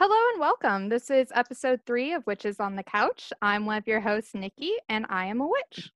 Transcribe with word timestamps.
Hello 0.00 0.14
and 0.32 0.40
welcome. 0.40 0.88
This 0.88 1.10
is 1.10 1.32
episode 1.34 1.80
three 1.84 2.12
of 2.12 2.24
Witches 2.24 2.60
on 2.60 2.76
the 2.76 2.84
Couch. 2.84 3.32
I'm 3.42 3.66
one 3.66 3.78
of 3.78 3.88
your 3.88 3.98
hosts, 3.98 4.32
Nikki, 4.32 4.70
and 4.88 5.04
I 5.08 5.26
am 5.26 5.40
a 5.40 5.48
witch. 5.48 5.90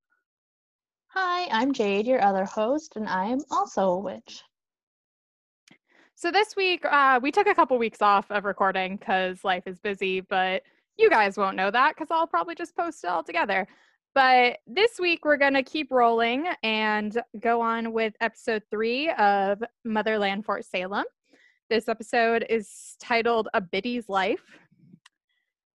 Hi, 1.11 1.47
I'm 1.53 1.73
Jade, 1.73 2.09
your 2.09 2.21
other 2.21 2.45
host, 2.45 2.97
and 2.97 3.09
I 3.09 3.27
am 3.27 3.39
also 3.53 3.91
a 3.91 4.01
witch. 4.01 4.43
So 6.17 6.33
this 6.33 6.57
week, 6.57 6.85
uh, 6.85 7.21
we 7.23 7.31
took 7.31 7.47
a 7.47 7.55
couple 7.55 7.79
weeks 7.79 8.03
off 8.03 8.29
of 8.33 8.45
recording 8.45 8.97
because 8.97 9.45
life 9.45 9.69
is 9.69 9.79
busy, 9.79 10.21
but 10.21 10.65
you 10.97 11.09
guys 11.09 11.37
won't 11.37 11.55
know 11.55 11.71
that 11.71 11.95
because 11.95 12.09
I'll 12.11 12.27
probably 12.27 12.57
just 12.57 12.77
post 12.77 13.05
it 13.05 13.07
all 13.07 13.23
together. 13.23 13.69
But 14.17 14.59
this 14.67 14.99
week, 14.99 15.25
we're 15.25 15.37
going 15.37 15.55
to 15.55 15.63
keep 15.63 15.93
rolling 15.93 16.49
and 16.65 17.17
go 17.39 17.61
on 17.61 17.93
with 17.93 18.15
episode 18.21 18.65
three 18.69 19.11
of 19.11 19.63
Motherland 19.85 20.45
Fort 20.45 20.65
Salem. 20.65 21.05
This 21.71 21.89
episode 21.89 22.45
is 22.49 22.97
titled 23.01 23.49
A 23.55 23.61
Biddy's 23.61 24.09
Life. 24.09 24.59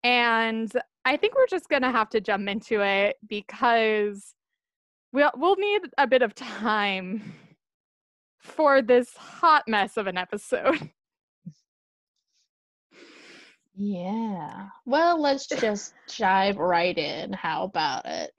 And 0.03 0.71
I 1.05 1.17
think 1.17 1.35
we're 1.35 1.47
just 1.47 1.69
going 1.69 1.83
to 1.83 1.91
have 1.91 2.11
to 2.11 2.21
jump 2.21 2.49
into 2.49 2.81
it 2.85 3.17
because 3.29 4.35
we'll, 5.13 5.31
we'll 5.37 5.57
need 5.57 5.83
a 5.99 6.07
bit 6.07 6.23
of 6.23 6.35
time 6.35 7.35
for 8.39 8.83
this 8.83 9.17
hot 9.17 9.65
mess 9.69 9.97
of 9.97 10.07
an 10.07 10.19
episode. 10.19 10.91
Yeah. 13.77 14.69
Well, 14.87 15.21
let's 15.21 15.47
just 15.49 15.95
dive 16.17 16.59
right 16.59 16.97
in. 16.97 17.33
How 17.33 17.65
about 17.65 18.07
it? 18.07 18.31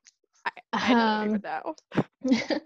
I, 0.46 0.52
I 0.72 0.94
don't 0.94 1.30
even 1.30 1.42
know. 1.42 1.76
Um, 1.96 2.06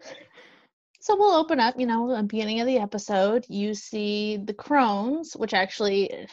so 1.09 1.15
we'll 1.15 1.33
open 1.33 1.59
up, 1.59 1.79
you 1.79 1.87
know, 1.87 2.15
the 2.15 2.21
beginning 2.21 2.59
of 2.59 2.67
the 2.67 2.77
episode. 2.77 3.43
You 3.49 3.73
see 3.73 4.37
the 4.37 4.53
crones, 4.53 5.33
which 5.33 5.55
actually 5.55 6.27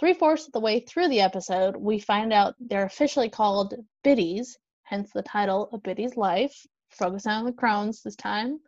three 0.00 0.14
fourths 0.14 0.46
of 0.46 0.52
the 0.52 0.60
way 0.60 0.80
through 0.80 1.08
the 1.08 1.20
episode, 1.20 1.76
we 1.76 1.98
find 1.98 2.32
out 2.32 2.54
they're 2.58 2.86
officially 2.86 3.28
called 3.28 3.74
biddies, 4.02 4.56
hence 4.84 5.10
the 5.12 5.20
title 5.20 5.68
of 5.70 5.82
Biddy's 5.82 6.16
Life. 6.16 6.56
Focus 6.92 7.26
on 7.26 7.44
the 7.44 7.52
crones 7.52 8.00
this 8.02 8.16
time. 8.16 8.58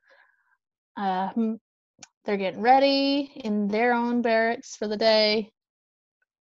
Um, 0.98 1.60
they're 2.26 2.36
getting 2.36 2.60
ready 2.60 3.32
in 3.36 3.68
their 3.68 3.94
own 3.94 4.20
barracks 4.20 4.76
for 4.76 4.86
the 4.86 4.98
day. 4.98 5.50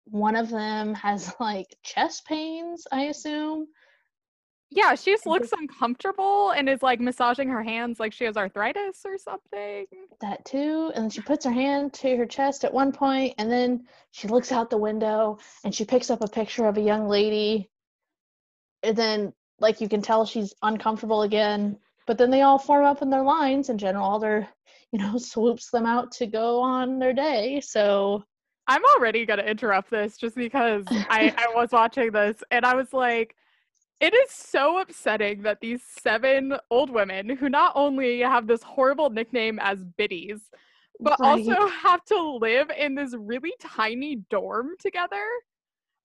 One 0.04 0.36
of 0.36 0.50
them 0.50 0.92
has 0.96 1.34
like 1.40 1.74
chest 1.82 2.26
pains, 2.26 2.86
I 2.92 3.04
assume. 3.04 3.68
Yeah, 4.70 4.94
she 4.96 5.12
just 5.12 5.26
looks 5.26 5.52
uncomfortable 5.52 6.50
and 6.50 6.68
is 6.68 6.82
like 6.82 7.00
massaging 7.00 7.48
her 7.48 7.62
hands 7.62 8.00
like 8.00 8.12
she 8.12 8.24
has 8.24 8.36
arthritis 8.36 9.02
or 9.04 9.16
something. 9.16 9.86
That 10.20 10.44
too. 10.44 10.90
And 10.94 11.04
then 11.04 11.10
she 11.10 11.20
puts 11.20 11.44
her 11.44 11.52
hand 11.52 11.92
to 11.94 12.16
her 12.16 12.26
chest 12.26 12.64
at 12.64 12.74
one 12.74 12.92
point, 12.92 13.34
and 13.38 13.50
then 13.50 13.86
she 14.10 14.28
looks 14.28 14.50
out 14.50 14.70
the 14.70 14.76
window 14.76 15.38
and 15.64 15.74
she 15.74 15.84
picks 15.84 16.10
up 16.10 16.20
a 16.20 16.28
picture 16.28 16.66
of 16.66 16.76
a 16.78 16.82
young 16.82 17.08
lady. 17.08 17.70
And 18.82 18.96
then, 18.96 19.32
like, 19.60 19.80
you 19.80 19.88
can 19.88 20.02
tell 20.02 20.26
she's 20.26 20.54
uncomfortable 20.62 21.22
again. 21.22 21.78
But 22.06 22.18
then 22.18 22.30
they 22.30 22.42
all 22.42 22.58
form 22.58 22.84
up 22.84 23.02
in 23.02 23.10
their 23.10 23.22
lines, 23.22 23.68
and 23.68 23.80
General 23.80 24.04
Alder, 24.04 24.48
you 24.92 24.98
know, 24.98 25.16
swoops 25.18 25.70
them 25.70 25.86
out 25.86 26.12
to 26.12 26.26
go 26.26 26.60
on 26.60 26.98
their 26.98 27.12
day. 27.12 27.60
So 27.60 28.24
I'm 28.66 28.82
already 28.96 29.26
going 29.26 29.38
to 29.38 29.48
interrupt 29.48 29.90
this 29.90 30.16
just 30.16 30.34
because 30.34 30.84
I, 30.90 31.34
I 31.36 31.54
was 31.54 31.70
watching 31.70 32.10
this 32.10 32.42
and 32.50 32.64
I 32.64 32.74
was 32.74 32.92
like, 32.92 33.36
it 34.00 34.14
is 34.14 34.30
so 34.30 34.80
upsetting 34.80 35.42
that 35.42 35.60
these 35.60 35.82
seven 35.82 36.54
old 36.70 36.90
women 36.90 37.28
who 37.28 37.48
not 37.48 37.72
only 37.74 38.20
have 38.20 38.46
this 38.46 38.62
horrible 38.62 39.10
nickname 39.10 39.58
as 39.60 39.82
biddies, 39.96 40.50
but 41.00 41.18
right. 41.20 41.28
also 41.28 41.66
have 41.82 42.04
to 42.06 42.38
live 42.40 42.70
in 42.76 42.94
this 42.94 43.14
really 43.18 43.54
tiny 43.60 44.16
dorm 44.30 44.70
together 44.80 45.24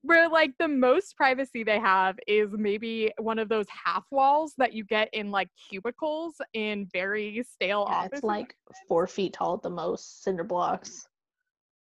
where 0.04 0.28
like 0.30 0.52
the 0.58 0.68
most 0.68 1.16
privacy 1.16 1.64
they 1.64 1.80
have 1.80 2.18
is 2.28 2.50
maybe 2.54 3.12
one 3.20 3.38
of 3.38 3.50
those 3.50 3.68
half 3.70 4.04
walls 4.10 4.54
that 4.58 4.74
you 4.74 4.84
get 4.84 5.10
in 5.14 5.30
like 5.30 5.50
cubicles 5.70 6.36
in 6.54 6.88
very 6.92 7.44
stale 7.44 7.86
yeah, 7.88 7.96
offices. 7.96 8.18
It's 8.20 8.24
like 8.24 8.56
four 8.88 9.06
feet 9.08 9.34
tall 9.34 9.56
at 9.56 9.62
the 9.62 9.70
most, 9.70 10.24
cinder 10.24 10.44
blocks. 10.44 11.08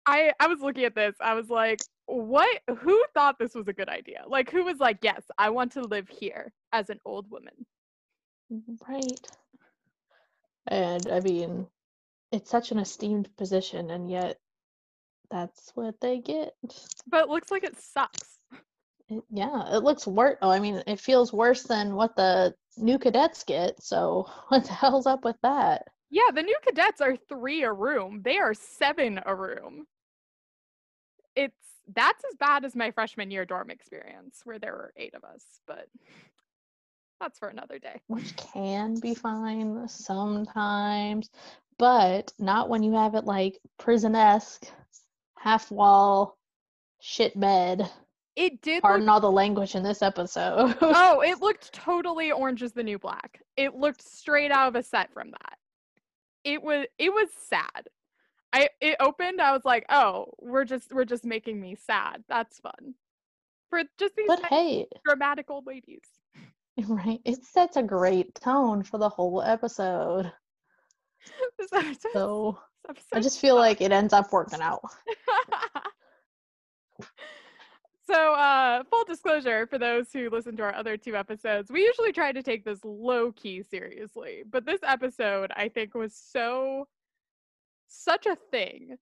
I 0.06 0.34
I 0.40 0.48
was 0.48 0.60
looking 0.60 0.84
at 0.84 0.96
this. 0.96 1.16
I 1.22 1.36
was 1.36 1.50
like, 1.50 1.80
what? 2.12 2.62
Who 2.80 3.04
thought 3.14 3.40
this 3.40 3.56
was 3.56 3.68
a 3.68 3.74
good 3.74 3.90
idea? 3.90 4.24
Like, 4.28 4.50
who 4.52 4.64
was 4.64 4.80
like, 4.80 5.00
yes, 5.02 5.24
I 5.38 5.50
want 5.50 5.72
to 5.74 5.82
live 5.82 6.10
here 6.10 6.52
as 6.74 6.90
an 6.90 7.00
old 7.06 7.30
woman. 7.30 7.54
Mm, 8.52 8.78
right. 8.88 9.28
And 10.68 11.08
I 11.08 11.20
mean, 11.22 11.68
it's 12.32 12.50
such 12.50 12.72
an 12.72 12.80
esteemed 12.80 13.30
position, 13.38 13.90
and 13.92 14.10
yet 14.10 14.38
that's 15.30 15.72
what 15.76 16.00
they 16.02 16.20
get. 16.20 16.54
But 17.08 17.24
it 17.24 17.30
looks 17.30 17.52
like 17.52 17.64
it 17.64 17.80
sucks. 17.80 18.40
It, 19.10 19.24
yeah, 19.30 19.76
it 19.76 19.84
looks 19.84 20.06
worse. 20.06 20.38
Oh, 20.42 20.50
I 20.50 20.60
mean, 20.60 20.84
it 20.88 21.00
feels 21.00 21.34
worse 21.34 21.64
than 21.64 21.96
what 21.96 22.16
the 22.16 22.54
new 22.78 23.00
cadets 23.00 23.44
get. 23.44 23.82
So 23.82 24.28
what 24.50 24.66
the 24.66 24.74
hell's 24.74 25.08
up 25.08 25.24
with 25.26 25.38
that? 25.44 25.88
Yeah, 26.10 26.32
the 26.34 26.44
new 26.44 26.58
cadets 26.64 27.00
are 27.00 27.16
three 27.16 27.64
a 27.64 27.72
room. 27.72 28.22
They 28.24 28.38
are 28.38 28.54
seven 28.54 29.20
a 29.26 29.34
room. 29.34 29.86
It's 31.36 31.56
that's 31.96 32.24
as 32.32 32.38
bad 32.38 32.66
as 32.66 32.76
my 32.76 32.92
freshman 32.92 33.32
year 33.32 33.46
dorm 33.46 33.70
experience, 33.70 34.42
where 34.44 34.60
there 34.60 34.74
were 34.74 34.94
eight 34.98 35.14
of 35.14 35.24
us, 35.24 35.44
but 35.68 35.88
that's 37.20 37.40
for 37.40 37.48
another 37.50 37.80
day. 37.80 38.02
Which 38.08 38.36
can 38.36 39.00
be 39.00 39.14
fine 39.14 39.88
sometimes, 39.88 41.30
but 41.78 42.34
not 42.40 42.70
when 42.70 42.84
you 42.84 42.94
have 42.94 43.16
it 43.16 43.26
like 43.26 43.60
prison 43.78 44.16
esque, 44.16 44.66
half 45.38 45.72
wall, 45.72 46.38
shit 47.00 47.40
bed. 47.40 47.90
It 48.36 48.62
did. 48.62 48.82
Pardon 48.82 49.06
look- 49.06 49.14
all 49.14 49.20
the 49.20 49.32
language 49.32 49.76
in 49.76 49.84
this 49.84 50.02
episode. 50.02 50.78
oh, 50.82 51.22
it 51.26 51.42
looked 51.42 51.74
totally 51.74 52.32
Orange 52.32 52.64
is 52.64 52.72
the 52.72 52.84
New 52.84 52.98
Black. 52.98 53.42
It 53.58 53.76
looked 53.76 54.02
straight 54.02 54.52
out 54.52 54.70
of 54.70 54.76
a 54.76 54.84
set 54.84 55.14
from 55.14 55.32
that 55.32 55.58
it 56.44 56.62
was 56.62 56.86
it 56.98 57.12
was 57.12 57.30
sad. 57.50 57.88
I 58.54 58.70
it 58.80 58.98
opened, 59.00 59.42
I 59.42 59.54
was 59.54 59.66
like, 59.66 59.86
oh, 59.90 60.34
we're 60.40 60.66
just 60.66 60.94
we're 60.94 61.06
just 61.06 61.26
making 61.26 61.60
me 61.60 61.76
sad. 61.76 62.24
That's 62.28 62.60
fun. 62.60 62.96
For 63.70 63.84
just 63.98 64.16
these 64.16 64.28
but 64.28 64.46
hey, 64.48 64.88
dramatic 65.06 65.50
old 65.50 65.66
ladies. 65.66 66.02
Right. 66.88 67.20
It 67.26 67.46
sets 67.46 67.76
a 67.76 67.84
great 67.84 68.34
tone 68.34 68.82
for 68.82 68.98
the 68.98 69.10
whole 69.10 69.44
episode. 69.44 70.32
so 72.14 72.58
I 73.14 73.20
just 73.20 73.40
feel 73.40 73.56
like 73.56 73.82
it 73.82 73.92
ends 73.92 74.14
up 74.14 74.32
working 74.32 74.62
out. 74.62 74.82
So, 78.12 78.34
uh, 78.34 78.84
full 78.90 79.06
disclosure 79.06 79.66
for 79.68 79.78
those 79.78 80.12
who 80.12 80.30
listen 80.30 80.58
to 80.58 80.64
our 80.64 80.76
other 80.76 80.98
two 80.98 81.16
episodes, 81.16 81.72
we 81.72 81.86
usually 81.86 82.12
try 82.12 82.34
to 82.34 82.44
take 82.44 82.66
this 82.66 82.84
low 82.84 83.32
key 83.32 83.64
seriously, 83.64 84.44
but 84.50 84.66
this 84.66 84.82
episode 84.84 85.52
I 85.56 85.70
think 85.70 85.96
was 85.96 86.14
so 86.14 86.90
such 87.92 88.26
a 88.26 88.38
thing 88.50 88.98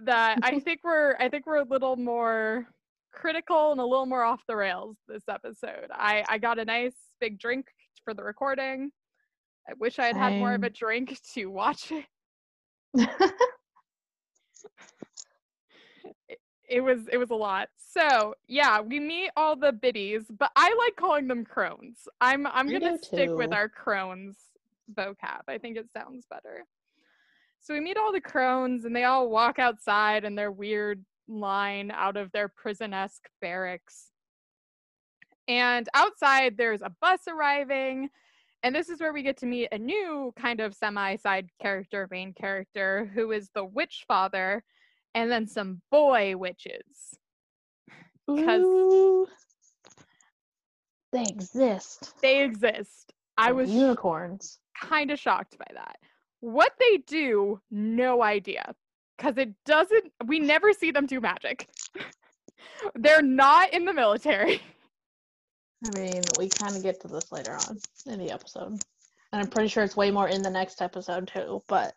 that 0.00 0.38
I 0.42 0.58
think 0.60 0.80
we're 0.84 1.16
I 1.18 1.28
think 1.28 1.46
we're 1.46 1.60
a 1.60 1.64
little 1.64 1.96
more 1.96 2.66
critical 3.12 3.72
and 3.72 3.80
a 3.80 3.84
little 3.84 4.06
more 4.06 4.22
off 4.22 4.42
the 4.46 4.56
rails 4.56 4.96
this 5.08 5.24
episode. 5.28 5.88
I 5.92 6.24
I 6.28 6.38
got 6.38 6.58
a 6.58 6.64
nice 6.64 6.96
big 7.20 7.38
drink 7.38 7.66
for 8.04 8.14
the 8.14 8.22
recording. 8.22 8.90
I 9.68 9.74
wish 9.78 9.98
I 9.98 10.06
had 10.06 10.16
had 10.16 10.32
more 10.34 10.54
of 10.54 10.64
a 10.64 10.70
drink 10.70 11.18
to 11.34 11.46
watch 11.46 11.92
it. 12.94 13.10
it 16.68 16.80
was 16.80 17.06
it 17.12 17.18
was 17.18 17.30
a 17.30 17.34
lot. 17.34 17.68
So 17.76 18.34
yeah, 18.48 18.80
we 18.80 18.98
meet 18.98 19.30
all 19.36 19.54
the 19.54 19.72
biddies, 19.72 20.24
but 20.36 20.50
I 20.56 20.74
like 20.84 20.96
calling 20.96 21.28
them 21.28 21.44
crones. 21.44 22.08
I'm 22.20 22.46
I'm 22.46 22.68
gonna 22.70 22.98
stick 22.98 23.28
too. 23.28 23.36
with 23.36 23.52
our 23.52 23.68
crones 23.68 24.36
vocab. 24.92 25.42
I 25.46 25.58
think 25.58 25.76
it 25.76 25.86
sounds 25.92 26.26
better. 26.28 26.64
So 27.62 27.74
we 27.74 27.80
meet 27.80 27.96
all 27.96 28.12
the 28.12 28.20
crones 28.20 28.84
and 28.84 28.94
they 28.94 29.04
all 29.04 29.30
walk 29.30 29.60
outside 29.60 30.24
in 30.24 30.34
their 30.34 30.50
weird 30.50 31.04
line 31.28 31.92
out 31.92 32.16
of 32.16 32.32
their 32.32 32.48
prison-esque 32.48 33.28
barracks. 33.40 34.08
And 35.46 35.88
outside 35.94 36.56
there's 36.56 36.82
a 36.82 36.92
bus 37.00 37.20
arriving. 37.28 38.10
And 38.64 38.74
this 38.74 38.88
is 38.88 39.00
where 39.00 39.12
we 39.12 39.22
get 39.22 39.36
to 39.38 39.46
meet 39.46 39.68
a 39.70 39.78
new 39.78 40.32
kind 40.36 40.60
of 40.60 40.74
semi 40.74 41.16
side 41.16 41.50
character, 41.60 42.08
main 42.10 42.32
character, 42.32 43.10
who 43.14 43.30
is 43.30 43.48
the 43.54 43.64
witch 43.64 44.04
father, 44.08 44.64
and 45.14 45.30
then 45.30 45.46
some 45.46 45.82
boy 45.90 46.36
witches. 46.36 47.16
Because 48.26 49.28
they 51.12 51.22
exist. 51.22 52.14
They 52.22 52.42
exist. 52.42 53.12
I 53.36 53.52
was 53.52 53.70
unicorns. 53.70 54.58
Kind 54.80 55.10
of 55.10 55.18
shocked 55.18 55.56
by 55.58 55.74
that. 55.74 55.96
What 56.42 56.72
they 56.78 56.98
do, 57.06 57.60
no 57.70 58.20
idea. 58.22 58.74
Because 59.16 59.38
it 59.38 59.54
doesn't, 59.64 60.12
we 60.26 60.40
never 60.40 60.72
see 60.72 60.90
them 60.90 61.06
do 61.06 61.20
magic. 61.20 61.68
They're 62.96 63.22
not 63.22 63.72
in 63.72 63.84
the 63.84 63.92
military. 63.92 64.60
I 65.86 65.98
mean, 65.98 66.20
we 66.38 66.48
kind 66.48 66.76
of 66.76 66.82
get 66.82 67.00
to 67.02 67.08
this 67.08 67.30
later 67.30 67.52
on 67.52 67.78
in 68.06 68.18
the 68.18 68.32
episode. 68.32 68.72
And 69.32 69.40
I'm 69.40 69.46
pretty 69.46 69.68
sure 69.68 69.84
it's 69.84 69.96
way 69.96 70.10
more 70.10 70.26
in 70.28 70.42
the 70.42 70.50
next 70.50 70.82
episode, 70.82 71.30
too. 71.32 71.62
But 71.68 71.94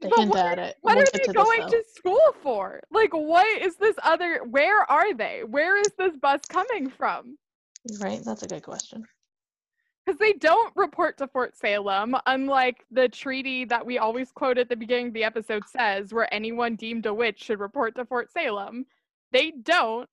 They 0.00 0.08
But 0.08 0.18
hint 0.20 0.30
what 0.30 0.46
at 0.46 0.58
it. 0.60 0.76
What 0.82 0.94
We'll 0.94 1.02
are 1.02 1.08
they 1.12 1.18
to 1.24 1.32
going 1.32 1.60
though. 1.62 1.68
to 1.70 1.84
school 1.96 2.34
for? 2.44 2.80
Like, 2.92 3.12
what 3.12 3.60
is 3.60 3.74
this 3.76 3.96
other? 4.04 4.40
Where 4.48 4.88
are 4.88 5.12
they? 5.14 5.42
Where 5.44 5.76
is 5.80 5.90
this 5.98 6.16
bus 6.16 6.42
coming 6.48 6.90
from? 6.90 7.38
Right, 8.00 8.20
that's 8.24 8.44
a 8.44 8.46
good 8.48 8.62
question. 8.62 9.04
Because 10.04 10.18
they 10.18 10.34
don't 10.34 10.72
report 10.76 11.16
to 11.18 11.26
Fort 11.28 11.56
Salem, 11.56 12.14
unlike 12.26 12.84
the 12.90 13.08
treaty 13.08 13.64
that 13.64 13.86
we 13.86 13.98
always 13.98 14.30
quote 14.32 14.58
at 14.58 14.68
the 14.68 14.76
beginning 14.76 15.08
of 15.08 15.14
the 15.14 15.24
episode 15.24 15.62
says, 15.66 16.12
where 16.12 16.32
anyone 16.32 16.76
deemed 16.76 17.06
a 17.06 17.14
witch 17.14 17.42
should 17.42 17.58
report 17.58 17.94
to 17.96 18.04
Fort 18.04 18.30
Salem. 18.30 18.84
They 19.32 19.50
don't. 19.50 20.08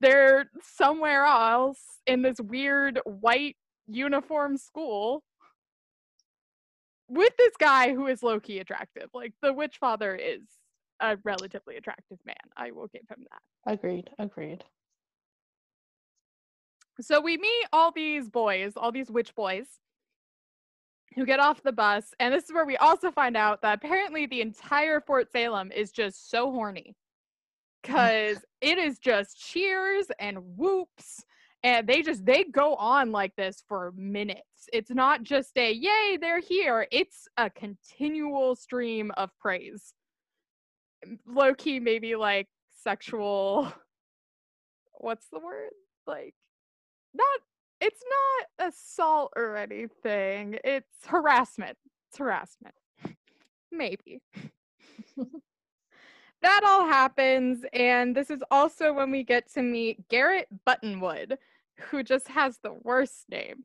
They're 0.00 0.50
somewhere 0.62 1.24
else 1.24 1.80
in 2.06 2.22
this 2.22 2.40
weird 2.40 3.00
white 3.04 3.56
uniform 3.88 4.56
school 4.56 5.24
with 7.08 7.32
this 7.36 7.54
guy 7.58 7.92
who 7.94 8.06
is 8.06 8.22
low 8.22 8.38
key 8.38 8.60
attractive. 8.60 9.08
Like, 9.12 9.32
the 9.42 9.52
witch 9.52 9.78
father 9.78 10.14
is 10.14 10.42
a 11.00 11.18
relatively 11.24 11.76
attractive 11.76 12.18
man. 12.24 12.36
I 12.56 12.70
will 12.70 12.86
give 12.86 13.02
him 13.10 13.26
that. 13.30 13.72
Agreed. 13.72 14.10
Agreed. 14.18 14.64
So 17.00 17.20
we 17.20 17.36
meet 17.36 17.66
all 17.72 17.90
these 17.90 18.28
boys, 18.28 18.74
all 18.76 18.92
these 18.92 19.10
witch 19.10 19.34
boys, 19.34 19.66
who 21.14 21.26
get 21.26 21.40
off 21.40 21.62
the 21.62 21.72
bus. 21.72 22.14
And 22.20 22.32
this 22.32 22.44
is 22.44 22.52
where 22.52 22.66
we 22.66 22.76
also 22.76 23.10
find 23.10 23.36
out 23.36 23.62
that 23.62 23.78
apparently 23.78 24.26
the 24.26 24.40
entire 24.40 25.00
Fort 25.00 25.30
Salem 25.30 25.72
is 25.72 25.90
just 25.90 26.30
so 26.30 26.50
horny. 26.50 26.94
Mm. 26.94 26.94
Because 27.82 28.38
it 28.60 28.78
is 28.78 28.98
just 28.98 29.38
cheers 29.38 30.06
and 30.18 30.38
whoops. 30.56 31.24
And 31.64 31.86
they 31.86 32.02
just 32.02 32.24
they 32.24 32.44
go 32.44 32.74
on 32.74 33.12
like 33.12 33.34
this 33.36 33.62
for 33.68 33.92
minutes. 33.96 34.42
It's 34.72 34.90
not 34.90 35.22
just 35.22 35.56
a 35.56 35.72
yay, 35.72 36.18
they're 36.20 36.40
here. 36.40 36.86
It's 36.90 37.28
a 37.36 37.48
continual 37.50 38.56
stream 38.56 39.12
of 39.16 39.30
praise. 39.40 39.94
Low 41.26 41.54
key, 41.54 41.78
maybe 41.78 42.16
like 42.16 42.48
sexual 42.82 43.72
what's 44.94 45.26
the 45.32 45.38
word? 45.38 45.70
Like 46.06 46.34
not 47.14 47.40
it's 47.80 48.02
not 48.58 48.68
assault 48.68 49.32
or 49.34 49.56
anything. 49.56 50.56
It's 50.62 51.04
harassment. 51.04 51.76
It's 52.08 52.18
harassment. 52.18 52.76
Maybe. 53.72 54.20
that 56.42 56.60
all 56.64 56.86
happens 56.86 57.64
and 57.72 58.14
this 58.16 58.30
is 58.30 58.40
also 58.50 58.92
when 58.92 59.10
we 59.10 59.24
get 59.24 59.52
to 59.54 59.62
meet 59.62 60.08
Gerit 60.08 60.44
Buttonwood, 60.66 61.36
who 61.78 62.04
just 62.04 62.28
has 62.28 62.58
the 62.62 62.72
worst 62.72 63.24
name. 63.28 63.64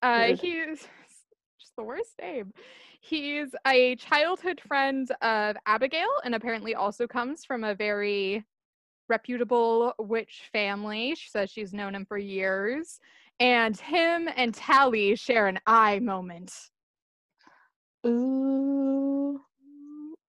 Uh 0.00 0.34
he's 0.36 0.86
just 1.58 1.76
the 1.76 1.84
worst 1.84 2.14
name. 2.20 2.52
He's 3.00 3.48
a 3.66 3.96
childhood 3.96 4.60
friend 4.60 5.10
of 5.22 5.56
Abigail 5.66 6.08
and 6.24 6.34
apparently 6.36 6.76
also 6.76 7.06
comes 7.08 7.44
from 7.44 7.64
a 7.64 7.74
very 7.74 8.44
reputable 9.08 9.94
witch 9.98 10.48
family. 10.52 11.14
She 11.14 11.28
says 11.30 11.50
she's 11.50 11.72
known 11.72 11.94
him 11.94 12.06
for 12.06 12.18
years. 12.18 13.00
And 13.40 13.78
him 13.78 14.28
and 14.36 14.54
Tally 14.54 15.16
share 15.16 15.48
an 15.48 15.58
eye 15.66 15.98
moment. 15.98 16.52
Ooh. 18.06 19.40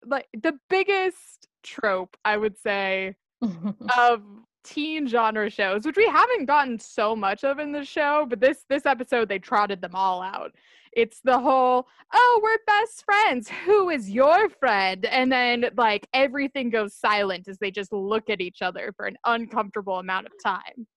Like 0.06 0.28
the 0.34 0.58
biggest 0.70 1.48
trope, 1.64 2.18
I 2.25 2.38
would 2.38 2.58
say, 2.58 3.16
of 3.98 4.22
teen 4.63 5.07
genre 5.07 5.50
shows, 5.50 5.86
which 5.86 5.98
we 5.98 6.07
haven't 6.07 6.45
gotten 6.45 6.80
so 6.80 7.15
much 7.15 7.44
of 7.44 7.60
in 7.60 7.71
the 7.71 7.83
show, 7.83 8.25
but 8.30 8.39
this 8.39 8.65
this 8.69 8.86
episode 8.86 9.30
they 9.30 9.39
trotted 9.39 9.81
them 9.81 9.95
all 9.95 10.21
out. 10.21 10.51
It's 10.95 11.21
the 11.24 11.39
whole, 11.39 11.88
oh, 12.13 12.39
we're 12.44 12.57
best 12.68 13.04
friends. 13.04 13.50
Who 13.65 13.89
is 13.89 14.12
your 14.12 14.50
friend? 14.50 15.06
And 15.06 15.31
then 15.31 15.65
like 15.75 16.07
everything 16.13 16.69
goes 16.69 16.94
silent 16.94 17.48
as 17.48 17.57
they 17.57 17.71
just 17.71 17.92
look 17.92 18.30
at 18.30 18.42
each 18.42 18.62
other 18.62 18.94
for 18.95 19.07
an 19.07 19.18
uncomfortable 19.25 19.98
amount 19.98 20.27
of 20.27 20.33
time. 20.44 20.88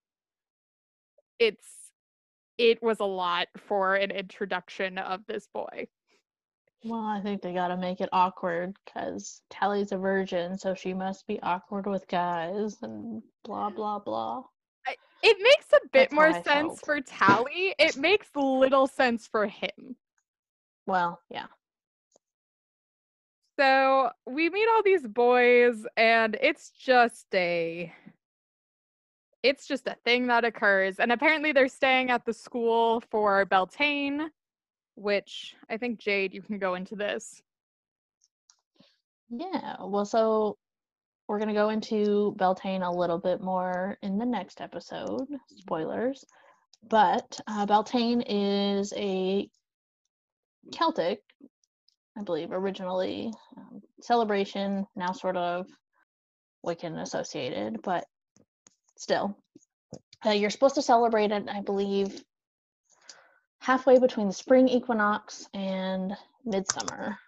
It's 1.39 1.67
it 2.59 2.83
was 2.83 3.01
a 3.01 3.05
lot 3.05 3.49
for 3.57 3.97
an 3.97 4.11
introduction 4.11 4.99
of 4.99 5.21
this 5.27 5.49
boy. 5.53 5.89
Well, 6.87 7.05
I 7.05 7.21
think 7.21 7.43
they 7.43 7.53
gotta 7.53 7.77
make 7.77 8.01
it 8.01 8.09
awkward 8.13 8.77
because 8.85 9.43
Tally's 9.51 9.93
a 9.93 9.99
virgin, 9.99 10.57
so 10.57 10.75
she 10.75 10.95
must 10.95 11.27
be 11.27 11.41
awkward 11.43 11.87
with 11.87 12.07
guys 12.09 12.77
and 12.83 13.23
blah 13.45 13.71
blah 13.71 13.99
blah. 13.99 14.45
It 15.23 15.37
makes 15.41 15.67
a 15.73 15.81
bit 15.89 16.11
That's 16.11 16.13
more 16.13 16.33
sense 16.33 16.81
felt. 16.81 16.85
for 16.85 17.01
Tally. 17.01 17.75
It 17.79 17.97
makes 17.97 18.29
little 18.35 18.87
sense 18.87 19.27
for 19.27 19.47
him. 19.47 19.97
Well, 20.87 21.21
yeah. 21.31 21.47
So 23.59 24.11
we 24.27 24.51
meet 24.51 24.69
all 24.69 24.83
these 24.85 25.07
boys, 25.07 25.87
and 25.97 26.37
it's 26.41 26.71
just 26.71 27.27
a. 27.35 27.93
It's 29.43 29.67
just 29.67 29.87
a 29.87 29.97
thing 30.05 30.27
that 30.27 30.45
occurs. 30.45 30.99
And 30.99 31.13
apparently, 31.13 31.53
they're 31.53 31.69
staying 31.69 32.11
at 32.11 32.25
the 32.25 32.33
school 32.33 33.03
for 33.11 33.45
Beltane, 33.47 34.31
which 34.97 35.55
I 35.71 35.77
think, 35.77 36.01
Jade, 36.01 36.35
you 36.35 36.43
can 36.43 36.59
go 36.59 36.75
into 36.75 36.97
this. 36.97 37.41
Yeah. 39.31 39.77
Well, 39.81 40.05
so 40.05 40.57
we're 41.29 41.39
gonna 41.39 41.55
go 41.55 41.69
into 41.69 42.35
Beltane 42.37 42.83
a 42.83 42.91
little 42.91 43.19
bit 43.19 43.41
more 43.41 43.99
in 44.03 44.19
the 44.19 44.27
next 44.27 44.61
episode. 44.61 45.27
Spoilers. 45.49 46.25
But 46.89 47.41
uh, 47.47 47.67
Beltane 47.67 48.23
is 48.23 48.93
a 48.97 49.49
Celtic, 50.73 51.21
I 52.17 52.23
believe, 52.23 52.53
originally 52.53 53.33
um, 53.57 53.83
celebration, 54.01 54.87
now 54.95 55.13
sort 55.13 55.37
of 55.37 55.67
Wiccan 56.65 57.01
associated, 57.01 57.83
but 57.83 58.05
still. 58.97 59.37
Uh, 60.25 60.31
you're 60.31 60.51
supposed 60.51 60.77
to 60.77 60.83
celebrate 60.83 61.31
it, 61.31 61.49
I 61.49 61.61
believe, 61.61 62.23
halfway 63.67 63.99
between 63.99 64.29
the 64.29 64.33
spring 64.33 64.69
equinox 64.69 65.49
and 65.53 66.17
midsummer. 66.45 67.19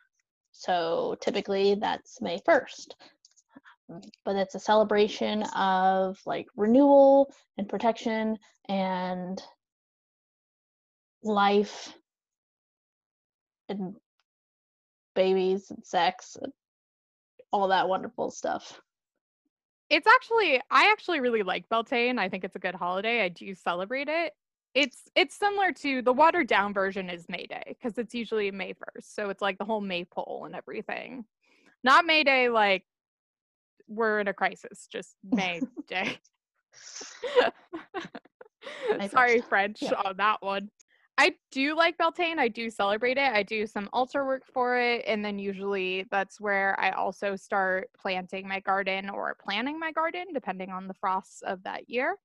So 0.53 1.17
typically 1.21 1.75
that's 1.75 2.21
May 2.21 2.39
1st. 2.39 2.93
But 4.25 4.37
it's 4.37 4.55
a 4.55 4.61
celebration 4.61 5.43
of 5.57 6.21
like 6.27 6.47
renewal 6.55 7.35
and 7.57 7.69
protection 7.69 8.39
and 8.69 9.43
life 11.25 11.93
and 13.69 13.97
babies 15.17 15.73
and 15.73 15.85
sex 15.85 16.37
and 16.41 16.53
all 17.51 17.67
that 17.69 17.89
wonderful 17.89 18.31
stuff. 18.31 18.81
It's 19.91 20.07
actually, 20.07 20.61
I 20.71 20.93
actually 20.93 21.19
really 21.19 21.43
like 21.43 21.69
Beltane. 21.69 22.21
I 22.21 22.29
think 22.29 22.45
it's 22.45 22.55
a 22.55 22.61
good 22.61 22.77
holiday. 22.77 23.23
I 23.23 23.29
do 23.29 23.53
celebrate 23.57 24.09
it. 24.09 24.35
It's 24.75 25.03
it's 25.15 25.35
similar 25.37 25.73
to 25.73 26.03
the 26.03 26.13
watered 26.13 26.47
down 26.47 26.73
version 26.75 27.11
is 27.11 27.29
May 27.29 27.47
Day 27.47 27.63
because 27.69 27.99
it's 27.99 28.15
usually 28.15 28.51
May 28.51 28.75
1st. 28.75 29.15
So 29.15 29.31
it's 29.31 29.43
like 29.43 29.59
the 29.59 29.65
whole 29.65 29.81
maypole 29.81 30.45
and 30.47 30.55
everything. 30.55 31.25
Not 31.83 32.05
May 32.07 32.23
Day 32.25 32.49
like 32.49 32.85
we're 33.89 34.21
in 34.21 34.29
a 34.29 34.35
crisis, 34.35 34.87
just 34.91 35.17
May 35.25 35.61
Day. 35.89 36.19
Sorry, 39.11 39.41
1st. 39.41 39.49
French 39.49 39.83
Yeah. 39.83 39.95
on 40.05 40.17
that 40.19 40.43
one. 40.43 40.71
I 41.21 41.35
do 41.51 41.75
like 41.75 41.99
Beltane. 41.99 42.39
I 42.39 42.47
do 42.47 42.71
celebrate 42.71 43.19
it. 43.19 43.33
I 43.33 43.43
do 43.43 43.67
some 43.67 43.89
altar 43.93 44.25
work 44.25 44.45
for 44.47 44.79
it. 44.79 45.03
And 45.05 45.25
then 45.25 45.41
usually 45.41 46.07
that's 46.13 46.41
where 46.41 46.79
I 46.79 46.91
also 46.93 47.35
start 47.35 47.91
planting 47.99 48.47
my 48.47 48.61
garden 48.61 49.11
or 49.11 49.37
planning 49.43 49.81
my 49.81 49.91
garden, 49.91 50.27
depending 50.33 50.71
on 50.71 50.87
the 50.87 50.95
frosts 50.95 51.43
of 51.43 51.65
that 51.65 51.91
year. 51.91 52.17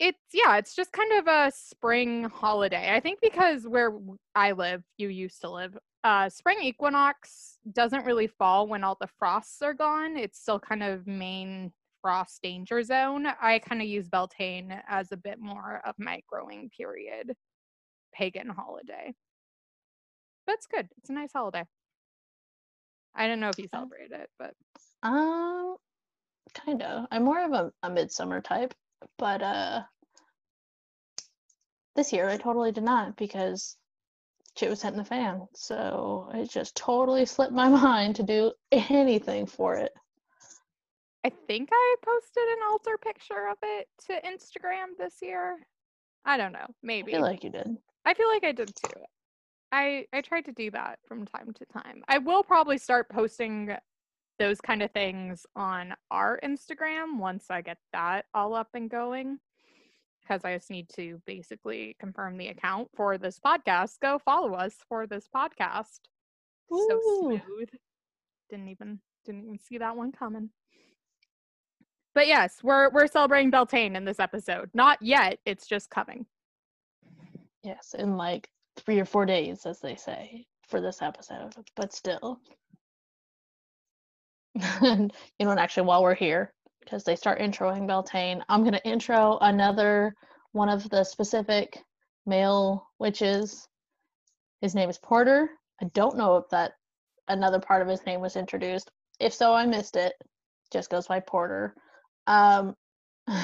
It's, 0.00 0.18
yeah, 0.32 0.56
it's 0.56 0.74
just 0.74 0.92
kind 0.92 1.12
of 1.12 1.26
a 1.28 1.52
spring 1.54 2.24
holiday. 2.24 2.92
I 2.92 3.00
think 3.00 3.20
because 3.20 3.64
where 3.68 3.92
I 4.34 4.52
live, 4.52 4.82
you 4.96 5.08
used 5.08 5.42
to 5.42 5.50
live, 5.50 5.76
uh, 6.02 6.30
spring 6.30 6.56
equinox 6.62 7.58
doesn't 7.70 8.06
really 8.06 8.26
fall 8.26 8.66
when 8.66 8.82
all 8.82 8.96
the 8.98 9.10
frosts 9.18 9.60
are 9.60 9.74
gone. 9.74 10.16
It's 10.16 10.40
still 10.40 10.58
kind 10.58 10.82
of 10.82 11.06
main 11.06 11.70
frost 12.00 12.40
danger 12.42 12.82
zone. 12.82 13.26
I 13.26 13.58
kind 13.58 13.82
of 13.82 13.88
use 13.88 14.08
Beltane 14.08 14.80
as 14.88 15.12
a 15.12 15.18
bit 15.18 15.38
more 15.38 15.82
of 15.84 15.94
my 15.98 16.22
growing 16.26 16.70
period 16.74 17.34
pagan 18.14 18.48
holiday. 18.48 19.12
But 20.46 20.54
it's 20.54 20.66
good. 20.66 20.88
It's 20.96 21.10
a 21.10 21.12
nice 21.12 21.32
holiday. 21.34 21.64
I 23.14 23.28
don't 23.28 23.40
know 23.40 23.50
if 23.50 23.58
you 23.58 23.68
celebrate 23.70 24.12
it, 24.12 24.30
but 24.38 24.54
Um, 25.02 25.76
kind 26.54 26.82
of. 26.82 27.06
I'm 27.10 27.24
more 27.24 27.44
of 27.44 27.52
a, 27.52 27.70
a 27.82 27.90
midsummer 27.90 28.40
type, 28.40 28.72
but 29.18 29.42
uh, 29.42 29.82
this 31.96 32.12
year 32.12 32.28
I 32.28 32.36
totally 32.36 32.72
did 32.72 32.84
not 32.84 33.16
because 33.16 33.76
shit 34.56 34.70
was 34.70 34.82
hitting 34.82 34.98
the 34.98 35.04
fan. 35.04 35.46
So 35.54 36.30
it 36.34 36.50
just 36.50 36.76
totally 36.76 37.26
slipped 37.26 37.52
my 37.52 37.68
mind 37.68 38.16
to 38.16 38.22
do 38.22 38.52
anything 38.72 39.46
for 39.46 39.76
it. 39.76 39.92
I 41.24 41.30
think 41.46 41.68
I 41.70 41.96
posted 42.02 42.42
an 42.44 42.58
altar 42.70 42.96
picture 42.98 43.48
of 43.50 43.58
it 43.62 43.88
to 44.06 44.14
Instagram 44.26 44.96
this 44.98 45.16
year. 45.20 45.58
I 46.24 46.36
don't 46.36 46.52
know. 46.52 46.58
I 46.60 46.74
Maybe. 46.82 47.12
feel 47.12 47.20
like 47.20 47.44
you 47.44 47.50
did. 47.50 47.76
I 48.04 48.14
feel 48.14 48.28
like 48.28 48.44
I 48.44 48.52
did 48.52 48.74
too. 48.74 49.00
I 49.72 50.06
I 50.12 50.20
tried 50.22 50.46
to 50.46 50.52
do 50.52 50.70
that 50.70 50.98
from 51.06 51.26
time 51.26 51.52
to 51.52 51.64
time. 51.66 52.02
I 52.08 52.18
will 52.18 52.42
probably 52.42 52.78
start 52.78 53.08
posting 53.08 53.76
those 54.40 54.60
kind 54.60 54.82
of 54.82 54.90
things 54.90 55.46
on 55.54 55.94
our 56.10 56.40
Instagram 56.42 57.18
once 57.18 57.44
I 57.50 57.60
get 57.60 57.76
that 57.92 58.24
all 58.34 58.54
up 58.54 58.68
and 58.74 58.90
going. 58.90 59.38
Because 60.22 60.44
I 60.44 60.54
just 60.56 60.70
need 60.70 60.88
to 60.96 61.20
basically 61.26 61.96
confirm 62.00 62.36
the 62.36 62.48
account 62.48 62.88
for 62.96 63.18
this 63.18 63.38
podcast. 63.38 64.00
Go 64.00 64.18
follow 64.18 64.54
us 64.54 64.74
for 64.88 65.06
this 65.06 65.28
podcast. 65.34 66.00
So 66.70 67.00
smooth. 67.20 67.40
Didn't 68.48 68.68
even 68.68 69.00
didn't 69.24 69.44
even 69.44 69.58
see 69.58 69.78
that 69.78 69.96
one 69.96 70.12
coming. 70.12 70.50
But 72.14 72.26
yes, 72.26 72.58
we're 72.62 72.90
we're 72.90 73.06
celebrating 73.08 73.50
Beltane 73.50 73.96
in 73.96 74.04
this 74.04 74.20
episode. 74.20 74.70
Not 74.72 74.98
yet. 75.02 75.38
It's 75.44 75.66
just 75.66 75.90
coming. 75.90 76.26
Yes, 77.62 77.94
in 77.98 78.16
like 78.16 78.48
three 78.76 79.00
or 79.00 79.04
four 79.04 79.26
days, 79.26 79.66
as 79.66 79.80
they 79.80 79.96
say, 79.96 80.46
for 80.68 80.80
this 80.80 81.02
episode. 81.02 81.54
But 81.76 81.92
still. 81.92 82.40
you 84.82 85.08
know, 85.40 85.50
and 85.50 85.60
actually 85.60 85.86
while 85.86 86.02
we're 86.02 86.14
here, 86.14 86.52
because 86.80 87.04
they 87.04 87.16
start 87.16 87.40
introing 87.40 87.86
Beltane, 87.86 88.42
I'm 88.48 88.64
gonna 88.64 88.80
intro 88.84 89.38
another 89.40 90.14
one 90.52 90.68
of 90.68 90.88
the 90.90 91.04
specific 91.04 91.78
male 92.26 92.86
witches. 92.98 93.68
His 94.60 94.74
name 94.74 94.90
is 94.90 94.98
Porter. 94.98 95.48
I 95.80 95.86
don't 95.94 96.16
know 96.16 96.36
if 96.36 96.48
that 96.50 96.72
another 97.28 97.60
part 97.60 97.82
of 97.82 97.88
his 97.88 98.04
name 98.06 98.20
was 98.20 98.36
introduced. 98.36 98.90
If 99.20 99.32
so, 99.32 99.52
I 99.54 99.66
missed 99.66 99.96
it. 99.96 100.14
Just 100.72 100.90
goes 100.90 101.06
by 101.06 101.20
Porter. 101.20 101.74
Um 102.26 102.74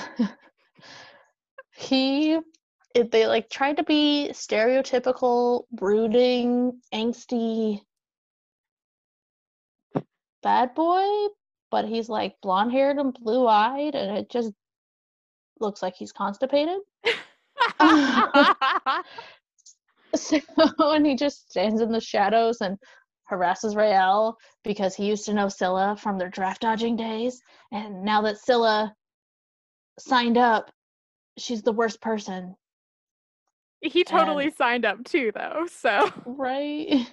he 1.77 2.39
if 2.95 3.11
they 3.11 3.27
like 3.27 3.51
tried 3.51 3.77
to 3.77 3.85
be 3.85 4.31
stereotypical, 4.33 5.65
brooding, 5.71 6.81
angsty 6.93 7.81
bad 10.47 10.77
boy, 10.77 11.05
but 11.73 11.87
he's 11.87 12.09
like 12.09 12.37
blonde 12.41 12.71
haired 12.71 12.99
and 12.99 13.13
blue 13.13 13.49
eyed, 13.49 13.97
and 13.97 14.17
it 14.17 14.31
just 14.31 14.53
looks 15.59 15.83
like 15.83 15.97
he's 15.97 16.13
constipated. 16.13 16.79
So, 20.15 20.41
and 20.79 21.05
he 21.05 21.15
just 21.15 21.51
stands 21.51 21.83
in 21.83 21.93
the 21.93 22.01
shadows 22.01 22.63
and 22.63 22.79
harasses 23.25 23.75
Raelle 23.75 24.37
because 24.65 24.95
he 24.95 25.05
used 25.07 25.27
to 25.27 25.35
know 25.35 25.49
Scylla 25.49 25.95
from 26.01 26.17
their 26.17 26.31
draft 26.31 26.63
dodging 26.63 26.97
days. 26.97 27.43
And 27.71 28.03
now 28.03 28.23
that 28.23 28.39
Scylla 28.39 28.95
signed 29.99 30.39
up, 30.39 30.71
she's 31.37 31.61
the 31.61 31.73
worst 31.73 32.01
person, 32.01 32.57
he 33.83 34.05
totally 34.05 34.51
signed 34.53 34.87
up 34.87 35.05
too 35.05 35.33
though. 35.35 35.67
So 35.71 36.11
right? 36.25 37.07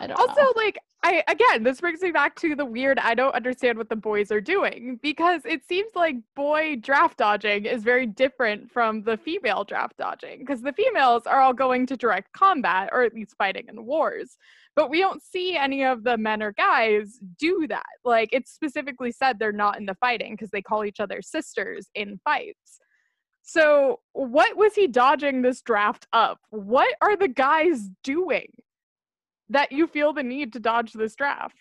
I 0.00 0.06
don't 0.06 0.18
also 0.18 0.40
know. 0.40 0.52
like 0.56 0.78
I 1.02 1.22
again 1.28 1.62
this 1.62 1.80
brings 1.80 2.00
me 2.00 2.10
back 2.10 2.34
to 2.40 2.56
the 2.56 2.64
weird 2.64 2.98
I 2.98 3.14
don't 3.14 3.34
understand 3.34 3.78
what 3.78 3.88
the 3.88 3.96
boys 3.96 4.32
are 4.32 4.40
doing 4.40 4.98
because 5.00 5.42
it 5.44 5.64
seems 5.66 5.92
like 5.94 6.16
boy 6.34 6.76
draft 6.76 7.18
dodging 7.18 7.66
is 7.66 7.84
very 7.84 8.06
different 8.06 8.70
from 8.70 9.04
the 9.04 9.16
female 9.16 9.62
draft 9.62 9.96
dodging 9.96 10.40
because 10.40 10.60
the 10.60 10.72
females 10.72 11.22
are 11.26 11.40
all 11.40 11.52
going 11.52 11.86
to 11.86 11.96
direct 11.96 12.32
combat 12.32 12.90
or 12.92 13.02
at 13.02 13.14
least 13.14 13.36
fighting 13.38 13.66
in 13.68 13.84
wars. 13.84 14.36
But 14.74 14.90
we 14.90 14.98
don't 14.98 15.22
see 15.22 15.56
any 15.56 15.84
of 15.84 16.02
the 16.02 16.18
men 16.18 16.42
or 16.42 16.52
guys 16.52 17.18
do 17.38 17.66
that. 17.68 17.86
Like 18.04 18.30
it's 18.32 18.50
specifically 18.52 19.12
said 19.12 19.38
they're 19.38 19.52
not 19.52 19.78
in 19.78 19.86
the 19.86 19.94
fighting 19.94 20.34
because 20.34 20.50
they 20.50 20.62
call 20.62 20.84
each 20.84 21.00
other 21.00 21.22
sisters 21.22 21.88
in 21.94 22.18
fights. 22.24 22.80
So, 23.42 24.00
what 24.12 24.58
was 24.58 24.74
he 24.74 24.88
dodging 24.88 25.40
this 25.40 25.62
draft 25.62 26.06
up? 26.12 26.38
What 26.50 26.94
are 27.00 27.16
the 27.16 27.28
guys 27.28 27.88
doing 28.04 28.52
that 29.50 29.72
you 29.72 29.86
feel 29.86 30.12
the 30.12 30.22
need 30.22 30.52
to 30.52 30.60
dodge 30.60 30.92
this 30.92 31.14
draft? 31.14 31.56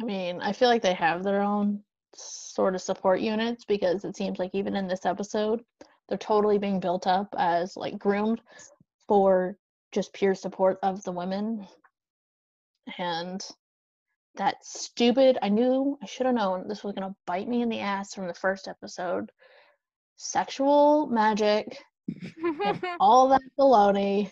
I 0.00 0.04
mean, 0.04 0.40
I 0.40 0.52
feel 0.52 0.68
like 0.68 0.82
they 0.82 0.94
have 0.94 1.22
their 1.22 1.42
own 1.42 1.82
sort 2.14 2.74
of 2.74 2.80
support 2.80 3.20
units 3.20 3.64
because 3.64 4.04
it 4.04 4.16
seems 4.16 4.38
like 4.38 4.50
even 4.54 4.76
in 4.76 4.88
this 4.88 5.06
episode, 5.06 5.62
they're 6.08 6.18
totally 6.18 6.58
being 6.58 6.80
built 6.80 7.06
up 7.06 7.34
as 7.38 7.76
like 7.76 7.98
groomed 7.98 8.40
for 9.06 9.56
just 9.92 10.12
pure 10.12 10.34
support 10.34 10.78
of 10.82 11.02
the 11.04 11.12
women. 11.12 11.66
And 12.98 13.44
that 14.36 14.64
stupid, 14.64 15.38
I 15.42 15.48
knew, 15.48 15.98
I 16.02 16.06
should 16.06 16.26
have 16.26 16.34
known 16.34 16.66
this 16.66 16.82
was 16.82 16.94
going 16.94 17.08
to 17.08 17.16
bite 17.26 17.48
me 17.48 17.62
in 17.62 17.68
the 17.68 17.80
ass 17.80 18.14
from 18.14 18.26
the 18.26 18.34
first 18.34 18.68
episode. 18.68 19.30
Sexual 20.16 21.08
magic 21.08 21.78
all 23.00 23.28
that 23.28 23.42
baloney. 23.58 24.30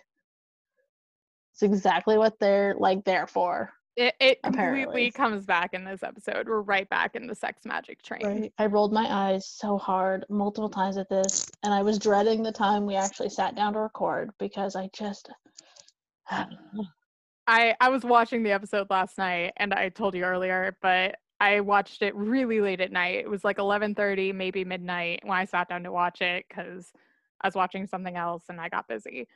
It's 1.59 1.65
exactly 1.65 2.17
what 2.19 2.39
they're 2.39 2.77
like 2.79 3.05
there 3.05 3.27
for. 3.27 3.73
It, 3.97 4.15
it 4.21 4.39
Apparently. 4.45 4.85
completely 4.85 5.11
comes 5.11 5.45
back 5.45 5.75
in 5.75 5.85
this 5.85 6.05
episode. 6.05 6.47
We're 6.47 6.61
right 6.63 6.89
back 6.89 7.17
in 7.17 7.27
the 7.27 7.35
sex 7.35 7.65
magic 7.65 8.01
train. 8.01 8.23
Right. 8.23 8.53
I 8.59 8.67
rolled 8.67 8.93
my 8.93 9.13
eyes 9.13 9.45
so 9.45 9.77
hard 9.77 10.25
multiple 10.31 10.71
times 10.71 10.97
at 10.99 11.09
this, 11.09 11.51
and 11.65 11.75
I 11.75 11.83
was 11.83 11.99
dreading 11.99 12.45
the 12.45 12.53
time 12.53 12.87
we 12.87 12.95
actually 12.95 13.31
sat 13.31 13.57
down 13.57 13.73
to 13.73 13.81
record 13.81 14.31
because 14.39 14.77
I 14.77 14.89
just. 14.93 15.31
I 16.31 17.75
I 17.81 17.89
was 17.89 18.05
watching 18.05 18.45
the 18.45 18.53
episode 18.53 18.89
last 18.89 19.19
night 19.19 19.53
and 19.57 19.75
I 19.75 19.89
told 19.89 20.15
you 20.15 20.23
earlier, 20.23 20.77
but 20.81 21.17
I 21.41 21.59
watched 21.59 22.03
it 22.03 22.15
really 22.15 22.61
late 22.61 22.81
at 22.81 22.93
night. 22.93 23.17
It 23.17 23.29
was 23.29 23.43
like 23.43 23.57
11:30, 23.57 24.33
maybe 24.33 24.65
midnight 24.65 25.23
when 25.25 25.37
I 25.37 25.45
sat 25.45 25.69
down 25.69 25.83
to 25.83 25.91
watch 25.91 26.23
it 26.23 26.45
cuz 26.49 26.93
I 27.41 27.49
was 27.49 27.57
watching 27.57 27.89
something 27.89 28.15
else 28.15 28.45
and 28.49 28.61
I 28.61 28.69
got 28.69 28.87
busy. 28.87 29.27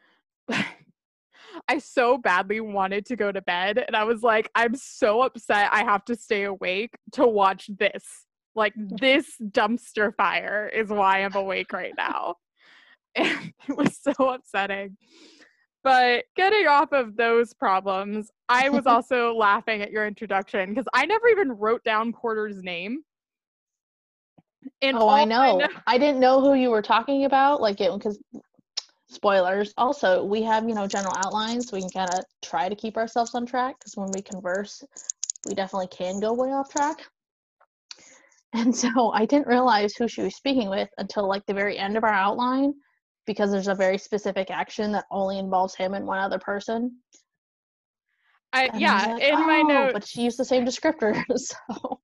I 1.69 1.79
so 1.79 2.19
badly 2.19 2.61
wanted 2.61 3.07
to 3.07 3.17
go 3.17 3.33
to 3.33 3.43
bed 3.43 3.83
and 3.87 3.97
I 3.97 4.05
was 4.05 4.23
like 4.23 4.51
I'm 4.55 4.75
so 4.75 5.23
upset 5.23 5.71
I 5.73 5.85
have 5.85 6.05
to 6.07 6.17
stay 6.17 6.45
awake 6.45 6.95
to 7.13 7.27
watch 7.27 7.71
this. 7.79 8.27
Like 8.55 8.75
this 8.77 9.35
dumpster 9.41 10.15
fire 10.17 10.71
is 10.73 10.89
why 10.89 11.25
I'm 11.25 11.35
awake 11.35 11.73
right 11.73 11.95
now. 11.97 12.37
And 13.15 13.53
it 13.69 13.77
was 13.77 13.99
so 13.99 14.31
upsetting. 14.31 14.97
But 15.85 16.25
getting 16.37 16.67
off 16.67 16.93
of 16.93 17.17
those 17.17 17.53
problems, 17.53 18.31
I 18.49 18.69
was 18.69 18.87
also 18.87 19.35
laughing 19.35 19.83
at 19.83 19.91
your 19.91 20.07
introduction 20.07 20.71
because 20.71 20.87
I 20.95 21.07
never 21.07 21.29
even 21.29 21.53
wrote 21.53 21.85
down 21.85 22.13
Porter's 22.13 22.63
name. 22.63 23.03
And 24.81 24.97
oh, 24.97 25.09
I 25.09 25.21
all 25.21 25.27
know. 25.27 25.69
I 25.87 25.99
didn't 25.99 26.21
know 26.21 26.41
who 26.41 26.55
you 26.55 26.71
were 26.71 26.83
talking 26.83 27.25
about. 27.25 27.61
Like 27.61 27.81
it 27.81 27.93
because 27.93 28.19
spoilers. 29.13 29.73
Also, 29.77 30.25
we 30.25 30.43
have 30.43 30.69
you 30.69 30.75
know 30.75 30.87
general 30.87 31.15
outlines, 31.15 31.69
so 31.69 31.77
we 31.77 31.83
can 31.83 31.91
kind 31.91 32.11
of 32.15 32.25
try 32.43 32.69
to 32.69 32.75
keep 32.75 32.97
ourselves 32.97 33.35
on 33.35 33.47
track. 33.47 33.77
Because 33.79 33.97
when 33.97 34.11
we 34.11 34.23
converse, 34.23 34.83
we 35.47 35.55
definitely 35.55 35.89
can 35.89 36.21
go 36.21 36.33
way 36.33 36.49
off 36.53 36.71
track. 36.71 36.99
And 38.55 38.77
so 38.77 39.11
I 39.13 39.25
didn't 39.25 39.47
realize 39.47 39.95
who 39.95 40.07
she 40.07 40.21
was 40.21 40.37
speaking 40.37 40.69
with 40.69 40.91
until 40.99 41.27
like 41.27 41.47
the 41.47 41.55
very 41.55 41.79
end 41.79 41.97
of 41.97 42.05
our 42.05 42.13
outline, 42.13 42.75
because 43.27 43.51
there's 43.51 43.69
a 43.69 43.75
very 43.75 43.97
specific 43.97 44.51
action 44.51 44.93
that 44.93 45.07
only 45.11 45.39
involves 45.39 45.75
him 45.75 45.95
and 45.95 46.07
one 46.07 46.19
other 46.19 46.39
person. 46.39 46.99
I, 48.53 48.65
And 48.65 48.75
I 48.75 48.79
yeah, 48.79 49.15
like, 49.15 49.23
in 49.23 49.47
my 49.47 49.63
"Oh," 49.63 49.69
notes, 49.69 49.93
but 49.95 50.07
she 50.07 50.21
used 50.23 50.39
the 50.39 50.45
same 50.45 50.67
descriptor. 50.67 51.15
So 51.39 52.01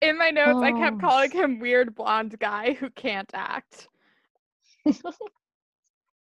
in 0.00 0.16
my 0.18 0.30
notes, 0.30 0.62
I 0.62 0.72
kept 0.72 0.96
Oh. 0.96 1.00
calling 1.00 1.30
him 1.30 1.58
weird 1.58 1.94
blonde 1.94 2.38
guy 2.38 2.72
who 2.74 2.88
can't 2.90 3.30
act. 3.34 3.88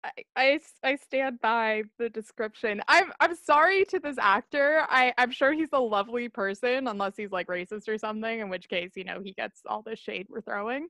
I, 0.04 0.10
I 0.36 0.60
I 0.82 0.96
stand 0.96 1.40
by 1.40 1.84
the 1.98 2.10
description. 2.10 2.82
I'm 2.88 3.12
I'm 3.20 3.34
sorry 3.34 3.84
to 3.86 3.98
this 3.98 4.18
actor. 4.18 4.84
I 4.88 5.14
I'm 5.16 5.30
sure 5.30 5.52
he's 5.52 5.70
a 5.72 5.80
lovely 5.80 6.28
person, 6.28 6.88
unless 6.88 7.16
he's 7.16 7.32
like 7.32 7.46
racist 7.46 7.88
or 7.88 7.98
something. 7.98 8.40
In 8.40 8.50
which 8.50 8.68
case, 8.68 8.92
you 8.96 9.04
know, 9.04 9.20
he 9.22 9.32
gets 9.32 9.60
all 9.66 9.82
the 9.82 9.96
shade 9.96 10.26
we're 10.28 10.42
throwing. 10.42 10.88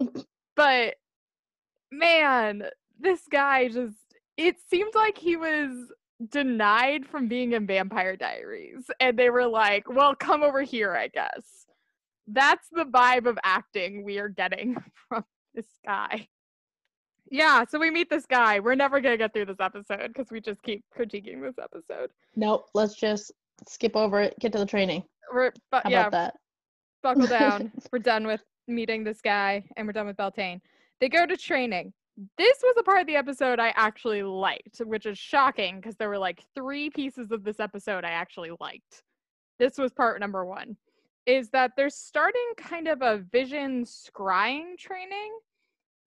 but 0.56 0.94
man, 1.92 2.64
this 2.98 3.20
guy 3.30 3.68
just. 3.68 3.96
It 4.36 4.56
seems 4.70 4.94
like 4.94 5.18
he 5.18 5.36
was 5.36 5.70
denied 6.30 7.04
from 7.06 7.28
being 7.28 7.52
in 7.52 7.66
Vampire 7.66 8.16
Diaries, 8.16 8.90
and 8.98 9.18
they 9.18 9.30
were 9.30 9.46
like, 9.46 9.88
"Well, 9.88 10.14
come 10.14 10.42
over 10.42 10.62
here, 10.62 10.94
I 10.96 11.08
guess." 11.08 11.66
That's 12.26 12.66
the 12.72 12.84
vibe 12.84 13.26
of 13.26 13.38
acting 13.44 14.04
we 14.04 14.18
are 14.18 14.28
getting 14.28 14.76
from 15.08 15.24
this 15.54 15.66
guy. 15.84 16.28
Yeah, 17.30 17.64
so 17.68 17.78
we 17.78 17.90
meet 17.90 18.10
this 18.10 18.26
guy. 18.26 18.58
We're 18.58 18.74
never 18.74 19.00
gonna 19.00 19.16
get 19.16 19.32
through 19.32 19.46
this 19.46 19.60
episode 19.60 20.08
because 20.08 20.30
we 20.30 20.40
just 20.40 20.62
keep 20.62 20.84
critiquing 20.96 21.40
this 21.40 21.54
episode. 21.62 22.10
nope, 22.36 22.68
let's 22.74 22.94
just 22.94 23.32
skip 23.66 23.96
over 23.96 24.20
it. 24.20 24.34
Get 24.40 24.52
to 24.52 24.58
the 24.58 24.66
training. 24.66 25.04
We're 25.32 25.52
but 25.70 25.84
How 25.84 25.90
yeah, 25.90 26.06
about 26.06 26.12
that? 26.12 26.34
buckle 27.02 27.26
down. 27.26 27.72
we're 27.92 27.98
done 28.00 28.26
with 28.26 28.42
meeting 28.66 29.04
this 29.04 29.20
guy 29.20 29.64
and 29.76 29.86
we're 29.86 29.92
done 29.92 30.06
with 30.06 30.16
Beltane. 30.16 30.60
They 31.00 31.08
go 31.08 31.26
to 31.26 31.36
training. 31.36 31.92
This 32.36 32.58
was 32.62 32.74
a 32.78 32.82
part 32.82 33.00
of 33.00 33.06
the 33.06 33.16
episode 33.16 33.58
I 33.58 33.72
actually 33.76 34.22
liked, 34.22 34.78
which 34.84 35.06
is 35.06 35.18
shocking 35.18 35.76
because 35.76 35.96
there 35.96 36.08
were 36.08 36.18
like 36.18 36.42
three 36.54 36.90
pieces 36.90 37.30
of 37.30 37.44
this 37.44 37.60
episode 37.60 38.04
I 38.04 38.10
actually 38.10 38.50
liked. 38.60 39.02
This 39.58 39.78
was 39.78 39.92
part 39.92 40.20
number 40.20 40.44
one. 40.44 40.76
Is 41.26 41.50
that 41.50 41.72
they're 41.76 41.90
starting 41.90 42.42
kind 42.56 42.88
of 42.88 43.02
a 43.02 43.18
vision 43.30 43.84
scrying 43.84 44.76
training, 44.76 45.38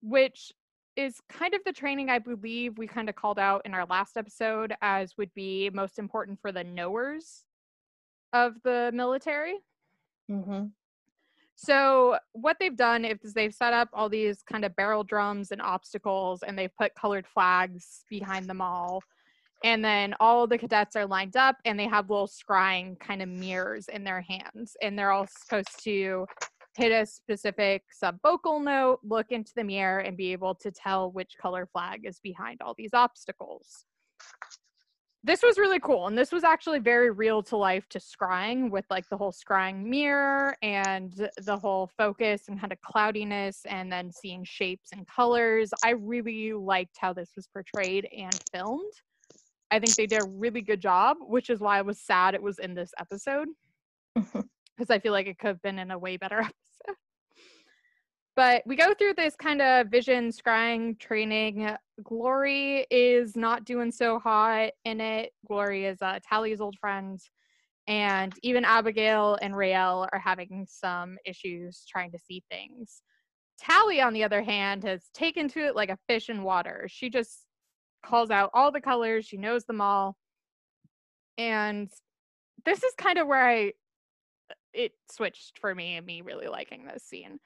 which 0.02 0.52
is 0.96 1.20
kind 1.30 1.54
of 1.54 1.62
the 1.66 1.74
training 1.74 2.10
I 2.10 2.20
believe 2.20 2.78
we 2.78 2.88
kind 2.88 3.10
of 3.10 3.16
called 3.16 3.40
out 3.40 3.62
in 3.66 3.74
our 3.74 3.86
last 3.86 4.18
episode 4.18 4.74
as 4.82 5.18
would 5.18 5.34
be 5.34 5.70
most 5.74 6.00
important 6.00 6.40
for 6.42 6.52
the 6.52 6.64
knowers 6.64 7.44
of 8.34 8.54
the 8.64 8.92
military. 8.94 9.56
Mm-hmm. 10.30 10.66
So 11.56 12.18
what 12.34 12.58
they've 12.60 12.76
done 12.76 13.06
is 13.06 13.34
they've 13.34 13.54
set 13.54 13.74
up 13.74 13.90
all 13.94 14.10
these 14.10 14.42
kind 14.42 14.66
of 14.66 14.76
barrel 14.76 15.04
drums 15.04 15.52
and 15.52 15.62
obstacles 15.62 16.44
and 16.44 16.58
they've 16.58 16.76
put 16.80 16.96
colored 16.96 17.28
flags 17.28 18.04
behind 18.10 18.48
them 18.48 18.62
all. 18.62 19.02
And 19.64 19.86
then 19.86 20.14
all 20.20 20.46
the 20.46 20.58
cadets 20.58 20.96
are 20.98 21.06
lined 21.06 21.38
up 21.38 21.56
and 21.64 21.80
they 21.80 21.88
have 21.88 22.10
little 22.10 22.28
scrying 22.28 23.00
kind 23.00 23.22
of 23.22 23.30
mirrors 23.30 23.88
in 23.88 24.04
their 24.04 24.22
hands. 24.22 24.76
And 24.82 25.00
they're 25.00 25.12
all 25.12 25.28
supposed 25.28 25.84
to 25.84 26.26
hit 26.76 26.92
a 26.92 27.06
specific 27.06 27.84
subvocal 27.92 28.64
note, 28.64 29.00
look 29.04 29.32
into 29.32 29.52
the 29.56 29.64
mirror, 29.64 30.00
and 30.00 30.18
be 30.18 30.32
able 30.32 30.56
to 30.56 30.72
tell 30.72 31.12
which 31.12 31.36
color 31.42 31.66
flag 31.66 32.02
is 32.06 32.20
behind 32.20 32.62
all 32.62 32.74
these 32.78 32.94
obstacles. 32.94 33.86
This 35.26 35.42
was 35.42 35.58
really 35.58 35.80
cool 35.80 36.08
and 36.08 36.18
this 36.18 36.34
was 36.34 36.44
actually 36.44 36.80
very 36.80 37.10
real 37.10 37.42
to 37.44 37.56
life 37.56 37.88
to 37.90 38.00
scrying 38.00 38.70
with 38.70 38.84
like 38.90 39.08
the 39.08 39.16
whole 39.16 39.32
scrying 39.32 39.86
mirror 39.86 40.54
and 40.62 41.30
the 41.38 41.56
whole 41.56 41.90
focus 41.98 42.50
and 42.50 42.60
kind 42.60 42.74
of 42.74 42.82
cloudiness 42.82 43.62
and 43.70 43.90
then 43.90 44.12
seeing 44.12 44.44
shapes 44.44 44.90
and 44.92 45.08
colors. 45.08 45.72
I 45.82 45.92
really 45.92 46.52
liked 46.52 46.98
how 47.00 47.14
this 47.14 47.32
was 47.38 47.48
portrayed 47.48 48.06
and 48.16 48.38
filmed. 48.52 48.92
I 49.72 49.80
think 49.80 49.96
they 49.96 50.08
did 50.08 50.22
a 50.22 50.30
really 50.30 50.62
good 50.62 50.82
job 50.82 51.18
which 51.22 51.50
is 51.50 51.60
why 51.60 51.80
i 51.80 51.82
was 51.82 52.00
sad 52.00 52.36
it 52.36 52.44
was 52.44 52.60
in 52.60 52.76
this 52.76 52.92
episode 53.00 53.48
because 54.76 54.90
i 54.90 55.00
feel 55.00 55.12
like 55.12 55.28
it 55.28 55.38
could 55.38 55.48
have 55.48 55.62
been 55.62 55.80
in 55.80 55.92
a 55.92 55.98
way 55.98 56.18
better 56.18 56.40
episode 56.40 56.98
but 58.36 58.64
we 58.66 58.76
go 58.76 58.94
through 58.94 59.14
this 59.14 59.36
kind 59.36 59.62
of 59.62 59.88
vision 59.88 60.30
scrying 60.32 60.98
training. 61.00 61.70
Glory 62.04 62.88
is 62.90 63.36
not 63.36 63.64
doing 63.64 63.92
so 63.92 64.18
hot 64.18 64.72
in 64.86 65.00
it. 65.00 65.32
Glory 65.48 65.86
is 65.86 66.02
uh, 66.02 66.20
Tally's 66.28 66.60
old 66.60 66.76
friend. 66.80 67.20
And 67.88 68.34
even 68.42 68.66
Abigail 68.66 69.38
and 69.42 69.54
Raelle 69.54 70.08
are 70.12 70.20
having 70.20 70.66
some 70.68 71.18
issues 71.26 71.86
trying 71.88 72.12
to 72.14 72.20
see 72.20 72.44
things. 72.50 73.04
Tally, 73.60 74.02
on 74.02 74.14
the 74.14 74.24
other 74.24 74.42
hand, 74.42 74.84
has 74.84 75.10
taken 75.14 75.48
to 75.50 75.68
it 75.68 75.76
like 75.76 75.90
a 75.90 76.00
fish 76.08 76.30
in 76.30 76.44
water. 76.44 76.88
She 76.90 77.10
just 77.10 77.46
calls 78.04 78.32
out 78.32 78.50
all 78.54 78.72
the 78.72 78.82
colors, 78.82 79.26
she 79.26 79.38
knows 79.38 79.66
them 79.66 79.80
all. 79.80 80.16
And 81.38 81.90
this 82.66 82.84
is 82.84 82.94
kind 82.98 83.20
of 83.20 83.28
where 83.28 83.48
I 83.48 83.74
it 84.74 84.94
switched 85.12 85.60
for 85.60 85.74
me 85.76 85.98
and 85.98 86.06
me 86.06 86.22
really 86.22 86.48
liking 86.48 86.86
this 86.86 87.04
scene 87.04 87.40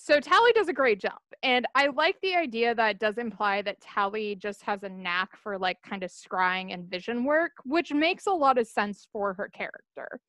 so 0.00 0.18
Tally 0.18 0.52
does 0.52 0.68
a 0.68 0.72
great 0.72 1.00
job. 1.00 1.18
And 1.42 1.66
I 1.74 1.88
like 1.88 2.16
the 2.22 2.34
idea 2.34 2.74
that 2.74 2.98
does 2.98 3.18
imply 3.18 3.60
that 3.62 3.80
Tally 3.80 4.34
just 4.34 4.62
has 4.62 4.82
a 4.82 4.88
knack 4.88 5.36
for 5.36 5.58
like 5.58 5.76
kind 5.82 6.02
of 6.02 6.10
scrying 6.10 6.72
and 6.72 6.88
vision 6.88 7.24
work, 7.24 7.52
which 7.64 7.92
makes 7.92 8.26
a 8.26 8.32
lot 8.32 8.56
of 8.56 8.66
sense 8.66 9.06
for 9.12 9.34
her 9.34 9.48
character. 9.48 10.20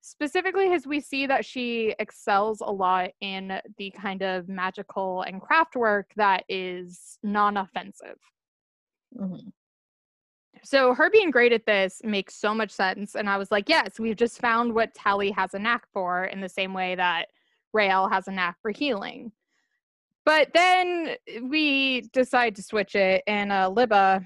Specifically, 0.00 0.72
as 0.72 0.86
we 0.86 0.98
see 0.98 1.26
that 1.26 1.44
she 1.44 1.94
excels 1.98 2.60
a 2.60 2.72
lot 2.72 3.10
in 3.20 3.60
the 3.76 3.90
kind 3.90 4.22
of 4.22 4.48
magical 4.48 5.22
and 5.22 5.40
craft 5.40 5.76
work 5.76 6.10
that 6.16 6.44
is 6.48 7.18
non 7.22 7.56
offensive. 7.56 8.18
Mm-hmm. 9.16 9.48
So, 10.64 10.94
her 10.94 11.10
being 11.10 11.30
great 11.30 11.52
at 11.52 11.66
this 11.66 12.00
makes 12.04 12.34
so 12.36 12.54
much 12.54 12.70
sense. 12.70 13.16
And 13.16 13.28
I 13.28 13.36
was 13.36 13.50
like, 13.50 13.68
yes, 13.68 13.98
we've 13.98 14.16
just 14.16 14.40
found 14.40 14.74
what 14.74 14.94
Tally 14.94 15.30
has 15.32 15.54
a 15.54 15.58
knack 15.58 15.86
for 15.92 16.24
in 16.26 16.40
the 16.40 16.48
same 16.48 16.72
way 16.72 16.94
that 16.94 17.26
Raelle 17.74 18.10
has 18.10 18.28
a 18.28 18.32
knack 18.32 18.56
for 18.62 18.70
healing. 18.70 19.32
But 20.24 20.50
then 20.54 21.16
we 21.42 22.02
decide 22.12 22.54
to 22.56 22.62
switch 22.62 22.94
it, 22.94 23.24
and 23.26 23.50
uh, 23.50 23.70
Libba 23.74 24.24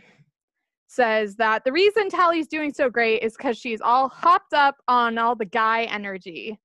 says 0.89 1.37
that 1.37 1.65
the 1.65 1.73
reason 1.73 2.11
Tally's 2.11 2.49
doing 2.49 2.73
so 2.73 2.91
great 2.91 3.23
is 3.23 3.37
because 3.37 3.57
she's 3.57 3.81
all 3.81 4.09
hopped 4.09 4.53
up 4.53 4.77
on 4.89 5.17
all 5.19 5.35
the 5.35 5.47
guy 5.47 5.85
energy. 5.85 6.59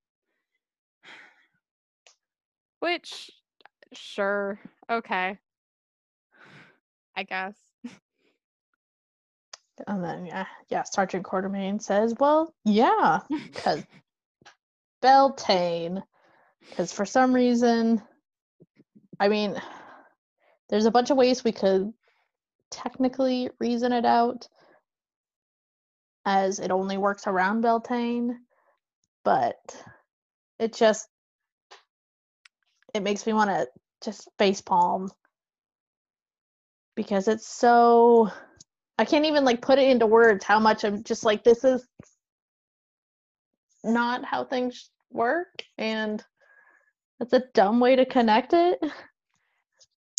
Which, 2.79 3.31
sure, 3.93 4.59
okay. 4.89 5.37
I 7.15 7.23
guess. 7.23 7.55
And 9.87 10.03
then, 10.03 10.25
yeah, 10.25 10.45
yeah, 10.69 10.83
Sergeant 10.83 11.25
Quartermain 11.25 11.81
says, 11.81 12.13
well, 12.19 12.53
yeah, 12.65 13.19
because 13.29 13.83
Beltane 15.01 16.03
because 16.69 16.91
for 16.91 17.05
some 17.05 17.33
reason, 17.33 18.01
I 19.19 19.27
mean, 19.27 19.61
there's 20.69 20.85
a 20.85 20.91
bunch 20.91 21.09
of 21.09 21.17
ways 21.17 21.43
we 21.43 21.51
could 21.51 21.91
technically 22.69 23.49
reason 23.59 23.91
it 23.91 24.05
out 24.05 24.47
as 26.25 26.59
it 26.59 26.71
only 26.71 26.97
works 26.97 27.27
around 27.27 27.61
Beltane, 27.61 28.39
but 29.25 29.57
it 30.59 30.73
just 30.73 31.07
it 32.93 33.03
makes 33.03 33.25
me 33.25 33.33
want 33.33 33.49
to 33.49 33.67
just 34.03 34.29
face 34.37 34.61
palm 34.61 35.09
because 36.95 37.27
it's 37.27 37.47
so 37.47 38.31
I 38.97 39.05
can't 39.05 39.25
even 39.25 39.43
like 39.45 39.61
put 39.61 39.79
it 39.79 39.89
into 39.89 40.05
words 40.05 40.43
how 40.43 40.59
much 40.59 40.83
I'm 40.83 41.03
just 41.03 41.23
like 41.23 41.43
this 41.43 41.63
is 41.63 41.87
not 43.83 44.23
how 44.23 44.43
things 44.43 44.91
work 45.11 45.63
and 45.77 46.23
that's 47.19 47.33
a 47.33 47.43
dumb 47.53 47.79
way 47.79 47.95
to 47.95 48.05
connect 48.05 48.53
it. 48.53 48.79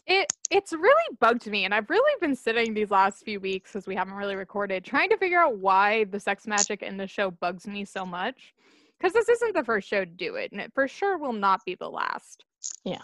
It 0.06 0.32
it's 0.50 0.72
really 0.72 1.16
bugged 1.20 1.46
me, 1.46 1.64
and 1.64 1.74
I've 1.74 1.88
really 1.90 2.12
been 2.20 2.36
sitting 2.36 2.74
these 2.74 2.90
last 2.90 3.24
few 3.24 3.40
weeks 3.40 3.72
because 3.72 3.86
we 3.86 3.94
haven't 3.94 4.14
really 4.14 4.36
recorded, 4.36 4.84
trying 4.84 5.10
to 5.10 5.16
figure 5.16 5.40
out 5.40 5.58
why 5.58 6.04
the 6.04 6.20
sex 6.20 6.46
magic 6.46 6.82
in 6.82 6.96
the 6.96 7.06
show 7.06 7.30
bugs 7.30 7.66
me 7.66 7.84
so 7.84 8.04
much. 8.04 8.54
Because 8.98 9.12
this 9.12 9.28
isn't 9.28 9.54
the 9.54 9.64
first 9.64 9.88
show 9.88 10.04
to 10.04 10.10
do 10.10 10.36
it, 10.36 10.52
and 10.52 10.60
it 10.60 10.72
for 10.74 10.86
sure 10.86 11.18
will 11.18 11.32
not 11.32 11.64
be 11.64 11.74
the 11.74 11.88
last. 11.88 12.44
Yeah. 12.84 13.02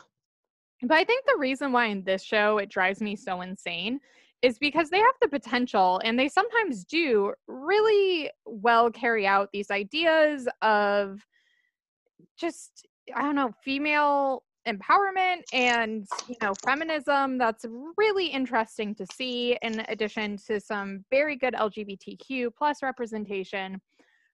But 0.83 0.99
I 0.99 1.05
think 1.05 1.25
the 1.27 1.39
reason 1.39 1.73
why 1.73 1.87
in 1.87 2.05
this 2.05 2.23
show 2.23 2.59
it 2.59 2.69
drives 2.69 3.01
me 3.01 3.17
so 3.17 3.41
insane 3.41 3.99
is 4.43 4.59
because 4.59 4.89
they 4.91 4.99
have 4.99 5.15
the 5.21 5.29
potential 5.29 6.01
and 6.05 6.19
they 6.19 6.29
sometimes 6.29 6.85
do 6.85 7.33
really 7.49 8.31
well 8.47 8.91
carry 8.91 9.27
out 9.27 9.49
these 9.53 9.71
ideas 9.71 10.49
of 10.63 11.25
just 12.39 12.87
I 13.15 13.23
don't 13.23 13.37
know, 13.37 13.53
female 13.65 14.43
empowerment 14.67 15.43
and 15.53 16.07
you 16.29 16.37
know 16.43 16.53
feminism 16.65 17.39
that's 17.39 17.65
really 17.97 18.27
interesting 18.27 18.95
to 18.95 19.07
see 19.07 19.57
in 19.63 19.83
addition 19.89 20.37
to 20.47 20.61
some 20.61 21.05
very 21.11 21.37
good 21.37 21.55
lgbtq 21.55 22.51
plus 22.57 22.83
representation. 22.83 23.81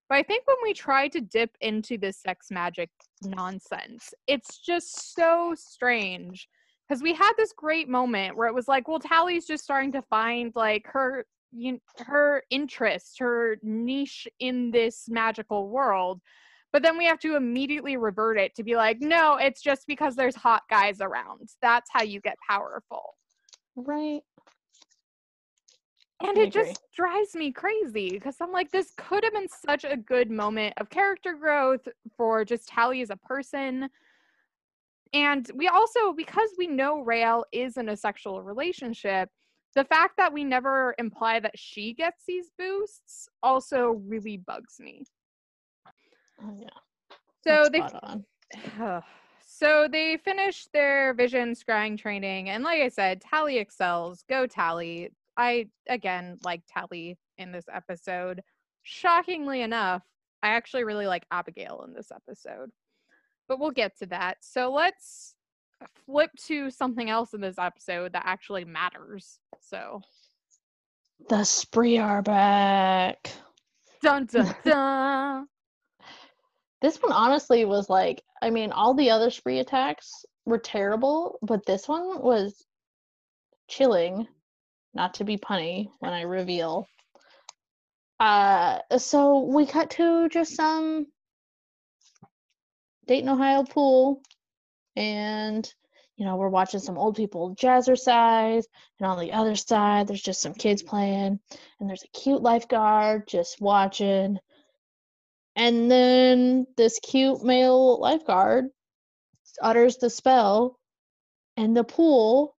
But 0.09 0.15
i 0.17 0.23
think 0.23 0.45
when 0.45 0.57
we 0.61 0.73
try 0.73 1.07
to 1.07 1.21
dip 1.21 1.51
into 1.61 1.97
this 1.97 2.17
sex 2.21 2.47
magic 2.51 2.89
nonsense 3.23 4.13
it's 4.27 4.57
just 4.57 5.15
so 5.15 5.53
strange 5.55 6.49
because 6.87 7.01
we 7.01 7.13
had 7.13 7.33
this 7.37 7.53
great 7.55 7.89
moment 7.89 8.37
where 8.37 8.47
it 8.47 8.53
was 8.53 8.67
like 8.67 8.87
well 8.87 8.99
tally's 8.99 9.45
just 9.45 9.63
starting 9.63 9.91
to 9.91 10.01
find 10.03 10.51
like 10.55 10.85
her 10.87 11.25
you, 11.51 11.79
her 12.05 12.43
interest 12.49 13.17
her 13.19 13.57
niche 13.63 14.27
in 14.39 14.71
this 14.71 15.05
magical 15.09 15.69
world 15.69 16.21
but 16.75 16.83
then 16.83 16.97
we 16.97 17.05
have 17.05 17.19
to 17.19 17.37
immediately 17.37 17.95
revert 17.95 18.37
it 18.37 18.53
to 18.55 18.61
be 18.61 18.75
like, 18.75 18.97
no, 18.99 19.37
it's 19.37 19.61
just 19.61 19.87
because 19.87 20.17
there's 20.17 20.35
hot 20.35 20.63
guys 20.69 20.99
around. 20.99 21.47
That's 21.61 21.89
how 21.89 22.03
you 22.03 22.19
get 22.19 22.35
powerful. 22.45 23.15
Right. 23.77 24.19
And 26.21 26.37
it 26.37 26.49
agree. 26.49 26.65
just 26.65 26.81
drives 26.93 27.33
me 27.33 27.53
crazy 27.53 28.09
because 28.09 28.35
I'm 28.41 28.51
like, 28.51 28.71
this 28.71 28.91
could 28.97 29.23
have 29.23 29.31
been 29.31 29.47
such 29.47 29.85
a 29.85 29.95
good 29.95 30.29
moment 30.29 30.73
of 30.75 30.89
character 30.89 31.35
growth 31.35 31.87
for 32.17 32.43
just 32.43 32.67
Tally 32.67 33.01
as 33.01 33.09
a 33.09 33.15
person. 33.15 33.89
And 35.15 35.49
we 35.55 35.69
also, 35.69 36.11
because 36.11 36.49
we 36.57 36.67
know 36.67 37.01
Raelle 37.01 37.45
is 37.53 37.77
in 37.77 37.87
a 37.87 37.95
sexual 37.95 38.43
relationship, 38.43 39.29
the 39.73 39.85
fact 39.85 40.17
that 40.17 40.33
we 40.33 40.43
never 40.43 40.93
imply 40.97 41.39
that 41.39 41.57
she 41.57 41.93
gets 41.93 42.25
these 42.27 42.51
boosts 42.59 43.29
also 43.41 44.01
really 44.07 44.35
bugs 44.35 44.75
me. 44.77 45.05
Oh, 46.43 46.57
yeah. 46.59 46.67
So 47.47 47.69
they 47.71 47.81
so 49.45 49.87
they 49.89 50.17
finished 50.17 50.67
their 50.73 51.13
vision 51.13 51.53
scrying 51.53 51.97
training, 51.97 52.49
and 52.49 52.65
like 52.65 52.81
I 52.81 52.89
said, 52.89 53.21
Tally 53.21 53.57
excels. 53.57 54.25
Go 54.27 54.47
Tally! 54.47 55.11
I 55.37 55.67
again 55.87 56.39
like 56.43 56.61
Tally 56.67 57.17
in 57.37 57.53
this 57.53 57.65
episode. 57.73 58.41
Shockingly 58.83 59.61
enough, 59.61 60.03
I 60.43 60.49
actually 60.49 60.83
really 60.83 61.07
like 61.07 61.25
Abigail 61.31 61.85
in 61.87 61.93
this 61.93 62.11
episode, 62.11 62.69
but 63.47 63.59
we'll 63.59 63.71
get 63.71 63.97
to 63.99 64.05
that. 64.07 64.37
So 64.41 64.71
let's 64.71 65.35
flip 66.05 66.31
to 66.47 66.69
something 66.69 67.09
else 67.09 67.33
in 67.33 67.41
this 67.41 67.57
episode 67.57 68.13
that 68.13 68.23
actually 68.25 68.65
matters. 68.65 69.39
So 69.59 70.01
the 71.29 71.43
spree 71.43 71.97
are 71.97 72.21
back. 72.21 73.31
Dun 74.01 74.25
dun 74.25 74.55
dun. 74.65 75.47
This 76.81 76.97
one 77.01 77.13
honestly 77.13 77.65
was 77.65 77.89
like, 77.89 78.21
I 78.41 78.49
mean, 78.49 78.71
all 78.71 78.93
the 78.93 79.09
other 79.09 79.31
spree 79.31 79.59
attacks 79.59 80.25
were 80.45 80.59
terrible, 80.59 81.39
but 81.41 81.65
this 81.65 81.87
one 81.87 82.21
was 82.21 82.63
chilling, 83.67 84.27
not 84.93 85.15
to 85.15 85.23
be 85.23 85.37
punny 85.37 85.87
when 85.99 86.13
I 86.13 86.21
reveal. 86.21 86.87
Uh, 88.19 88.79
so 88.97 89.39
we 89.39 89.65
cut 89.65 89.89
to 89.91 90.29
just 90.29 90.55
some 90.55 91.07
Dayton, 93.07 93.29
Ohio 93.29 93.63
pool, 93.63 94.21
and 94.95 95.71
you 96.15 96.25
know 96.25 96.37
we're 96.37 96.49
watching 96.49 96.79
some 96.79 96.97
old 96.97 97.15
people 97.15 97.55
jazzercise, 97.55 98.63
and 98.99 99.07
on 99.07 99.19
the 99.19 99.33
other 99.33 99.55
side 99.55 100.07
there's 100.07 100.21
just 100.21 100.41
some 100.41 100.53
kids 100.53 100.81
playing, 100.81 101.39
and 101.79 101.89
there's 101.89 102.03
a 102.03 102.17
cute 102.19 102.41
lifeguard 102.41 103.27
just 103.27 103.61
watching, 103.61 104.37
and 105.55 105.91
then 105.91 106.65
this 106.77 106.99
cute 106.99 107.43
male 107.43 107.99
lifeguard 107.99 108.65
utters 109.61 109.97
the 109.97 110.09
spell, 110.09 110.79
and 111.57 111.77
the 111.77 111.83
pool, 111.83 112.55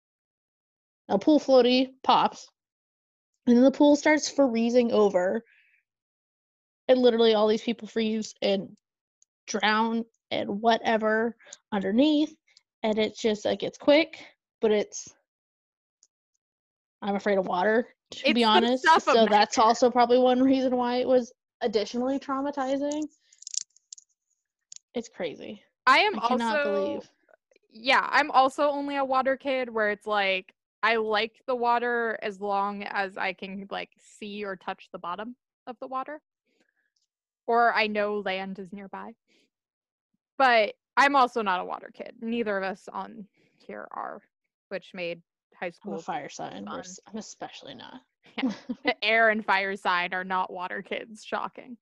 a 1.09 1.19
pool 1.19 1.41
floaty 1.41 1.89
pops, 2.03 2.49
and 3.47 3.57
then 3.57 3.65
the 3.65 3.71
pool 3.71 3.97
starts 3.97 4.31
freezing 4.31 4.93
over, 4.93 5.43
and 6.89 7.01
literally 7.01 7.35
all 7.35 7.49
these 7.49 7.63
people 7.63 7.89
freeze 7.89 8.35
and 8.41 8.77
drown 9.47 10.05
and 10.31 10.61
whatever 10.61 11.37
underneath, 11.73 12.35
and 12.83 12.99
it's 12.99 13.21
just 13.21 13.45
like 13.45 13.63
it's 13.63 13.79
quick, 13.79 14.19
but 14.61 14.71
it's 14.71 15.09
I'm 17.03 17.15
afraid 17.15 17.39
of 17.39 17.47
water 17.47 17.89
to 18.13 18.29
It's 18.29 18.35
be 18.35 18.45
honest. 18.45 18.85
So 19.01 19.27
that's 19.27 19.59
also 19.59 19.91
probably 19.91 20.19
one 20.19 20.43
reason 20.43 20.77
why 20.77 20.97
it 20.97 21.09
was 21.09 21.33
additionally 21.61 22.19
traumatizing. 22.19 23.05
It's 24.95 25.09
crazy. 25.09 25.63
I 25.87 25.99
am 25.99 26.19
I 26.19 26.29
cannot 26.29 26.57
also 26.57 26.75
believe. 26.75 27.11
yeah, 27.71 28.07
I'm 28.11 28.31
also 28.31 28.71
only 28.71 28.97
a 28.97 29.05
water 29.05 29.37
kid 29.37 29.69
where 29.69 29.91
it's 29.91 30.07
like 30.07 30.55
I 30.83 30.97
like 30.97 31.43
the 31.47 31.55
water 31.55 32.19
as 32.23 32.41
long 32.41 32.83
as 32.85 33.17
I 33.17 33.33
can 33.33 33.67
like 33.71 33.91
see 33.99 34.45
or 34.45 34.57
touch 34.57 34.89
the 34.93 34.99
bottom 34.99 35.37
of 35.67 35.77
the 35.81 35.87
water. 35.87 36.21
Or 37.47 37.73
I 37.73 37.87
know 37.87 38.19
land 38.21 38.59
is 38.59 38.73
nearby. 38.73 39.15
But 40.39 40.75
I'm 40.97 41.17
also 41.17 41.43
not 41.43 41.61
a 41.61 41.65
water 41.65 41.91
kid. 41.93 42.15
Neither 42.21 42.57
of 42.57 42.65
us 42.65 42.89
on 42.93 43.27
here 43.59 43.87
are, 43.91 44.21
which 44.69 44.93
made 44.95 45.23
high 45.59 45.67
I'm 45.67 45.71
a 45.71 45.73
school 45.73 45.99
fire 45.99 46.29
sign. 46.29 46.65
We're 46.65 46.71
fun. 46.73 46.81
s- 46.81 47.01
I'm 47.07 47.17
especially 47.19 47.75
not. 47.75 48.01
the 48.85 49.05
air 49.05 49.31
and 49.31 49.45
fire 49.45 49.77
sign 49.77 50.13
are 50.13 50.25
not 50.25 50.53
water 50.53 50.83
kids 50.83 51.25
shocking 51.25 51.77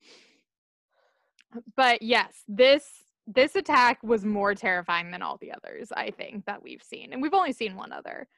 but 1.77 2.03
yes 2.03 2.43
this 2.49 2.87
this 3.27 3.57
attack 3.57 4.03
was 4.03 4.25
more 4.25 4.55
terrifying 4.55 5.11
than 5.11 5.23
all 5.23 5.39
the 5.41 5.51
others 5.53 5.91
i 5.97 6.11
think 6.11 6.45
that 6.45 6.63
we've 6.63 6.83
seen 6.83 7.13
and 7.13 7.23
we've 7.23 7.35
only 7.35 7.53
seen 7.53 7.75
one 7.77 7.93
other 7.93 8.29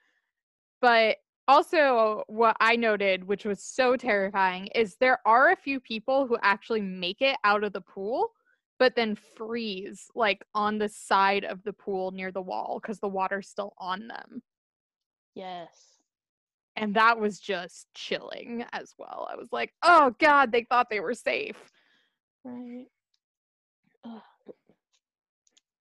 but 0.81 1.17
also 1.49 2.23
what 2.29 2.57
i 2.61 2.77
noted 2.77 3.25
which 3.27 3.45
was 3.45 3.63
so 3.63 3.97
terrifying 3.97 4.67
is 4.75 4.97
there 5.01 5.19
are 5.27 5.51
a 5.51 5.57
few 5.57 5.81
people 5.81 6.27
who 6.27 6.39
actually 6.43 6.81
make 6.81 7.21
it 7.21 7.37
out 7.45 7.65
of 7.65 7.73
the 7.73 7.81
pool 7.81 8.31
but 8.79 8.95
then 8.97 9.15
freeze 9.37 10.11
like 10.15 10.45
on 10.55 10.79
the 10.79 10.89
side 10.89 11.45
of 11.45 11.63
the 11.65 11.73
pool 11.73 12.11
near 12.11 12.31
the 12.33 12.43
wall 12.43 12.79
because 12.81 13.01
the 13.01 13.09
water's 13.09 13.49
still 13.49 13.73
on 13.79 14.09
them 14.09 14.43
yes. 15.35 15.69
and 16.77 16.95
that 16.95 17.19
was 17.19 17.39
just 17.41 17.87
chilling 17.95 18.65
as 18.73 18.95
well. 18.99 19.29
I 19.31 19.37
was 19.37 19.49
like, 19.53 19.73
"Oh 19.83 20.15
God, 20.19 20.53
they 20.53 20.65
thought 20.65 20.91
they 20.91 21.01
were 21.01 21.15
safe." 21.15 21.71
Right. 22.45 22.87
Ugh. 24.05 24.23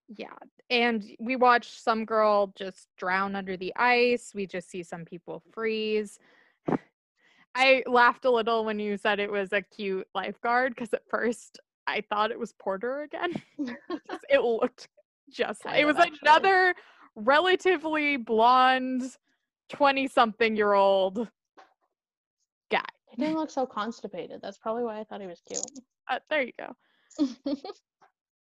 Yeah, 0.07 0.35
and 0.69 1.03
we 1.19 1.35
watched 1.35 1.81
some 1.83 2.05
girl 2.05 2.53
just 2.55 2.87
drown 2.97 3.35
under 3.35 3.57
the 3.57 3.73
ice. 3.75 4.31
We 4.35 4.45
just 4.45 4.69
see 4.69 4.83
some 4.83 5.05
people 5.05 5.41
freeze. 5.51 6.19
I 7.55 7.83
laughed 7.87 8.25
a 8.25 8.31
little 8.31 8.65
when 8.65 8.79
you 8.79 8.97
said 8.97 9.19
it 9.19 9.31
was 9.31 9.53
a 9.53 9.61
cute 9.61 10.07
lifeguard 10.13 10.75
because 10.75 10.93
at 10.93 11.07
first 11.09 11.59
I 11.87 12.01
thought 12.09 12.31
it 12.31 12.39
was 12.39 12.53
Porter 12.53 13.01
again. 13.01 13.33
It 14.29 14.41
looked 14.41 14.87
just 15.29 15.65
like 15.65 15.79
it 15.79 15.85
was 15.85 15.97
actually. 15.97 16.19
another 16.23 16.75
relatively 17.15 18.17
blonde 18.17 19.03
20 19.69 20.07
something 20.07 20.55
year 20.55 20.73
old 20.73 21.27
guy. 22.71 22.81
He 23.09 23.21
didn't 23.21 23.37
look 23.37 23.49
so 23.49 23.65
constipated. 23.65 24.39
That's 24.41 24.57
probably 24.57 24.83
why 24.83 24.99
I 24.99 25.03
thought 25.03 25.21
he 25.21 25.27
was 25.27 25.41
cute. 25.47 25.61
Uh, 26.09 26.19
there 26.29 26.43
you 26.43 26.51
go. 26.59 27.55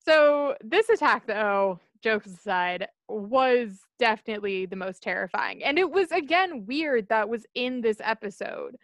So 0.05 0.55
this 0.63 0.89
attack, 0.89 1.25
though, 1.27 1.79
jokes 2.01 2.27
aside, 2.27 2.87
was 3.07 3.79
definitely 3.99 4.65
the 4.65 4.75
most 4.75 5.01
terrifying. 5.01 5.63
And 5.63 5.79
it 5.79 5.89
was 5.89 6.11
again 6.11 6.65
weird 6.65 7.07
that 7.09 7.29
was 7.29 7.45
in 7.55 7.81
this 7.81 7.97
episode 8.03 8.75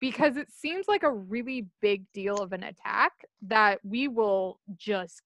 because 0.00 0.36
it 0.36 0.50
seems 0.52 0.86
like 0.88 1.02
a 1.02 1.12
really 1.12 1.66
big 1.80 2.04
deal 2.12 2.40
of 2.42 2.52
an 2.52 2.62
attack 2.62 3.12
that 3.42 3.80
we 3.84 4.08
will 4.08 4.60
just 4.76 5.22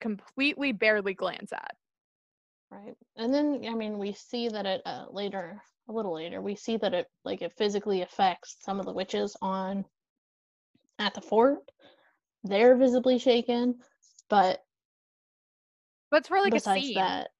completely 0.00 0.72
barely 0.72 1.14
glance 1.14 1.52
at. 1.52 1.76
right. 2.70 2.94
And 3.16 3.32
then 3.32 3.64
I 3.68 3.74
mean 3.74 3.98
we 3.98 4.12
see 4.12 4.48
that 4.48 4.66
it 4.66 4.82
uh, 4.86 5.06
later 5.10 5.62
a 5.88 5.92
little 5.92 6.14
later 6.14 6.40
we 6.42 6.54
see 6.56 6.76
that 6.78 6.94
it 6.94 7.08
like 7.24 7.42
it 7.42 7.52
physically 7.56 8.02
affects 8.02 8.56
some 8.60 8.80
of 8.80 8.86
the 8.86 8.92
witches 8.92 9.36
on 9.42 9.84
at 10.98 11.14
the 11.14 11.20
fort. 11.20 11.70
They're 12.44 12.76
visibly 12.76 13.18
shaken, 13.18 13.80
but 14.28 14.64
But 16.10 16.18
it's 16.18 16.28
for 16.28 16.40
like 16.40 16.54
a 16.54 16.60
besides 16.60 16.86
scene. 16.86 16.94
that, 16.94 17.30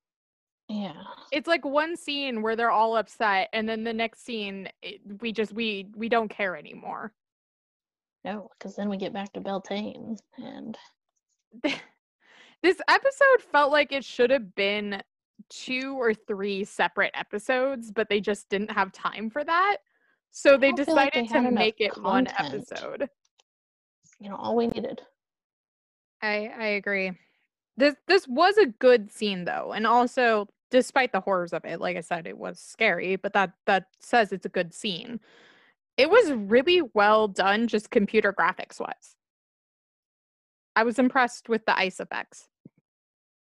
yeah, 0.69 0.95
It's 1.31 1.47
like 1.47 1.65
one 1.65 1.97
scene 1.97 2.41
where 2.41 2.57
they're 2.57 2.71
all 2.71 2.97
upset, 2.97 3.49
and 3.53 3.69
then 3.69 3.85
the 3.85 3.93
next 3.93 4.25
scene, 4.25 4.69
it, 4.83 5.01
we 5.21 5.33
just 5.33 5.53
we 5.53 5.89
we 5.95 6.09
don't 6.09 6.29
care 6.29 6.57
anymore. 6.57 7.13
Oh, 8.27 8.31
no, 8.31 8.51
because 8.59 8.75
then 8.75 8.89
we 8.89 8.97
get 8.97 9.13
back 9.13 9.33
to 9.35 9.41
Beltane 9.41 10.17
and 10.39 10.79
this 11.63 12.81
episode 12.89 13.43
felt 13.53 13.71
like 13.71 13.93
it 13.93 14.05
should 14.05 14.31
have 14.31 14.55
been 14.55 15.03
two 15.51 16.01
or 16.01 16.15
three 16.15 16.65
separate 16.65 17.13
episodes, 17.15 17.91
but 17.91 18.09
they 18.09 18.21
just 18.21 18.49
didn't 18.49 18.71
have 18.71 18.93
time 18.93 19.29
for 19.29 19.45
that. 19.45 19.79
So 20.31 20.57
they 20.57 20.73
don't 20.73 20.89
like 20.89 21.13
decided 21.13 21.29
they 21.29 21.43
to 21.43 21.51
make 21.51 21.77
it 21.79 22.03
one 22.03 22.27
episode. 22.39 23.09
you 24.19 24.31
know 24.31 24.37
all 24.37 24.57
we 24.57 24.69
needed. 24.69 25.03
I 26.23 26.51
I 26.59 26.67
agree. 26.79 27.13
This 27.77 27.95
this 28.07 28.29
was 28.29 28.57
a 28.57 28.67
good 28.67 29.11
scene 29.11 29.45
though, 29.45 29.73
and 29.73 29.87
also 29.87 30.49
despite 30.71 31.13
the 31.13 31.21
horrors 31.21 31.53
of 31.53 31.65
it, 31.65 31.81
like 31.81 31.97
I 31.97 32.01
said, 32.01 32.27
it 32.27 32.39
was 32.39 32.61
scary, 32.61 33.17
but 33.17 33.33
that 33.33 33.53
that 33.67 33.87
says 34.01 34.33
it's 34.33 34.47
a 34.47 34.51
good 34.51 34.75
scene. 34.75 35.21
It 35.97 36.11
was 36.11 36.33
really 36.33 36.83
well 36.95 37.29
done, 37.29 37.69
just 37.69 37.91
computer 37.91 38.33
graphics 38.33 38.81
wise. 38.81 39.17
I 40.77 40.83
was 40.83 40.99
impressed 40.99 41.49
with 41.49 41.65
the 41.67 41.79
ice 41.79 42.01
effects. 42.01 42.49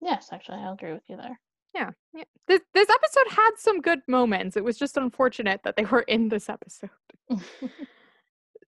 Yes, 0.01 0.30
actually, 0.32 0.60
I'll 0.60 0.73
agree 0.73 0.93
with 0.93 1.03
you 1.08 1.17
there. 1.17 1.39
Yeah, 1.73 1.91
yeah. 2.13 2.23
This 2.47 2.62
this 2.73 2.89
episode 2.89 3.36
had 3.36 3.51
some 3.58 3.82
good 3.82 4.01
moments. 4.08 4.58
It 4.58 4.63
was 4.63 4.77
just 4.77 4.97
unfortunate 4.97 5.62
that 5.63 5.75
they 5.75 5.86
were 5.86 6.01
in 6.01 6.30
this 6.30 6.49
episode. 6.49 6.89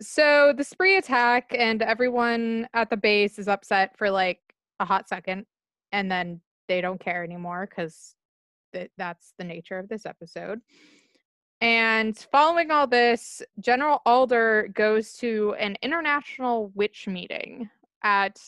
So 0.00 0.52
the 0.56 0.62
spree 0.62 0.96
attack 0.96 1.52
and 1.56 1.82
everyone 1.82 2.68
at 2.72 2.88
the 2.88 2.96
base 2.96 3.38
is 3.38 3.48
upset 3.48 3.96
for 3.96 4.10
like 4.10 4.47
a 4.80 4.84
hot 4.84 5.08
second, 5.08 5.46
and 5.92 6.10
then 6.10 6.40
they 6.68 6.80
don't 6.80 7.00
care 7.00 7.24
anymore 7.24 7.68
because 7.68 8.14
th- 8.72 8.90
that's 8.96 9.32
the 9.38 9.44
nature 9.44 9.78
of 9.78 9.88
this 9.88 10.06
episode. 10.06 10.60
And 11.60 12.16
following 12.30 12.70
all 12.70 12.86
this, 12.86 13.42
General 13.58 14.00
Alder 14.06 14.68
goes 14.72 15.14
to 15.16 15.56
an 15.58 15.76
international 15.82 16.70
witch 16.74 17.08
meeting 17.08 17.68
at 18.04 18.38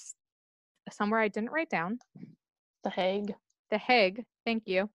somewhere 0.91 1.21
I 1.21 1.29
didn't 1.29 1.51
write 1.51 1.71
down. 1.71 1.99
the 2.85 2.91
Hague, 2.91 3.35
The 3.71 3.79
Hague. 3.79 4.25
Thank 4.45 4.65
you. 4.67 4.89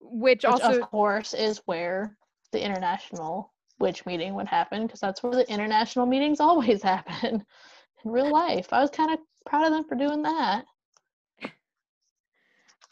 Which, 0.00 0.38
which 0.38 0.44
also 0.44 0.80
of 0.80 0.90
course 0.90 1.34
is 1.34 1.60
where 1.66 2.16
the 2.52 2.64
international 2.64 3.52
witch 3.78 4.06
meeting 4.06 4.34
would 4.34 4.46
happen, 4.48 4.86
because 4.86 5.00
that's 5.00 5.22
where 5.22 5.32
the 5.32 5.50
international 5.50 6.06
meetings 6.06 6.40
always 6.40 6.82
happen 6.82 7.44
in 8.06 8.12
real 8.12 8.30
life. 8.30 8.72
I 8.72 8.80
was 8.80 8.90
kind 8.90 9.12
of 9.12 9.18
proud 9.44 9.66
of 9.66 9.72
them 9.72 9.84
for 9.84 9.96
doing 9.96 10.22
that. 10.22 10.64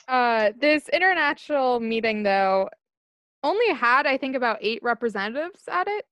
Uh, 0.07 0.51
this 0.61 0.89
international 0.91 1.81
meeting, 1.81 2.23
though, 2.23 2.69
only 3.43 3.73
had 3.73 4.07
I 4.07 4.19
think 4.19 4.37
about 4.37 4.59
eight 4.61 4.81
representatives 4.83 5.63
at 5.71 5.87
it. 5.89 6.05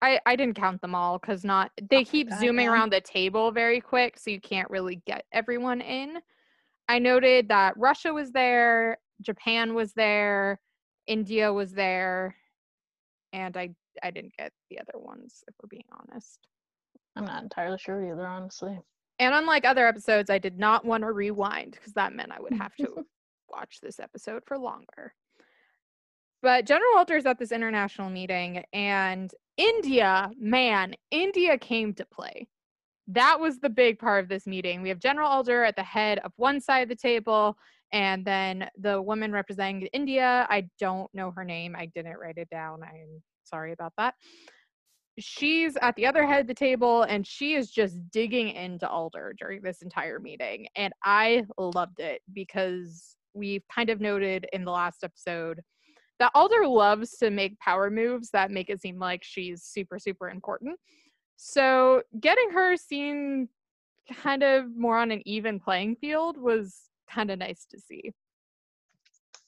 I 0.00 0.20
I 0.26 0.36
didn't 0.36 0.56
count 0.56 0.80
them 0.80 0.94
all 0.94 1.18
because 1.18 1.44
not 1.44 1.70
they 1.90 1.98
my 1.98 2.04
keep 2.04 2.30
God, 2.30 2.38
zooming 2.38 2.66
yeah. 2.66 2.72
around 2.72 2.92
the 2.92 3.00
table 3.00 3.50
very 3.50 3.80
quick, 3.80 4.18
so 4.18 4.30
you 4.30 4.40
can't 4.40 4.70
really 4.70 5.02
get 5.06 5.24
everyone 5.32 5.80
in. 5.80 6.18
I 6.88 6.98
noted 6.98 7.48
that 7.48 7.76
Russia 7.76 8.12
was 8.12 8.30
there, 8.32 8.98
Japan 9.22 9.74
was 9.74 9.92
there, 9.92 10.60
India 11.06 11.52
was 11.52 11.72
there, 11.72 12.36
and 13.32 13.56
I 13.56 13.70
I 14.02 14.10
didn't 14.10 14.36
get 14.36 14.52
the 14.70 14.78
other 14.78 14.98
ones 14.98 15.42
if 15.48 15.54
we're 15.60 15.68
being 15.68 15.84
honest. 15.90 16.38
I'm 17.16 17.26
not 17.26 17.42
entirely 17.42 17.78
sure 17.78 18.02
either, 18.02 18.26
honestly. 18.26 18.78
And 19.18 19.34
unlike 19.34 19.64
other 19.64 19.86
episodes, 19.86 20.30
I 20.30 20.38
did 20.38 20.58
not 20.58 20.84
want 20.84 21.02
to 21.02 21.12
rewind 21.12 21.72
because 21.72 21.92
that 21.92 22.14
meant 22.14 22.32
I 22.32 22.40
would 22.40 22.54
have 22.54 22.74
to 22.76 23.04
watch 23.50 23.78
this 23.82 24.00
episode 24.00 24.42
for 24.46 24.58
longer. 24.58 25.14
But 26.42 26.66
General 26.66 26.96
Alder 26.96 27.16
is 27.16 27.26
at 27.26 27.38
this 27.38 27.52
international 27.52 28.10
meeting, 28.10 28.64
and 28.72 29.32
India, 29.56 30.30
man, 30.38 30.94
India 31.12 31.56
came 31.56 31.94
to 31.94 32.04
play. 32.04 32.48
That 33.06 33.38
was 33.38 33.60
the 33.60 33.70
big 33.70 33.98
part 33.98 34.24
of 34.24 34.28
this 34.28 34.46
meeting. 34.46 34.82
We 34.82 34.88
have 34.88 34.98
General 34.98 35.28
Alder 35.28 35.62
at 35.62 35.76
the 35.76 35.84
head 35.84 36.18
of 36.20 36.32
one 36.36 36.60
side 36.60 36.80
of 36.80 36.88
the 36.88 36.96
table, 36.96 37.56
and 37.92 38.24
then 38.24 38.68
the 38.76 39.00
woman 39.00 39.30
representing 39.30 39.86
India. 39.92 40.46
I 40.50 40.68
don't 40.80 41.12
know 41.14 41.30
her 41.30 41.44
name. 41.44 41.76
I 41.76 41.86
didn't 41.86 42.18
write 42.18 42.38
it 42.38 42.48
down. 42.50 42.82
I'm 42.82 43.22
sorry 43.44 43.72
about 43.72 43.92
that. 43.98 44.14
She's 45.18 45.76
at 45.82 45.94
the 45.96 46.06
other 46.06 46.26
head 46.26 46.40
of 46.40 46.46
the 46.46 46.54
table, 46.54 47.02
and 47.02 47.26
she 47.26 47.54
is 47.54 47.70
just 47.70 47.98
digging 48.10 48.48
into 48.50 48.88
Alder 48.88 49.34
during 49.38 49.60
this 49.62 49.82
entire 49.82 50.18
meeting. 50.18 50.66
And 50.74 50.92
I 51.04 51.44
loved 51.58 52.00
it 52.00 52.22
because 52.32 53.16
we've 53.34 53.64
kind 53.74 53.90
of 53.90 54.00
noted 54.00 54.46
in 54.52 54.64
the 54.64 54.70
last 54.70 55.04
episode 55.04 55.60
that 56.18 56.32
Alder 56.34 56.66
loves 56.66 57.16
to 57.18 57.30
make 57.30 57.58
power 57.58 57.90
moves 57.90 58.30
that 58.30 58.50
make 58.50 58.70
it 58.70 58.80
seem 58.80 58.98
like 58.98 59.22
she's 59.22 59.64
super, 59.64 59.98
super 59.98 60.30
important. 60.30 60.78
So 61.36 62.02
getting 62.20 62.50
her 62.50 62.76
seen 62.76 63.48
kind 64.22 64.42
of 64.42 64.76
more 64.76 64.98
on 64.98 65.10
an 65.10 65.22
even 65.26 65.58
playing 65.58 65.96
field 65.96 66.38
was 66.38 66.90
kind 67.10 67.30
of 67.30 67.38
nice 67.38 67.66
to 67.70 67.78
see. 67.78 68.12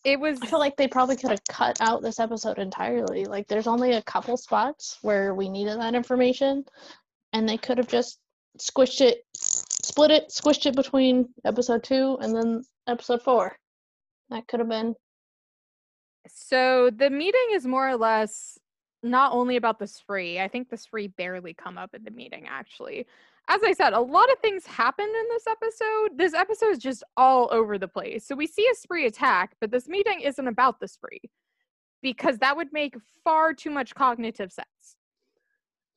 It 0.04 0.20
was. 0.20 0.38
I 0.42 0.46
feel 0.46 0.58
like 0.58 0.76
they 0.76 0.88
probably 0.88 1.16
could 1.16 1.30
have 1.30 1.44
cut 1.48 1.80
out 1.80 2.02
this 2.02 2.20
episode 2.20 2.58
entirely. 2.58 3.24
Like, 3.24 3.48
there's 3.48 3.66
only 3.66 3.92
a 3.92 4.02
couple 4.02 4.36
spots 4.36 4.98
where 5.02 5.34
we 5.34 5.48
needed 5.48 5.80
that 5.80 5.94
information, 5.94 6.64
and 7.32 7.48
they 7.48 7.56
could 7.56 7.78
have 7.78 7.88
just 7.88 8.18
squished 8.58 9.00
it, 9.00 9.24
split 9.34 10.10
it, 10.10 10.28
squished 10.28 10.66
it 10.66 10.76
between 10.76 11.28
episode 11.44 11.82
two 11.82 12.18
and 12.20 12.34
then 12.34 12.64
episode 12.86 13.22
four. 13.22 13.56
That 14.30 14.46
could 14.46 14.60
have 14.60 14.68
been 14.68 14.94
so 16.28 16.90
the 16.90 17.10
meeting 17.10 17.48
is 17.52 17.66
more 17.66 17.88
or 17.88 17.96
less 17.96 18.58
not 19.02 19.32
only 19.32 19.56
about 19.56 19.78
the 19.78 19.86
spree. 19.86 20.40
I 20.40 20.48
think 20.48 20.70
the 20.70 20.76
spree 20.76 21.08
barely 21.08 21.54
come 21.54 21.76
up 21.76 21.94
in 21.94 22.04
the 22.04 22.10
meeting 22.10 22.46
actually. 22.48 23.06
As 23.48 23.62
I 23.62 23.72
said, 23.72 23.92
a 23.92 24.00
lot 24.00 24.30
of 24.32 24.38
things 24.38 24.66
happened 24.66 25.14
in 25.14 25.24
this 25.28 25.46
episode. 25.46 26.18
This 26.18 26.34
episode 26.34 26.70
is 26.70 26.78
just 26.78 27.04
all 27.16 27.48
over 27.52 27.78
the 27.78 27.88
place. 27.88 28.26
So 28.26 28.34
we 28.34 28.46
see 28.46 28.66
a 28.70 28.74
spree 28.74 29.06
attack, 29.06 29.54
but 29.60 29.70
this 29.70 29.86
meeting 29.86 30.20
isn't 30.20 30.48
about 30.48 30.80
the 30.80 30.88
spree 30.88 31.20
because 32.02 32.38
that 32.38 32.56
would 32.56 32.72
make 32.72 32.96
far 33.22 33.52
too 33.52 33.70
much 33.70 33.94
cognitive 33.94 34.50
sense. 34.50 34.96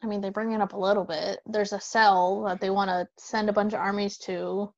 I 0.03 0.07
mean, 0.07 0.21
they 0.21 0.29
bring 0.29 0.51
it 0.51 0.61
up 0.61 0.73
a 0.73 0.77
little 0.77 1.05
bit. 1.05 1.39
There's 1.45 1.73
a 1.73 1.79
cell 1.79 2.43
that 2.43 2.59
they 2.59 2.69
want 2.69 2.89
to 2.89 3.07
send 3.17 3.49
a 3.49 3.53
bunch 3.53 3.73
of 3.73 3.79
armies 3.79 4.17
to, 4.19 4.73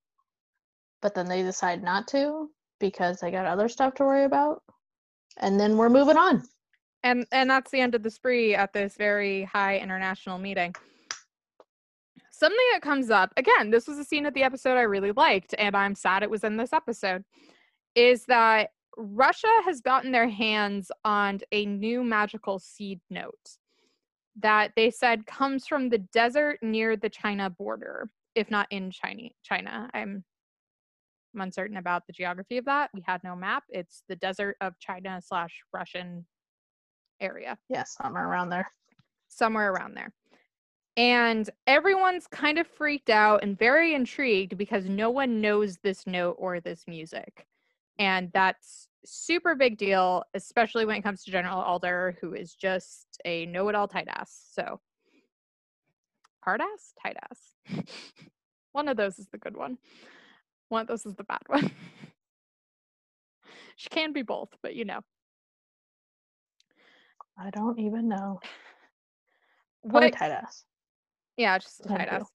but 1.01 1.15
then 1.15 1.27
they 1.27 1.41
decide 1.43 1.83
not 1.83 2.07
to 2.09 2.49
because 2.79 3.19
they 3.19 3.31
got 3.31 3.45
other 3.45 3.67
stuff 3.67 3.95
to 3.95 4.03
worry 4.03 4.23
about 4.23 4.61
and 5.39 5.59
then 5.59 5.77
we're 5.77 5.89
moving 5.89 6.17
on. 6.17 6.43
And 7.03 7.25
and 7.31 7.49
that's 7.49 7.71
the 7.71 7.79
end 7.79 7.95
of 7.95 8.03
the 8.03 8.11
spree 8.11 8.55
at 8.55 8.73
this 8.73 8.95
very 8.95 9.43
high 9.43 9.77
international 9.77 10.37
meeting. 10.37 10.75
Something 12.39 12.57
that 12.71 12.81
comes 12.81 13.09
up 13.09 13.33
again, 13.35 13.69
this 13.69 13.85
was 13.85 13.97
a 13.97 14.05
scene 14.05 14.25
of 14.25 14.33
the 14.33 14.43
episode 14.43 14.77
I 14.77 14.83
really 14.83 15.11
liked, 15.11 15.53
and 15.57 15.75
I'm 15.75 15.93
sad 15.93 16.23
it 16.23 16.29
was 16.29 16.45
in 16.45 16.55
this 16.55 16.71
episode, 16.71 17.25
is 17.95 18.23
that 18.27 18.69
Russia 18.95 19.49
has 19.65 19.81
gotten 19.81 20.13
their 20.13 20.29
hands 20.29 20.89
on 21.03 21.41
a 21.51 21.65
new 21.65 22.01
magical 22.01 22.57
seed 22.57 23.01
note 23.09 23.57
that 24.39 24.71
they 24.77 24.89
said 24.89 25.25
comes 25.25 25.67
from 25.67 25.89
the 25.89 25.97
desert 25.97 26.59
near 26.61 26.95
the 26.95 27.09
China 27.09 27.49
border, 27.49 28.09
if 28.35 28.49
not 28.49 28.67
in 28.71 28.89
China. 28.89 29.27
China. 29.43 29.89
I'm 29.93 30.23
I'm 31.35 31.41
uncertain 31.41 31.75
about 31.75 32.07
the 32.07 32.13
geography 32.13 32.57
of 32.57 32.65
that. 32.65 32.89
We 32.93 33.03
had 33.05 33.21
no 33.21 33.35
map. 33.35 33.63
It's 33.67 34.03
the 34.07 34.15
desert 34.15 34.55
of 34.61 34.79
China 34.79 35.19
slash 35.21 35.61
Russian 35.73 36.25
area. 37.19 37.57
Yeah, 37.69 37.83
somewhere 37.83 38.27
around 38.27 38.49
there. 38.49 38.67
Somewhere 39.27 39.73
around 39.73 39.95
there. 39.95 40.13
And 40.99 41.49
everyone's 41.65 42.27
kind 42.27 42.59
of 42.59 42.67
freaked 42.67 43.09
out 43.09 43.41
and 43.41 43.57
very 43.57 43.93
intrigued 43.93 44.57
because 44.57 44.83
no 44.89 45.09
one 45.09 45.39
knows 45.39 45.77
this 45.77 46.05
note 46.05 46.35
or 46.37 46.59
this 46.59 46.83
music. 46.89 47.47
And 47.99 48.29
that's 48.33 48.89
super 49.05 49.55
big 49.55 49.77
deal, 49.77 50.23
especially 50.33 50.85
when 50.85 50.97
it 50.97 51.01
comes 51.01 51.23
to 51.23 51.31
General 51.31 51.61
Alder, 51.61 52.17
who 52.19 52.33
is 52.33 52.53
just 52.53 53.07
a 53.23 53.45
know-it-all 53.45 53.87
tight 53.87 54.09
ass. 54.09 54.45
So 54.51 54.81
hard 56.43 56.59
ass, 56.59 56.93
tight 57.01 57.15
ass. 57.31 57.85
one 58.73 58.89
of 58.89 58.97
those 58.97 59.19
is 59.19 59.27
the 59.31 59.37
good 59.37 59.55
one. 59.55 59.77
One, 60.67 60.81
of 60.81 60.87
those 60.87 61.05
is 61.05 61.15
the 61.15 61.23
bad 61.23 61.39
one. 61.47 61.71
she 63.77 63.87
can 63.87 64.11
be 64.11 64.21
both, 64.21 64.49
but 64.61 64.75
you 64.75 64.83
know. 64.83 64.99
I 67.37 67.51
don't 67.51 67.79
even 67.79 68.09
know. 68.09 68.41
What 69.81 70.11
tight 70.11 70.31
ass? 70.31 70.65
Yeah, 71.39 71.57
just 71.57 71.87
tight 71.87 72.09
ass. 72.09 72.29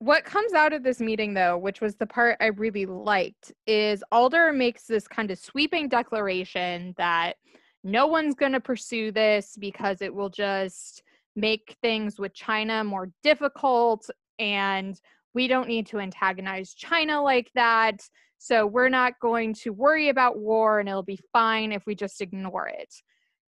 What 0.00 0.26
comes 0.26 0.52
out 0.52 0.74
of 0.74 0.82
this 0.82 1.00
meeting, 1.00 1.32
though, 1.32 1.56
which 1.56 1.80
was 1.80 1.94
the 1.94 2.06
part 2.06 2.36
I 2.42 2.48
really 2.48 2.84
liked, 2.84 3.52
is 3.66 4.04
Alder 4.12 4.52
makes 4.52 4.84
this 4.84 5.08
kind 5.08 5.30
of 5.30 5.38
sweeping 5.38 5.88
declaration 5.88 6.92
that 6.98 7.36
no 7.82 8.06
one's 8.06 8.34
going 8.34 8.52
to 8.52 8.60
pursue 8.60 9.12
this 9.12 9.56
because 9.58 10.02
it 10.02 10.14
will 10.14 10.28
just 10.28 11.02
make 11.34 11.74
things 11.80 12.18
with 12.18 12.34
China 12.34 12.84
more 12.84 13.10
difficult 13.22 14.10
and 14.38 15.00
we 15.32 15.48
don't 15.48 15.68
need 15.68 15.86
to 15.86 15.98
antagonize 15.98 16.74
China 16.74 17.22
like 17.22 17.50
that. 17.54 18.06
So 18.36 18.66
we're 18.66 18.90
not 18.90 19.14
going 19.20 19.54
to 19.62 19.70
worry 19.70 20.10
about 20.10 20.38
war 20.38 20.80
and 20.80 20.88
it'll 20.88 21.02
be 21.02 21.20
fine 21.32 21.72
if 21.72 21.86
we 21.86 21.94
just 21.94 22.20
ignore 22.20 22.68
it. 22.68 22.92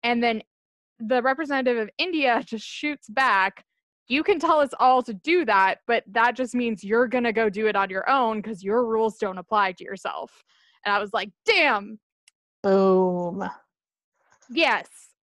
And 0.01 0.23
then 0.23 0.41
the 0.99 1.21
representative 1.21 1.77
of 1.77 1.91
India 1.99 2.41
just 2.45 2.65
shoots 2.65 3.07
back. 3.07 3.63
You 4.09 4.23
can 4.23 4.39
tell 4.39 4.59
us 4.59 4.71
all 4.79 5.01
to 5.03 5.13
do 5.13 5.45
that, 5.45 5.79
but 5.87 6.03
that 6.07 6.35
just 6.35 6.53
means 6.53 6.83
you're 6.83 7.07
going 7.07 7.23
to 7.23 7.33
go 7.33 7.49
do 7.49 7.67
it 7.67 7.75
on 7.75 7.89
your 7.89 8.09
own 8.09 8.41
because 8.41 8.63
your 8.63 8.85
rules 8.85 9.17
don't 9.17 9.37
apply 9.37 9.73
to 9.73 9.83
yourself. 9.83 10.43
And 10.85 10.93
I 10.93 10.99
was 10.99 11.13
like, 11.13 11.29
damn. 11.45 11.99
Boom. 12.63 13.47
Yes. 14.49 14.87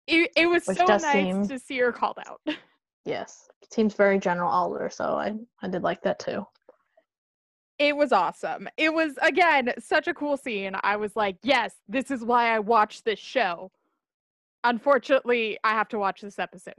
It, 0.07 0.31
it 0.37 0.47
was 0.47 0.65
Which 0.67 0.79
so 0.79 0.87
nice 0.87 1.03
seem... 1.13 1.49
to 1.49 1.59
see 1.59 1.79
her 1.79 1.93
called 1.93 2.19
out. 2.27 2.41
Yes 3.05 3.49
seems 3.71 3.95
very 3.95 4.19
General 4.19 4.51
Alder, 4.51 4.91
so 4.91 5.05
I 5.17 5.35
I 5.63 5.69
did 5.69 5.83
like 5.83 6.03
that 6.03 6.19
too. 6.19 6.47
It 7.79 7.97
was 7.97 8.13
awesome. 8.13 8.69
It 8.77 8.93
was 8.93 9.13
again 9.23 9.73
such 9.79 10.09
a 10.09 10.15
cool 10.15 10.37
scene. 10.37 10.73
I 10.83 10.97
was 10.97 11.15
like, 11.15 11.37
yes, 11.43 11.75
this 11.89 12.11
is 12.11 12.25
why 12.25 12.55
I 12.55 12.59
watched 12.59 13.05
this 13.05 13.19
show. 13.19 13.71
Unfortunately, 14.65 15.59
I 15.63 15.73
have 15.73 15.89
to 15.89 15.99
watch 15.99 16.21
this 16.21 16.39
episode. 16.39 16.75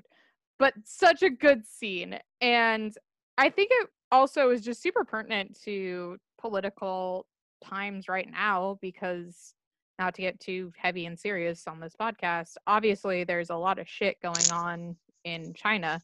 But 0.60 0.74
such 0.84 1.24
a 1.24 1.30
good 1.30 1.66
scene. 1.66 2.20
And 2.42 2.94
I 3.38 3.50
think 3.50 3.70
it 3.72 3.90
also 4.12 4.50
is 4.50 4.62
just 4.62 4.82
super 4.82 5.04
pertinent 5.04 5.60
to 5.64 6.18
political 6.40 7.26
times 7.64 8.08
right 8.08 8.30
now 8.30 8.78
because 8.82 9.54
not 9.98 10.14
to 10.16 10.22
get 10.22 10.40
too 10.40 10.72
heavy 10.78 11.06
and 11.06 11.18
serious 11.18 11.66
on 11.68 11.80
this 11.80 11.96
podcast, 12.00 12.56
obviously 12.68 13.24
there's 13.24 13.50
a 13.50 13.56
lot 13.56 13.80
of 13.80 13.88
shit 13.88 14.18
going 14.22 14.52
on 14.52 14.96
in 15.26 15.54
China 15.54 16.02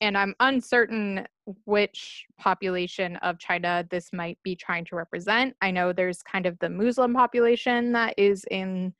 and 0.00 0.16
I'm 0.16 0.34
uncertain 0.40 1.26
which 1.66 2.24
population 2.38 3.16
of 3.16 3.38
China 3.38 3.86
this 3.90 4.12
might 4.12 4.38
be 4.42 4.56
trying 4.56 4.84
to 4.86 4.96
represent. 4.96 5.54
I 5.60 5.70
know 5.70 5.92
there's 5.92 6.22
kind 6.22 6.46
of 6.46 6.58
the 6.58 6.70
Muslim 6.70 7.14
population 7.14 7.92
that 7.92 8.14
is 8.16 8.44
in 8.50 8.94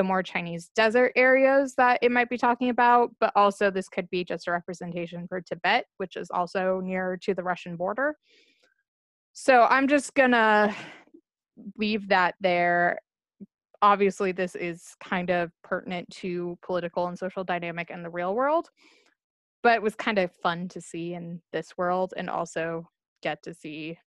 the 0.00 0.04
more 0.04 0.22
Chinese 0.22 0.70
desert 0.74 1.12
areas 1.14 1.74
that 1.74 1.98
it 2.00 2.10
might 2.10 2.30
be 2.30 2.38
talking 2.38 2.70
about, 2.70 3.10
but 3.20 3.30
also 3.36 3.70
this 3.70 3.86
could 3.86 4.08
be 4.08 4.24
just 4.24 4.48
a 4.48 4.50
representation 4.50 5.26
for 5.28 5.42
Tibet, 5.42 5.84
which 5.98 6.16
is 6.16 6.30
also 6.30 6.80
near 6.82 7.18
to 7.18 7.34
the 7.34 7.42
Russian 7.42 7.76
border. 7.76 8.16
So 9.34 9.66
I'm 9.68 9.88
just 9.88 10.14
gonna 10.14 10.74
leave 11.76 12.08
that 12.08 12.34
there. 12.40 12.98
Obviously, 13.82 14.32
this 14.32 14.54
is 14.54 14.96
kind 15.04 15.28
of 15.28 15.50
pertinent 15.62 16.08
to 16.20 16.56
political 16.64 17.08
and 17.08 17.18
social 17.18 17.44
dynamic 17.44 17.90
in 17.90 18.02
the 18.02 18.08
real 18.08 18.34
world 18.34 18.70
but 19.62 19.74
it 19.74 19.82
was 19.82 19.94
kind 19.94 20.18
of 20.18 20.32
fun 20.42 20.68
to 20.68 20.80
see 20.80 21.12
in 21.12 21.38
this 21.52 21.76
world 21.76 22.14
and 22.16 22.30
also 22.30 22.88
get 23.22 23.42
to 23.42 23.52
see 23.52 23.98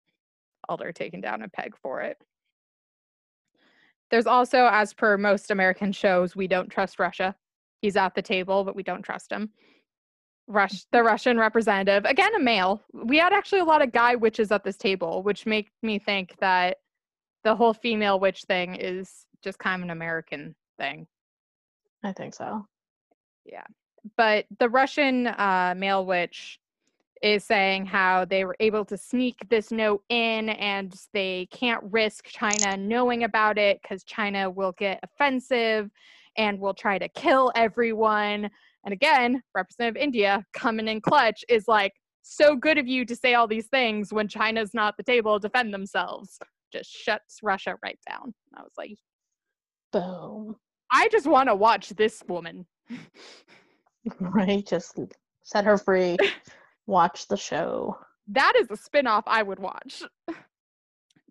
Alder 0.69 0.93
taken 0.93 1.21
down 1.21 1.43
a 1.43 1.49
peg 1.49 1.77
for 1.77 2.01
it. 2.01 2.17
There's 4.13 4.29
also, 4.29 4.69
as 4.71 4.95
per 4.95 5.17
most 5.17 5.51
American 5.51 5.91
shows, 5.91 6.37
we 6.37 6.47
don't 6.47 6.71
trust 6.71 7.01
Russia. 7.01 7.35
He's 7.81 7.97
at 7.97 8.15
the 8.15 8.23
table, 8.23 8.63
but 8.63 8.77
we 8.77 8.85
don't 8.85 9.03
trust 9.03 9.33
him. 9.33 9.51
Rush, 10.47 10.85
the 10.93 11.03
Russian 11.03 11.37
representative, 11.37 12.05
again, 12.05 12.35
a 12.37 12.39
male. 12.39 12.81
We 12.93 13.19
had 13.19 13.33
actually 13.33 13.61
a 13.61 13.65
lot 13.65 13.83
of 13.83 13.91
guy 13.91 14.15
witches 14.15 14.53
at 14.53 14.63
this 14.63 14.77
table, 14.77 15.25
which 15.25 15.47
make 15.47 15.71
me 15.83 15.99
think 15.99 16.37
that 16.39 16.77
the 17.43 17.57
whole 17.57 17.75
female 17.75 18.21
witch 18.21 18.45
thing 18.45 18.77
is 18.77 19.27
just 19.43 19.59
kind 19.59 19.83
of 19.83 19.87
an 19.87 19.91
American 19.91 20.55
thing. 20.79 21.09
I 22.05 22.13
think 22.13 22.35
so. 22.35 22.67
Yeah 23.45 23.65
but 24.17 24.47
the 24.59 24.69
Russian 24.69 25.29
uh, 25.29 25.75
male 25.77 26.05
witch 26.05 26.59
is 27.23 27.45
saying 27.45 27.87
how 27.87 28.25
they 28.25 28.45
were 28.45 28.57
able 28.61 28.85
to 28.85 28.97
sneak 28.97 29.37
this 29.49 29.71
note 29.71 30.03
in 30.09 30.49
and 30.51 30.95
they 31.13 31.49
can't 31.51 31.83
risk 31.91 32.27
China 32.27 32.77
knowing 32.77 33.25
about 33.25 33.59
it 33.59 33.81
because 33.83 34.03
China 34.05 34.51
will 34.51 34.73
get 34.79 35.01
offensive 35.03 35.91
and 36.37 36.59
will 36.59 36.75
try 36.75 36.99
to 36.99 37.09
kill 37.09 37.53
everyone. 37.55 38.51
And 38.85 38.93
again, 38.93 39.43
Representative 39.55 40.03
India 40.03 40.45
coming 40.53 40.89
in 40.89 41.01
clutch 41.01 41.45
is 41.49 41.69
like, 41.69 41.93
so 42.23 42.55
good 42.57 42.79
of 42.79 42.87
you 42.87 43.05
to 43.05 43.17
say 43.17 43.35
all 43.35 43.49
these 43.49 43.67
things 43.67 44.13
when 44.13 44.29
China's 44.29 44.73
not 44.75 44.95
at 44.95 44.97
the 44.97 45.03
table 45.03 45.39
to 45.39 45.49
defend 45.49 45.75
themselves. 45.75 46.39
Just 46.73 46.91
shuts 46.91 47.41
Russia 47.43 47.75
right 47.85 47.99
down. 48.09 48.33
I 48.57 48.63
was 48.63 48.73
like, 48.79 48.97
boom. 49.93 50.57
I 50.91 51.09
just 51.09 51.27
want 51.27 51.49
to 51.49 51.55
watch 51.55 51.91
this 51.91 52.23
woman. 52.29 52.67
right, 54.21 54.67
just 54.67 54.99
set 55.43 55.65
her 55.65 55.79
free. 55.79 56.17
watch 56.87 57.29
the 57.29 57.37
show. 57.37 57.97
That 58.29 58.55
is 58.59 58.71
a 58.71 58.77
spin-off 58.77 59.25
I 59.27 59.43
would 59.43 59.59
watch. 59.59 60.03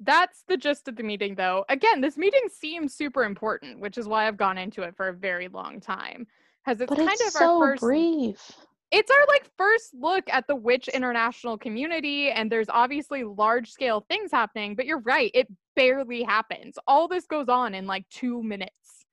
That's 0.03 0.43
the 0.47 0.57
gist 0.57 0.87
of 0.87 0.95
the 0.95 1.03
meeting 1.03 1.35
though. 1.35 1.63
Again, 1.69 2.01
this 2.01 2.17
meeting 2.17 2.41
seems 2.51 2.95
super 2.95 3.23
important, 3.23 3.79
which 3.79 3.97
is 3.97 4.07
why 4.07 4.27
I've 4.27 4.37
gone 4.37 4.57
into 4.57 4.81
it 4.81 4.95
for 4.95 5.09
a 5.09 5.13
very 5.13 5.47
long 5.47 5.79
time. 5.79 6.25
Because 6.65 6.81
it's 6.81 6.89
but 6.89 6.97
kind 6.97 7.09
it's 7.11 7.27
of 7.27 7.31
so 7.33 7.61
our 7.61 7.67
first 7.71 7.81
brief. 7.81 8.51
it's 8.91 9.11
our 9.11 9.25
like 9.27 9.49
first 9.57 9.93
look 9.93 10.23
at 10.29 10.45
the 10.47 10.55
witch 10.55 10.87
international 10.89 11.57
community 11.57 12.29
and 12.29 12.51
there's 12.51 12.69
obviously 12.69 13.23
large 13.23 13.69
scale 13.71 14.05
things 14.07 14.31
happening 14.31 14.75
but 14.75 14.85
you're 14.85 14.99
right 14.99 15.31
it 15.33 15.47
barely 15.75 16.21
happens 16.21 16.77
all 16.85 17.07
this 17.07 17.25
goes 17.25 17.49
on 17.49 17.73
in 17.73 17.87
like 17.87 18.07
two 18.09 18.43
minutes 18.43 19.05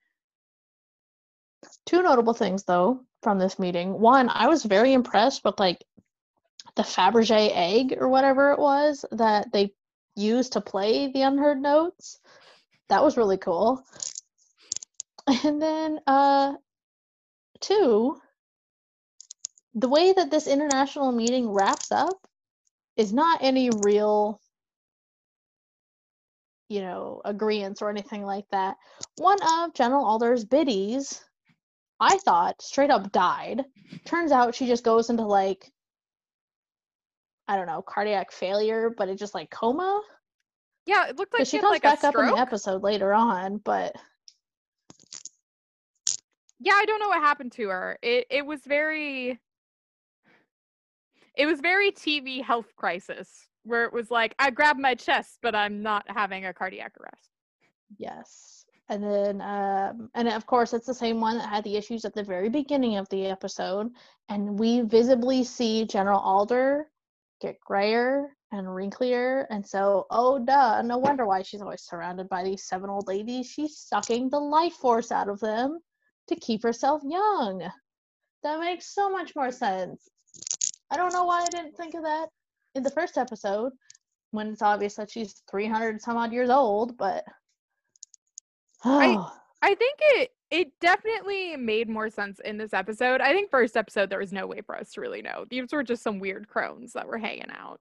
Two 1.86 2.02
notable 2.02 2.34
things 2.34 2.64
though 2.64 3.04
from 3.22 3.38
this 3.38 3.58
meeting. 3.58 3.98
One, 3.98 4.28
I 4.28 4.46
was 4.46 4.64
very 4.64 4.92
impressed 4.92 5.44
with 5.44 5.58
like 5.58 5.84
the 6.76 6.82
Fabergé 6.82 7.50
egg 7.52 7.96
or 7.98 8.08
whatever 8.08 8.52
it 8.52 8.58
was 8.58 9.04
that 9.12 9.52
they 9.52 9.72
used 10.14 10.52
to 10.54 10.60
play 10.60 11.10
the 11.12 11.22
unheard 11.22 11.60
notes. 11.60 12.20
That 12.88 13.04
was 13.04 13.16
really 13.16 13.38
cool. 13.38 13.82
And 15.44 15.60
then 15.60 16.00
uh 16.06 16.54
two, 17.60 18.18
the 19.74 19.88
way 19.88 20.12
that 20.12 20.30
this 20.30 20.46
international 20.46 21.12
meeting 21.12 21.50
wraps 21.50 21.92
up 21.92 22.16
is 22.96 23.12
not 23.12 23.40
any 23.42 23.70
real 23.84 24.40
you 26.68 26.80
know 26.80 27.22
agreements 27.24 27.80
or 27.80 27.88
anything 27.88 28.22
like 28.24 28.44
that 28.50 28.76
one 29.16 29.38
of 29.42 29.72
general 29.72 30.04
alder's 30.04 30.44
biddies 30.44 31.24
i 31.98 32.18
thought 32.18 32.60
straight 32.60 32.90
up 32.90 33.10
died 33.10 33.64
turns 34.04 34.32
out 34.32 34.54
she 34.54 34.66
just 34.66 34.84
goes 34.84 35.08
into 35.08 35.24
like 35.24 35.70
i 37.48 37.56
don't 37.56 37.66
know 37.66 37.82
cardiac 37.82 38.30
failure 38.30 38.90
but 38.96 39.08
it 39.08 39.18
just 39.18 39.34
like 39.34 39.50
coma 39.50 40.02
yeah 40.86 41.08
it 41.08 41.16
looked 41.16 41.32
like 41.32 41.46
she, 41.46 41.56
she 41.56 41.60
comes 41.60 41.72
like 41.72 41.82
back 41.82 42.04
up 42.04 42.14
in 42.14 42.26
the 42.26 42.38
episode 42.38 42.82
later 42.82 43.12
on 43.12 43.58
but 43.58 43.94
yeah 46.60 46.74
i 46.74 46.84
don't 46.84 47.00
know 47.00 47.08
what 47.08 47.20
happened 47.20 47.52
to 47.52 47.68
her 47.68 47.98
it 48.02 48.26
it 48.30 48.44
was 48.44 48.60
very 48.66 49.38
it 51.34 51.46
was 51.46 51.60
very 51.60 51.90
tv 51.92 52.42
health 52.42 52.74
crisis 52.76 53.48
where 53.64 53.84
it 53.84 53.92
was 53.92 54.10
like 54.10 54.34
i 54.38 54.50
grabbed 54.50 54.80
my 54.80 54.94
chest 54.94 55.38
but 55.42 55.54
i'm 55.54 55.82
not 55.82 56.04
having 56.08 56.46
a 56.46 56.52
cardiac 56.52 56.92
arrest 57.00 57.30
Yes. 57.96 58.66
And 58.90 59.02
then, 59.02 59.40
um, 59.42 60.10
and 60.14 60.28
of 60.28 60.46
course, 60.46 60.72
it's 60.72 60.86
the 60.86 60.94
same 60.94 61.20
one 61.20 61.38
that 61.38 61.48
had 61.48 61.64
the 61.64 61.76
issues 61.76 62.04
at 62.04 62.14
the 62.14 62.22
very 62.22 62.48
beginning 62.48 62.96
of 62.96 63.08
the 63.10 63.26
episode. 63.26 63.90
And 64.28 64.58
we 64.58 64.80
visibly 64.82 65.44
see 65.44 65.84
General 65.84 66.20
Alder 66.20 66.86
get 67.40 67.60
grayer 67.60 68.36
and 68.52 68.66
wrinklier. 68.66 69.46
And 69.50 69.66
so, 69.66 70.06
oh, 70.10 70.38
duh, 70.38 70.82
no 70.82 70.98
wonder 70.98 71.26
why 71.26 71.42
she's 71.42 71.60
always 71.62 71.82
surrounded 71.82 72.28
by 72.28 72.44
these 72.44 72.64
seven 72.64 72.90
old 72.90 73.06
ladies. 73.06 73.46
She's 73.46 73.78
sucking 73.78 74.30
the 74.30 74.40
life 74.40 74.74
force 74.74 75.12
out 75.12 75.28
of 75.28 75.40
them 75.40 75.78
to 76.28 76.36
keep 76.36 76.62
herself 76.62 77.02
young. 77.04 77.68
That 78.42 78.60
makes 78.60 78.94
so 78.94 79.10
much 79.10 79.34
more 79.34 79.50
sense. 79.50 80.08
I 80.90 80.96
don't 80.96 81.12
know 81.12 81.24
why 81.24 81.42
I 81.42 81.46
didn't 81.46 81.76
think 81.76 81.94
of 81.94 82.02
that 82.02 82.28
in 82.74 82.82
the 82.82 82.90
first 82.90 83.18
episode 83.18 83.72
when 84.30 84.48
it's 84.48 84.62
obvious 84.62 84.94
that 84.96 85.10
she's 85.10 85.42
300 85.50 86.00
some 86.00 86.16
odd 86.16 86.32
years 86.32 86.50
old, 86.50 86.96
but. 86.96 87.24
Oh, 88.84 89.32
I 89.62 89.74
think 89.74 89.98
it 90.00 90.30
it 90.50 90.68
definitely 90.80 91.56
made 91.56 91.88
more 91.88 92.08
sense 92.08 92.40
in 92.44 92.56
this 92.56 92.72
episode. 92.72 93.20
I 93.20 93.32
think 93.32 93.50
first 93.50 93.76
episode 93.76 94.08
there 94.08 94.18
was 94.18 94.32
no 94.32 94.46
way 94.46 94.62
for 94.62 94.76
us 94.76 94.92
to 94.92 95.00
really 95.00 95.22
know. 95.22 95.44
These 95.50 95.72
were 95.72 95.82
just 95.82 96.02
some 96.02 96.18
weird 96.18 96.48
crones 96.48 96.92
that 96.94 97.06
were 97.06 97.18
hanging 97.18 97.50
out. 97.50 97.80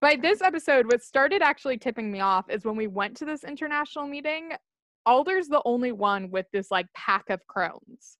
But 0.00 0.22
this 0.22 0.40
episode, 0.40 0.86
what 0.86 1.02
started 1.02 1.42
actually 1.42 1.76
tipping 1.76 2.10
me 2.10 2.20
off 2.20 2.48
is 2.48 2.64
when 2.64 2.76
we 2.76 2.86
went 2.86 3.16
to 3.18 3.24
this 3.24 3.44
international 3.44 4.06
meeting, 4.06 4.52
Alder's 5.04 5.48
the 5.48 5.62
only 5.64 5.92
one 5.92 6.30
with 6.30 6.46
this 6.52 6.70
like 6.70 6.86
pack 6.94 7.30
of 7.30 7.46
crones. 7.46 8.16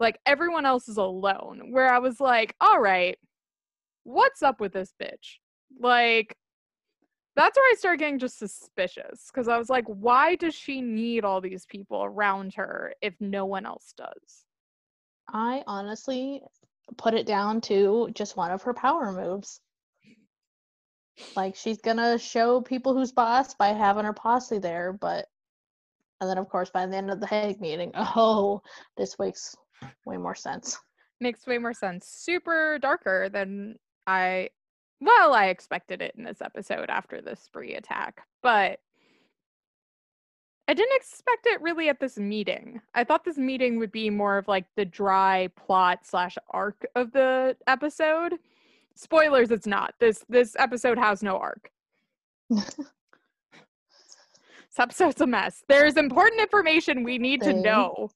Like 0.00 0.18
everyone 0.26 0.66
else 0.66 0.88
is 0.88 0.96
alone. 0.96 1.70
Where 1.70 1.92
I 1.92 1.98
was 1.98 2.20
like, 2.20 2.54
all 2.60 2.80
right, 2.80 3.16
what's 4.04 4.42
up 4.42 4.60
with 4.60 4.72
this 4.72 4.92
bitch? 5.00 5.38
Like 5.78 6.36
that's 7.40 7.56
where 7.56 7.70
I 7.70 7.74
started 7.78 8.00
getting 8.00 8.18
just 8.18 8.38
suspicious 8.38 9.30
because 9.32 9.48
I 9.48 9.56
was 9.56 9.70
like, 9.70 9.86
why 9.86 10.34
does 10.36 10.54
she 10.54 10.80
need 10.80 11.24
all 11.24 11.40
these 11.40 11.64
people 11.66 12.04
around 12.04 12.54
her 12.54 12.92
if 13.00 13.14
no 13.20 13.46
one 13.46 13.64
else 13.64 13.94
does? 13.96 14.44
I 15.32 15.62
honestly 15.66 16.42
put 16.98 17.14
it 17.14 17.26
down 17.26 17.60
to 17.62 18.10
just 18.12 18.36
one 18.36 18.50
of 18.50 18.62
her 18.62 18.74
power 18.74 19.12
moves. 19.12 19.60
Like 21.36 21.56
she's 21.56 21.80
gonna 21.80 22.18
show 22.18 22.60
people 22.60 22.94
who's 22.94 23.12
boss 23.12 23.54
by 23.54 23.68
having 23.68 24.04
her 24.04 24.12
posse 24.12 24.58
there, 24.58 24.92
but 24.92 25.26
and 26.20 26.28
then 26.28 26.38
of 26.38 26.48
course 26.48 26.70
by 26.70 26.84
the 26.86 26.96
end 26.96 27.10
of 27.10 27.20
the 27.20 27.26
Hague 27.26 27.60
meeting, 27.60 27.92
oh, 28.16 28.60
this 28.96 29.18
makes 29.18 29.54
way 30.04 30.16
more 30.16 30.34
sense. 30.34 30.78
Makes 31.20 31.46
way 31.46 31.58
more 31.58 31.74
sense. 31.74 32.06
Super 32.06 32.78
darker 32.78 33.28
than 33.28 33.76
I 34.06 34.50
well, 35.00 35.34
I 35.34 35.46
expected 35.46 36.02
it 36.02 36.14
in 36.16 36.24
this 36.24 36.42
episode 36.42 36.90
after 36.90 37.20
the 37.20 37.34
spree 37.36 37.74
attack, 37.74 38.22
but 38.42 38.80
I 40.68 40.74
didn't 40.74 40.96
expect 40.96 41.46
it 41.46 41.60
really 41.62 41.88
at 41.88 41.98
this 41.98 42.16
meeting. 42.16 42.80
I 42.94 43.02
thought 43.02 43.24
this 43.24 43.38
meeting 43.38 43.78
would 43.78 43.90
be 43.90 44.10
more 44.10 44.38
of 44.38 44.46
like 44.46 44.66
the 44.76 44.84
dry 44.84 45.48
plot 45.56 46.00
slash 46.04 46.36
arc 46.50 46.86
of 46.94 47.12
the 47.12 47.56
episode. 47.66 48.34
Spoilers, 48.94 49.50
it's 49.50 49.66
not. 49.66 49.94
This 49.98 50.24
this 50.28 50.54
episode 50.58 50.98
has 50.98 51.22
no 51.22 51.38
arc. 51.38 51.70
this 52.50 52.76
episode's 54.78 55.20
a 55.20 55.26
mess. 55.26 55.64
There's 55.68 55.96
important 55.96 56.40
information 56.40 57.02
we 57.02 57.18
need 57.18 57.40
to 57.42 57.52
know. 57.52 58.10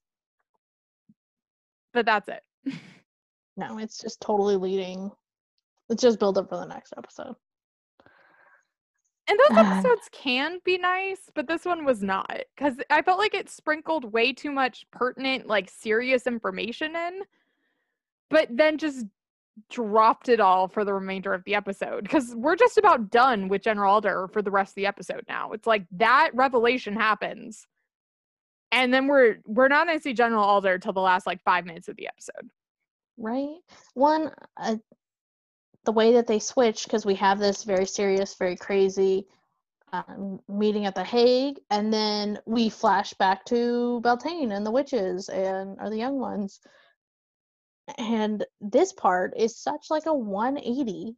But 1.93 2.05
that's 2.05 2.29
it. 2.29 2.43
No, 3.57 3.77
it's 3.77 3.97
just 4.01 4.19
totally 4.19 4.57
leading. 4.57 5.09
It's 5.89 6.01
just 6.01 6.19
build 6.19 6.37
up 6.37 6.49
for 6.49 6.57
the 6.57 6.65
next 6.65 6.93
episode. 6.97 7.35
And 9.27 9.39
those 9.39 9.57
episodes 9.57 10.07
can 10.11 10.59
be 10.63 10.77
nice, 10.77 11.31
but 11.33 11.47
this 11.47 11.65
one 11.65 11.83
was 11.83 12.03
not 12.03 12.31
because 12.55 12.75
I 12.91 13.01
felt 13.01 13.17
like 13.17 13.33
it 13.33 13.49
sprinkled 13.49 14.13
way 14.13 14.33
too 14.33 14.51
much 14.51 14.85
pertinent, 14.91 15.47
like 15.47 15.69
serious 15.69 16.27
information 16.27 16.95
in, 16.95 17.21
but 18.29 18.47
then 18.51 18.77
just 18.77 19.05
dropped 19.69 20.29
it 20.29 20.39
all 20.39 20.67
for 20.67 20.83
the 20.83 20.93
remainder 20.93 21.33
of 21.33 21.43
the 21.45 21.55
episode 21.55 22.03
because 22.03 22.35
we're 22.35 22.55
just 22.55 22.77
about 22.77 23.09
done 23.09 23.47
with 23.47 23.63
General 23.63 23.93
Alder 23.93 24.27
for 24.31 24.43
the 24.43 24.51
rest 24.51 24.71
of 24.71 24.75
the 24.75 24.85
episode 24.85 25.23
now. 25.27 25.53
It's 25.53 25.65
like 25.65 25.85
that 25.93 26.29
revelation 26.33 26.93
happens, 26.93 27.65
and 28.71 28.93
then 28.93 29.07
we're 29.07 29.37
we're 29.45 29.69
not 29.69 29.87
going 29.87 29.97
to 29.97 30.03
see 30.03 30.13
General 30.13 30.43
Alder 30.43 30.77
till 30.77 30.93
the 30.93 30.99
last 30.99 31.25
like 31.25 31.41
five 31.43 31.65
minutes 31.65 31.87
of 31.87 31.95
the 31.95 32.07
episode. 32.07 32.49
right? 33.17 33.55
One, 33.93 34.31
uh, 34.57 34.75
the 35.85 35.91
way 35.91 36.13
that 36.13 36.27
they 36.27 36.39
switch 36.39 36.83
because 36.83 37.05
we 37.05 37.15
have 37.15 37.39
this 37.39 37.63
very 37.63 37.85
serious, 37.85 38.35
very 38.35 38.55
crazy 38.55 39.27
um, 39.93 40.39
meeting 40.49 40.85
at 40.85 40.95
the 40.95 41.03
Hague, 41.03 41.59
and 41.69 41.93
then 41.93 42.39
we 42.45 42.69
flash 42.69 43.13
back 43.13 43.45
to 43.45 44.01
Beltane 44.01 44.51
and 44.51 44.65
the 44.65 44.71
witches 44.71 45.29
and 45.29 45.79
are 45.79 45.89
the 45.89 45.97
young 45.97 46.19
ones. 46.19 46.59
And 47.97 48.45
this 48.61 48.93
part 48.93 49.33
is 49.37 49.57
such 49.57 49.87
like 49.89 50.07
a 50.07 50.13
180 50.13 51.15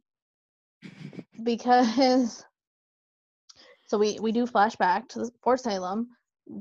because 1.42 2.44
so 3.88 3.96
we 3.96 4.18
we 4.20 4.32
do 4.32 4.46
flashback 4.46 5.08
to 5.08 5.20
the 5.20 5.30
Fort 5.42 5.60
Salem. 5.60 6.08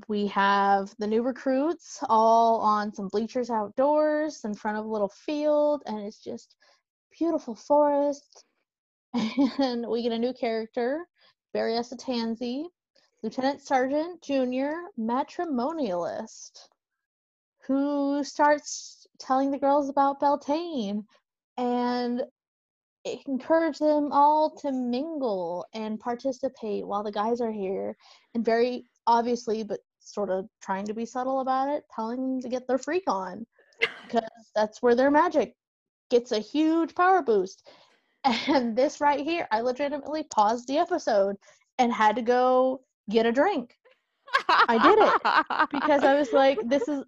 We 0.08 0.28
have 0.28 0.94
the 0.98 1.08
new 1.08 1.24
recruits 1.24 2.00
all 2.08 2.62
on 2.62 2.94
some 2.94 3.10
bleachers 3.10 3.50
outdoors 3.50 4.44
in 4.46 4.54
front 4.54 4.78
of 4.78 4.86
a 4.86 4.90
little 4.90 5.10
field, 5.10 5.84
and 5.86 6.00
it's 6.00 6.24
just 6.24 6.56
beautiful 7.18 7.56
forest. 7.56 8.44
And 9.60 9.88
we 9.88 10.04
get 10.04 10.12
a 10.12 10.20
new 10.20 10.34
character, 10.34 11.08
Barry 11.54 11.74
Tansy, 11.98 12.66
Lieutenant 13.24 13.62
Sergeant 13.62 14.22
Junior, 14.22 14.76
matrimonialist, 15.00 16.52
who 17.66 18.24
starts 18.24 19.08
telling 19.20 19.50
the 19.50 19.58
girls 19.58 19.90
about 19.90 20.20
Beltane 20.20 21.04
and 21.58 22.24
encourage 23.26 23.80
them 23.80 24.12
all 24.12 24.56
to 24.58 24.72
mingle 24.72 25.66
and 25.74 26.00
participate 26.00 26.86
while 26.86 27.04
the 27.04 27.12
guys 27.12 27.42
are 27.42 27.52
here. 27.52 27.96
And 28.36 28.46
very 28.46 28.86
obviously, 29.08 29.64
but 29.64 29.80
sort 30.00 30.30
of 30.30 30.48
trying 30.62 30.86
to 30.86 30.94
be 30.94 31.06
subtle 31.06 31.40
about 31.40 31.70
it, 31.70 31.84
telling 31.94 32.22
them 32.22 32.42
to 32.42 32.50
get 32.50 32.68
their 32.68 32.78
freak 32.78 33.04
on 33.08 33.46
because 34.04 34.24
that's 34.56 34.82
where 34.82 34.96
their 34.96 35.12
magic 35.12 35.56
gets 36.10 36.32
a 36.32 36.40
huge 36.40 36.96
power 36.96 37.22
boost. 37.22 37.68
And 38.24 38.76
this 38.76 39.00
right 39.00 39.22
here, 39.22 39.48
I 39.52 39.62
legitimately 39.62 40.24
paused 40.24 40.68
the 40.68 40.80
episode 40.80 41.38
and 41.78 41.94
had 41.94 42.18
to 42.18 42.22
go 42.22 42.82
get 43.10 43.26
a 43.26 43.32
drink 43.32 43.78
I 44.48 44.78
did 44.78 45.00
it 45.00 45.70
because 45.72 46.04
I 46.04 46.16
was 46.16 46.34
like, 46.34 46.60
this 46.66 46.88
is. 46.88 47.04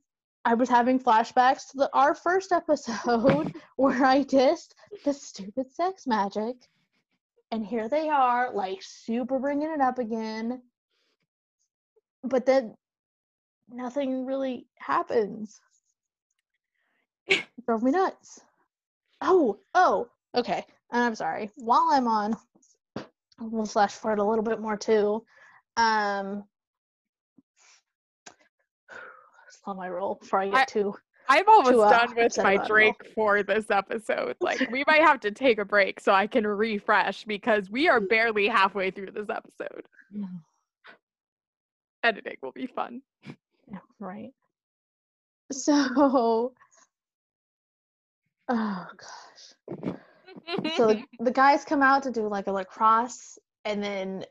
I 0.45 0.53
was 0.53 0.69
having 0.69 0.99
flashbacks 0.99 1.69
to 1.71 1.77
the, 1.77 1.89
our 1.93 2.15
first 2.15 2.53
episode 2.53 3.53
where 3.75 4.05
I 4.05 4.23
dissed 4.23 4.69
the 5.03 5.13
stupid 5.13 5.71
sex 5.73 6.07
magic, 6.07 6.55
and 7.51 7.65
here 7.65 7.89
they 7.89 8.07
are, 8.07 8.53
like 8.53 8.79
super 8.81 9.37
bringing 9.37 9.69
it 9.69 9.81
up 9.81 9.99
again. 9.99 10.61
But 12.23 12.45
then 12.45 12.75
nothing 13.69 14.25
really 14.25 14.67
happens. 14.77 15.59
It 17.27 17.43
drove 17.67 17.83
me 17.83 17.91
nuts. 17.91 18.41
Oh, 19.21 19.59
oh, 19.73 20.07
okay. 20.35 20.65
And 20.91 21.03
I'm 21.03 21.15
sorry. 21.15 21.51
While 21.55 21.89
I'm 21.91 22.07
on, 22.07 22.35
we'll 23.39 23.65
flash 23.65 23.93
forward 23.93 24.19
a 24.19 24.23
little 24.23 24.43
bit 24.43 24.59
more 24.59 24.77
too. 24.77 25.23
Um, 25.77 26.43
on 29.69 29.77
my 29.77 29.89
roll 29.89 30.15
before 30.15 30.41
I 30.41 30.49
get 30.49 30.55
I, 30.55 30.65
too. 30.65 30.95
I'm 31.29 31.47
almost 31.47 31.71
too, 31.71 31.81
uh, 31.81 31.89
done 31.91 32.15
with 32.15 32.37
my 32.37 32.53
about 32.53 32.53
it 32.53 32.59
all. 32.61 32.67
drink 32.67 32.95
for 33.13 33.43
this 33.43 33.69
episode. 33.69 34.35
Like, 34.41 34.67
we 34.71 34.83
might 34.87 35.01
have 35.01 35.19
to 35.21 35.31
take 35.31 35.59
a 35.59 35.65
break 35.65 35.99
so 35.99 36.11
I 36.11 36.25
can 36.27 36.45
refresh 36.45 37.23
because 37.25 37.69
we 37.69 37.87
are 37.87 37.99
barely 37.99 38.47
halfway 38.47 38.89
through 38.89 39.11
this 39.11 39.29
episode. 39.29 39.85
Editing 42.03 42.37
will 42.41 42.51
be 42.51 42.65
fun. 42.65 43.01
Right. 43.99 44.31
So, 45.51 46.53
oh 48.49 48.87
gosh. 48.97 49.85
So 50.75 50.87
the, 50.87 51.03
the 51.19 51.31
guys 51.31 51.63
come 51.63 51.81
out 51.81 52.03
to 52.03 52.11
do 52.11 52.27
like 52.27 52.47
a 52.47 52.51
lacrosse, 52.51 53.37
and 53.65 53.83
then 53.83 54.25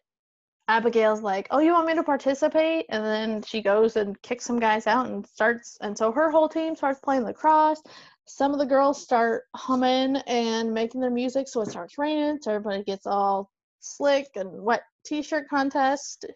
Abigail's 0.68 1.22
like, 1.22 1.48
"Oh, 1.50 1.60
you 1.60 1.72
want 1.72 1.86
me 1.86 1.94
to 1.94 2.02
participate?" 2.02 2.86
And 2.90 3.04
then 3.04 3.42
she 3.42 3.62
goes 3.62 3.96
and 3.96 4.20
kicks 4.22 4.44
some 4.44 4.58
guys 4.58 4.86
out 4.86 5.06
and 5.06 5.26
starts. 5.26 5.78
And 5.80 5.96
so 5.96 6.12
her 6.12 6.30
whole 6.30 6.48
team 6.48 6.76
starts 6.76 7.00
playing 7.00 7.24
lacrosse. 7.24 7.82
Some 8.26 8.52
of 8.52 8.58
the 8.58 8.66
girls 8.66 9.02
start 9.02 9.44
humming 9.56 10.16
and 10.26 10.74
making 10.74 11.00
their 11.00 11.10
music, 11.10 11.48
so 11.48 11.62
it 11.62 11.70
starts 11.70 11.96
raining. 11.96 12.38
So 12.42 12.52
everybody 12.52 12.84
gets 12.84 13.06
all 13.06 13.50
slick 13.80 14.26
and 14.36 14.62
wet 14.62 14.82
t-shirt 15.06 15.48
contest. 15.48 16.26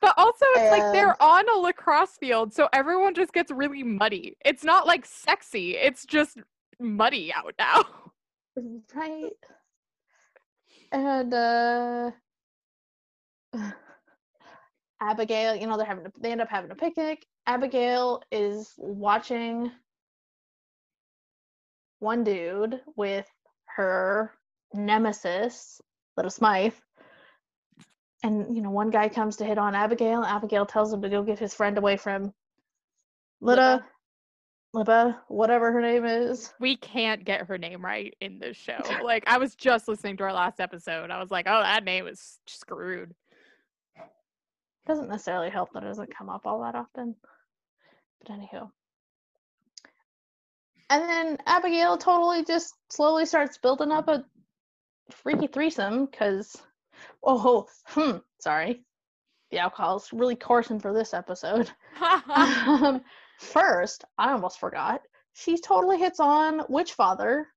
But 0.00 0.14
also, 0.16 0.44
it's 0.56 0.70
like 0.72 0.92
they're 0.92 1.20
on 1.22 1.48
a 1.48 1.60
lacrosse 1.60 2.16
field, 2.18 2.52
so 2.52 2.68
everyone 2.72 3.14
just 3.14 3.32
gets 3.32 3.52
really 3.52 3.84
muddy. 3.84 4.36
It's 4.44 4.64
not 4.64 4.84
like 4.84 5.06
sexy, 5.06 5.76
it's 5.76 6.04
just 6.04 6.38
muddy 6.82 7.32
out 7.32 7.54
now. 7.58 7.84
right. 8.94 9.32
And 10.90 11.32
uh 11.32 12.10
abigail 15.00 15.54
you 15.56 15.66
know 15.66 15.76
they're 15.76 15.86
having 15.86 16.06
a, 16.06 16.12
they 16.20 16.30
end 16.30 16.40
up 16.40 16.48
having 16.48 16.70
a 16.70 16.74
picnic. 16.74 17.24
Abigail 17.46 18.22
is 18.30 18.72
watching 18.76 19.70
one 21.98 22.24
dude 22.24 22.80
with 22.96 23.26
her 23.76 24.32
nemesis 24.74 25.80
little 26.16 26.30
smythe. 26.30 26.74
And 28.22 28.54
you 28.54 28.62
know 28.62 28.70
one 28.70 28.90
guy 28.90 29.08
comes 29.08 29.36
to 29.36 29.44
hit 29.44 29.58
on 29.58 29.74
abigail. 29.74 30.22
Abigail 30.22 30.66
tells 30.66 30.92
him 30.92 31.02
to 31.02 31.08
go 31.08 31.22
get 31.22 31.38
his 31.38 31.54
friend 31.54 31.78
away 31.78 31.96
from 31.96 32.32
Lita, 33.40 33.84
Lipa, 34.74 35.20
whatever 35.28 35.70
her 35.70 35.82
name 35.82 36.06
is. 36.06 36.52
We 36.58 36.76
can't 36.76 37.24
get 37.24 37.46
her 37.46 37.58
name 37.58 37.84
right 37.84 38.14
in 38.20 38.38
this 38.38 38.56
show. 38.56 38.80
Like, 39.04 39.24
I 39.26 39.36
was 39.36 39.54
just 39.54 39.86
listening 39.86 40.16
to 40.16 40.24
our 40.24 40.32
last 40.32 40.60
episode. 40.60 41.10
I 41.10 41.20
was 41.20 41.30
like, 41.30 41.46
oh, 41.46 41.60
that 41.60 41.84
name 41.84 42.06
is 42.06 42.38
screwed. 42.46 43.14
doesn't 44.86 45.10
necessarily 45.10 45.50
help 45.50 45.72
that 45.74 45.82
it 45.82 45.86
doesn't 45.88 46.16
come 46.16 46.30
up 46.30 46.46
all 46.46 46.62
that 46.62 46.74
often. 46.74 47.14
But 48.20 48.32
anywho. 48.32 48.70
And 50.88 51.02
then 51.08 51.38
Abigail 51.46 51.98
totally 51.98 52.44
just 52.44 52.74
slowly 52.90 53.26
starts 53.26 53.58
building 53.58 53.92
up 53.92 54.08
a 54.08 54.24
freaky 55.10 55.48
threesome 55.48 56.06
because, 56.06 56.56
oh, 57.22 57.66
hmm, 57.86 58.18
sorry. 58.40 58.82
The 59.50 59.58
alcohol's 59.58 60.12
really 60.14 60.36
coursing 60.36 60.80
for 60.80 60.94
this 60.94 61.12
episode. 61.12 61.70
um, 62.34 63.02
first, 63.42 64.04
I 64.18 64.32
almost 64.32 64.60
forgot, 64.60 65.02
she 65.34 65.58
totally 65.58 65.98
hits 65.98 66.20
on 66.20 66.62
Witch 66.68 66.92
Father, 66.94 67.48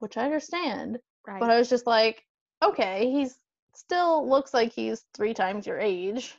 which 0.00 0.16
I 0.16 0.24
understand. 0.24 0.98
right. 1.26 1.40
But 1.40 1.50
I 1.50 1.58
was 1.58 1.68
just 1.68 1.86
like, 1.86 2.24
okay, 2.62 3.10
he's 3.10 3.38
still 3.74 4.28
looks 4.28 4.54
like 4.54 4.72
he's 4.72 5.04
three 5.14 5.34
times 5.34 5.66
your 5.66 5.78
age 5.80 6.36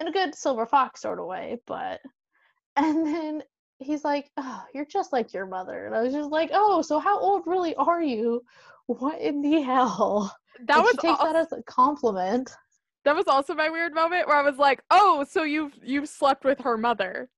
in 0.00 0.08
a 0.08 0.12
good 0.12 0.34
silver 0.34 0.66
fox 0.66 1.00
sort 1.02 1.20
of 1.20 1.26
way, 1.26 1.58
but 1.66 2.00
and 2.76 3.06
then 3.06 3.42
he's 3.78 4.04
like, 4.04 4.30
Oh, 4.36 4.64
you're 4.74 4.86
just 4.86 5.12
like 5.12 5.32
your 5.32 5.46
mother. 5.46 5.86
And 5.86 5.94
I 5.94 6.02
was 6.02 6.12
just 6.14 6.30
like, 6.30 6.50
Oh, 6.52 6.82
so 6.82 6.98
how 7.00 7.18
old 7.20 7.44
really 7.46 7.74
are 7.76 8.02
you? 8.02 8.44
What 8.86 9.20
in 9.20 9.42
the 9.42 9.60
hell? 9.62 10.34
that 10.66 10.78
And 10.78 10.84
was 10.84 10.92
she 10.92 10.98
takes 10.98 11.22
that 11.22 11.36
as 11.36 11.52
a 11.52 11.62
compliment. 11.64 12.50
that 13.04 13.16
was 13.16 13.26
also 13.28 13.54
my 13.54 13.68
weird 13.68 13.94
moment 13.94 14.26
where 14.26 14.36
I 14.36 14.42
was 14.42 14.56
like, 14.58 14.82
oh, 14.90 15.24
so 15.28 15.42
you've 15.42 15.74
you've 15.82 16.08
slept 16.08 16.44
with 16.44 16.60
her 16.60 16.76
mother. 16.78 17.28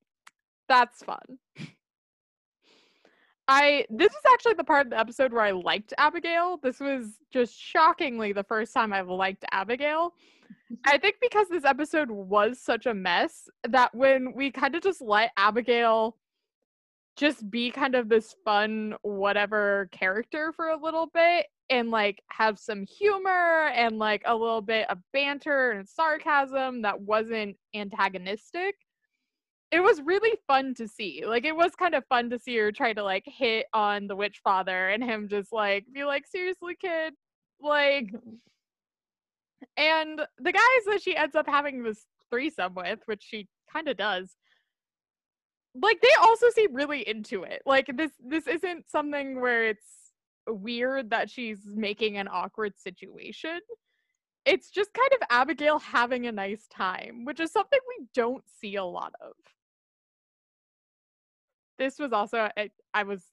That's 0.67 1.03
fun. 1.03 1.39
I 3.47 3.85
this 3.89 4.11
is 4.11 4.21
actually 4.33 4.55
the 4.55 4.63
part 4.63 4.87
of 4.87 4.89
the 4.89 4.99
episode 4.99 5.31
where 5.31 5.43
I 5.43 5.51
liked 5.51 5.93
Abigail. 5.97 6.59
This 6.61 6.79
was 6.79 7.17
just 7.31 7.57
shockingly 7.57 8.33
the 8.33 8.43
first 8.43 8.73
time 8.73 8.91
I've 8.91 9.07
liked 9.07 9.45
Abigail. 9.51 10.13
I 10.85 10.97
think 10.97 11.15
because 11.21 11.47
this 11.47 11.63
episode 11.63 12.11
was 12.11 12.59
such 12.59 12.85
a 12.85 12.93
mess 12.93 13.47
that 13.69 13.95
when 13.95 14.33
we 14.33 14.51
kind 14.51 14.75
of 14.75 14.83
just 14.83 15.01
let 15.01 15.31
Abigail 15.37 16.17
just 17.15 17.49
be 17.49 17.71
kind 17.71 17.95
of 17.95 18.09
this 18.09 18.35
fun 18.45 18.95
whatever 19.01 19.89
character 19.91 20.51
for 20.53 20.69
a 20.69 20.79
little 20.79 21.07
bit 21.07 21.47
and 21.69 21.89
like 21.89 22.21
have 22.29 22.59
some 22.59 22.85
humor 22.85 23.67
and 23.73 23.97
like 23.97 24.21
a 24.25 24.35
little 24.35 24.61
bit 24.61 24.89
of 24.89 24.99
banter 25.13 25.71
and 25.71 25.87
sarcasm 25.87 26.81
that 26.81 26.99
wasn't 26.99 27.55
antagonistic 27.73 28.75
it 29.71 29.81
was 29.81 30.01
really 30.01 30.37
fun 30.47 30.73
to 30.75 30.87
see 30.87 31.23
like 31.25 31.45
it 31.45 31.55
was 31.55 31.75
kind 31.75 31.93
of 31.93 32.05
fun 32.05 32.29
to 32.29 32.39
see 32.39 32.57
her 32.57 32.71
try 32.71 32.93
to 32.93 33.03
like 33.03 33.23
hit 33.25 33.65
on 33.73 34.07
the 34.07 34.15
witch 34.15 34.39
father 34.43 34.89
and 34.89 35.03
him 35.03 35.27
just 35.27 35.51
like 35.51 35.85
be 35.93 36.03
like 36.05 36.25
seriously 36.25 36.75
kid? 36.79 37.13
Like 37.61 38.05
mm-hmm. 38.05 38.35
and 39.75 40.21
the 40.39 40.51
guys 40.51 40.85
that 40.87 41.01
she 41.01 41.15
ends 41.17 41.35
up 41.35 41.47
having 41.47 41.83
this 41.83 42.05
threesome 42.29 42.75
with 42.75 42.99
which 43.05 43.23
she 43.23 43.47
kind 43.71 43.87
of 43.87 43.97
does 43.97 44.35
like 45.81 46.01
they 46.01 46.09
also 46.21 46.47
seem 46.49 46.73
really 46.73 47.07
into 47.07 47.43
it. 47.43 47.61
Like 47.65 47.89
this 47.95 48.11
this 48.25 48.47
isn't 48.47 48.89
something 48.89 49.41
where 49.41 49.67
it's 49.67 49.85
weird 50.47 51.09
that 51.11 51.29
she's 51.29 51.59
making 51.65 52.17
an 52.17 52.27
awkward 52.31 52.73
situation. 52.79 53.59
It's 54.45 54.69
just 54.71 54.93
kind 54.93 55.11
of 55.13 55.27
abigail 55.29 55.77
having 55.79 56.25
a 56.27 56.31
nice 56.31 56.67
time 56.67 57.25
which 57.25 57.41
is 57.41 57.51
something 57.51 57.79
we 57.99 58.05
don't 58.13 58.43
see 58.61 58.77
a 58.77 58.83
lot 58.85 59.13
of 59.21 59.33
this 61.77 61.99
was 61.99 62.11
also 62.13 62.49
I, 62.57 62.69
I 62.93 63.03
was 63.03 63.23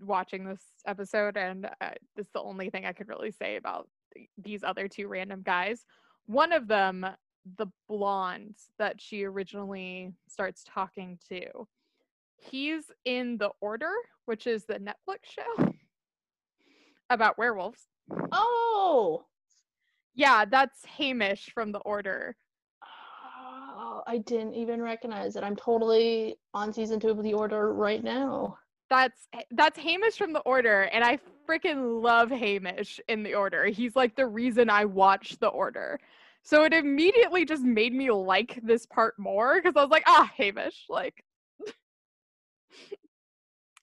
watching 0.00 0.44
this 0.44 0.62
episode 0.86 1.36
and 1.36 1.66
uh, 1.66 1.90
this 2.16 2.26
is 2.26 2.32
the 2.34 2.40
only 2.40 2.70
thing 2.70 2.84
i 2.84 2.92
could 2.92 3.08
really 3.08 3.30
say 3.30 3.56
about 3.56 3.88
th- 4.14 4.28
these 4.38 4.62
other 4.64 4.88
two 4.88 5.08
random 5.08 5.42
guys. 5.42 5.84
One 6.26 6.52
of 6.52 6.68
them 6.68 7.06
the 7.56 7.66
blonde 7.88 8.56
that 8.78 9.00
she 9.00 9.24
originally 9.24 10.12
starts 10.28 10.64
talking 10.64 11.18
to 11.28 11.66
he's 12.36 12.84
in 13.04 13.36
the 13.36 13.50
order 13.60 13.90
which 14.26 14.46
is 14.46 14.64
the 14.64 14.74
netflix 14.74 15.24
show 15.24 15.72
about 17.10 17.38
werewolves. 17.38 17.88
Oh, 18.30 19.24
yeah 20.14 20.44
that's 20.44 20.84
hamish 20.84 21.50
from 21.54 21.72
the 21.72 21.80
order 21.80 22.36
I 24.12 24.18
didn't 24.18 24.54
even 24.54 24.80
recognize 24.82 25.34
it. 25.36 25.42
I'm 25.42 25.56
totally 25.56 26.36
on 26.54 26.72
season 26.72 27.00
two 27.00 27.08
of 27.10 27.20
The 27.22 27.34
Order 27.34 27.72
right 27.74 28.02
now. 28.04 28.58
that's 28.90 29.26
that's 29.52 29.78
hamish 29.78 30.16
from 30.16 30.32
the 30.32 30.40
order 30.40 30.82
and 30.82 31.02
i 31.04 31.18
freaking 31.48 32.02
love 32.02 32.30
hamish 32.30 33.00
in 33.08 33.22
the 33.22 33.34
order 33.34 33.66
he's 33.66 33.96
like 33.96 34.14
the 34.16 34.26
reason 34.26 34.68
i 34.68 34.84
watch 34.84 35.38
the 35.40 35.48
order 35.48 35.98
so 36.42 36.64
it 36.64 36.72
immediately 36.74 37.44
just 37.44 37.62
made 37.62 37.94
me 37.94 38.10
like 38.10 38.60
this 38.62 38.84
part 38.86 39.14
more 39.18 39.56
because 39.56 39.74
i 39.76 39.80
was 39.82 39.90
like 39.90 40.04
ah 40.06 40.30
hamish 40.36 40.84
like 40.90 41.24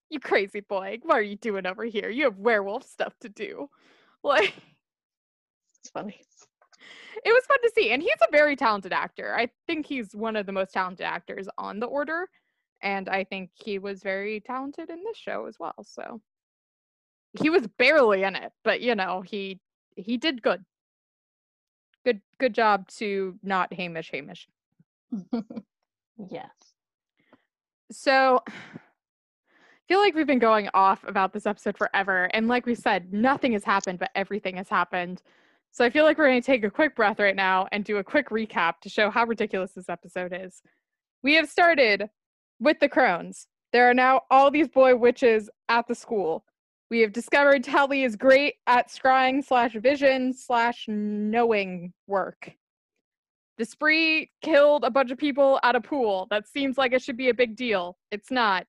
you 0.10 0.20
crazy 0.20 0.60
boy 0.62 0.98
what 1.04 1.18
are 1.18 1.22
you 1.22 1.36
doing 1.36 1.66
over 1.66 1.84
here 1.86 2.10
you 2.10 2.24
have 2.26 2.38
werewolf 2.38 2.84
stuff 2.84 3.14
to 3.20 3.30
do 3.30 3.70
like 4.24 4.54
It's 5.82 5.90
funny. 5.92 6.22
It 7.26 7.30
was 7.30 7.46
fun 7.46 7.62
to 7.62 7.72
see. 7.76 7.92
And 7.92 8.02
he's 8.02 8.12
a 8.22 8.32
very 8.32 8.56
talented 8.56 8.94
actor. 8.94 9.36
I 9.36 9.50
think 9.68 9.86
he's 9.86 10.16
one 10.16 10.36
of 10.36 10.46
the 10.46 10.52
most 10.52 10.74
talented 10.74 11.06
actors 11.06 11.48
on 11.58 11.80
the 11.80 11.88
order. 11.88 12.28
And 12.82 13.10
I 13.10 13.24
think 13.24 13.52
he 13.54 13.80
was 13.80 14.02
very 14.02 14.40
talented 14.40 14.90
in 14.90 15.04
this 15.04 15.18
show 15.18 15.46
as 15.48 15.58
well. 15.60 15.76
So 15.84 16.22
he 17.40 17.50
was 17.50 17.68
barely 17.78 18.24
in 18.24 18.36
it, 18.36 18.52
but 18.64 18.82
you 18.82 18.96
know, 18.96 19.22
he 19.22 19.60
he 19.96 20.18
did 20.18 20.42
good. 20.42 20.64
Good 22.06 22.22
good 22.40 22.56
job 22.56 22.88
to 22.98 23.38
not 23.44 23.74
Hamish 23.74 24.12
Hamish. 24.12 24.48
yes. 26.30 26.50
So 27.92 28.42
I 28.48 29.92
feel 29.92 30.00
like 30.00 30.14
we've 30.14 30.28
been 30.28 30.40
going 30.40 30.70
off 30.76 31.04
about 31.08 31.34
this 31.34 31.48
episode 31.48 31.76
forever. 31.76 32.30
And 32.34 32.48
like 32.48 32.68
we 32.68 32.76
said, 32.76 33.12
nothing 33.12 33.54
has 33.54 33.64
happened, 33.64 33.98
but 33.98 34.12
everything 34.14 34.58
has 34.58 34.70
happened. 34.70 35.24
So 35.72 35.86
I 35.86 35.90
feel 35.90 36.04
like 36.04 36.18
we're 36.18 36.28
going 36.28 36.42
to 36.42 36.46
take 36.46 36.64
a 36.64 36.70
quick 36.70 36.96
breath 36.96 37.20
right 37.20 37.36
now 37.36 37.68
and 37.72 37.86
do 37.86 37.98
a 37.98 38.04
quick 38.04 38.30
recap 38.30 38.80
to 38.82 38.90
show 38.90 39.10
how 39.10 39.26
ridiculous 39.26 39.72
this 39.72 39.90
episode 39.90 40.34
is. 40.36 40.62
We 41.24 41.36
have 41.36 41.50
started 41.50 42.10
with 42.60 42.80
the 42.80 42.90
crones. 42.90 43.48
There 43.72 43.90
are 43.90 43.94
now 43.94 44.22
all 44.32 44.50
these 44.50 44.68
boy 44.68 44.96
witches 44.96 45.50
at 45.70 45.88
the 45.88 45.96
school. 45.96 46.44
We 46.90 47.02
have 47.02 47.14
discovered 47.14 47.64
Telly 47.64 48.04
is 48.04 48.16
great 48.16 48.56
at 48.66 48.90
scrying 48.90 49.46
slash 49.46 49.74
vision 49.74 50.34
slash 50.34 50.86
knowing 50.88 51.94
work. 52.08 52.52
The 53.60 53.66
spree 53.66 54.32
killed 54.42 54.86
a 54.86 54.90
bunch 54.90 55.12
of 55.12 55.18
people 55.18 55.60
at 55.64 55.76
a 55.76 55.82
pool. 55.82 56.28
That 56.32 56.48
seems 56.48 56.78
like 56.78 56.94
it 56.94 57.04
should 57.04 57.18
be 57.18 57.30
a 57.30 57.34
big 57.34 57.56
deal. 57.56 57.98
It's 58.10 58.32
not. 58.32 58.66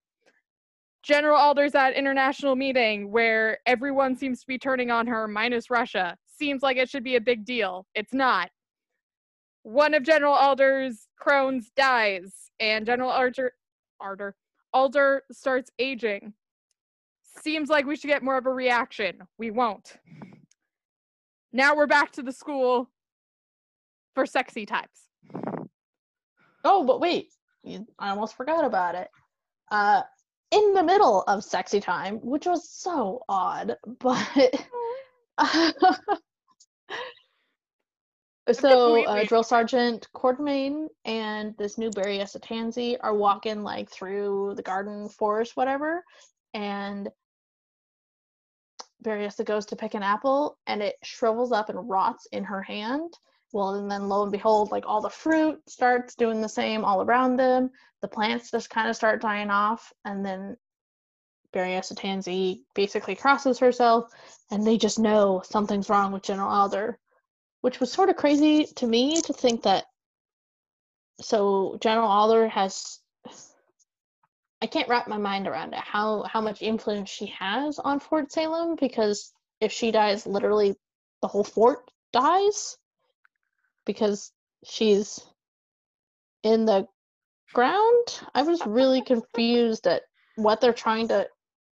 General 1.03 1.39
Alder's 1.39 1.75
at 1.75 1.95
international 1.95 2.57
meeting 2.57 3.11
where 3.11 3.59
everyone 3.65 4.17
seems 4.17 4.41
to 4.41 4.47
be 4.47 4.59
turning 4.59 4.91
on 4.91 5.07
her 5.07 5.27
minus 5.27 5.71
Russia. 5.71 6.17
Seems 6.41 6.63
like 6.63 6.79
it 6.79 6.89
should 6.89 7.05
be 7.05 7.17
a 7.17 7.21
big 7.21 7.45
deal. 7.45 7.87
It's 7.95 8.15
not. 8.15 8.49
One 9.63 9.93
of 9.93 10.05
General 10.05 10.33
Alder's 10.33 11.07
crones 11.19 11.71
dies, 11.77 12.33
and 12.59 12.87
General 12.87 13.11
Alder, 13.11 13.53
Alder, 14.01 14.35
Alder 14.73 15.23
starts 15.31 15.71
aging. 15.79 16.33
Seems 17.43 17.69
like 17.69 17.85
we 17.85 17.95
should 17.95 18.09
get 18.09 18.23
more 18.23 18.39
of 18.39 18.47
a 18.47 18.51
reaction. 18.51 19.19
We 19.37 19.51
won't. 19.51 19.99
Now 21.53 21.77
we're 21.77 21.87
back 21.87 22.11
to 22.13 22.23
the 22.23 22.33
school 22.33 22.89
for 24.15 24.25
sexy 24.25 24.65
types. 24.65 25.09
Oh, 26.65 26.87
but 26.87 27.01
wait, 27.01 27.35
I 27.99 28.09
almost 28.09 28.35
forgot 28.35 28.65
about 28.65 28.95
it. 28.95 29.09
Uh, 29.71 30.01
in 30.53 30.73
the 30.73 30.83
middle 30.83 31.23
of 31.29 31.45
sexy 31.45 31.81
time, 31.81 32.17
which 32.23 32.47
was 32.47 32.67
so 32.71 33.25
odd, 33.29 33.77
but 33.99 34.67
so 38.53 39.05
uh, 39.05 39.25
drill 39.25 39.43
sergeant 39.43 40.09
Quartermain 40.15 40.89
and 41.05 41.55
this 41.59 41.79
new 41.79 41.91
Berryessa 41.91 42.41
Tansy 42.41 42.99
are 43.01 43.15
walking 43.15 43.63
like 43.63 43.91
through 43.91 44.55
the 44.57 44.63
garden 44.63 45.09
forest, 45.09 45.57
whatever, 45.57 46.05
and 46.55 47.09
Berryessa 49.05 49.45
goes 49.45 49.67
to 49.67 49.77
pick 49.77 49.95
an 49.95 50.03
apple 50.03 50.59
and 50.67 50.83
it 50.83 50.97
shrivels 51.03 51.53
up 51.53 51.69
and 51.69 51.89
rots 51.89 52.27
in 52.33 52.45
her 52.45 52.63
hand. 52.63 53.15
Well, 53.53 53.75
and 53.75 53.91
then 53.91 54.09
lo 54.09 54.23
and 54.23 54.31
behold, 54.31 54.71
like 54.71 54.85
all 54.87 55.01
the 55.01 55.11
fruit 55.11 55.61
starts 55.69 56.15
doing 56.15 56.41
the 56.41 56.49
same 56.49 56.85
all 56.85 57.03
around 57.03 57.37
them. 57.37 57.71
The 58.01 58.09
plants 58.09 58.51
just 58.51 58.71
kind 58.71 58.89
of 58.89 58.97
start 58.97 59.21
dying 59.21 59.51
off, 59.51 59.93
and 60.05 60.25
then 60.25 60.57
Berryessa 61.53 61.97
Tansy 61.97 62.63
basically 62.75 63.17
crosses 63.17 63.59
herself, 63.59 64.13
and 64.51 64.65
they 64.65 64.79
just 64.79 64.99
know 64.99 65.43
something's 65.45 65.89
wrong 65.89 66.13
with 66.13 66.23
General 66.23 66.49
Alder, 66.49 66.99
which 67.61 67.81
was 67.81 67.93
sort 67.93 68.09
of 68.09 68.17
crazy 68.17 68.67
to 68.77 68.87
me 68.87 69.21
to 69.23 69.33
think 69.33 69.63
that. 69.63 69.85
So 71.21 71.79
General 71.81 72.09
Alder 72.09 72.49
has. 72.49 72.99
I 74.63 74.67
can't 74.67 74.89
wrap 74.89 75.09
my 75.09 75.17
mind 75.17 75.47
around 75.49 75.73
it. 75.73 75.81
How 75.81 76.23
how 76.23 76.41
much 76.41 76.63
influence 76.63 77.09
she 77.11 77.27
has 77.39 77.79
on 77.79 78.01
Fort 78.01 78.31
Salem 78.31 78.77
because 78.79 79.33
if 79.61 79.73
she 79.73 79.91
dies, 79.91 80.27
literally 80.27 80.75
the 81.23 81.29
whole 81.29 81.45
fort 81.45 81.91
dies 82.13 82.77
because 83.87 84.33
she's 84.65 85.21
in 86.43 86.65
the 86.65 86.87
ground. 87.53 88.21
I 88.35 88.43
was 88.43 88.65
really 88.67 89.03
confused 89.03 89.87
at 89.87 90.03
what 90.37 90.61
they're 90.61 90.73
trying 90.73 91.09
to 91.09 91.29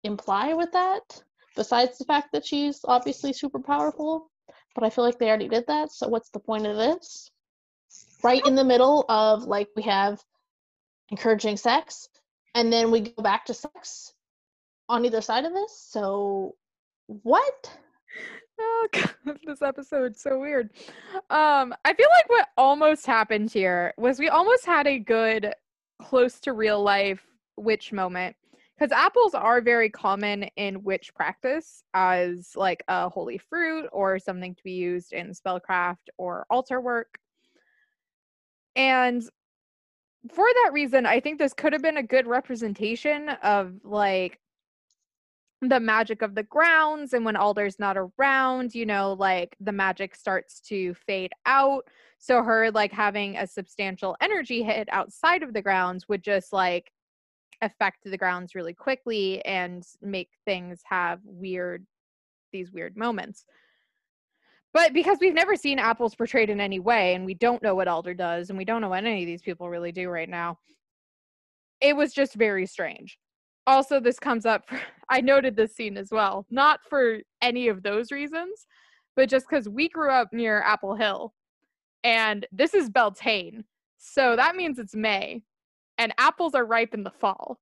imply 0.04 0.54
with 0.54 0.72
that, 0.72 1.22
besides 1.56 1.98
the 1.98 2.04
fact 2.04 2.32
that 2.32 2.46
she's 2.46 2.80
obviously 2.84 3.32
super 3.32 3.60
powerful. 3.60 4.30
But 4.74 4.84
I 4.84 4.90
feel 4.90 5.04
like 5.04 5.18
they 5.18 5.28
already 5.28 5.48
did 5.48 5.66
that, 5.66 5.92
so 5.92 6.08
what's 6.08 6.30
the 6.30 6.38
point 6.38 6.66
of 6.66 6.76
this? 6.76 7.30
Right 8.22 8.44
in 8.46 8.54
the 8.54 8.64
middle 8.64 9.04
of 9.08 9.44
like 9.44 9.68
we 9.76 9.82
have 9.82 10.22
encouraging 11.10 11.56
sex, 11.56 12.08
and 12.54 12.72
then 12.72 12.90
we 12.90 13.00
go 13.00 13.22
back 13.22 13.44
to 13.46 13.54
sex 13.54 14.14
on 14.88 15.04
either 15.04 15.20
side 15.20 15.44
of 15.44 15.52
this. 15.52 15.86
So 15.90 16.54
what? 17.06 17.78
Oh 18.60 18.88
god, 18.92 19.10
this 19.44 19.62
episode's 19.62 20.22
so 20.22 20.38
weird. 20.38 20.70
Um, 21.30 21.74
I 21.84 21.94
feel 21.94 22.08
like 22.16 22.28
what 22.28 22.48
almost 22.56 23.06
happened 23.06 23.50
here 23.50 23.92
was 23.98 24.18
we 24.18 24.28
almost 24.28 24.64
had 24.64 24.86
a 24.86 24.98
good 24.98 25.52
close 26.00 26.40
to 26.40 26.52
real 26.52 26.82
life 26.82 27.26
witch 27.56 27.92
moment 27.92 28.36
because 28.82 28.90
apples 28.90 29.32
are 29.32 29.60
very 29.60 29.88
common 29.88 30.42
in 30.56 30.82
witch 30.82 31.14
practice 31.14 31.84
as 31.94 32.50
like 32.56 32.82
a 32.88 33.08
holy 33.08 33.38
fruit 33.38 33.88
or 33.92 34.18
something 34.18 34.56
to 34.56 34.64
be 34.64 34.72
used 34.72 35.12
in 35.12 35.30
spellcraft 35.30 36.08
or 36.18 36.44
altar 36.50 36.80
work. 36.80 37.16
And 38.74 39.22
for 40.32 40.44
that 40.64 40.70
reason, 40.72 41.06
I 41.06 41.20
think 41.20 41.38
this 41.38 41.52
could 41.52 41.72
have 41.72 41.82
been 41.82 41.98
a 41.98 42.02
good 42.02 42.26
representation 42.26 43.28
of 43.28 43.72
like 43.84 44.40
the 45.60 45.78
magic 45.78 46.20
of 46.20 46.34
the 46.34 46.42
grounds 46.42 47.12
and 47.12 47.24
when 47.24 47.36
Alder's 47.36 47.78
not 47.78 47.96
around, 47.96 48.74
you 48.74 48.84
know, 48.84 49.12
like 49.12 49.54
the 49.60 49.70
magic 49.70 50.16
starts 50.16 50.60
to 50.62 50.92
fade 50.94 51.30
out. 51.46 51.86
So 52.18 52.42
her 52.42 52.72
like 52.72 52.90
having 52.90 53.36
a 53.36 53.46
substantial 53.46 54.16
energy 54.20 54.64
hit 54.64 54.88
outside 54.90 55.44
of 55.44 55.52
the 55.52 55.62
grounds 55.62 56.08
would 56.08 56.24
just 56.24 56.52
like 56.52 56.90
affect 57.62 58.04
the 58.04 58.18
grounds 58.18 58.54
really 58.54 58.74
quickly 58.74 59.44
and 59.44 59.84
make 60.02 60.30
things 60.44 60.80
have 60.84 61.20
weird 61.24 61.86
these 62.52 62.70
weird 62.70 62.96
moments. 62.96 63.46
But 64.74 64.92
because 64.92 65.18
we've 65.20 65.34
never 65.34 65.56
seen 65.56 65.78
apples 65.78 66.14
portrayed 66.14 66.50
in 66.50 66.60
any 66.60 66.80
way 66.80 67.14
and 67.14 67.24
we 67.24 67.34
don't 67.34 67.62
know 67.62 67.74
what 67.74 67.88
Alder 67.88 68.14
does 68.14 68.50
and 68.50 68.58
we 68.58 68.64
don't 68.64 68.80
know 68.80 68.90
what 68.90 69.04
any 69.04 69.22
of 69.22 69.26
these 69.26 69.42
people 69.42 69.70
really 69.70 69.92
do 69.92 70.08
right 70.10 70.28
now, 70.28 70.58
it 71.80 71.96
was 71.96 72.12
just 72.12 72.34
very 72.34 72.66
strange 72.66 73.18
also 73.66 74.00
this 74.00 74.18
comes 74.18 74.46
up 74.46 74.68
for, 74.68 74.80
i 75.08 75.20
noted 75.20 75.56
this 75.56 75.74
scene 75.74 75.96
as 75.96 76.10
well 76.10 76.46
not 76.50 76.80
for 76.88 77.18
any 77.40 77.68
of 77.68 77.82
those 77.82 78.10
reasons 78.10 78.66
but 79.14 79.28
just 79.28 79.46
because 79.48 79.68
we 79.68 79.88
grew 79.88 80.10
up 80.10 80.28
near 80.32 80.62
apple 80.62 80.94
hill 80.94 81.32
and 82.04 82.46
this 82.52 82.74
is 82.74 82.90
beltane 82.90 83.64
so 83.98 84.34
that 84.36 84.56
means 84.56 84.78
it's 84.78 84.94
may 84.94 85.42
and 86.02 86.12
apples 86.18 86.54
are 86.54 86.64
ripe 86.64 86.94
in 86.94 87.04
the 87.04 87.10
fall. 87.10 87.60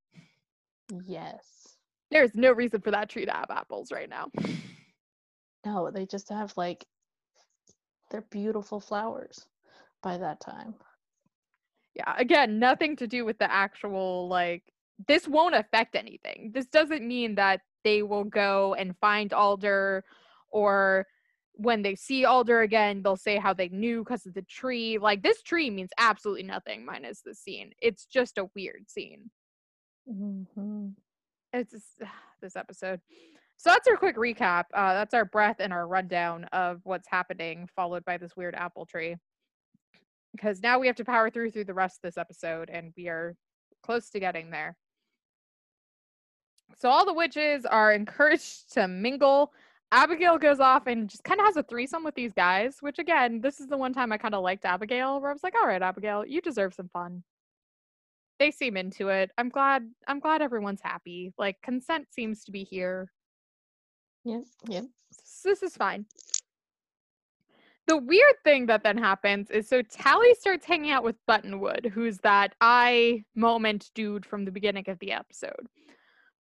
Yes. 1.04 1.76
There's 2.10 2.34
no 2.34 2.52
reason 2.52 2.80
for 2.80 2.90
that 2.90 3.10
tree 3.10 3.26
to 3.26 3.32
have 3.32 3.50
apples 3.50 3.92
right 3.92 4.08
now. 4.08 4.30
No 5.64 5.90
they 5.90 6.06
just 6.06 6.30
have 6.30 6.54
like 6.56 6.86
they're 8.10 8.24
beautiful 8.30 8.80
flowers 8.80 9.46
by 10.02 10.16
that 10.16 10.40
time. 10.40 10.74
Yeah 11.94 12.14
again 12.16 12.58
nothing 12.58 12.96
to 12.96 13.06
do 13.06 13.26
with 13.26 13.38
the 13.38 13.52
actual 13.52 14.26
like 14.26 14.62
this 15.06 15.28
won't 15.28 15.54
affect 15.54 15.94
anything. 15.94 16.50
This 16.54 16.66
doesn't 16.66 17.06
mean 17.06 17.34
that 17.34 17.60
they 17.84 18.02
will 18.02 18.24
go 18.24 18.74
and 18.74 18.96
find 19.00 19.32
Alder 19.34 20.04
or 20.50 21.06
when 21.54 21.82
they 21.82 21.94
see 21.94 22.24
Alder 22.24 22.62
again, 22.62 23.02
they'll 23.02 23.16
say 23.16 23.36
how 23.36 23.52
they 23.52 23.68
knew 23.68 24.02
because 24.02 24.26
of 24.26 24.34
the 24.34 24.42
tree. 24.42 24.98
Like 24.98 25.22
this 25.22 25.42
tree 25.42 25.70
means 25.70 25.90
absolutely 25.98 26.44
nothing 26.44 26.84
minus 26.84 27.20
the 27.20 27.34
scene. 27.34 27.72
It's 27.80 28.06
just 28.06 28.38
a 28.38 28.48
weird 28.54 28.88
scene. 28.88 29.30
Mm-hmm. 30.10 30.88
It's 31.52 31.72
just, 31.72 32.00
this 32.40 32.56
episode. 32.56 33.00
So 33.56 33.70
that's 33.70 33.86
our 33.88 33.96
quick 33.96 34.16
recap. 34.16 34.64
Uh, 34.72 34.94
that's 34.94 35.12
our 35.12 35.26
breath 35.26 35.56
and 35.60 35.72
our 35.72 35.86
rundown 35.86 36.44
of 36.44 36.80
what's 36.84 37.08
happening, 37.08 37.68
followed 37.76 38.04
by 38.06 38.16
this 38.16 38.34
weird 38.34 38.54
apple 38.54 38.86
tree. 38.86 39.16
Because 40.32 40.62
now 40.62 40.78
we 40.78 40.86
have 40.86 40.96
to 40.96 41.04
power 41.04 41.28
through 41.28 41.50
through 41.50 41.64
the 41.64 41.74
rest 41.74 41.98
of 41.98 42.02
this 42.02 42.16
episode, 42.16 42.70
and 42.70 42.92
we 42.96 43.08
are 43.08 43.36
close 43.82 44.08
to 44.10 44.20
getting 44.20 44.50
there. 44.50 44.76
So 46.78 46.88
all 46.88 47.04
the 47.04 47.12
witches 47.12 47.66
are 47.66 47.92
encouraged 47.92 48.72
to 48.72 48.88
mingle. 48.88 49.52
Abigail 49.92 50.38
goes 50.38 50.60
off 50.60 50.86
and 50.86 51.08
just 51.08 51.24
kind 51.24 51.40
of 51.40 51.46
has 51.46 51.56
a 51.56 51.62
threesome 51.64 52.04
with 52.04 52.14
these 52.14 52.32
guys, 52.32 52.76
which 52.80 52.98
again, 52.98 53.40
this 53.40 53.58
is 53.60 53.66
the 53.66 53.76
one 53.76 53.92
time 53.92 54.12
I 54.12 54.18
kind 54.18 54.34
of 54.34 54.42
liked 54.42 54.64
Abigail, 54.64 55.20
where 55.20 55.30
I 55.30 55.32
was 55.32 55.42
like, 55.42 55.54
all 55.60 55.66
right, 55.66 55.82
Abigail, 55.82 56.24
you 56.24 56.40
deserve 56.40 56.74
some 56.74 56.88
fun. 56.92 57.24
They 58.38 58.50
seem 58.52 58.76
into 58.76 59.08
it. 59.08 59.30
I'm 59.36 59.48
glad 59.50 59.82
I'm 60.06 60.20
glad 60.20 60.42
everyone's 60.42 60.80
happy. 60.82 61.32
Like 61.38 61.60
consent 61.62 62.06
seems 62.10 62.44
to 62.44 62.52
be 62.52 62.64
here. 62.64 63.10
Yeah, 64.24 64.40
yep. 64.68 64.84
this 65.44 65.62
is 65.62 65.76
fine. 65.76 66.06
the 67.86 67.96
weird 67.96 68.36
thing 68.44 68.66
that 68.66 68.84
then 68.84 68.96
happens 68.96 69.50
is 69.50 69.68
so 69.68 69.82
Tally 69.82 70.34
starts 70.38 70.64
hanging 70.64 70.90
out 70.92 71.02
with 71.04 71.16
Buttonwood, 71.28 71.90
who's 71.90 72.18
that 72.18 72.54
I 72.60 73.24
moment 73.34 73.90
dude 73.94 74.24
from 74.24 74.44
the 74.44 74.52
beginning 74.52 74.84
of 74.88 74.98
the 75.00 75.12
episode. 75.12 75.66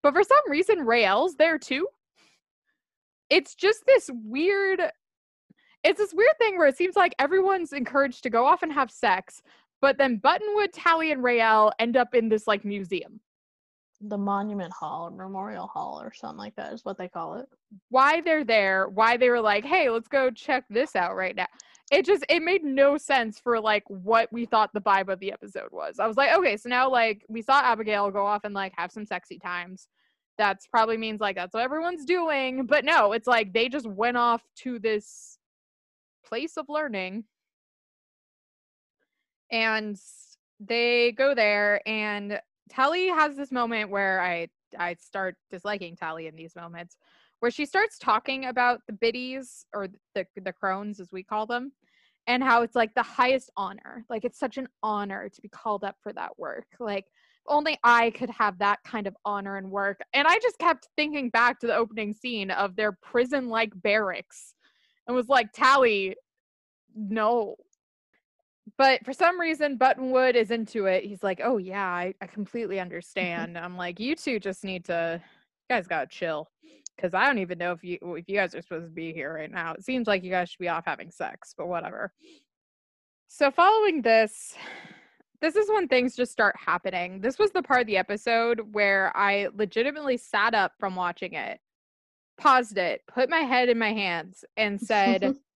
But 0.03 0.13
for 0.13 0.23
some 0.23 0.49
reason, 0.49 0.79
Raelle's 0.85 1.35
there 1.35 1.57
too. 1.57 1.87
It's 3.29 3.55
just 3.55 3.85
this 3.85 4.09
weird 4.13 4.81
it's 5.83 5.99
this 5.99 6.13
weird 6.13 6.37
thing 6.37 6.57
where 6.57 6.67
it 6.67 6.77
seems 6.77 6.95
like 6.95 7.15
everyone's 7.19 7.71
encouraged 7.71 8.23
to 8.23 8.29
go 8.29 8.45
off 8.45 8.63
and 8.63 8.73
have 8.73 8.91
sex, 8.91 9.41
but 9.81 9.97
then 9.97 10.19
Buttonwood, 10.19 10.69
Tally, 10.73 11.11
and 11.11 11.23
Raelle 11.23 11.71
end 11.79 11.95
up 11.95 12.13
in 12.13 12.29
this 12.29 12.47
like 12.47 12.65
museum. 12.65 13.19
The 14.01 14.17
Monument 14.17 14.73
Hall 14.73 15.07
or 15.07 15.11
Memorial 15.11 15.67
Hall 15.67 15.99
or 16.01 16.13
something 16.13 16.37
like 16.37 16.55
that 16.55 16.73
is 16.73 16.85
what 16.85 16.97
they 16.97 17.07
call 17.07 17.35
it. 17.35 17.47
Why 17.89 18.21
they're 18.21 18.43
there, 18.43 18.89
why 18.89 19.17
they 19.17 19.29
were 19.29 19.41
like, 19.41 19.65
hey, 19.65 19.89
let's 19.89 20.07
go 20.07 20.29
check 20.29 20.65
this 20.69 20.95
out 20.95 21.15
right 21.15 21.35
now. 21.35 21.47
It 21.91 22.05
just 22.05 22.25
it 22.27 22.43
made 22.43 22.63
no 22.63 22.97
sense 22.97 23.39
for 23.39 23.59
like 23.59 23.83
what 23.87 24.31
we 24.31 24.45
thought 24.45 24.71
the 24.73 24.81
vibe 24.81 25.07
of 25.07 25.19
the 25.19 25.31
episode 25.31 25.71
was. 25.71 25.99
I 25.99 26.07
was 26.07 26.17
like, 26.17 26.35
okay, 26.37 26.57
so 26.57 26.69
now 26.69 26.91
like 26.91 27.25
we 27.29 27.41
saw 27.41 27.61
Abigail 27.61 28.11
go 28.11 28.25
off 28.25 28.43
and 28.43 28.53
like 28.53 28.73
have 28.77 28.91
some 28.91 29.05
sexy 29.05 29.39
times. 29.39 29.87
That's 30.37 30.67
probably 30.67 30.97
means 30.97 31.19
like 31.19 31.35
that's 31.35 31.53
what 31.53 31.63
everyone's 31.63 32.05
doing. 32.05 32.65
But 32.65 32.85
no, 32.85 33.13
it's 33.13 33.27
like 33.27 33.53
they 33.53 33.69
just 33.69 33.87
went 33.87 34.17
off 34.17 34.43
to 34.57 34.79
this 34.79 35.37
place 36.25 36.57
of 36.57 36.67
learning 36.69 37.23
and 39.51 39.97
they 40.59 41.11
go 41.13 41.33
there 41.33 41.81
and 41.87 42.39
Tally 42.69 43.07
has 43.07 43.35
this 43.37 43.51
moment 43.51 43.89
where 43.89 44.21
I 44.21 44.49
I 44.77 44.95
start 44.95 45.37
disliking 45.49 45.95
Tally 45.95 46.27
in 46.27 46.35
these 46.35 46.55
moments 46.55 46.97
where 47.39 47.51
she 47.51 47.65
starts 47.65 47.97
talking 47.97 48.45
about 48.45 48.81
the 48.87 48.93
biddies 48.93 49.65
or 49.73 49.87
the 50.15 50.25
the 50.35 50.51
crones 50.51 50.99
as 50.99 51.11
we 51.11 51.23
call 51.23 51.45
them 51.45 51.71
and 52.27 52.43
how 52.43 52.61
it's 52.61 52.75
like 52.75 52.93
the 52.93 53.03
highest 53.03 53.49
honor. 53.55 54.03
Like 54.09 54.25
it's 54.25 54.39
such 54.39 54.57
an 54.57 54.67
honor 54.83 55.29
to 55.29 55.41
be 55.41 55.47
called 55.47 55.83
up 55.83 55.95
for 56.01 56.11
that 56.13 56.37
work. 56.37 56.67
Like 56.79 57.05
only 57.47 57.77
I 57.83 58.11
could 58.11 58.29
have 58.29 58.59
that 58.59 58.79
kind 58.83 59.07
of 59.07 59.15
honor 59.25 59.57
and 59.57 59.69
work. 59.71 59.99
And 60.13 60.27
I 60.27 60.37
just 60.39 60.57
kept 60.57 60.89
thinking 60.95 61.29
back 61.29 61.59
to 61.59 61.67
the 61.67 61.75
opening 61.75 62.13
scene 62.13 62.51
of 62.51 62.75
their 62.75 62.91
prison 62.91 63.49
like 63.49 63.71
barracks 63.75 64.53
and 65.07 65.15
was 65.15 65.29
like, 65.29 65.51
Tally, 65.53 66.15
no, 66.95 67.55
but 68.77 69.05
for 69.05 69.13
some 69.13 69.39
reason 69.39 69.77
buttonwood 69.77 70.35
is 70.35 70.51
into 70.51 70.85
it. 70.85 71.05
He's 71.05 71.23
like 71.23 71.39
oh 71.43 71.57
yeah 71.57 71.85
i, 71.85 72.13
I 72.21 72.27
completely 72.27 72.79
understand. 72.79 73.57
I'm 73.57 73.77
like 73.77 73.99
you 73.99 74.15
two 74.15 74.39
just 74.39 74.63
need 74.63 74.85
to 74.85 75.21
you 75.69 75.75
guys 75.75 75.87
gotta 75.87 76.07
chill. 76.07 76.49
Because 76.95 77.13
i 77.13 77.27
don't 77.27 77.37
even 77.37 77.59
know 77.59 77.73
if 77.73 77.83
you 77.83 77.99
if 78.17 78.25
you 78.27 78.35
guys 78.35 78.55
are 78.55 78.61
supposed 78.61 78.87
to 78.87 78.91
be 78.91 79.13
here 79.13 79.33
right 79.33 79.51
now. 79.51 79.73
It 79.73 79.83
seems 79.83 80.07
like 80.07 80.23
you 80.23 80.31
guys 80.31 80.49
should 80.49 80.59
be 80.59 80.69
off 80.69 80.85
having 80.85 81.11
sex 81.11 81.53
but 81.57 81.67
whatever. 81.67 82.11
So 83.27 83.51
following 83.51 84.01
this 84.01 84.55
this 85.41 85.55
is 85.55 85.69
when 85.69 85.87
things 85.87 86.15
just 86.15 86.31
start 86.31 86.55
happening 86.57 87.21
this 87.21 87.37
was 87.37 87.51
the 87.51 87.61
part 87.61 87.81
of 87.81 87.87
the 87.87 87.97
episode 87.97 88.73
where 88.73 89.15
i 89.15 89.47
legitimately 89.55 90.17
sat 90.17 90.53
up 90.53 90.73
from 90.79 90.95
watching 90.95 91.33
it 91.33 91.59
paused 92.39 92.77
it 92.77 93.01
put 93.07 93.29
my 93.29 93.39
head 93.39 93.69
in 93.69 93.77
my 93.77 93.93
hands 93.93 94.45
and 94.57 94.79
said 94.79 95.35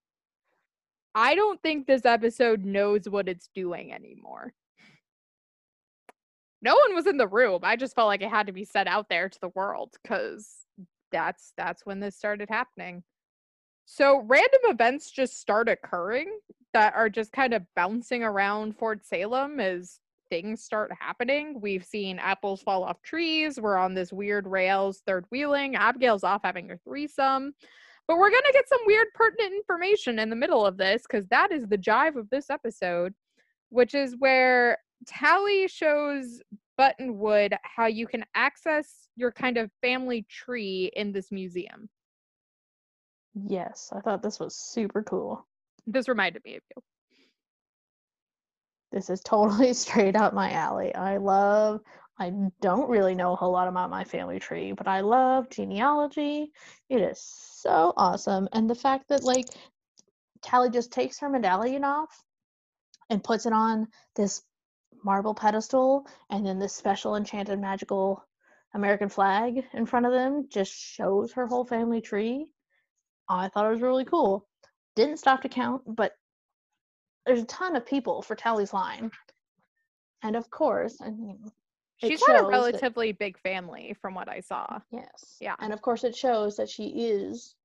I 1.13 1.36
don't 1.36 1.61
think 1.61 1.88
this 1.88 2.05
episode 2.05 2.63
knows 2.63 3.09
what 3.09 3.27
it's 3.27 3.49
doing 3.53 3.93
anymore. 3.93 4.53
No 6.61 6.75
one 6.75 6.95
was 6.95 7.07
in 7.07 7.17
the 7.17 7.27
room. 7.27 7.61
I 7.63 7.75
just 7.75 7.95
felt 7.95 8.07
like 8.07 8.21
it 8.21 8.29
had 8.29 8.47
to 8.47 8.53
be 8.53 8.63
set 8.63 8.88
out 8.88 9.09
there 9.09 9.27
to 9.27 9.39
the 9.41 9.49
world 9.49 9.95
cuz 10.05 10.65
that's 11.11 11.53
that's 11.57 11.86
when 11.86 11.99
this 11.99 12.15
started 12.15 12.49
happening. 12.49 13.03
So 13.86 14.21
random 14.21 14.61
events 14.65 15.11
just 15.11 15.39
start 15.39 15.67
occurring 15.67 16.39
that 16.74 16.93
are 16.95 17.09
just 17.09 17.32
kind 17.32 17.53
of 17.53 17.63
bouncing 17.76 18.24
around 18.24 18.78
Fort 18.78 19.05
Salem 19.05 19.59
as 19.59 19.99
things 20.30 20.63
start 20.63 20.91
happening. 20.97 21.59
We've 21.59 21.84
seen 21.84 22.17
apples 22.17 22.61
fall 22.61 22.84
off 22.84 23.01
trees. 23.01 23.59
We're 23.59 23.78
on 23.78 23.93
this 23.93 24.13
weird 24.13 24.45
Raelle's 24.45 25.01
third 25.05 25.26
wheeling. 25.30 25.76
Abigail's 25.76 26.24
off 26.24 26.41
having 26.43 26.69
her 26.69 26.80
threesome. 26.84 27.53
But 28.07 28.17
we're 28.17 28.32
going 28.32 28.43
to 28.45 28.53
get 28.53 28.67
some 28.67 28.80
weird 28.86 29.07
pertinent 29.13 29.53
information 29.53 30.19
in 30.19 30.30
the 30.30 30.36
middle 30.36 30.65
of 30.65 30.78
this 30.78 31.03
because 31.03 31.28
that 31.28 31.51
is 31.51 31.67
the 31.67 31.78
jive 31.78 32.15
of 32.15 32.30
this 32.30 32.49
episode, 32.49 33.13
which 33.69 33.93
is 33.93 34.15
where 34.17 34.78
Tally 35.05 35.67
shows 35.67 36.41
Buttonwood 36.80 37.55
how 37.63 37.86
you 37.86 38.07
can 38.07 38.24
access 38.36 39.07
your 39.15 39.32
kind 39.32 39.57
of 39.57 39.72
family 39.82 40.26
tree 40.30 40.91
in 40.95 41.11
this 41.11 41.32
museum. 41.32 41.89
Yes, 43.34 43.91
I 43.95 44.01
thought 44.01 44.24
this 44.24 44.39
was 44.39 44.55
super 44.55 45.03
cool. 45.03 45.47
This 45.88 46.07
reminded 46.07 46.43
me 46.45 46.55
of 46.55 46.63
you. 46.75 46.84
This 48.91 49.09
is 49.09 49.21
totally 49.21 49.73
straight 49.75 50.15
up 50.15 50.34
my 50.34 50.51
alley. 50.51 50.93
I 50.93 51.17
love 51.17 51.82
I 52.21 52.32
don't 52.61 52.89
really 52.89 53.15
know 53.15 53.34
a 53.34 53.36
whole 53.36 53.51
lot 53.51 53.67
about 53.67 53.89
my 53.89 54.03
family 54.03 54.38
tree, 54.38 54.73
but 54.73 54.88
I 54.88 54.99
love 55.01 55.49
genealogy. 55.49 56.51
It 56.88 57.01
is 57.01 57.19
so 57.19 57.93
awesome. 57.97 58.47
And 58.53 58.69
the 58.69 58.75
fact 58.75 59.09
that, 59.09 59.23
like, 59.23 59.47
Tally 60.43 60.69
just 60.69 60.91
takes 60.91 61.19
her 61.19 61.29
medallion 61.29 61.84
off 61.84 62.23
and 63.09 63.23
puts 63.23 63.47
it 63.47 63.53
on 63.53 63.88
this 64.15 64.43
marble 65.03 65.34
pedestal, 65.34 66.05
and 66.29 66.45
then 66.45 66.59
this 66.59 66.75
special 66.75 67.15
enchanted 67.15 67.59
magical 67.59 68.23
American 68.75 69.09
flag 69.09 69.65
in 69.73 69.88
front 69.88 70.05
of 70.05 70.11
them 70.11 70.47
just 70.47 70.71
shows 70.71 71.34
her 71.34 71.47
whole 71.47 71.65
family 71.65 72.01
tree. 72.01 72.51
I 73.27 73.49
thought 73.49 73.65
it 73.65 73.71
was 73.71 73.82
really 73.82 74.05
cool. 74.05 74.47
Didn't 74.95 75.17
stop 75.17 75.41
to 75.41 75.49
count, 75.49 75.83
but 75.85 76.13
there's 77.25 77.43
a 77.43 77.45
ton 77.45 77.75
of 77.75 77.85
people 77.85 78.21
for 78.21 78.35
Tally's 78.35 78.73
line. 78.73 79.11
And 80.23 80.35
of 80.35 80.49
course, 80.49 80.97
I 81.01 81.09
mean, 81.09 81.51
She's 81.97 82.25
had 82.25 82.41
a 82.41 82.47
relatively 82.47 83.11
that, 83.11 83.19
big 83.19 83.39
family 83.39 83.95
from 84.01 84.15
what 84.15 84.27
I 84.27 84.39
saw. 84.39 84.79
Yes. 84.91 85.37
Yeah. 85.39 85.55
And 85.59 85.71
of 85.71 85.81
course, 85.81 86.03
it 86.03 86.15
shows 86.15 86.57
that 86.57 86.69
she 86.69 86.85
is 86.87 87.55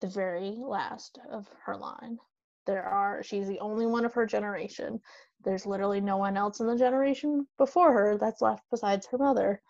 the 0.00 0.06
very 0.06 0.54
last 0.56 1.18
of 1.30 1.48
her 1.64 1.76
line. 1.76 2.18
There 2.66 2.84
are, 2.84 3.22
she's 3.24 3.48
the 3.48 3.58
only 3.58 3.86
one 3.86 4.04
of 4.04 4.14
her 4.14 4.26
generation. 4.26 5.00
There's 5.44 5.66
literally 5.66 6.00
no 6.00 6.18
one 6.18 6.36
else 6.36 6.60
in 6.60 6.66
the 6.66 6.76
generation 6.76 7.48
before 7.56 7.92
her 7.92 8.18
that's 8.18 8.42
left 8.42 8.62
besides 8.70 9.08
her 9.10 9.18
mother. 9.18 9.60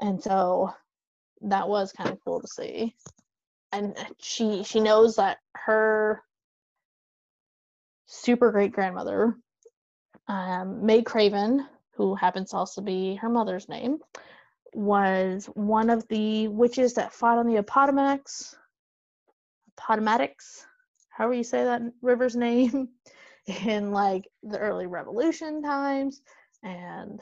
And 0.00 0.22
so 0.22 0.72
that 1.40 1.68
was 1.68 1.92
kind 1.92 2.10
of 2.10 2.18
cool 2.24 2.40
to 2.40 2.48
see. 2.48 2.94
And 3.72 3.96
she 4.20 4.64
she 4.64 4.80
knows 4.80 5.16
that 5.16 5.38
her 5.54 6.22
super 8.06 8.52
great 8.52 8.72
grandmother, 8.72 9.34
um, 10.28 10.84
May 10.84 11.02
Craven, 11.02 11.66
who 11.94 12.14
happens 12.14 12.50
to 12.50 12.58
also 12.58 12.82
be 12.82 13.16
her 13.16 13.30
mother's 13.30 13.68
name, 13.68 13.98
was 14.74 15.46
one 15.54 15.90
of 15.90 16.06
the 16.08 16.48
witches 16.48 16.94
that 16.94 17.12
fought 17.14 17.38
on 17.38 17.46
the 17.46 17.56
Appomattox. 17.56 18.54
Appomattox, 19.78 20.66
however 21.08 21.34
you 21.34 21.44
say 21.44 21.64
that 21.64 21.82
river's 22.02 22.36
name, 22.36 22.88
in 23.64 23.90
like 23.90 24.28
the 24.42 24.58
early 24.58 24.86
Revolution 24.86 25.62
times, 25.62 26.20
and 26.62 27.20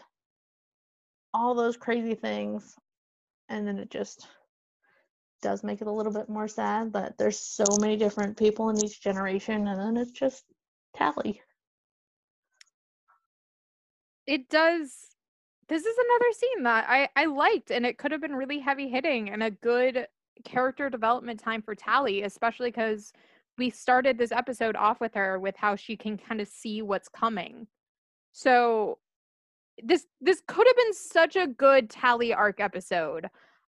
all 1.33 1.55
those 1.55 1.77
crazy 1.77 2.15
things. 2.15 2.75
And 3.49 3.67
then 3.67 3.79
it 3.79 3.91
just 3.91 4.27
does 5.43 5.65
make 5.65 5.81
it 5.81 5.87
a 5.87 5.93
little 5.93 6.13
bit 6.13 6.29
more 6.29 6.49
sad 6.49 6.93
that 6.93 7.19
there's 7.19 7.39
so 7.39 7.65
many 7.81 7.97
different 7.97 8.37
people 8.37 8.71
in 8.71 8.85
each 8.85 9.03
generation, 9.03 9.69
and 9.69 9.81
then 9.81 9.97
it's 9.97 10.13
just 10.13 10.45
Tally 10.97 11.41
it 14.31 14.49
does 14.49 15.09
this 15.69 15.85
is 15.85 15.97
another 15.99 16.33
scene 16.33 16.63
that 16.63 16.87
I, 16.89 17.09
I 17.17 17.25
liked 17.27 17.71
and 17.71 17.85
it 17.85 17.99
could 17.99 18.13
have 18.13 18.21
been 18.21 18.35
really 18.35 18.61
heavy 18.61 18.89
hitting 18.89 19.31
and 19.31 19.43
a 19.43 19.51
good 19.51 20.07
character 20.45 20.89
development 20.89 21.39
time 21.39 21.63
for 21.63 21.75
Tally, 21.75 22.23
especially 22.23 22.71
because 22.71 23.13
we 23.59 23.71
started 23.71 24.19
this 24.19 24.33
episode 24.33 24.75
off 24.75 25.01
with 25.01 25.15
her 25.15 25.39
with 25.39 25.57
how 25.57 25.77
she 25.77 25.97
can 25.97 26.17
kind 26.17 26.41
of 26.41 26.49
see 26.49 26.81
what's 26.81 27.09
coming. 27.09 27.67
So 28.33 28.99
this 29.83 30.07
this 30.21 30.43
could 30.47 30.67
have 30.67 30.77
been 30.77 30.95
such 30.95 31.35
a 31.35 31.49
good 31.49 31.91
Tally 31.91 32.33
arc 32.33 32.61
episode 32.61 33.29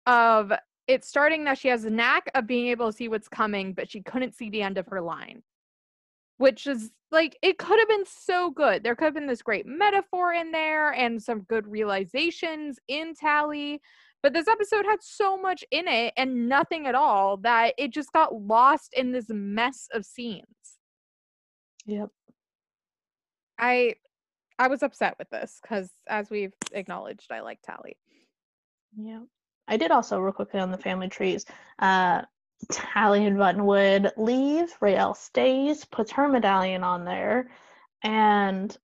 of 0.07 0.53
it 0.89 1.05
starting 1.05 1.45
that 1.45 1.59
she 1.59 1.69
has 1.69 1.85
a 1.85 1.91
knack 1.91 2.31
of 2.35 2.47
being 2.47 2.69
able 2.69 2.87
to 2.87 2.97
see 2.97 3.09
what's 3.09 3.29
coming, 3.29 3.73
but 3.73 3.91
she 3.91 4.03
couldn't 4.03 4.35
see 4.35 4.51
the 4.51 4.63
end 4.63 4.79
of 4.79 4.87
her 4.89 5.01
line 5.01 5.43
which 6.39 6.67
is 6.67 6.91
like 7.11 7.39
it 7.43 7.59
could 7.59 7.79
have 7.79 7.89
been 7.89 8.05
so 8.07 8.51
good. 8.51 8.83
There 8.83 8.95
could 8.95 9.07
have 9.07 9.15
been 9.15 9.27
this 9.27 9.43
great 9.43 9.67
metaphor 9.67 10.33
in 10.33 10.51
there 10.51 10.93
and 10.93 11.23
some 11.23 11.43
good 11.43 11.67
realizations 11.67 12.79
in 12.89 13.15
Tally. 13.15 13.81
But 14.23 14.33
this 14.33 14.49
episode 14.49 14.85
had 14.87 15.03
so 15.03 15.41
much 15.41 15.65
in 15.71 15.87
it 15.87 16.13
and 16.17 16.49
nothing 16.49 16.87
at 16.87 16.95
all 16.95 17.37
that 17.39 17.75
it 17.79 17.93
just 17.93 18.13
got 18.13 18.35
lost 18.35 18.93
in 18.95 19.13
this 19.13 19.27
mess 19.29 19.89
of 19.93 20.05
scenes. 20.05 20.45
Yep. 21.87 22.09
I 23.59 23.95
I 24.59 24.69
was 24.69 24.83
upset 24.83 25.17
with 25.19 25.31
this 25.31 25.59
because 25.63 25.91
as 26.09 26.29
we've 26.31 26.55
acknowledged, 26.73 27.31
I 27.31 27.41
like 27.41 27.61
Tally. 27.63 27.97
Yeah. 28.99 29.21
I 29.69 29.77
did 29.77 29.91
also 29.91 30.19
real 30.21 30.33
quickly 30.33 30.61
on 30.61 30.71
the 30.71 30.79
family 30.79 31.09
trees. 31.09 31.45
Uh 31.79 32.23
Tally 32.71 33.27
and 33.27 33.37
Buttonwood 33.37 34.13
leave. 34.17 34.75
Raelle 34.81 35.15
stays, 35.15 35.85
puts 35.85 36.13
her 36.13 36.27
medallion 36.27 36.83
on 36.83 37.05
there, 37.05 37.51
and 38.03 38.77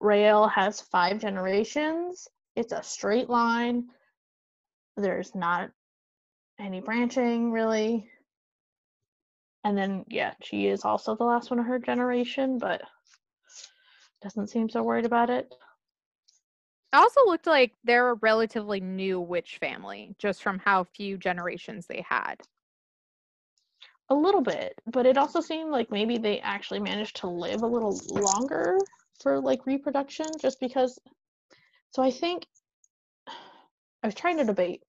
Raelle 0.00 0.50
has 0.50 0.80
five 0.80 1.20
generations. 1.20 2.28
It's 2.56 2.72
a 2.72 2.82
straight 2.82 3.28
line. 3.28 3.88
There's 4.96 5.34
not 5.34 5.70
any 6.58 6.80
branching 6.80 7.52
really. 7.52 8.08
And 9.64 9.76
then, 9.76 10.06
yeah, 10.08 10.32
she 10.42 10.66
is 10.66 10.84
also 10.84 11.14
the 11.14 11.24
last 11.24 11.50
one 11.50 11.58
of 11.58 11.66
her 11.66 11.78
generation, 11.78 12.58
but 12.58 12.80
doesn't 14.22 14.48
seem 14.48 14.70
so 14.70 14.82
worried 14.82 15.04
about 15.04 15.28
it. 15.28 15.54
Also 16.92 17.20
looked 17.26 17.46
like 17.46 17.72
they're 17.84 18.10
a 18.10 18.14
relatively 18.14 18.80
new 18.80 19.20
witch 19.20 19.58
family, 19.58 20.14
just 20.18 20.42
from 20.42 20.58
how 20.58 20.84
few 20.84 21.16
generations 21.16 21.86
they 21.86 22.04
had. 22.08 22.36
A 24.08 24.14
little 24.14 24.40
bit, 24.40 24.74
but 24.86 25.06
it 25.06 25.16
also 25.16 25.40
seemed 25.40 25.70
like 25.70 25.90
maybe 25.90 26.18
they 26.18 26.40
actually 26.40 26.80
managed 26.80 27.16
to 27.16 27.28
live 27.28 27.62
a 27.62 27.66
little 27.66 28.00
longer 28.06 28.80
for 29.22 29.40
like 29.40 29.66
reproduction, 29.66 30.36
just 30.40 30.58
because. 30.58 30.98
So 31.92 32.02
I 32.02 32.10
think 32.10 32.46
I 34.02 34.06
was 34.06 34.14
trying 34.14 34.38
to 34.38 34.44
debate 34.44 34.82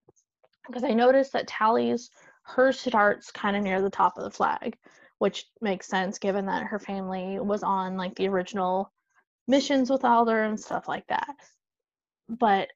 because 0.67 0.83
I 0.83 0.93
noticed 0.93 1.33
that 1.33 1.47
Tally's 1.47 2.09
her 2.43 2.71
starts 2.71 3.31
kind 3.31 3.55
of 3.55 3.63
near 3.63 3.81
the 3.81 3.89
top 3.89 4.17
of 4.17 4.23
the 4.23 4.31
flag, 4.31 4.77
which 5.19 5.45
makes 5.61 5.87
sense 5.87 6.17
given 6.17 6.47
that 6.47 6.63
her 6.63 6.79
family 6.79 7.39
was 7.39 7.61
on 7.63 7.97
like 7.97 8.15
the 8.15 8.27
original 8.27 8.91
missions 9.47 9.89
with 9.89 10.03
Alder 10.03 10.43
and 10.43 10.59
stuff 10.59 10.87
like 10.87 11.05
that. 11.07 11.35
But 12.31 12.69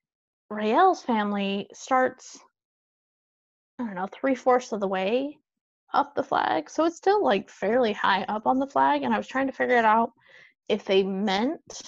Raelle's 0.51 1.01
family 1.01 1.69
starts, 1.73 2.37
I 3.79 3.85
don't 3.85 3.95
know, 3.95 4.07
three 4.11 4.35
fourths 4.35 4.73
of 4.73 4.81
the 4.81 4.87
way 4.87 5.37
up 5.93 6.13
the 6.13 6.23
flag. 6.23 6.69
So 6.69 6.83
it's 6.83 6.97
still 6.97 7.23
like 7.23 7.49
fairly 7.49 7.93
high 7.93 8.23
up 8.23 8.47
on 8.47 8.59
the 8.59 8.67
flag. 8.67 9.03
And 9.03 9.13
I 9.13 9.17
was 9.17 9.27
trying 9.27 9.47
to 9.47 9.53
figure 9.53 9.77
it 9.77 9.85
out 9.85 10.11
if 10.67 10.83
they 10.83 11.03
meant 11.03 11.81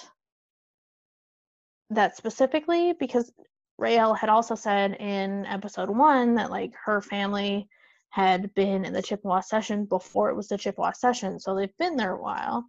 that 1.90 2.16
specifically 2.16 2.94
because 2.98 3.30
Raelle 3.78 4.16
had 4.16 4.30
also 4.30 4.54
said 4.54 4.94
in 4.94 5.44
episode 5.46 5.90
one 5.90 6.34
that 6.36 6.50
like 6.50 6.72
her 6.84 7.00
family 7.02 7.68
had 8.10 8.52
been 8.54 8.84
in 8.84 8.92
the 8.92 9.02
Chippewa 9.02 9.40
Cession 9.40 9.84
before 9.84 10.30
it 10.30 10.36
was 10.36 10.48
the 10.48 10.58
Chippewa 10.58 10.92
Cession, 10.92 11.38
so 11.38 11.54
they've 11.54 11.76
been 11.78 11.96
there 11.96 12.14
a 12.14 12.22
while. 12.22 12.64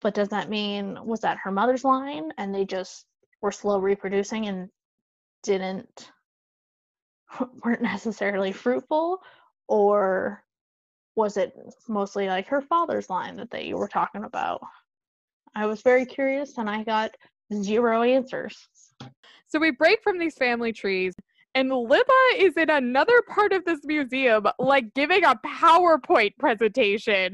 But 0.00 0.14
does 0.14 0.28
that 0.28 0.50
mean 0.50 0.98
was 1.04 1.20
that 1.20 1.38
her 1.38 1.50
mother's 1.50 1.84
line 1.84 2.32
and 2.36 2.54
they 2.54 2.64
just 2.64 3.06
were 3.42 3.52
slow 3.52 3.78
reproducing 3.78 4.46
and 4.46 4.68
didn't 5.42 6.10
weren't 7.64 7.82
necessarily 7.82 8.52
fruitful 8.52 9.20
or 9.68 10.42
was 11.14 11.36
it 11.36 11.54
mostly 11.88 12.26
like 12.26 12.46
her 12.46 12.62
father's 12.62 13.10
line 13.10 13.36
that 13.36 13.50
they 13.50 13.74
were 13.74 13.88
talking 13.88 14.24
about? 14.24 14.60
I 15.54 15.66
was 15.66 15.82
very 15.82 16.06
curious 16.06 16.56
and 16.56 16.70
I 16.70 16.84
got 16.84 17.14
zero 17.52 18.02
answers. 18.02 18.68
So 19.46 19.58
we 19.58 19.70
break 19.70 20.02
from 20.02 20.18
these 20.18 20.34
family 20.34 20.72
trees, 20.72 21.14
and 21.54 21.70
Libba 21.70 22.36
is 22.36 22.56
in 22.56 22.70
another 22.70 23.20
part 23.28 23.52
of 23.52 23.66
this 23.66 23.80
museum, 23.84 24.46
like 24.58 24.94
giving 24.94 25.24
a 25.24 25.38
PowerPoint 25.44 26.38
presentation 26.38 27.32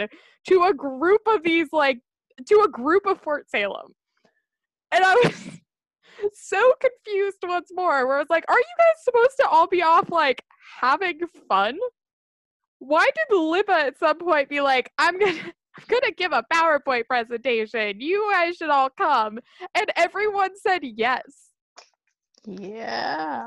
to 0.48 0.62
a 0.64 0.74
group 0.74 1.20
of 1.28 1.44
these, 1.44 1.68
like, 1.72 2.00
to 2.48 2.62
a 2.66 2.68
group 2.68 3.06
of 3.06 3.20
Fort 3.20 3.48
Salem. 3.48 3.92
And 4.90 5.04
I 5.04 5.14
was 5.14 5.57
so 6.32 6.74
confused 6.80 7.38
once 7.42 7.70
more, 7.74 8.06
where 8.06 8.16
I 8.16 8.20
was 8.20 8.30
like, 8.30 8.44
are 8.48 8.58
you 8.58 8.64
guys 8.78 9.04
supposed 9.04 9.36
to 9.40 9.48
all 9.48 9.66
be 9.66 9.82
off, 9.82 10.10
like, 10.10 10.42
having 10.80 11.20
fun? 11.48 11.78
Why 12.78 13.06
did 13.06 13.36
Libba 13.36 13.88
at 13.88 13.98
some 13.98 14.18
point 14.18 14.48
be 14.48 14.60
like, 14.60 14.90
I'm 14.98 15.18
gonna 15.18 15.32
I'm 15.78 15.84
gonna 15.88 16.12
give 16.12 16.32
a 16.32 16.44
PowerPoint 16.52 17.06
presentation. 17.06 18.00
You 18.00 18.28
guys 18.32 18.56
should 18.56 18.70
all 18.70 18.90
come. 18.90 19.38
And 19.76 19.92
everyone 19.96 20.50
said 20.56 20.80
yes. 20.82 21.50
Yeah. 22.44 23.46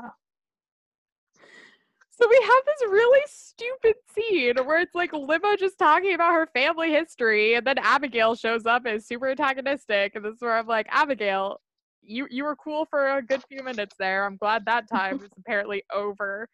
So 2.10 2.28
we 2.28 2.36
have 2.36 2.64
this 2.66 2.90
really 2.90 3.22
stupid 3.26 3.94
scene 4.14 4.54
where 4.64 4.80
it's 4.80 4.94
like 4.94 5.12
Libba 5.12 5.58
just 5.58 5.78
talking 5.78 6.14
about 6.14 6.32
her 6.34 6.48
family 6.54 6.90
history, 6.92 7.54
and 7.54 7.66
then 7.66 7.78
Abigail 7.78 8.36
shows 8.36 8.64
up 8.64 8.86
as 8.86 9.06
super 9.06 9.30
antagonistic, 9.30 10.14
and 10.14 10.24
this 10.24 10.34
is 10.34 10.40
where 10.40 10.56
I'm 10.56 10.66
like, 10.66 10.86
Abigail, 10.90 11.60
you 12.02 12.26
you 12.30 12.44
were 12.44 12.56
cool 12.56 12.86
for 12.86 13.16
a 13.16 13.22
good 13.22 13.42
few 13.48 13.62
minutes 13.62 13.94
there. 13.98 14.24
I'm 14.24 14.36
glad 14.36 14.64
that 14.66 14.88
time 14.88 15.16
is 15.22 15.30
apparently 15.38 15.82
over. 15.92 16.48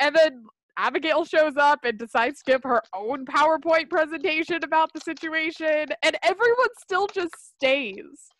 And 0.00 0.14
then 0.14 0.44
Abigail 0.76 1.24
shows 1.24 1.56
up 1.56 1.84
and 1.84 1.98
decides 1.98 2.42
to 2.42 2.52
give 2.52 2.62
her 2.64 2.82
own 2.94 3.24
PowerPoint 3.26 3.90
presentation 3.90 4.64
about 4.64 4.92
the 4.92 5.00
situation, 5.00 5.86
and 6.02 6.18
everyone 6.22 6.68
still 6.80 7.06
just 7.06 7.34
stays 7.54 8.30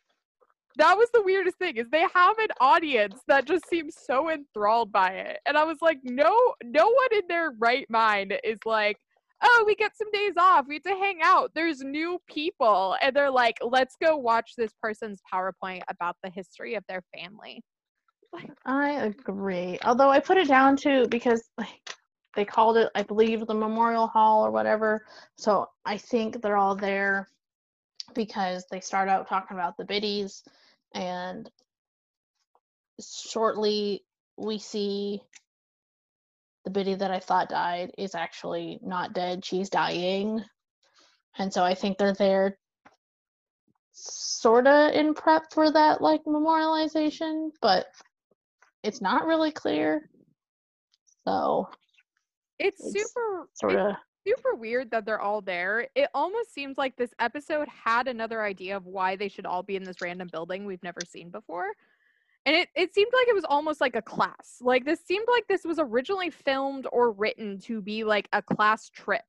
that 0.77 0.97
was 0.97 1.09
the 1.13 1.23
weirdest 1.23 1.57
thing 1.59 1.77
is 1.77 1.87
they 1.91 2.07
have 2.15 2.39
an 2.39 2.49
audience 2.61 3.21
that 3.29 3.47
just 3.47 3.69
seems 3.69 3.95
so 4.07 4.31
enthralled 4.31 4.91
by 4.91 5.09
it 5.09 5.39
and 5.47 5.57
i 5.57 5.65
was 5.65 5.79
like 5.81 5.99
no 6.03 6.55
no 6.65 6.87
one 6.87 7.09
in 7.13 7.23
their 7.29 7.53
right 7.59 7.87
mind 7.89 8.35
is 8.43 8.59
like 8.65 8.97
oh 9.43 9.65
we 9.67 9.75
get 9.75 9.97
some 9.97 10.11
days 10.13 10.35
off 10.39 10.67
we 10.69 10.79
get 10.79 10.91
to 10.91 10.97
hang 10.97 11.19
out 11.23 11.51
there's 11.55 11.81
new 11.81 12.19
people 12.29 12.97
and 13.03 13.15
they're 13.15 13.31
like 13.31 13.57
let's 13.63 13.97
go 14.01 14.17
watch 14.17 14.53
this 14.57 14.73
person's 14.83 15.21
powerpoint 15.33 15.83
about 15.89 16.17
the 16.23 16.31
history 16.31 16.75
of 16.75 16.85
their 16.89 17.03
family. 17.17 17.63
I 18.67 18.91
agree 18.91 19.79
although 19.85 20.11
i 20.11 20.19
put 20.19 20.39
it 20.39 20.49
down 20.49 20.77
to 20.79 21.07
because 21.09 21.51
like 21.57 21.95
they 22.35 22.45
called 22.45 22.77
it 22.77 22.91
i 22.95 23.03
believe 23.03 23.47
the 23.47 23.55
memorial 23.55 24.09
hall 24.09 24.45
or 24.45 24.51
whatever 24.51 25.05
so 25.37 25.69
i 25.85 25.97
think 25.97 26.43
they're 26.43 26.57
all 26.57 26.75
there 26.75 27.29
because 28.15 28.65
they 28.71 28.81
start 28.81 29.09
out 29.09 29.29
talking 29.29 29.57
about 29.57 29.77
the 29.77 29.85
biddies 29.85 30.43
and 30.95 31.49
shortly 33.01 34.05
we 34.37 34.59
see 34.59 35.23
the 36.65 36.71
biddy 36.71 36.95
that 36.95 37.11
I 37.11 37.19
thought 37.19 37.49
died 37.49 37.93
is 37.99 38.15
actually 38.15 38.79
not 38.83 39.13
dead. 39.13 39.45
She's 39.45 39.69
dying. 39.69 40.43
And 41.39 41.53
so 41.53 41.63
I 41.63 41.75
think 41.75 41.99
they're 41.99 42.15
there 42.15 42.59
sorta 43.93 44.91
in 44.99 45.15
prep 45.15 45.45
for 45.53 45.71
that 45.71 46.01
like 46.01 46.25
memorialization, 46.25 47.51
but 47.63 47.87
it's 48.83 49.01
not 49.01 49.27
really 49.27 49.53
clear. 49.53 50.11
So 51.27 51.69
it's, 52.59 52.85
it's 52.85 52.93
super 52.93 53.49
sort 53.55 53.77
of 53.77 53.97
super 54.27 54.55
weird 54.55 54.91
that 54.91 55.05
they're 55.05 55.21
all 55.21 55.41
there. 55.41 55.89
It 55.95 56.09
almost 56.15 56.53
seems 56.53 56.79
like 56.79 56.97
this 56.97 57.13
episode 57.19 57.69
had 57.69 58.09
another 58.09 58.43
idea 58.43 58.77
of 58.77 58.87
why 58.87 59.17
they 59.17 59.29
should 59.29 59.47
all 59.47 59.63
be 59.63 59.77
in 59.77 59.85
this 59.85 60.01
random 60.01 60.29
building 60.33 60.65
we've 60.65 60.83
never 60.83 61.01
seen 61.07 61.31
before. 61.31 61.73
And 62.47 62.55
it, 62.57 62.69
it 62.77 62.95
seemed 62.95 63.11
like 63.13 63.29
it 63.29 63.35
was 63.35 63.45
almost 63.45 63.81
like 63.81 63.97
a 63.97 64.03
class. 64.03 64.59
Like 64.61 64.85
this 64.85 65.01
seemed 65.07 65.27
like 65.31 65.47
this 65.49 65.65
was 65.65 65.79
originally 65.79 66.31
filmed 66.31 66.87
or 66.93 67.13
written 67.13 67.59
to 67.61 67.81
be 67.81 68.05
like 68.05 68.29
a 68.33 68.43
class 68.43 68.91
trip 68.91 69.25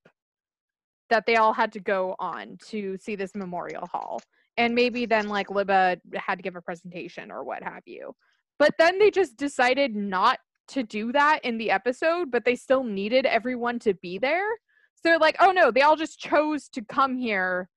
that 1.10 1.26
they 1.26 1.36
all 1.38 1.54
had 1.54 1.72
to 1.74 1.80
go 1.80 2.16
on 2.20 2.58
to 2.68 2.98
see 2.98 3.16
this 3.16 3.36
memorial 3.36 3.88
hall. 3.88 4.22
And 4.58 4.76
maybe 4.76 5.06
then 5.06 5.28
like 5.30 5.48
Libba 5.48 6.00
had 6.16 6.36
to 6.40 6.44
give 6.44 6.56
a 6.56 6.62
presentation 6.62 7.32
or 7.32 7.44
what 7.44 7.64
have 7.64 7.84
you. 7.86 8.14
But 8.60 8.74
then 8.80 9.00
they 9.00 9.12
just 9.12 9.38
decided 9.38 9.96
not 9.96 10.40
to 10.70 10.84
do 10.84 11.12
that 11.12 11.42
in 11.44 11.58
the 11.58 11.72
episode, 11.72 12.32
but 12.32 12.44
they 12.44 12.56
still 12.56 12.84
needed 12.84 13.26
everyone 13.26 13.80
to 13.80 13.94
be 13.94 14.18
there 14.18 14.48
So 14.96 15.02
they're 15.04 15.20
like, 15.20 15.36
oh 15.40 15.52
no, 15.52 15.72
they 15.72 15.82
all 15.82 15.96
just 15.96 16.20
chose 16.20 16.70
to 16.70 16.82
come 16.82 17.18
here 17.18 17.70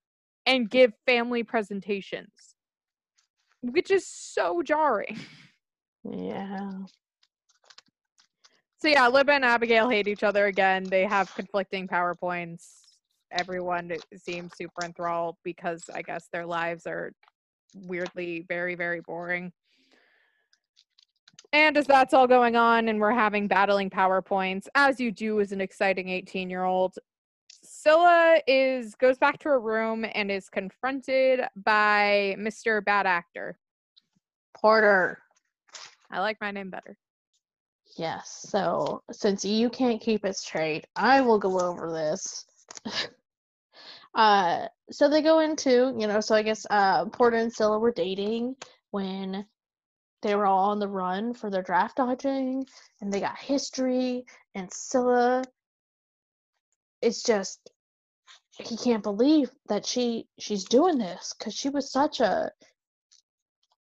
and 0.47 0.71
give 0.71 0.93
family 1.05 1.43
presentations, 1.43 2.55
which 3.63 3.91
is 3.91 4.07
so 4.07 4.63
jarring. 4.63 5.19
Yeah. 6.11 6.71
So 8.79 8.89
yeah, 8.89 9.11
Libba 9.11 9.31
and 9.31 9.45
Abigail 9.45 9.91
hate 9.91 10.09
each 10.09 10.23
other 10.23 10.47
again. 10.47 10.85
They 10.85 11.05
have 11.05 11.35
conflicting 11.35 11.87
PowerPoints. 11.87 12.65
Everyone 13.33 13.93
seems 14.17 14.53
super 14.57 14.85
enthralled 14.85 15.37
because 15.45 15.91
I 15.93 16.01
guess 16.01 16.29
their 16.33 16.47
lives 16.47 16.87
are 16.87 17.13
weirdly 17.75 18.47
very, 18.49 18.75
very 18.75 19.01
boring. 19.01 19.53
And 21.53 21.77
as 21.77 21.87
that's 21.87 22.15
all 22.15 22.27
going 22.27 22.57
on 22.57 22.89
and 22.89 23.01
we're 23.01 23.11
having 23.13 23.49
battling 23.49 23.91
PowerPoints, 23.91 24.69
as 24.75 25.01
you 25.01 25.11
do 25.11 25.41
as 25.41 25.51
an 25.51 25.61
exciting 25.61 26.09
18 26.09 26.49
year 26.49 26.65
old, 26.65 26.95
Scylla 27.81 28.41
is 28.49 28.97
goes 28.97 29.19
back 29.19 29.39
to 29.39 29.51
her 29.51 29.61
room 29.61 30.05
and 30.13 30.33
is 30.33 30.49
confronted 30.49 31.43
by 31.55 32.35
Mr. 32.37 32.85
Bad 32.85 33.07
Actor. 33.07 33.57
Porter. 34.57 35.23
I 36.11 36.19
like 36.19 36.41
my 36.41 36.51
name 36.51 36.71
better. 36.71 36.99
Yes. 37.97 38.47
So 38.49 39.05
since 39.13 39.45
you 39.45 39.71
can't 39.71 40.01
keep 40.01 40.25
it 40.25 40.37
straight, 40.37 40.89
I 40.97 41.21
will 41.21 41.39
go 41.39 41.61
over 41.61 41.93
this. 41.93 42.47
uh 44.17 44.67
so 44.91 45.09
they 45.09 45.23
go 45.23 45.39
into, 45.39 45.95
you 45.97 46.09
know, 46.09 46.19
so 46.19 46.35
I 46.35 46.43
guess 46.43 46.67
uh 46.71 47.05
Porter 47.05 47.37
and 47.37 47.53
Scylla 47.53 47.79
were 47.79 47.93
dating 47.93 48.57
when 48.91 49.47
they 50.23 50.35
were 50.35 50.47
all 50.47 50.71
on 50.71 50.81
the 50.81 50.89
run 50.89 51.33
for 51.33 51.49
their 51.49 51.63
draft 51.63 51.99
dodging 51.99 52.67
and 53.01 53.13
they 53.13 53.21
got 53.21 53.39
history 53.39 54.25
and 54.57 54.69
Scylla 54.73 55.45
it's 57.03 57.23
just 57.23 57.71
he 58.51 58.77
can't 58.77 59.03
believe 59.03 59.51
that 59.69 59.87
she 59.87 60.27
she's 60.39 60.65
doing 60.65 60.99
this 60.99 61.35
because 61.39 61.55
she 61.55 61.69
was 61.69 61.93
such 61.93 62.21
a 62.21 62.51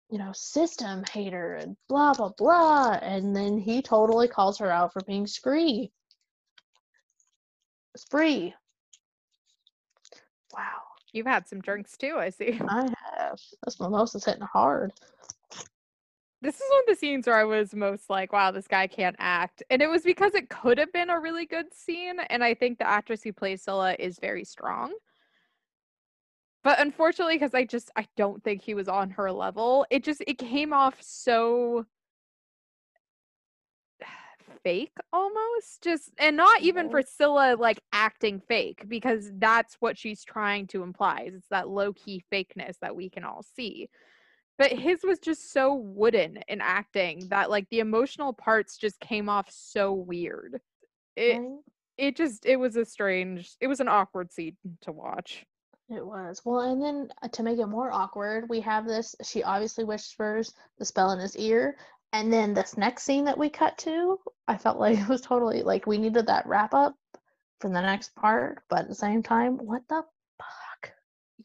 you 0.10 0.18
know 0.18 0.32
system 0.34 1.04
hater 1.12 1.56
and 1.56 1.76
blah 1.90 2.14
blah 2.14 2.32
blah 2.38 2.92
and 3.02 3.36
then 3.36 3.58
he 3.58 3.82
totally 3.82 4.28
calls 4.28 4.60
her 4.60 4.72
out 4.72 4.94
for 4.94 5.02
being 5.06 5.28
scree 5.28 5.92
spree. 7.98 8.54
Wow. 10.54 10.82
You've 11.12 11.26
had 11.26 11.48
some 11.48 11.62
drinks 11.62 11.98
too, 11.98 12.16
I 12.18 12.30
see. 12.30 12.60
i 12.70 12.90
have. 13.18 13.40
This 13.66 13.80
mimosas 13.80 14.26
hitting 14.26 14.42
hard 14.42 14.94
This 16.42 16.56
is 16.56 16.64
one 16.70 16.82
of 16.82 16.86
the 16.88 16.96
scenes 16.96 17.26
where 17.26 17.36
I 17.36 17.46
was 17.46 17.74
most 17.74 18.10
like, 18.10 18.32
wow, 18.32 18.52
this 18.52 18.68
guy 18.68 18.86
can't 18.86 19.16
act. 19.18 19.64
And 19.72 19.82
it 19.82 19.90
was 19.90 20.04
because 20.04 20.36
it 20.36 20.50
could 20.50 20.78
have 20.78 20.94
been 20.94 21.10
a 21.10 21.20
really 21.20 21.48
good 21.48 21.74
scene. 21.74 22.20
And 22.30 22.44
I 22.44 22.54
think 22.54 22.78
the 22.78 22.88
actress 22.88 23.24
who 23.24 23.34
plays 23.34 23.64
Scylla 23.64 23.96
is 23.98 24.20
very 24.20 24.44
strong. 24.44 24.94
But 26.64 26.80
unfortunately, 26.80 27.36
because 27.36 27.56
I 27.56 27.64
just 27.66 27.90
I 27.96 28.08
don't 28.18 28.44
think 28.44 28.62
he 28.62 28.76
was 28.76 28.88
on 28.88 29.10
her 29.12 29.32
level, 29.32 29.86
it 29.90 30.04
just 30.04 30.24
it 30.28 30.38
came 30.38 30.74
off 30.74 30.96
so 31.00 31.86
fake 34.64 34.98
almost. 35.12 35.82
Just 35.82 36.12
and 36.20 36.38
not 36.38 36.62
even 36.62 36.90
for 36.90 37.02
Scylla 37.02 37.56
like 37.58 37.80
acting 37.94 38.42
fake, 38.48 38.84
because 38.88 39.32
that's 39.36 39.78
what 39.80 39.98
she's 39.98 40.24
trying 40.24 40.68
to 40.68 40.84
imply. 40.84 41.24
is 41.28 41.36
It's 41.36 41.48
that 41.50 41.70
low-key 41.70 42.24
fakeness 42.32 42.78
that 42.82 42.96
we 42.96 43.10
can 43.10 43.24
all 43.24 43.44
see 43.56 43.90
but 44.58 44.72
his 44.72 45.00
was 45.04 45.20
just 45.20 45.52
so 45.52 45.74
wooden 45.74 46.40
in 46.48 46.62
acting 46.62 47.28
that 47.30 47.50
like 47.50 47.68
the 47.70 47.80
emotional 47.80 48.34
parts 48.34 48.78
just 48.78 49.00
came 49.00 49.30
off 49.30 49.50
so 49.52 49.94
weird 49.94 50.60
it 51.16 51.38
right? 51.38 51.60
it 51.98 52.16
just 52.16 52.46
it 52.46 52.58
was 52.58 52.76
a 52.76 52.86
strange 52.86 53.56
it 53.60 53.68
was 53.68 53.80
an 53.80 53.88
awkward 53.88 54.32
scene 54.32 54.56
to 54.82 54.92
watch 54.92 55.46
It 55.90 56.06
was. 56.06 56.42
Well, 56.44 56.60
and 56.62 56.82
then 56.82 57.10
uh, 57.22 57.30
to 57.30 57.44
make 57.44 57.60
it 57.60 57.68
more 57.68 57.92
awkward, 57.92 58.50
we 58.50 58.60
have 58.62 58.86
this. 58.86 59.16
She 59.24 59.44
obviously 59.44 59.86
whispers 59.86 60.54
the 60.78 60.86
spell 60.86 61.12
in 61.12 61.20
his 61.20 61.38
ear. 61.38 61.78
And 62.14 62.32
then 62.32 62.54
this 62.54 62.78
next 62.78 63.04
scene 63.04 63.26
that 63.26 63.38
we 63.38 63.50
cut 63.50 63.78
to, 63.80 64.20
I 64.48 64.58
felt 64.58 64.80
like 64.80 64.98
it 65.00 65.08
was 65.08 65.22
totally 65.22 65.64
like 65.64 65.88
we 65.88 65.98
needed 65.98 66.28
that 66.28 66.46
wrap 66.48 66.74
up 66.74 66.96
for 67.62 67.70
the 67.70 67.82
next 67.82 68.16
part. 68.16 68.64
But 68.70 68.80
at 68.80 68.90
the 68.90 68.96
same 68.96 69.24
time, 69.24 69.58
what 69.58 69.84
the? 69.88 70.04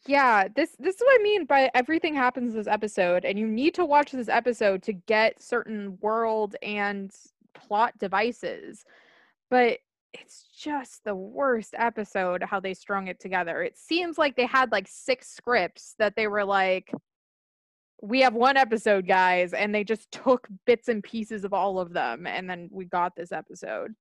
Yeah 0.06 0.48
this 0.54 0.76
this 0.78 0.96
is 0.96 1.00
what 1.00 1.20
i 1.20 1.22
mean 1.22 1.44
by 1.44 1.70
everything 1.74 2.14
happens 2.14 2.54
this 2.54 2.66
episode 2.66 3.24
and 3.24 3.38
you 3.38 3.46
need 3.46 3.74
to 3.74 3.84
watch 3.84 4.10
this 4.10 4.28
episode 4.28 4.82
to 4.82 4.92
get 4.92 5.40
certain 5.42 5.96
world 6.00 6.56
and 6.62 7.12
plot 7.54 7.96
devices 7.98 8.84
but 9.50 9.78
it's 10.12 10.44
just 10.56 11.04
the 11.04 11.14
worst 11.14 11.74
episode 11.76 12.42
how 12.42 12.60
they 12.60 12.74
strung 12.74 13.08
it 13.08 13.20
together. 13.20 13.62
It 13.62 13.78
seems 13.78 14.18
like 14.18 14.36
they 14.36 14.46
had 14.46 14.72
like 14.72 14.86
six 14.88 15.28
scripts 15.28 15.94
that 15.98 16.16
they 16.16 16.26
were 16.26 16.44
like 16.44 16.92
we 18.04 18.20
have 18.20 18.34
one 18.34 18.56
episode 18.56 19.06
guys 19.06 19.52
and 19.52 19.72
they 19.72 19.84
just 19.84 20.10
took 20.10 20.48
bits 20.66 20.88
and 20.88 21.04
pieces 21.04 21.44
of 21.44 21.52
all 21.52 21.78
of 21.78 21.92
them 21.92 22.26
and 22.26 22.50
then 22.50 22.68
we 22.72 22.84
got 22.84 23.14
this 23.14 23.30
episode. 23.30 23.94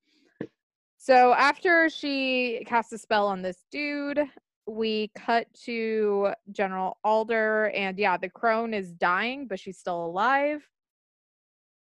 So 0.98 1.34
after 1.34 1.90
she 1.90 2.64
casts 2.66 2.92
a 2.94 2.98
spell 2.98 3.28
on 3.28 3.42
this 3.42 3.64
dude 3.72 4.22
we 4.68 5.10
cut 5.16 5.48
to 5.66 6.34
General 6.52 6.98
Alder, 7.04 7.70
and 7.76 7.98
yeah, 7.98 8.18
the 8.18 8.30
crone 8.30 8.74
is 8.74 8.92
dying, 8.94 9.48
but 9.48 9.60
she's 9.60 9.78
still 9.78 10.06
alive. 10.06 10.68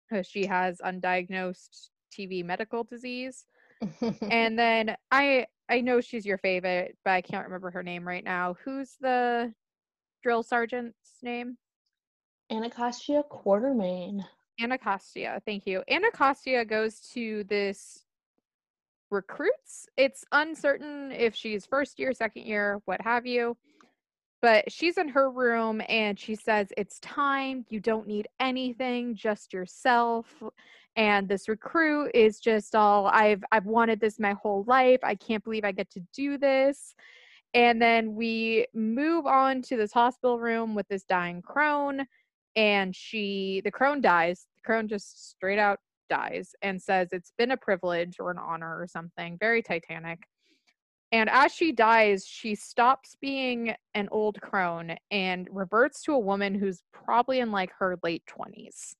'cause 0.08 0.26
She 0.26 0.46
has 0.46 0.78
undiagnosed 0.80 1.90
TV 2.12 2.42
medical 2.44 2.84
disease. 2.84 3.44
And 4.30 4.58
then 4.58 4.96
I 5.10 5.46
I 5.68 5.80
know 5.80 6.00
she's 6.00 6.26
your 6.26 6.38
favorite, 6.38 6.98
but 7.04 7.12
I 7.12 7.20
can't 7.20 7.44
remember 7.44 7.70
her 7.70 7.82
name 7.82 8.06
right 8.06 8.24
now. 8.24 8.54
Who's 8.64 8.96
the 9.00 9.54
drill 10.22 10.42
sergeant's 10.42 11.22
name? 11.22 11.56
Anacostia 12.50 13.22
Quartermain. 13.30 14.24
Anacostia. 14.60 15.40
Thank 15.46 15.66
you. 15.66 15.82
Anacostia 15.88 16.64
goes 16.64 17.00
to 17.12 17.44
this 17.44 18.04
recruits. 19.10 19.88
It's 19.96 20.24
uncertain 20.32 21.12
if 21.12 21.34
she's 21.34 21.66
first 21.66 21.98
year, 21.98 22.12
second 22.12 22.46
year, 22.46 22.80
what 22.84 23.00
have 23.02 23.26
you. 23.26 23.56
But 24.42 24.72
she's 24.72 24.96
in 24.96 25.08
her 25.08 25.30
room 25.30 25.82
and 25.88 26.18
she 26.18 26.34
says, 26.34 26.68
It's 26.76 26.98
time. 27.00 27.66
You 27.68 27.80
don't 27.80 28.06
need 28.06 28.28
anything, 28.38 29.14
just 29.14 29.52
yourself. 29.52 30.42
And 30.96 31.28
this 31.28 31.48
recruit 31.48 32.10
is 32.14 32.40
just 32.40 32.74
all 32.74 33.06
I've 33.06 33.44
I've 33.52 33.66
wanted 33.66 34.00
this 34.00 34.18
my 34.18 34.32
whole 34.32 34.64
life. 34.66 35.00
I 35.02 35.14
can't 35.14 35.44
believe 35.44 35.64
I 35.64 35.72
get 35.72 35.90
to 35.90 36.00
do 36.14 36.38
this. 36.38 36.94
And 37.52 37.82
then 37.82 38.14
we 38.14 38.66
move 38.74 39.26
on 39.26 39.60
to 39.62 39.76
this 39.76 39.92
hospital 39.92 40.38
room 40.38 40.74
with 40.74 40.88
this 40.88 41.04
dying 41.04 41.42
crone. 41.42 42.06
And 42.56 42.96
she 42.96 43.60
the 43.64 43.70
crone 43.70 44.00
dies. 44.00 44.46
The 44.56 44.62
crone 44.66 44.88
just 44.88 45.30
straight 45.30 45.58
out 45.58 45.80
dies 46.10 46.54
and 46.60 46.82
says 46.82 47.08
it's 47.12 47.32
been 47.38 47.52
a 47.52 47.56
privilege 47.56 48.16
or 48.20 48.30
an 48.30 48.38
honor 48.38 48.78
or 48.78 48.86
something, 48.86 49.38
very 49.40 49.62
Titanic. 49.62 50.18
And 51.12 51.30
as 51.30 51.52
she 51.52 51.72
dies, 51.72 52.24
she 52.26 52.54
stops 52.54 53.16
being 53.20 53.74
an 53.94 54.08
old 54.12 54.40
crone 54.40 54.96
and 55.10 55.48
reverts 55.50 56.02
to 56.02 56.12
a 56.12 56.18
woman 56.18 56.54
who's 56.54 56.82
probably 56.92 57.40
in 57.40 57.50
like 57.50 57.72
her 57.78 57.98
late 58.02 58.22
20s. 58.28 58.94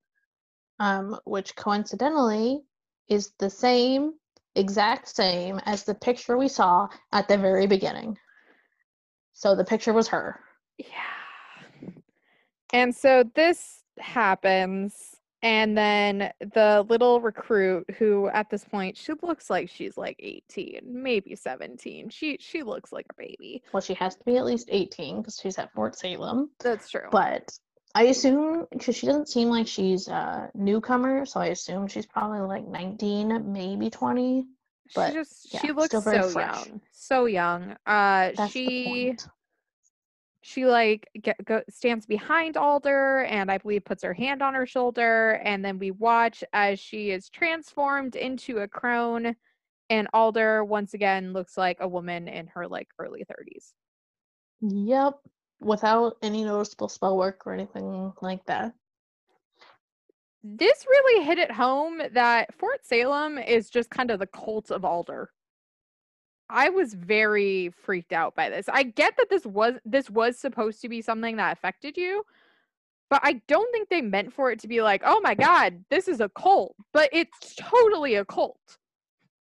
Um, 0.80 1.18
which 1.24 1.54
coincidentally 1.56 2.60
is 3.08 3.32
the 3.38 3.50
same, 3.50 4.14
exact 4.54 5.08
same 5.08 5.60
as 5.66 5.84
the 5.84 5.94
picture 5.94 6.38
we 6.38 6.48
saw 6.48 6.88
at 7.12 7.28
the 7.28 7.36
very 7.36 7.66
beginning. 7.66 8.16
So 9.34 9.54
the 9.54 9.64
picture 9.64 9.92
was 9.92 10.08
her. 10.08 10.40
Yeah. 10.78 10.86
And 12.72 12.94
so 12.94 13.24
this 13.34 13.82
happens. 13.98 15.16
And 15.42 15.76
then 15.76 16.32
the 16.40 16.84
little 16.88 17.20
recruit 17.20 17.88
who 17.98 18.28
at 18.28 18.50
this 18.50 18.64
point 18.64 18.96
she 18.96 19.12
looks 19.22 19.48
like 19.48 19.70
she's 19.70 19.96
like 19.96 20.16
18, 20.18 20.80
maybe 20.84 21.34
17. 21.34 22.10
She 22.10 22.36
she 22.40 22.62
looks 22.62 22.92
like 22.92 23.06
a 23.10 23.14
baby. 23.14 23.62
Well, 23.72 23.80
she 23.80 23.94
has 23.94 24.16
to 24.16 24.24
be 24.24 24.36
at 24.36 24.44
least 24.44 24.68
18 24.70 25.18
because 25.18 25.38
she's 25.40 25.58
at 25.58 25.72
Fort 25.72 25.96
Salem. 25.96 26.50
That's 26.58 26.90
true. 26.90 27.08
But 27.10 27.58
I 27.94 28.04
assume 28.04 28.66
because 28.70 28.96
she 28.96 29.06
doesn't 29.06 29.28
seem 29.28 29.48
like 29.48 29.66
she's 29.66 30.08
a 30.08 30.50
newcomer, 30.54 31.24
so 31.24 31.40
I 31.40 31.46
assume 31.46 31.88
she's 31.88 32.06
probably 32.06 32.40
like 32.40 32.66
19, 32.66 33.52
maybe 33.52 33.90
20. 33.90 34.46
but, 34.94 35.08
she 35.08 35.14
just 35.14 35.54
yeah, 35.54 35.60
she 35.60 35.72
looks 35.72 35.90
so 35.90 36.00
fresh. 36.00 36.34
young. 36.34 36.80
So 36.92 37.24
young. 37.24 37.72
Uh 37.86 38.30
That's 38.36 38.52
she. 38.52 39.16
She 40.42 40.66
like 40.66 41.08
get, 41.22 41.42
go, 41.44 41.62
stands 41.68 42.06
behind 42.06 42.56
Alder 42.56 43.24
and 43.24 43.50
I 43.50 43.58
believe 43.58 43.84
puts 43.84 44.02
her 44.02 44.14
hand 44.14 44.42
on 44.42 44.54
her 44.54 44.66
shoulder 44.66 45.40
and 45.44 45.64
then 45.64 45.78
we 45.78 45.90
watch 45.90 46.42
as 46.52 46.80
she 46.80 47.10
is 47.10 47.28
transformed 47.28 48.16
into 48.16 48.58
a 48.58 48.68
crone 48.68 49.36
and 49.90 50.08
Alder 50.14 50.64
once 50.64 50.94
again 50.94 51.32
looks 51.32 51.58
like 51.58 51.78
a 51.80 51.88
woman 51.88 52.28
in 52.28 52.46
her 52.48 52.66
like 52.66 52.88
early 52.98 53.24
30s. 53.24 53.72
Yep. 54.62 55.14
Without 55.60 56.16
any 56.22 56.44
noticeable 56.44 56.88
spell 56.88 57.18
work 57.18 57.46
or 57.46 57.52
anything 57.52 58.12
like 58.22 58.44
that. 58.46 58.72
This 60.42 60.86
really 60.88 61.24
hit 61.26 61.38
it 61.38 61.50
home 61.50 62.00
that 62.12 62.54
Fort 62.54 62.86
Salem 62.86 63.36
is 63.36 63.68
just 63.68 63.90
kind 63.90 64.10
of 64.10 64.20
the 64.20 64.26
cult 64.26 64.70
of 64.70 64.86
Alder. 64.86 65.30
I 66.50 66.70
was 66.70 66.94
very 66.94 67.70
freaked 67.70 68.12
out 68.12 68.34
by 68.34 68.50
this. 68.50 68.68
I 68.68 68.82
get 68.82 69.16
that 69.16 69.30
this 69.30 69.46
was 69.46 69.74
this 69.84 70.10
was 70.10 70.38
supposed 70.38 70.80
to 70.82 70.88
be 70.88 71.02
something 71.02 71.36
that 71.36 71.52
affected 71.52 71.96
you, 71.96 72.24
but 73.08 73.20
I 73.22 73.40
don't 73.48 73.70
think 73.72 73.88
they 73.88 74.02
meant 74.02 74.32
for 74.32 74.50
it 74.50 74.60
to 74.60 74.68
be 74.68 74.82
like, 74.82 75.02
"Oh 75.04 75.20
my 75.20 75.34
god, 75.34 75.84
this 75.90 76.08
is 76.08 76.20
a 76.20 76.28
cult." 76.30 76.74
But 76.92 77.08
it's 77.12 77.54
totally 77.56 78.16
a 78.16 78.24
cult. 78.24 78.78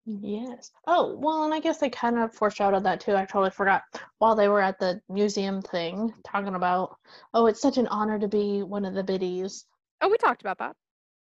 Yes. 0.06 0.72
Oh, 0.86 1.16
well, 1.18 1.46
and 1.46 1.54
I 1.54 1.60
guess 1.62 1.78
they 1.78 1.89
kind 1.89 2.18
of 2.20 2.34
foreshadowed 2.34 2.84
that 2.84 3.00
too. 3.00 3.16
I 3.16 3.26
totally 3.26 3.52
forgot. 3.52 3.84
While 4.20 4.36
they 4.36 4.50
were 4.50 4.62
at 4.62 4.78
the 4.80 5.02
museum 5.08 5.62
thing, 5.62 6.14
talking 6.26 6.56
about, 6.56 6.98
oh, 7.34 7.46
it's 7.46 7.62
such 7.62 7.78
an 7.78 7.88
honor 7.88 8.20
to 8.20 8.28
be 8.28 8.64
one 8.64 8.84
of 8.84 8.96
the 8.96 9.04
biddies. 9.04 9.66
Oh, 10.02 10.10
we 10.10 10.18
talked 10.18 10.41
about 10.41 10.58
that. 10.58 10.76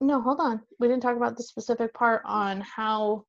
No, 0.01 0.21
hold 0.21 0.39
on. 0.39 0.61
We 0.79 0.87
didn't 0.87 1.01
talk 1.01 1.17
about 1.17 1.35
the 1.35 1.43
specific 1.43 1.93
part 1.95 2.21
on 2.25 2.61
how 2.61 3.25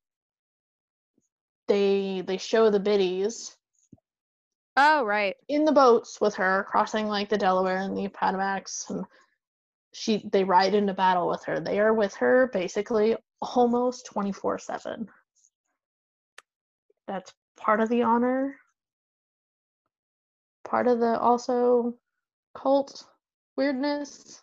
they 1.70 2.20
they 2.22 2.36
show 2.36 2.68
the 2.68 2.80
biddies 2.80 3.56
Oh, 4.76 5.04
right. 5.04 5.36
in 5.48 5.64
the 5.64 5.72
boats 5.72 6.20
with 6.20 6.34
her 6.36 6.64
crossing 6.68 7.06
like 7.06 7.28
the 7.28 7.38
Delaware 7.38 7.78
and 7.78 7.96
the 7.96 8.06
Appomattox 8.06 8.86
and 8.90 9.04
she 9.92 10.28
they 10.32 10.44
ride 10.44 10.74
into 10.74 10.94
battle 10.94 11.28
with 11.28 11.44
her. 11.44 11.60
They 11.60 11.80
are 11.80 11.94
with 11.94 12.14
her 12.16 12.48
basically 12.52 13.16
almost 13.40 14.06
24/7. 14.12 15.06
That's 17.06 17.32
part 17.56 17.80
of 17.80 17.88
the 17.88 18.02
honor. 18.02 18.56
Part 20.64 20.86
of 20.86 21.00
the 21.00 21.18
also 21.18 21.94
cult 22.54 23.04
weirdness. 23.56 24.42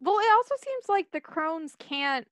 Well, 0.00 0.18
it 0.18 0.32
also 0.34 0.54
seems 0.64 0.88
like 0.88 1.10
the 1.12 1.20
crones 1.20 1.74
can't 1.78 2.26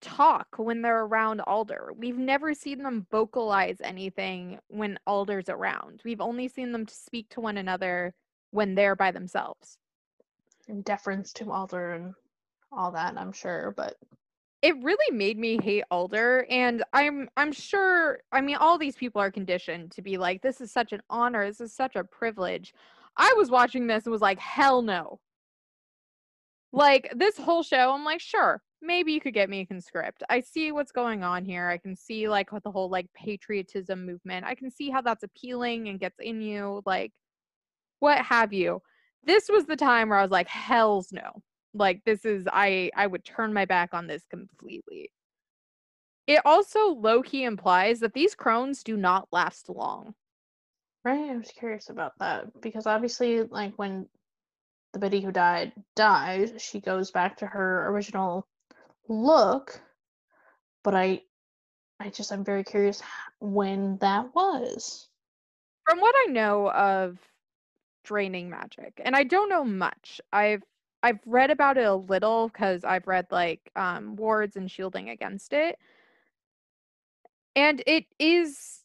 talk 0.00 0.46
when 0.56 0.82
they're 0.82 1.04
around 1.04 1.40
Alder. 1.40 1.92
We've 1.96 2.18
never 2.18 2.54
seen 2.54 2.82
them 2.82 3.06
vocalize 3.10 3.78
anything 3.82 4.58
when 4.68 4.98
Alder's 5.06 5.48
around. 5.48 6.02
We've 6.04 6.20
only 6.20 6.48
seen 6.48 6.72
them 6.72 6.86
speak 6.88 7.28
to 7.30 7.40
one 7.40 7.56
another 7.56 8.14
when 8.50 8.74
they're 8.74 8.96
by 8.96 9.10
themselves. 9.10 9.78
In 10.68 10.82
deference 10.82 11.32
to 11.34 11.50
Alder 11.50 11.92
and 11.92 12.14
all 12.72 12.92
that, 12.92 13.16
I'm 13.16 13.32
sure, 13.32 13.72
but 13.76 13.96
it 14.62 14.82
really 14.82 15.16
made 15.16 15.38
me 15.38 15.58
hate 15.62 15.84
Alder 15.90 16.46
and 16.50 16.82
I'm 16.92 17.28
I'm 17.36 17.52
sure 17.52 18.20
I 18.32 18.40
mean 18.40 18.56
all 18.56 18.78
these 18.78 18.96
people 18.96 19.20
are 19.20 19.30
conditioned 19.30 19.92
to 19.92 20.02
be 20.02 20.16
like 20.18 20.42
this 20.42 20.60
is 20.60 20.72
such 20.72 20.92
an 20.92 21.02
honor, 21.10 21.46
this 21.46 21.60
is 21.60 21.72
such 21.72 21.94
a 21.94 22.04
privilege. 22.04 22.72
I 23.16 23.32
was 23.36 23.50
watching 23.50 23.86
this 23.86 24.04
and 24.04 24.12
was 24.12 24.22
like 24.22 24.38
hell 24.38 24.82
no. 24.82 25.20
Like 26.72 27.12
this 27.14 27.36
whole 27.36 27.62
show 27.62 27.92
I'm 27.92 28.04
like 28.04 28.20
sure, 28.20 28.62
maybe 28.86 29.12
you 29.12 29.20
could 29.20 29.34
get 29.34 29.50
me 29.50 29.60
a 29.60 29.66
conscript. 29.66 30.22
I 30.30 30.40
see 30.40 30.72
what's 30.72 30.92
going 30.92 31.22
on 31.22 31.44
here. 31.44 31.68
I 31.68 31.78
can 31.78 31.96
see 31.96 32.28
like 32.28 32.50
the 32.50 32.70
whole 32.70 32.88
like 32.88 33.12
patriotism 33.14 34.06
movement. 34.06 34.46
I 34.46 34.54
can 34.54 34.70
see 34.70 34.90
how 34.90 35.00
that's 35.00 35.24
appealing 35.24 35.88
and 35.88 36.00
gets 36.00 36.18
in 36.20 36.40
you 36.40 36.82
like 36.86 37.12
what 38.00 38.18
have 38.18 38.52
you. 38.52 38.82
This 39.24 39.48
was 39.48 39.66
the 39.66 39.76
time 39.76 40.08
where 40.08 40.18
I 40.18 40.22
was 40.22 40.30
like 40.30 40.48
hell's 40.48 41.12
no 41.12 41.42
like 41.76 42.02
this 42.04 42.24
is 42.24 42.46
I 42.50 42.90
I 42.96 43.06
would 43.06 43.24
turn 43.24 43.52
my 43.52 43.64
back 43.64 43.90
on 43.92 44.06
this 44.06 44.24
completely. 44.30 45.10
It 46.26 46.40
also 46.44 46.88
low 46.88 47.22
key 47.22 47.44
implies 47.44 48.00
that 48.00 48.14
these 48.14 48.34
crones 48.34 48.82
do 48.82 48.96
not 48.96 49.28
last 49.30 49.68
long. 49.68 50.14
Right, 51.04 51.30
I 51.30 51.36
was 51.36 51.52
curious 51.56 51.88
about 51.88 52.12
that 52.18 52.60
because 52.60 52.86
obviously, 52.86 53.42
like 53.42 53.74
when 53.76 54.08
the 54.92 54.98
Biddy 54.98 55.20
who 55.20 55.30
died 55.30 55.72
dies, 55.94 56.52
she 56.58 56.80
goes 56.80 57.10
back 57.10 57.36
to 57.38 57.46
her 57.46 57.88
original 57.90 58.46
look. 59.08 59.80
But 60.84 60.94
I, 60.94 61.22
I 62.00 62.10
just 62.10 62.32
I'm 62.32 62.44
very 62.44 62.64
curious 62.64 63.02
when 63.40 63.98
that 63.98 64.34
was. 64.34 65.08
From 65.88 66.00
what 66.00 66.14
I 66.26 66.32
know 66.32 66.70
of 66.70 67.18
draining 68.04 68.50
magic, 68.50 69.00
and 69.04 69.14
I 69.14 69.24
don't 69.24 69.48
know 69.48 69.64
much. 69.64 70.20
I've 70.32 70.62
I've 71.02 71.20
read 71.26 71.50
about 71.50 71.78
it 71.78 71.84
a 71.84 71.94
little 71.94 72.48
because 72.48 72.84
I've 72.84 73.06
read 73.06 73.26
like 73.30 73.70
um, 73.76 74.16
wards 74.16 74.56
and 74.56 74.70
shielding 74.70 75.10
against 75.10 75.52
it, 75.52 75.78
and 77.54 77.82
it 77.86 78.06
is 78.18 78.82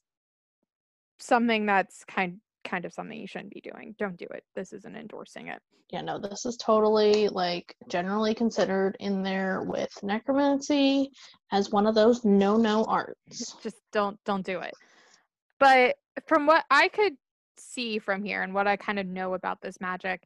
something 1.19 1.65
that's 1.65 2.03
kind 2.05 2.39
kind 2.63 2.85
of 2.85 2.93
something 2.93 3.17
you 3.17 3.27
shouldn't 3.27 3.53
be 3.53 3.61
doing. 3.61 3.95
Don't 3.97 4.17
do 4.17 4.27
it. 4.31 4.43
This 4.55 4.73
isn't 4.73 4.95
endorsing 4.95 5.47
it. 5.47 5.59
Yeah, 5.89 6.01
no, 6.01 6.19
this 6.19 6.45
is 6.45 6.57
totally 6.57 7.27
like 7.27 7.75
generally 7.87 8.33
considered 8.33 8.95
in 8.99 9.23
there 9.23 9.63
with 9.63 9.91
necromancy 10.03 11.11
as 11.51 11.69
one 11.69 11.85
of 11.85 11.95
those 11.95 12.23
no-no 12.23 12.85
arts. 12.87 13.55
Just 13.61 13.77
don't 13.91 14.19
don't 14.25 14.45
do 14.45 14.59
it. 14.59 14.73
But 15.59 15.95
from 16.27 16.45
what 16.45 16.65
I 16.71 16.87
could 16.87 17.13
see 17.57 17.99
from 17.99 18.23
here 18.23 18.41
and 18.41 18.53
what 18.53 18.67
I 18.67 18.75
kind 18.77 18.99
of 18.99 19.05
know 19.05 19.33
about 19.33 19.61
this 19.61 19.79
magic, 19.79 20.23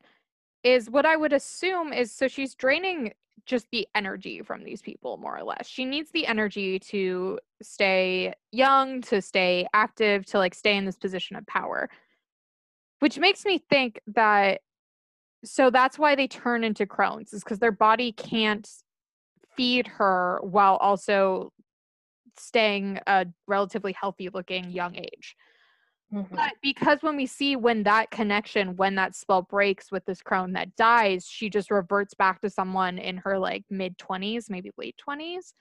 is 0.63 0.89
what 0.89 1.05
I 1.05 1.15
would 1.15 1.31
assume 1.31 1.93
is 1.93 2.11
so 2.11 2.27
she's 2.27 2.55
draining 2.55 3.13
just 3.45 3.67
the 3.71 3.87
energy 3.93 4.41
from 4.41 4.63
these 4.63 4.81
people 4.81 5.17
more 5.17 5.37
or 5.37 5.43
less. 5.43 5.67
She 5.67 5.85
needs 5.85 6.09
the 6.11 6.25
energy 6.25 6.79
to 6.79 7.39
stay 7.61 8.33
young, 8.51 9.01
to 9.03 9.21
stay 9.21 9.67
active, 9.73 10.25
to 10.27 10.39
like 10.39 10.55
stay 10.55 10.75
in 10.75 10.85
this 10.85 10.97
position 10.97 11.35
of 11.35 11.45
power. 11.45 11.87
Which 13.05 13.19
makes 13.19 13.45
me 13.45 13.59
think 13.59 13.99
that 14.07 14.61
so 15.43 15.69
that's 15.69 15.99
why 15.99 16.15
they 16.15 16.27
turn 16.27 16.63
into 16.63 16.87
crones 16.87 17.33
is 17.33 17.43
because 17.43 17.59
their 17.59 17.71
body 17.71 18.11
can't 18.11 18.67
feed 19.55 19.85
her 19.85 20.39
while 20.41 20.77
also 20.77 21.53
staying 22.35 22.99
a 23.05 23.27
relatively 23.45 23.93
healthy 23.93 24.29
looking 24.29 24.71
young 24.71 24.95
age. 24.95 25.35
Mm-hmm. 26.11 26.35
But 26.35 26.53
because 26.63 27.03
when 27.03 27.15
we 27.15 27.27
see 27.27 27.55
when 27.55 27.83
that 27.83 28.09
connection, 28.09 28.75
when 28.75 28.95
that 28.95 29.15
spell 29.15 29.43
breaks 29.43 29.91
with 29.91 30.03
this 30.05 30.23
crone 30.23 30.53
that 30.53 30.75
dies, 30.75 31.27
she 31.29 31.47
just 31.47 31.69
reverts 31.69 32.15
back 32.15 32.41
to 32.41 32.49
someone 32.49 32.97
in 32.97 33.17
her 33.17 33.37
like 33.37 33.65
mid 33.69 33.99
20s, 33.99 34.49
maybe 34.49 34.71
late 34.79 34.95
20s. 35.07 35.53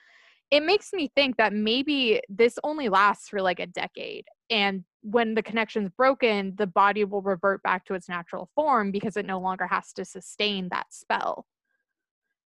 It 0.55 0.63
makes 0.63 0.93
me 0.93 1.11
think 1.17 1.37
that 1.39 1.53
maybe 1.53 2.21
this 2.29 2.61
only 2.63 2.89
lasts 2.89 3.29
for 3.29 3.43
like 3.43 3.59
a 3.59 3.67
decade. 3.67 4.25
And 4.51 4.85
when 5.03 5.35
the 5.35 5.43
connection's 5.43 5.91
broken, 5.91 6.55
the 6.57 6.69
body 6.69 7.03
will 7.03 7.23
revert 7.23 7.61
back 7.65 7.85
to 7.87 7.95
its 7.95 8.09
natural 8.09 8.49
form 8.55 8.93
because 8.93 9.17
it 9.17 9.27
no 9.27 9.41
longer 9.41 9.67
has 9.67 9.93
to 9.95 10.05
sustain 10.05 10.69
that 10.71 10.87
spell. 10.95 11.45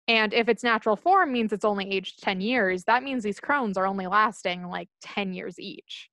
And 0.09 0.33
if 0.33 0.49
its 0.49 0.63
natural 0.63 0.97
form 0.97 1.31
means 1.31 1.53
it's 1.53 1.65
only 1.65 1.91
aged 1.91 2.23
10 2.23 2.41
years, 2.41 2.85
that 2.85 3.03
means 3.03 3.23
these 3.23 3.39
crones 3.39 3.77
are 3.77 3.87
only 3.87 4.07
lasting 4.07 4.67
like 4.67 4.89
10 5.03 5.35
years 5.35 5.61
each. 5.61 6.09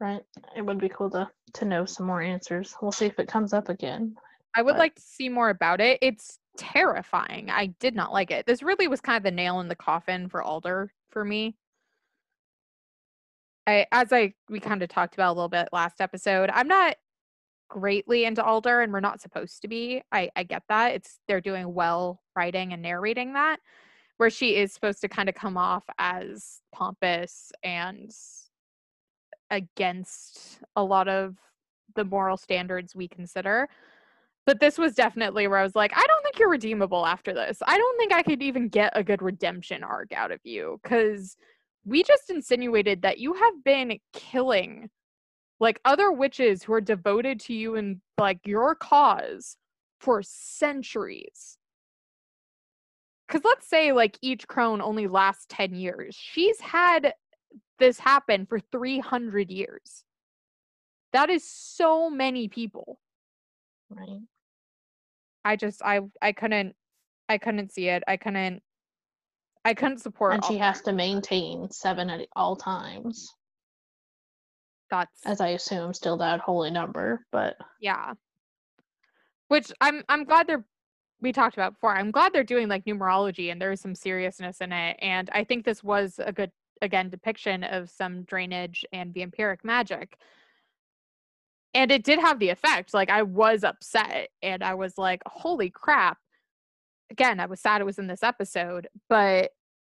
Right. 0.00 0.22
It 0.56 0.62
would 0.62 0.78
be 0.78 0.88
cool 0.88 1.10
to 1.10 1.28
to 1.54 1.64
know 1.66 1.84
some 1.84 2.06
more 2.06 2.22
answers. 2.22 2.74
We'll 2.80 2.90
see 2.90 3.04
if 3.04 3.18
it 3.18 3.28
comes 3.28 3.52
up 3.52 3.68
again. 3.68 4.16
I 4.54 4.62
would 4.62 4.72
but... 4.72 4.78
like 4.78 4.94
to 4.94 5.02
see 5.02 5.28
more 5.28 5.50
about 5.50 5.82
it. 5.82 5.98
It's 6.00 6.38
terrifying. 6.56 7.50
I 7.50 7.66
did 7.80 7.94
not 7.94 8.12
like 8.12 8.30
it. 8.30 8.46
This 8.46 8.62
really 8.62 8.88
was 8.88 9.00
kind 9.00 9.16
of 9.16 9.22
the 9.22 9.30
nail 9.30 9.60
in 9.60 9.68
the 9.68 9.76
coffin 9.76 10.28
for 10.28 10.42
Alder 10.42 10.92
for 11.10 11.24
me. 11.24 11.56
I 13.66 13.86
as 13.92 14.12
I 14.12 14.34
we 14.48 14.60
kind 14.60 14.82
of 14.82 14.88
talked 14.88 15.14
about 15.14 15.32
a 15.32 15.34
little 15.34 15.48
bit 15.48 15.68
last 15.72 16.00
episode. 16.00 16.50
I'm 16.52 16.68
not 16.68 16.96
greatly 17.68 18.24
into 18.24 18.44
Alder 18.44 18.82
and 18.82 18.92
we're 18.92 19.00
not 19.00 19.20
supposed 19.20 19.62
to 19.62 19.68
be. 19.68 20.02
I 20.12 20.30
I 20.36 20.44
get 20.44 20.62
that. 20.68 20.94
It's 20.94 21.18
they're 21.28 21.40
doing 21.40 21.74
well 21.74 22.22
writing 22.36 22.72
and 22.72 22.82
narrating 22.82 23.32
that 23.34 23.60
where 24.18 24.30
she 24.30 24.56
is 24.56 24.72
supposed 24.72 25.00
to 25.02 25.08
kind 25.08 25.28
of 25.28 25.34
come 25.34 25.56
off 25.56 25.84
as 25.98 26.60
pompous 26.72 27.52
and 27.62 28.10
against 29.50 30.60
a 30.74 30.82
lot 30.82 31.08
of 31.08 31.36
the 31.94 32.04
moral 32.04 32.36
standards 32.36 32.94
we 32.94 33.08
consider. 33.08 33.68
But 34.46 34.60
this 34.60 34.78
was 34.78 34.94
definitely 34.94 35.48
where 35.48 35.58
I 35.58 35.62
was 35.62 35.74
like, 35.74 35.92
I 35.94 36.06
don't 36.06 36.25
you're 36.38 36.48
redeemable 36.48 37.06
after 37.06 37.32
this. 37.32 37.58
I 37.66 37.76
don't 37.76 37.98
think 37.98 38.12
I 38.12 38.22
could 38.22 38.42
even 38.42 38.68
get 38.68 38.92
a 38.94 39.04
good 39.04 39.22
redemption 39.22 39.82
arc 39.82 40.12
out 40.12 40.30
of 40.30 40.40
you 40.44 40.80
because 40.82 41.36
we 41.84 42.02
just 42.02 42.30
insinuated 42.30 43.02
that 43.02 43.18
you 43.18 43.34
have 43.34 43.64
been 43.64 43.98
killing 44.12 44.90
like 45.60 45.80
other 45.84 46.12
witches 46.12 46.62
who 46.62 46.72
are 46.72 46.80
devoted 46.80 47.40
to 47.40 47.54
you 47.54 47.76
and 47.76 48.00
like 48.18 48.40
your 48.44 48.74
cause 48.74 49.56
for 50.00 50.22
centuries. 50.22 51.56
Because 53.26 53.42
let's 53.44 53.68
say 53.68 53.92
like 53.92 54.18
each 54.22 54.46
crone 54.46 54.80
only 54.80 55.08
lasts 55.08 55.46
10 55.48 55.74
years. 55.74 56.14
She's 56.14 56.60
had 56.60 57.14
this 57.78 57.98
happen 57.98 58.46
for 58.46 58.60
300 58.60 59.50
years. 59.50 60.04
That 61.12 61.30
is 61.30 61.48
so 61.48 62.10
many 62.10 62.48
people. 62.48 62.98
Right. 63.90 64.20
I 65.46 65.54
just 65.54 65.80
I 65.84 66.00
I 66.20 66.32
couldn't 66.32 66.74
I 67.28 67.38
couldn't 67.38 67.72
see 67.72 67.88
it. 67.88 68.02
I 68.08 68.16
couldn't 68.16 68.62
I 69.64 69.74
couldn't 69.74 69.98
support 69.98 70.34
And 70.34 70.44
she 70.44 70.58
has 70.58 70.80
to 70.82 70.92
maintain 70.92 71.70
7 71.70 72.10
at 72.10 72.26
all 72.34 72.56
times. 72.56 73.32
That's 74.90 75.24
as 75.24 75.40
I 75.40 75.48
assume 75.50 75.94
still 75.94 76.16
that 76.18 76.40
holy 76.40 76.70
number, 76.70 77.24
but 77.30 77.56
yeah. 77.80 78.14
Which 79.46 79.72
I'm 79.80 80.02
I'm 80.08 80.24
glad 80.24 80.48
they're 80.48 80.64
we 81.20 81.32
talked 81.32 81.56
about 81.56 81.74
before. 81.74 81.96
I'm 81.96 82.10
glad 82.10 82.32
they're 82.32 82.44
doing 82.44 82.68
like 82.68 82.84
numerology 82.84 83.50
and 83.52 83.62
there's 83.62 83.80
some 83.80 83.94
seriousness 83.94 84.60
in 84.60 84.72
it. 84.72 84.98
And 85.00 85.30
I 85.32 85.44
think 85.44 85.64
this 85.64 85.82
was 85.82 86.18
a 86.18 86.32
good 86.32 86.50
again 86.82 87.08
depiction 87.08 87.62
of 87.62 87.88
some 87.88 88.24
drainage 88.24 88.84
and 88.92 89.14
vampiric 89.14 89.58
magic 89.62 90.18
and 91.74 91.90
it 91.90 92.04
did 92.04 92.18
have 92.18 92.38
the 92.38 92.48
effect 92.48 92.94
like 92.94 93.10
i 93.10 93.22
was 93.22 93.64
upset 93.64 94.28
and 94.42 94.62
i 94.62 94.74
was 94.74 94.96
like 94.98 95.22
holy 95.26 95.70
crap. 95.70 96.18
Again 97.10 97.38
i 97.38 97.46
was 97.46 97.60
sad 97.60 97.80
it 97.80 97.84
was 97.84 97.98
in 97.98 98.06
this 98.06 98.22
episode 98.22 98.88
but 99.08 99.50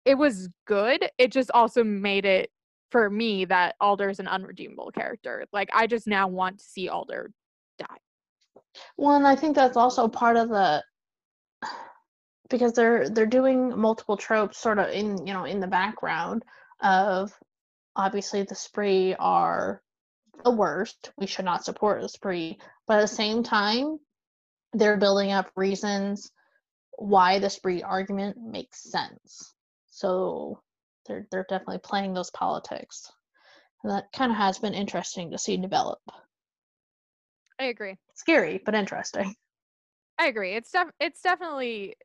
it 0.05 0.17
was 0.17 0.49
good. 0.67 1.09
It 1.19 1.31
just 1.31 1.51
also 1.53 1.85
made 1.85 2.25
it 2.25 2.51
for 2.91 3.11
me 3.11 3.45
that 3.45 3.77
alder 3.81 4.09
is 4.09 4.19
an 4.19 4.29
unredeemable 4.29 4.91
character. 4.93 5.45
Like 5.53 5.69
i 5.73 5.87
just 5.87 6.07
now 6.07 6.29
want 6.29 6.59
to 6.59 6.65
see 6.65 6.89
alder 6.89 7.33
die. 7.79 7.87
Well 8.97 9.17
and 9.17 9.27
i 9.27 9.37
think 9.37 9.57
that's 9.57 9.77
also 9.77 10.09
part 10.09 10.37
of 10.37 10.49
the 10.49 10.83
because 12.51 12.73
they're 12.73 13.09
they're 13.09 13.27
doing 13.27 13.79
multiple 13.79 14.17
tropes 14.17 14.59
sort 14.59 14.79
of 14.79 14.91
in 14.91 15.27
you 15.27 15.33
know 15.33 15.45
in 15.45 15.61
the 15.61 15.67
background 15.67 16.45
of 16.83 17.33
obviously 17.97 18.43
the 18.43 18.55
spree 18.55 19.15
are 19.19 19.83
the 20.45 20.51
worst. 20.51 21.13
We 21.17 21.27
should 21.27 21.45
not 21.45 21.65
support 21.65 22.01
the 22.01 22.09
spree. 22.09 22.59
But 22.87 22.99
at 22.99 23.03
the 23.03 23.09
same 23.09 23.43
time, 23.43 23.99
they're 24.73 24.97
building 24.97 25.33
up 25.33 25.51
reasons 25.57 26.31
why 26.93 27.39
the 27.39 27.51
spree 27.51 27.83
argument 27.83 28.37
makes 28.39 28.91
sense. 28.91 29.55
So 29.87 30.61
they're 31.07 31.27
they're 31.31 31.47
definitely 31.49 31.79
playing 31.79 32.15
those 32.15 32.31
politics. 32.31 33.11
And 33.83 33.93
that 33.93 34.13
kind 34.13 34.31
of 34.31 34.39
has 34.39 34.59
been 34.59 34.75
interesting 34.75 35.31
to 35.31 35.39
see 35.39 35.57
develop. 35.57 36.01
I 37.59 37.65
agree. 37.65 37.97
Scary, 38.15 38.61
but 38.65 38.75
interesting. 38.75 39.35
I 40.19 40.27
agree. 40.27 40.53
It's 40.53 40.71
def- 40.71 40.93
it's 41.01 41.23
definitely 41.23 41.97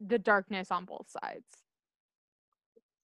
the 0.00 0.18
darkness 0.18 0.70
on 0.70 0.84
both 0.84 1.06
sides 1.08 1.46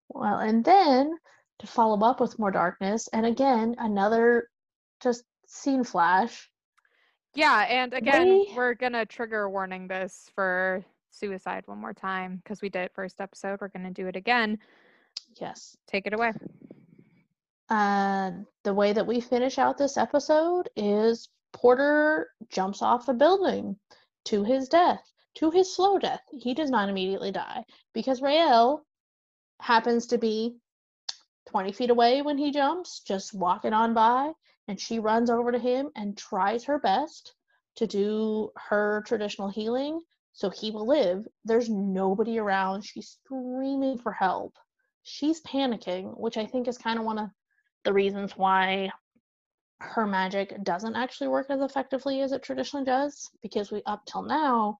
Well, 0.08 0.38
and 0.38 0.64
then 0.64 1.16
to 1.58 1.66
follow 1.66 2.00
up 2.06 2.20
with 2.20 2.38
more 2.38 2.50
darkness, 2.50 3.08
and 3.12 3.26
again, 3.26 3.74
another 3.78 4.48
just 5.00 5.24
scene 5.46 5.84
flash. 5.84 6.50
Yeah, 7.34 7.66
and 7.68 7.92
again, 7.94 8.28
We- 8.28 8.52
we're 8.56 8.74
gonna 8.74 9.06
trigger 9.06 9.48
warning 9.50 9.88
this 9.88 10.30
for 10.34 10.84
suicide 11.10 11.66
one 11.66 11.78
more 11.78 11.94
time 11.94 12.36
because 12.36 12.62
we 12.62 12.68
did 12.68 12.82
it 12.82 12.94
first 12.94 13.20
episode. 13.20 13.60
We're 13.60 13.68
gonna 13.68 13.90
do 13.90 14.06
it 14.06 14.16
again. 14.16 14.58
Yes. 15.40 15.76
Take 15.86 16.06
it 16.06 16.14
away. 16.14 16.32
Uh, 17.68 18.32
the 18.62 18.72
way 18.72 18.92
that 18.92 19.06
we 19.06 19.20
finish 19.20 19.58
out 19.58 19.76
this 19.76 19.96
episode 19.96 20.70
is 20.76 21.28
Porter 21.52 22.30
jumps 22.48 22.82
off 22.82 23.08
a 23.08 23.14
building 23.14 23.78
to 24.24 24.42
his 24.44 24.68
death, 24.68 25.12
to 25.34 25.50
his 25.50 25.74
slow 25.74 25.98
death. 25.98 26.22
He 26.32 26.54
does 26.54 26.70
not 26.70 26.88
immediately 26.88 27.30
die 27.30 27.64
because 27.92 28.20
Raelle 28.22 28.84
happens 29.60 30.06
to 30.06 30.18
be 30.18 30.56
20 31.48 31.72
feet 31.72 31.90
away 31.90 32.22
when 32.22 32.38
he 32.38 32.50
jumps, 32.50 33.00
just 33.00 33.34
walking 33.34 33.72
on 33.72 33.94
by, 33.94 34.32
and 34.68 34.78
she 34.78 34.98
runs 34.98 35.30
over 35.30 35.50
to 35.50 35.58
him 35.58 35.90
and 35.96 36.16
tries 36.16 36.64
her 36.64 36.78
best 36.78 37.34
to 37.76 37.86
do 37.86 38.50
her 38.56 39.02
traditional 39.06 39.48
healing 39.48 40.00
so 40.32 40.50
he 40.50 40.70
will 40.70 40.86
live. 40.86 41.26
There's 41.44 41.68
nobody 41.68 42.38
around. 42.38 42.82
She's 42.82 43.18
screaming 43.24 43.98
for 43.98 44.12
help. 44.12 44.54
She's 45.02 45.40
panicking, 45.42 46.16
which 46.16 46.36
I 46.36 46.46
think 46.46 46.68
is 46.68 46.78
kind 46.78 46.98
of 46.98 47.04
one 47.04 47.18
of 47.18 47.30
the 47.84 47.92
reasons 47.92 48.36
why 48.36 48.90
her 49.80 50.06
magic 50.06 50.62
doesn't 50.62 50.94
actually 50.94 51.28
work 51.28 51.46
as 51.50 51.60
effectively 51.60 52.20
as 52.20 52.30
it 52.30 52.42
traditionally 52.42 52.84
does 52.84 53.30
because 53.42 53.72
we 53.72 53.82
up 53.86 54.04
till 54.06 54.22
now 54.22 54.78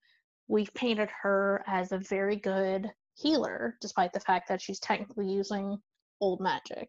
we've 0.49 0.75
painted 0.75 1.09
her 1.23 1.62
as 1.66 1.93
a 1.93 1.99
very 1.99 2.37
good 2.37 2.91
healer 3.14 3.77
despite 3.81 4.12
the 4.12 4.21
fact 4.21 4.49
that 4.49 4.61
she's 4.61 4.81
technically 4.81 5.29
using 5.29 5.79
old 6.21 6.41
magic 6.41 6.89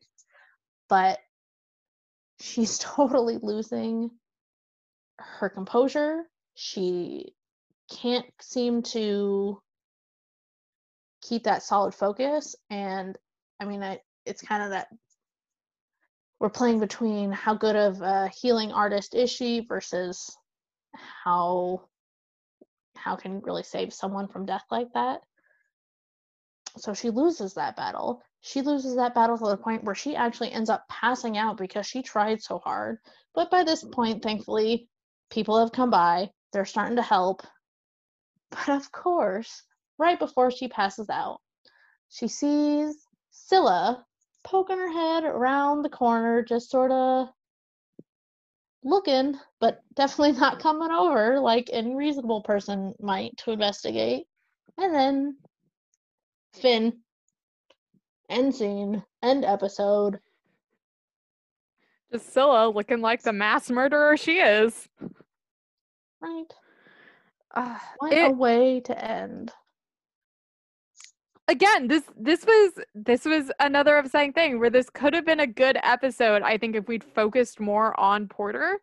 but 0.90 1.20
she's 2.42 2.78
totally 2.80 3.38
losing 3.42 4.10
her 5.20 5.50
composure. 5.50 6.24
She 6.56 7.34
can't 7.92 8.26
seem 8.42 8.82
to 8.84 9.62
keep 11.22 11.44
that 11.44 11.64
solid 11.64 11.94
focus. 11.94 12.56
And 12.70 13.18
i 13.62 13.66
mean 13.66 13.84
I, 13.84 14.00
it's 14.26 14.42
kind 14.42 14.64
of 14.64 14.70
that 14.72 14.88
we're 16.40 16.50
playing 16.50 16.80
between 16.80 17.34
how 17.34 17.54
good 17.54 17.76
of 17.76 18.02
a 18.02 18.30
healing 18.30 18.72
artist 18.72 19.14
is 19.14 19.30
she 19.30 19.66
versus 19.68 20.34
how 20.96 21.82
how 22.96 23.18
can 23.18 23.42
really 23.42 23.64
save 23.64 23.94
someone 23.94 24.28
from 24.28 24.46
death 24.46 24.64
like 24.72 24.88
that? 24.94 25.22
So 26.78 26.94
she 26.94 27.10
loses 27.10 27.56
that 27.56 27.76
battle 27.76 28.22
she 28.42 28.62
loses 28.62 28.96
that 28.96 29.16
battle 29.16 29.38
to 29.38 29.46
the 29.46 29.58
point 29.58 29.84
where 29.84 29.96
she 29.96 30.16
actually 30.16 30.52
ends 30.52 30.70
up 30.70 30.88
passing 30.90 31.38
out 31.38 31.58
because 31.58 31.86
she 31.86 32.02
tried 32.02 32.42
so 32.42 32.60
hard. 32.60 32.98
But 33.36 33.52
by 33.52 33.64
this 33.64 33.84
mm-hmm. 33.84 33.94
point 33.94 34.24
thankfully 34.24 34.88
people 35.30 35.60
have 35.60 35.72
come 35.72 35.90
by. 35.90 36.32
They're 36.54 36.66
starting 36.66 36.96
to 36.96 37.02
help. 37.02 37.44
But 38.50 38.70
of 38.70 38.92
course 38.92 39.64
right 39.98 40.18
before 40.18 40.50
she 40.50 40.68
passes 40.68 41.10
out 41.10 41.42
she 42.10 42.28
sees 42.28 42.96
scylla 43.30 44.04
poking 44.44 44.78
her 44.78 44.92
head 44.92 45.24
around 45.24 45.84
the 45.84 45.90
corner, 45.90 46.44
just 46.44 46.70
sort 46.70 46.92
of 46.92 47.30
looking, 48.84 49.38
but 49.60 49.82
definitely 49.94 50.40
not 50.40 50.60
coming 50.60 50.92
over 50.92 51.40
like 51.40 51.70
any 51.72 51.96
reasonable 51.96 52.42
person 52.42 52.94
might 53.00 53.38
to 53.38 53.52
investigate. 53.52 54.26
And 54.78 54.94
then 54.94 55.38
Finn, 56.54 57.02
end 58.30 58.54
scene, 58.56 59.04
end 59.24 59.44
episode. 59.46 60.20
Just 62.12 62.34
Scylla 62.34 62.70
looking 62.70 63.02
like 63.02 63.22
the 63.22 63.34
mass 63.34 63.70
murderer 63.70 64.18
she 64.18 64.40
is. 64.40 64.88
Right. 66.22 66.52
Uh, 67.54 67.78
What 67.98 68.14
it- 68.14 68.32
a 68.32 68.34
way 68.34 68.80
to 68.82 69.04
end. 69.04 69.52
again 71.48 71.88
this 71.88 72.04
this 72.16 72.46
was 72.46 72.74
this 72.94 73.26
was 73.26 73.52
another 73.60 73.98
upsetting 73.98 74.32
thing 74.34 74.60
where 74.60 74.70
this 74.70 74.88
could 74.92 75.16
have 75.16 75.26
been 75.26 75.40
a 75.40 75.48
good 75.48 75.80
episode 75.82 76.44
i 76.44 76.56
think 76.60 76.76
if 76.76 76.88
we'd 76.88 77.04
focused 77.04 77.60
more 77.60 78.00
on 78.00 78.28
porter 78.28 78.80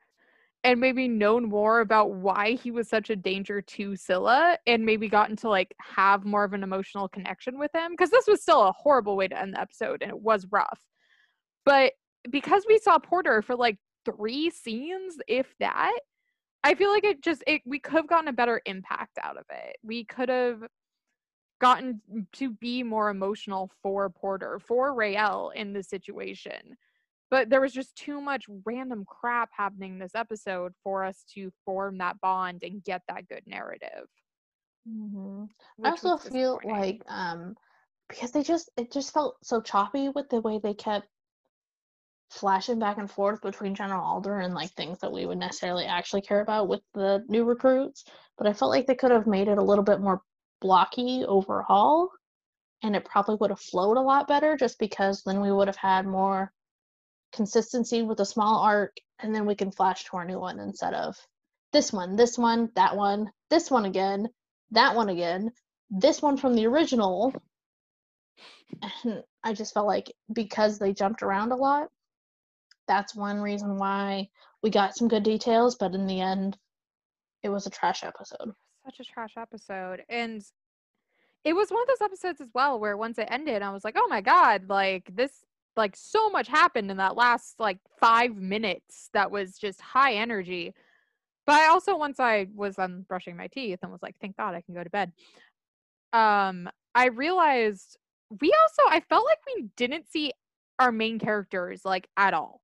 and 0.66 0.80
maybe 0.80 1.06
known 1.06 1.48
more 1.48 1.78
about 1.78 2.10
why 2.10 2.54
he 2.54 2.72
was 2.72 2.88
such 2.88 3.08
a 3.08 3.14
danger 3.14 3.62
to 3.62 3.94
scylla 3.94 4.58
and 4.66 4.84
maybe 4.84 5.08
gotten 5.08 5.36
to 5.36 5.48
like 5.48 5.72
have 5.78 6.24
more 6.24 6.42
of 6.42 6.52
an 6.54 6.64
emotional 6.64 7.08
connection 7.08 7.56
with 7.56 7.70
him 7.72 7.92
because 7.92 8.10
this 8.10 8.26
was 8.26 8.42
still 8.42 8.62
a 8.62 8.72
horrible 8.72 9.16
way 9.16 9.28
to 9.28 9.40
end 9.40 9.54
the 9.54 9.60
episode 9.60 10.02
and 10.02 10.10
it 10.10 10.20
was 10.20 10.44
rough 10.50 10.80
but 11.64 11.92
because 12.30 12.64
we 12.68 12.78
saw 12.78 12.98
porter 12.98 13.42
for 13.42 13.54
like 13.54 13.76
three 14.04 14.50
scenes 14.50 15.16
if 15.28 15.54
that 15.60 15.96
i 16.64 16.74
feel 16.74 16.90
like 16.90 17.04
it 17.04 17.22
just 17.22 17.44
it 17.46 17.62
we 17.64 17.78
could 17.78 17.94
have 17.94 18.08
gotten 18.08 18.28
a 18.28 18.32
better 18.32 18.60
impact 18.66 19.16
out 19.22 19.36
of 19.36 19.44
it 19.50 19.76
we 19.84 20.04
could 20.04 20.28
have 20.28 20.64
gotten 21.60 22.00
to 22.32 22.50
be 22.50 22.82
more 22.82 23.08
emotional 23.08 23.70
for 23.82 24.10
Porter, 24.10 24.58
for 24.58 24.94
Raelle 24.94 25.52
in 25.54 25.72
this 25.72 25.88
situation. 25.88 26.76
But 27.30 27.50
there 27.50 27.60
was 27.60 27.72
just 27.72 27.96
too 27.96 28.20
much 28.20 28.46
random 28.64 29.04
crap 29.06 29.50
happening 29.52 29.98
this 29.98 30.14
episode 30.14 30.72
for 30.82 31.04
us 31.04 31.24
to 31.34 31.50
form 31.64 31.98
that 31.98 32.20
bond 32.20 32.62
and 32.62 32.82
get 32.82 33.02
that 33.08 33.28
good 33.28 33.42
narrative. 33.46 34.06
hmm 34.86 35.44
I 35.84 35.90
also 35.90 36.16
feel 36.16 36.60
like 36.64 37.02
um 37.08 37.56
because 38.08 38.30
they 38.30 38.42
just 38.42 38.70
it 38.76 38.92
just 38.92 39.12
felt 39.12 39.36
so 39.42 39.60
choppy 39.60 40.08
with 40.08 40.28
the 40.28 40.40
way 40.40 40.58
they 40.58 40.74
kept 40.74 41.08
flashing 42.30 42.78
back 42.78 42.98
and 42.98 43.10
forth 43.10 43.40
between 43.40 43.74
General 43.74 44.02
Alder 44.04 44.40
and 44.40 44.54
like 44.54 44.70
things 44.72 44.98
that 45.00 45.12
we 45.12 45.26
would 45.26 45.38
necessarily 45.38 45.84
actually 45.86 46.22
care 46.22 46.40
about 46.40 46.68
with 46.68 46.82
the 46.94 47.24
new 47.28 47.44
recruits. 47.44 48.04
But 48.36 48.46
I 48.46 48.52
felt 48.52 48.70
like 48.70 48.86
they 48.86 48.94
could 48.94 49.10
have 49.10 49.26
made 49.26 49.48
it 49.48 49.58
a 49.58 49.62
little 49.62 49.84
bit 49.84 50.00
more 50.00 50.22
blocky 50.60 51.24
overall 51.26 52.10
and 52.82 52.96
it 52.96 53.04
probably 53.04 53.36
would 53.40 53.50
have 53.50 53.60
flowed 53.60 53.96
a 53.96 54.00
lot 54.00 54.28
better 54.28 54.56
just 54.56 54.78
because 54.78 55.22
then 55.24 55.40
we 55.40 55.52
would 55.52 55.68
have 55.68 55.76
had 55.76 56.06
more 56.06 56.52
consistency 57.36 58.02
with 58.02 58.18
a 58.20 58.26
small 58.26 58.62
arc 58.62 58.96
and 59.20 59.34
then 59.34 59.46
we 59.46 59.54
can 59.54 59.70
flash 59.70 60.04
to 60.04 60.16
our 60.16 60.24
new 60.24 60.40
one 60.40 60.58
instead 60.58 60.94
of 60.94 61.16
this 61.72 61.92
one, 61.92 62.16
this 62.16 62.38
one, 62.38 62.70
that 62.74 62.96
one, 62.96 63.30
this 63.50 63.70
one 63.70 63.84
again, 63.84 64.28
that 64.70 64.94
one 64.94 65.08
again, 65.08 65.52
this 65.90 66.22
one 66.22 66.36
from 66.36 66.54
the 66.54 66.66
original. 66.66 67.34
And 69.04 69.22
I 69.44 69.52
just 69.52 69.74
felt 69.74 69.86
like 69.86 70.12
because 70.32 70.78
they 70.78 70.92
jumped 70.92 71.22
around 71.22 71.52
a 71.52 71.56
lot, 71.56 71.88
that's 72.88 73.14
one 73.14 73.40
reason 73.40 73.78
why 73.78 74.28
we 74.62 74.70
got 74.70 74.96
some 74.96 75.08
good 75.08 75.22
details, 75.22 75.76
but 75.76 75.94
in 75.94 76.06
the 76.06 76.20
end, 76.20 76.56
it 77.42 77.48
was 77.48 77.66
a 77.66 77.70
trash 77.70 78.02
episode. 78.02 78.52
such 78.84 79.00
a 79.00 79.04
trash 79.04 79.34
episode. 79.36 80.02
And 80.08 80.42
it 81.44 81.54
was 81.54 81.70
one 81.70 81.82
of 81.82 81.88
those 81.88 82.04
episodes 82.04 82.40
as 82.40 82.50
well 82.54 82.80
where 82.80 82.96
once 82.96 83.18
it 83.18 83.28
ended, 83.30 83.62
I 83.62 83.70
was 83.70 83.84
like, 83.84 83.94
oh 83.96 84.08
my 84.08 84.20
God, 84.20 84.68
like 84.68 85.10
this, 85.14 85.44
like 85.76 85.96
so 85.96 86.30
much 86.30 86.48
happened 86.48 86.90
in 86.90 86.96
that 86.98 87.16
last 87.16 87.56
like 87.58 87.78
five 88.00 88.36
minutes 88.36 89.10
that 89.12 89.30
was 89.30 89.58
just 89.58 89.80
high 89.80 90.14
energy. 90.14 90.74
But 91.46 91.56
I 91.56 91.68
also, 91.68 91.96
once 91.96 92.18
I 92.18 92.48
was 92.54 92.78
um, 92.78 93.04
brushing 93.08 93.36
my 93.36 93.46
teeth 93.46 93.78
and 93.82 93.92
was 93.92 94.02
like, 94.02 94.16
thank 94.20 94.36
God 94.36 94.54
I 94.54 94.62
can 94.62 94.74
go 94.74 94.82
to 94.82 94.90
bed, 94.90 95.12
um, 96.12 96.68
I 96.94 97.06
realized 97.06 97.98
we 98.40 98.52
also, 98.62 98.90
I 98.90 99.00
felt 99.00 99.24
like 99.24 99.38
we 99.46 99.68
didn't 99.76 100.10
see 100.10 100.32
our 100.78 100.90
main 100.90 101.18
characters 101.18 101.84
like 101.84 102.08
at 102.16 102.34
all. 102.34 102.60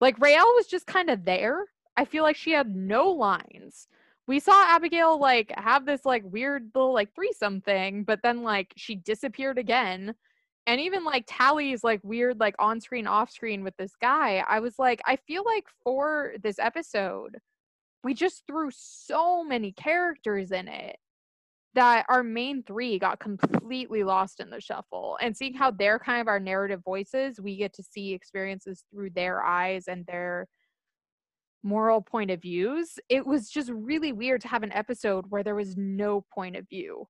Like 0.00 0.18
Raelle 0.18 0.54
was 0.56 0.66
just 0.66 0.86
kind 0.86 1.08
of 1.08 1.24
there. 1.24 1.64
I 1.96 2.04
feel 2.04 2.24
like 2.24 2.36
she 2.36 2.50
had 2.50 2.74
no 2.74 3.10
lines 3.10 3.88
we 4.26 4.40
saw 4.40 4.64
Abigail 4.68 5.18
like 5.18 5.52
have 5.56 5.84
this 5.84 6.04
like 6.04 6.22
weird 6.24 6.70
little 6.74 6.94
like 6.94 7.14
threesome 7.14 7.60
thing, 7.60 8.04
but 8.04 8.20
then 8.22 8.42
like 8.42 8.72
she 8.76 8.94
disappeared 8.94 9.58
again. 9.58 10.14
And 10.66 10.80
even 10.80 11.04
like 11.04 11.24
Tally's 11.28 11.84
like 11.84 12.00
weird 12.02 12.40
like 12.40 12.54
on 12.58 12.80
screen, 12.80 13.06
off 13.06 13.30
screen 13.30 13.64
with 13.64 13.76
this 13.76 13.92
guy. 14.00 14.42
I 14.48 14.60
was 14.60 14.78
like, 14.78 15.00
I 15.04 15.16
feel 15.16 15.44
like 15.44 15.64
for 15.82 16.34
this 16.42 16.58
episode, 16.58 17.38
we 18.02 18.14
just 18.14 18.44
threw 18.46 18.70
so 18.72 19.44
many 19.44 19.72
characters 19.72 20.52
in 20.52 20.68
it 20.68 20.96
that 21.74 22.06
our 22.08 22.22
main 22.22 22.62
three 22.62 22.98
got 22.98 23.18
completely 23.18 24.04
lost 24.04 24.40
in 24.40 24.48
the 24.48 24.60
shuffle. 24.60 25.18
And 25.20 25.36
seeing 25.36 25.54
how 25.54 25.70
they're 25.70 25.98
kind 25.98 26.20
of 26.20 26.28
our 26.28 26.40
narrative 26.40 26.82
voices, 26.84 27.40
we 27.40 27.56
get 27.56 27.74
to 27.74 27.82
see 27.82 28.12
experiences 28.12 28.84
through 28.90 29.10
their 29.10 29.42
eyes 29.42 29.84
and 29.88 30.06
their 30.06 30.46
moral 31.64 32.00
point 32.00 32.30
of 32.30 32.42
views, 32.42 32.98
it 33.08 33.26
was 33.26 33.48
just 33.48 33.70
really 33.70 34.12
weird 34.12 34.42
to 34.42 34.48
have 34.48 34.62
an 34.62 34.72
episode 34.72 35.24
where 35.30 35.42
there 35.42 35.54
was 35.54 35.76
no 35.76 36.24
point 36.32 36.56
of 36.56 36.68
view. 36.68 37.06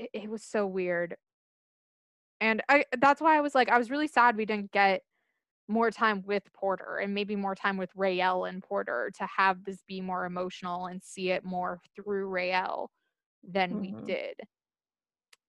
It, 0.00 0.10
it 0.14 0.30
was 0.30 0.42
so 0.44 0.66
weird. 0.66 1.16
And 2.40 2.62
I 2.68 2.84
that's 2.98 3.20
why 3.20 3.36
I 3.36 3.40
was 3.40 3.54
like 3.54 3.68
I 3.68 3.78
was 3.78 3.90
really 3.90 4.08
sad 4.08 4.36
we 4.36 4.46
didn't 4.46 4.72
get 4.72 5.02
more 5.68 5.90
time 5.90 6.22
with 6.26 6.44
Porter 6.54 6.98
and 6.98 7.14
maybe 7.14 7.36
more 7.36 7.54
time 7.54 7.76
with 7.78 7.90
Raelle 7.96 8.48
and 8.48 8.62
Porter 8.62 9.10
to 9.18 9.26
have 9.36 9.64
this 9.64 9.82
be 9.86 10.00
more 10.00 10.26
emotional 10.26 10.86
and 10.86 11.02
see 11.02 11.30
it 11.30 11.44
more 11.44 11.80
through 11.96 12.28
Raelle 12.30 12.88
than 13.44 13.78
we 13.78 13.96
Mhm. 13.96 14.04
did 14.04 14.36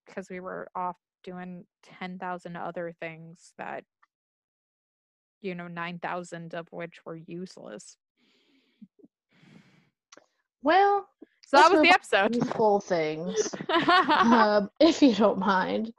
because 0.06 0.30
we 0.30 0.40
were 0.40 0.68
off 0.76 0.98
doing 1.23 1.65
10,000 1.84 2.56
other 2.56 2.94
things 2.99 3.53
that 3.57 3.84
you 5.41 5.56
know 5.56 5.68
9,000 5.68 6.53
of 6.53 6.72
which 6.72 7.06
were 7.06 7.15
useless. 7.15 7.98
Well, 10.64 11.10
So 11.52 11.57
that 11.57 11.69
was 11.69 11.82
the 11.82 11.90
episode. 11.90 12.32
useful 12.34 12.80
things, 12.80 13.53
um, 14.23 14.69
if 14.80 15.02
you 15.02 15.14
don't 15.14 15.38
mind, 15.40 15.94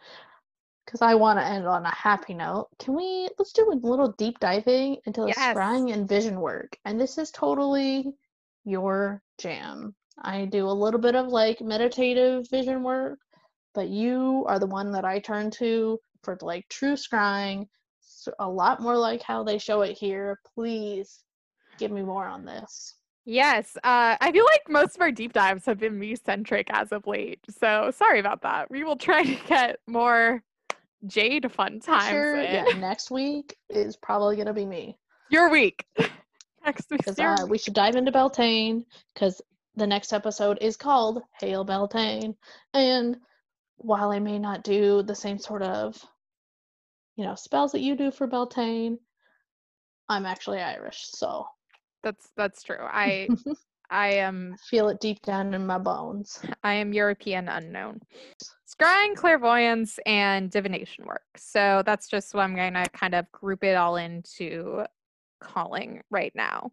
because 0.86 1.02
I 1.02 1.14
want 1.14 1.38
to 1.38 1.44
end 1.44 1.66
on 1.66 1.84
a 1.84 1.94
happy 1.94 2.32
note. 2.34 2.68
Can 2.78 2.94
we 2.94 3.28
let's 3.38 3.52
do 3.52 3.70
a 3.70 3.86
little 3.86 4.12
deep 4.12 4.38
diving 4.40 4.96
into 5.06 5.20
the 5.20 5.28
Yes. 5.28 5.54
scrying 5.54 5.92
and 5.92 6.08
vision 6.08 6.40
work? 6.40 6.78
And 6.86 6.98
this 7.00 7.18
is 7.18 7.30
totally 7.30 8.14
your 8.64 9.22
jam. 9.38 9.94
I 10.22 10.46
do 10.46 10.66
a 10.68 10.72
little 10.72 11.00
bit 11.00 11.14
of 11.16 11.28
like 11.28 11.60
meditative 11.60 12.48
vision 12.50 12.82
work, 12.82 13.18
but 13.74 13.88
you 13.88 14.44
are 14.48 14.58
the 14.58 14.66
one 14.66 14.92
that 14.92 15.04
I 15.04 15.18
turn 15.20 15.50
to 15.52 16.00
for 16.22 16.38
like 16.40 16.68
true 16.68 16.94
scrying. 16.94 17.68
A 18.38 18.48
lot 18.48 18.80
more 18.80 18.96
like 18.96 19.22
how 19.22 19.42
they 19.44 19.58
show 19.58 19.82
it 19.82 19.98
here. 19.98 20.38
Please 20.54 21.20
give 21.78 21.90
me 21.90 22.02
more 22.02 22.26
on 22.26 22.44
this. 22.46 22.94
Yes, 23.24 23.76
uh, 23.76 24.16
I 24.20 24.32
feel 24.32 24.44
like 24.44 24.62
most 24.68 24.96
of 24.96 25.00
our 25.00 25.12
deep 25.12 25.32
dives 25.32 25.64
have 25.66 25.78
been 25.78 25.98
me 25.98 26.16
centric 26.16 26.68
as 26.70 26.90
of 26.90 27.06
late. 27.06 27.38
So 27.48 27.92
sorry 27.94 28.18
about 28.18 28.42
that. 28.42 28.70
We 28.70 28.82
will 28.82 28.96
try 28.96 29.22
to 29.24 29.36
get 29.46 29.78
more 29.86 30.42
Jade 31.06 31.50
fun 31.50 31.80
times. 31.80 32.10
Sure, 32.10 32.40
in. 32.40 32.52
yeah, 32.52 32.78
next 32.78 33.10
week 33.10 33.56
is 33.70 33.96
probably 33.96 34.36
gonna 34.36 34.52
be 34.52 34.66
me. 34.66 34.98
Your 35.30 35.50
week. 35.50 35.86
Next 36.64 36.92
your 37.18 37.34
uh, 37.34 37.46
we 37.46 37.58
should 37.58 37.74
dive 37.74 37.96
into 37.96 38.12
Beltane 38.12 38.84
because 39.12 39.40
the 39.74 39.86
next 39.86 40.12
episode 40.12 40.58
is 40.60 40.76
called 40.76 41.22
Hail 41.40 41.64
Beltane. 41.64 42.36
And 42.72 43.16
while 43.78 44.12
I 44.12 44.20
may 44.20 44.38
not 44.38 44.62
do 44.62 45.02
the 45.02 45.14
same 45.14 45.38
sort 45.38 45.62
of, 45.62 46.00
you 47.16 47.24
know, 47.24 47.34
spells 47.34 47.72
that 47.72 47.80
you 47.80 47.96
do 47.96 48.12
for 48.12 48.28
Beltane, 48.28 48.98
I'm 50.08 50.24
actually 50.24 50.60
Irish, 50.60 51.08
so 51.10 51.46
That's 52.02 52.30
that's 52.36 52.62
true. 52.62 52.78
I 52.80 53.28
I 53.90 54.08
am 54.14 54.56
feel 54.70 54.88
it 54.88 55.00
deep 55.00 55.20
down 55.22 55.52
in 55.52 55.66
my 55.66 55.78
bones. 55.78 56.40
I 56.64 56.74
am 56.74 56.94
European 56.94 57.48
unknown. 57.48 58.00
Scrying, 58.66 59.14
clairvoyance, 59.14 59.98
and 60.06 60.50
divination 60.50 61.04
work. 61.04 61.26
So 61.36 61.82
that's 61.84 62.08
just 62.08 62.32
what 62.32 62.42
I'm 62.42 62.56
going 62.56 62.72
to 62.72 62.88
kind 62.94 63.14
of 63.14 63.30
group 63.32 63.62
it 63.64 63.76
all 63.76 63.96
into 63.96 64.84
calling 65.42 66.00
right 66.10 66.32
now. 66.34 66.72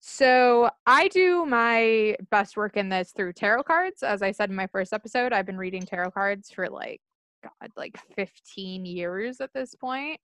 So 0.00 0.68
I 0.84 1.08
do 1.08 1.46
my 1.46 2.16
best 2.30 2.56
work 2.56 2.76
in 2.76 2.88
this 2.88 3.12
through 3.12 3.34
tarot 3.34 3.62
cards. 3.62 4.02
As 4.02 4.20
I 4.20 4.32
said 4.32 4.50
in 4.50 4.56
my 4.56 4.66
first 4.66 4.92
episode, 4.92 5.32
I've 5.32 5.46
been 5.46 5.58
reading 5.58 5.82
tarot 5.82 6.10
cards 6.10 6.50
for 6.50 6.68
like, 6.68 7.00
God, 7.42 7.70
like 7.76 7.98
15 8.16 8.84
years 8.84 9.40
at 9.40 9.52
this 9.52 9.76
point. 9.76 10.20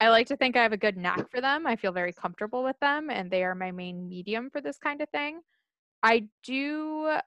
I 0.00 0.08
like 0.08 0.28
to 0.28 0.36
think 0.36 0.56
I 0.56 0.62
have 0.62 0.72
a 0.72 0.78
good 0.78 0.96
knack 0.96 1.30
for 1.30 1.42
them. 1.42 1.66
I 1.66 1.76
feel 1.76 1.92
very 1.92 2.12
comfortable 2.12 2.64
with 2.64 2.78
them, 2.80 3.10
and 3.10 3.30
they 3.30 3.44
are 3.44 3.54
my 3.54 3.70
main 3.70 4.08
medium 4.08 4.48
for 4.50 4.62
this 4.62 4.78
kind 4.78 5.02
of 5.02 5.10
thing. 5.10 5.40
I 6.02 6.28
do 6.42 7.18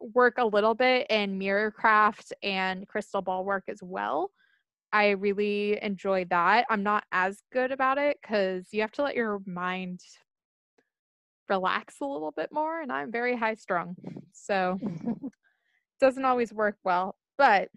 work 0.00 0.38
a 0.38 0.46
little 0.46 0.74
bit 0.74 1.06
in 1.10 1.38
mirror 1.38 1.70
craft 1.70 2.32
and 2.42 2.88
crystal 2.88 3.20
ball 3.20 3.44
work 3.44 3.64
as 3.68 3.82
well. 3.82 4.30
I 4.90 5.10
really 5.10 5.78
enjoy 5.82 6.24
that. 6.30 6.66
I'm 6.70 6.82
not 6.82 7.04
as 7.12 7.42
good 7.52 7.72
about 7.72 7.98
it 7.98 8.18
because 8.22 8.68
you 8.72 8.80
have 8.80 8.92
to 8.92 9.02
let 9.02 9.16
your 9.16 9.40
mind 9.44 10.00
relax 11.48 11.96
a 12.00 12.06
little 12.06 12.30
bit 12.30 12.50
more, 12.52 12.80
and 12.80 12.90
I'm 12.90 13.12
very 13.12 13.36
high 13.36 13.56
strung. 13.56 13.96
So 14.32 14.78
it 14.80 15.32
doesn't 16.00 16.24
always 16.24 16.52
work 16.54 16.78
well, 16.84 17.16
but 17.36 17.68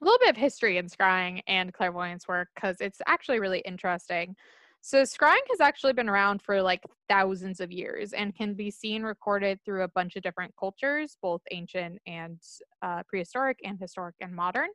a 0.00 0.04
little 0.04 0.18
bit 0.20 0.30
of 0.30 0.36
history 0.36 0.76
in 0.78 0.86
scrying 0.86 1.42
and 1.46 1.72
clairvoyance 1.72 2.28
work 2.28 2.48
because 2.54 2.76
it's 2.80 3.00
actually 3.06 3.40
really 3.40 3.60
interesting. 3.60 4.36
So, 4.80 5.02
scrying 5.02 5.42
has 5.50 5.60
actually 5.60 5.92
been 5.92 6.08
around 6.08 6.40
for 6.42 6.62
like 6.62 6.84
thousands 7.08 7.60
of 7.60 7.72
years 7.72 8.12
and 8.12 8.34
can 8.34 8.54
be 8.54 8.70
seen 8.70 9.02
recorded 9.02 9.58
through 9.64 9.82
a 9.82 9.88
bunch 9.88 10.14
of 10.16 10.22
different 10.22 10.54
cultures, 10.58 11.16
both 11.20 11.42
ancient 11.50 11.98
and 12.06 12.40
uh, 12.82 13.02
prehistoric, 13.08 13.58
and 13.64 13.78
historic 13.80 14.14
and 14.20 14.34
modern. 14.34 14.68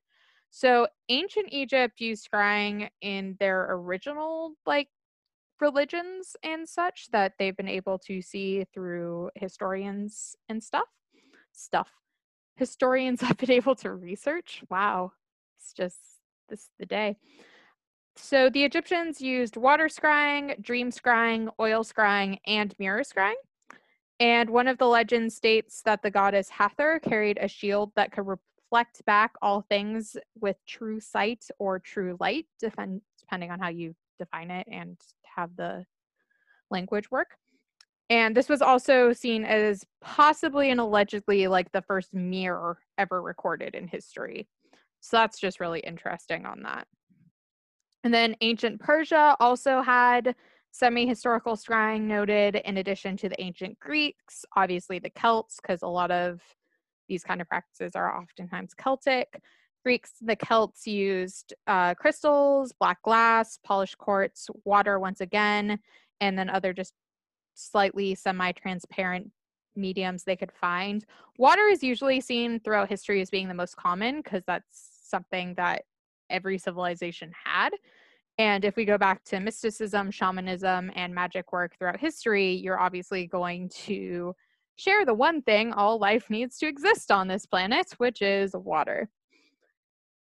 So, 0.52 0.88
ancient 1.10 1.48
Egypt 1.52 2.02
used 2.02 2.28
scrying 2.30 2.90
in 3.02 3.38
their 3.40 3.68
original 3.72 4.56
like 4.66 4.90
religions 5.62 6.36
and 6.44 6.68
such 6.68 7.10
that 7.12 7.34
they've 7.40 7.56
been 7.56 7.68
able 7.70 7.98
to 8.00 8.22
see 8.22 8.66
through 8.74 9.32
historians 9.36 10.36
and 10.50 10.64
stuff. 10.64 10.88
Stuff. 11.54 12.03
Historians 12.56 13.22
have 13.28 13.38
been 13.38 13.52
able 13.52 13.76
to 13.76 13.92
research. 13.92 14.64
Wow. 14.70 15.14
It's 15.60 15.74
just 15.74 15.98
this 16.50 16.62
is 16.62 16.70
the 16.80 16.86
day. 16.86 17.18
So 18.16 18.50
the 18.50 18.64
Egyptians 18.64 19.22
used 19.22 19.58
water 19.58 19.88
scrying, 19.88 20.62
dream 20.62 20.92
scrying, 20.92 21.50
oil 21.60 21.84
scrying, 21.84 22.38
and 22.46 22.74
mirror 22.78 23.02
scrying. 23.02 23.34
And 24.20 24.52
one 24.52 24.68
of 24.68 24.78
the 24.78 24.88
legends 24.88 25.36
states 25.36 25.82
that 25.86 26.04
the 26.04 26.12
goddess 26.12 26.50
Hathor 26.50 27.00
carried 27.00 27.40
a 27.42 27.48
shield 27.48 27.92
that 27.96 28.12
could 28.12 28.28
reflect 28.28 29.04
back 29.06 29.34
all 29.42 29.62
things 29.62 30.16
with 30.40 30.58
true 30.68 31.00
sight 31.00 31.46
or 31.58 31.80
true 31.80 32.16
light, 32.20 32.46
defen- 32.64 33.02
depending 33.20 33.50
on 33.52 33.60
how 33.60 33.70
you 33.70 33.96
define 34.20 34.52
it 34.52 34.68
and 34.72 34.98
have 35.36 35.56
the 35.56 35.86
language 36.70 37.10
work. 37.10 37.36
And 38.14 38.38
this 38.38 38.48
was 38.48 38.62
also 38.62 39.12
seen 39.12 39.44
as 39.44 39.84
possibly 40.00 40.70
and 40.70 40.80
allegedly 40.80 41.48
like 41.48 41.72
the 41.72 41.82
first 41.82 42.14
mirror 42.14 42.78
ever 43.00 43.24
recorded 43.24 43.74
in 43.74 43.88
history. 43.88 44.48
So 45.00 45.18
that's 45.18 45.40
just 45.40 45.60
really 45.60 45.80
interesting 45.80 46.46
on 46.46 46.62
that. 46.62 46.86
And 48.04 48.14
then 48.14 48.36
ancient 48.42 48.80
Persia 48.80 49.36
also 49.40 49.82
had 49.82 50.36
semi 50.70 51.08
historical 51.08 51.56
scrying 51.56 52.02
noted, 52.02 52.58
in 52.58 52.78
addition 52.78 53.18
to 53.18 53.30
the 53.30 53.42
ancient 53.42 53.80
Greeks, 53.80 54.46
obviously 54.56 55.00
the 55.00 55.10
Celts, 55.10 55.58
because 55.60 55.82
a 55.82 55.88
lot 55.88 56.12
of 56.12 56.40
these 57.10 57.24
kind 57.24 57.42
of 57.42 57.50
practices 57.50 57.96
are 57.96 58.16
oftentimes 58.16 58.76
Celtic. 58.76 59.42
Greeks, 59.84 60.12
the 60.22 60.36
Celts 60.36 60.86
used 60.86 61.56
uh, 61.66 61.96
crystals, 61.96 62.74
black 62.80 63.02
glass, 63.02 63.58
polished 63.64 63.98
quartz, 63.98 64.52
water 64.66 65.00
once 65.00 65.20
again, 65.20 65.80
and 66.22 66.38
then 66.38 66.48
other 66.48 66.74
just 66.74 66.94
slightly 67.54 68.16
semi 68.16 68.52
transparent 68.54 69.32
mediums 69.76 70.24
they 70.24 70.36
could 70.36 70.52
find. 70.52 71.06
Water 71.38 71.64
is 71.64 71.84
usually 71.84 72.22
seen 72.22 72.60
throughout 72.60 72.90
history 72.90 73.22
as 73.22 73.30
being 73.30 73.48
the 73.48 73.54
most 73.54 73.76
common 73.76 74.22
because 74.22 74.44
that's 74.46 75.00
something 75.04 75.54
that 75.56 75.84
every 76.30 76.58
civilization 76.58 77.32
had. 77.44 77.72
And 78.38 78.66
if 78.66 78.76
we 78.76 78.86
go 78.86 78.98
back 78.98 79.24
to 79.26 79.40
mysticism, 79.40 80.10
shamanism, 80.10 80.92
and 80.96 81.14
magic 81.14 81.52
work 81.52 81.78
throughout 81.78 82.00
history, 82.00 82.54
you're 82.54 82.80
obviously 82.80 83.28
going 83.28 83.70
to 83.86 84.36
share 84.76 85.06
the 85.06 85.14
one 85.14 85.42
thing 85.44 85.72
all 85.72 86.00
life 86.00 86.30
needs 86.30 86.58
to 86.58 86.68
exist 86.68 87.12
on 87.12 87.28
this 87.28 87.46
planet, 87.46 87.94
which 87.98 88.22
is 88.22 88.54
water. 88.56 89.10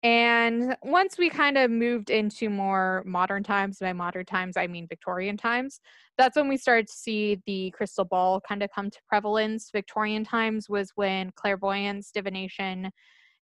And 0.03 0.75
once 0.81 1.19
we 1.19 1.29
kind 1.29 1.59
of 1.59 1.69
moved 1.69 2.09
into 2.09 2.49
more 2.49 3.03
modern 3.05 3.43
times, 3.43 3.77
by 3.79 3.93
modern 3.93 4.25
times, 4.25 4.57
I 4.57 4.65
mean 4.65 4.87
Victorian 4.87 5.37
times, 5.37 5.79
that's 6.17 6.35
when 6.35 6.47
we 6.47 6.57
started 6.57 6.87
to 6.87 6.93
see 6.93 7.39
the 7.45 7.71
crystal 7.71 8.05
ball 8.05 8.41
kind 8.41 8.63
of 8.63 8.71
come 8.73 8.89
to 8.89 8.99
prevalence. 9.07 9.69
Victorian 9.71 10.23
times 10.23 10.67
was 10.67 10.91
when 10.95 11.31
clairvoyance, 11.35 12.09
divination, 12.11 12.89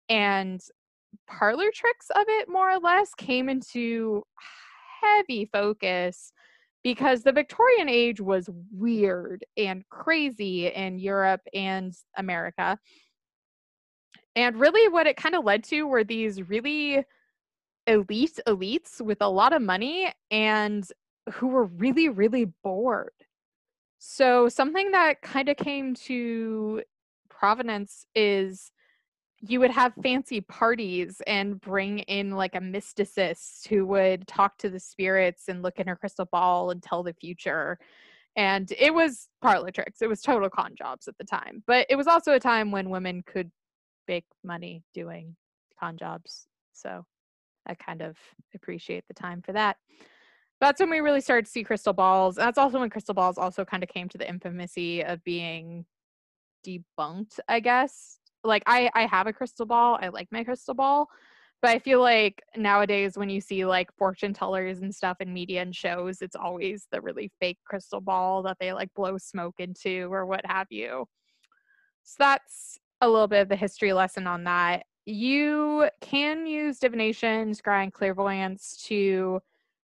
and 0.08 0.60
parlor 1.28 1.70
tricks 1.72 2.10
of 2.14 2.24
it 2.26 2.48
more 2.48 2.70
or 2.70 2.78
less 2.80 3.14
came 3.14 3.48
into 3.48 4.24
heavy 5.00 5.48
focus 5.52 6.32
because 6.82 7.22
the 7.22 7.32
Victorian 7.32 7.88
age 7.88 8.20
was 8.20 8.48
weird 8.72 9.44
and 9.56 9.88
crazy 9.90 10.68
in 10.68 10.98
Europe 10.98 11.42
and 11.54 11.94
America. 12.16 12.78
And 14.38 14.60
really, 14.60 14.88
what 14.88 15.08
it 15.08 15.16
kind 15.16 15.34
of 15.34 15.44
led 15.44 15.64
to 15.64 15.82
were 15.88 16.04
these 16.04 16.48
really 16.48 17.04
elite 17.88 18.38
elites 18.46 19.00
with 19.00 19.18
a 19.20 19.28
lot 19.28 19.52
of 19.52 19.60
money 19.60 20.12
and 20.30 20.88
who 21.32 21.48
were 21.48 21.64
really, 21.64 22.08
really 22.08 22.44
bored. 22.62 23.10
So, 23.98 24.48
something 24.48 24.92
that 24.92 25.22
kind 25.22 25.48
of 25.48 25.56
came 25.56 25.92
to 26.06 26.84
provenance 27.28 28.06
is 28.14 28.70
you 29.40 29.58
would 29.58 29.72
have 29.72 29.92
fancy 30.04 30.40
parties 30.40 31.20
and 31.26 31.60
bring 31.60 31.98
in 32.00 32.30
like 32.30 32.54
a 32.54 32.60
mysticist 32.60 33.66
who 33.66 33.86
would 33.86 34.28
talk 34.28 34.56
to 34.58 34.70
the 34.70 34.78
spirits 34.78 35.48
and 35.48 35.64
look 35.64 35.80
in 35.80 35.88
her 35.88 35.96
crystal 35.96 36.26
ball 36.30 36.70
and 36.70 36.80
tell 36.80 37.02
the 37.02 37.12
future. 37.12 37.76
And 38.36 38.72
it 38.78 38.94
was 38.94 39.28
parlor 39.42 39.72
tricks. 39.72 40.00
It 40.00 40.08
was 40.08 40.22
total 40.22 40.48
con 40.48 40.76
jobs 40.78 41.08
at 41.08 41.18
the 41.18 41.24
time. 41.24 41.64
But 41.66 41.86
it 41.90 41.96
was 41.96 42.06
also 42.06 42.34
a 42.34 42.40
time 42.40 42.70
when 42.70 42.88
women 42.88 43.24
could 43.26 43.50
make 44.08 44.24
money 44.44 44.82
doing 44.94 45.36
con 45.78 45.96
jobs. 45.96 46.48
So 46.72 47.04
I 47.66 47.74
kind 47.74 48.02
of 48.02 48.16
appreciate 48.54 49.04
the 49.08 49.14
time 49.14 49.42
for 49.42 49.52
that. 49.52 49.76
That's 50.60 50.80
when 50.80 50.90
we 50.90 51.00
really 51.00 51.20
started 51.20 51.44
to 51.46 51.50
see 51.52 51.62
crystal 51.62 51.92
balls. 51.92 52.34
That's 52.36 52.58
also 52.58 52.80
when 52.80 52.90
crystal 52.90 53.14
balls 53.14 53.38
also 53.38 53.64
kind 53.64 53.82
of 53.82 53.88
came 53.88 54.08
to 54.08 54.18
the 54.18 54.24
infamousy 54.24 55.04
of 55.10 55.22
being 55.24 55.84
debunked, 56.66 57.38
I 57.48 57.60
guess. 57.60 58.18
Like 58.44 58.62
I 58.66 58.90
I 58.94 59.06
have 59.06 59.26
a 59.26 59.32
crystal 59.32 59.66
ball. 59.66 59.98
I 60.00 60.08
like 60.08 60.28
my 60.32 60.44
crystal 60.44 60.74
ball, 60.74 61.08
But 61.60 61.72
I 61.72 61.78
feel 61.80 62.00
like 62.00 62.42
nowadays 62.56 63.16
when 63.18 63.28
you 63.30 63.40
see 63.40 63.64
like 63.66 63.90
fortune 63.98 64.32
tellers 64.32 64.80
and 64.80 64.94
stuff 64.94 65.16
in 65.20 65.32
media 65.34 65.62
and 65.62 65.74
shows, 65.74 66.22
it's 66.22 66.36
always 66.36 66.86
the 66.92 67.00
really 67.00 67.32
fake 67.40 67.58
crystal 67.66 68.00
ball 68.00 68.42
that 68.44 68.58
they 68.60 68.72
like 68.72 68.94
blow 68.94 69.18
smoke 69.18 69.56
into 69.58 70.08
or 70.12 70.26
what 70.26 70.46
have 70.46 70.68
you. 70.70 71.06
So 72.04 72.16
that's 72.20 72.78
a 73.00 73.08
little 73.08 73.28
bit 73.28 73.42
of 73.42 73.48
the 73.48 73.56
history 73.56 73.92
lesson 73.92 74.26
on 74.26 74.44
that. 74.44 74.84
You 75.06 75.88
can 76.00 76.46
use 76.46 76.78
divination, 76.78 77.52
scrying, 77.52 77.92
clairvoyance 77.92 78.82
to 78.88 79.40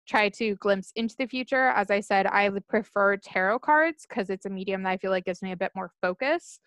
try 0.05 0.29
to 0.29 0.55
glimpse 0.55 0.91
into 0.95 1.15
the 1.17 1.27
future. 1.27 1.69
As 1.69 1.89
I 1.89 2.01
said, 2.01 2.27
I 2.27 2.49
prefer 2.67 3.17
tarot 3.17 3.59
cards 3.59 4.05
because 4.07 4.29
it's 4.29 4.45
a 4.45 4.49
medium 4.49 4.83
that 4.83 4.89
I 4.89 4.97
feel 4.97 5.11
like 5.11 5.25
gives 5.25 5.41
me 5.41 5.53
a 5.53 5.57
bit 5.57 5.71
more 5.75 5.91
focus. 6.01 6.59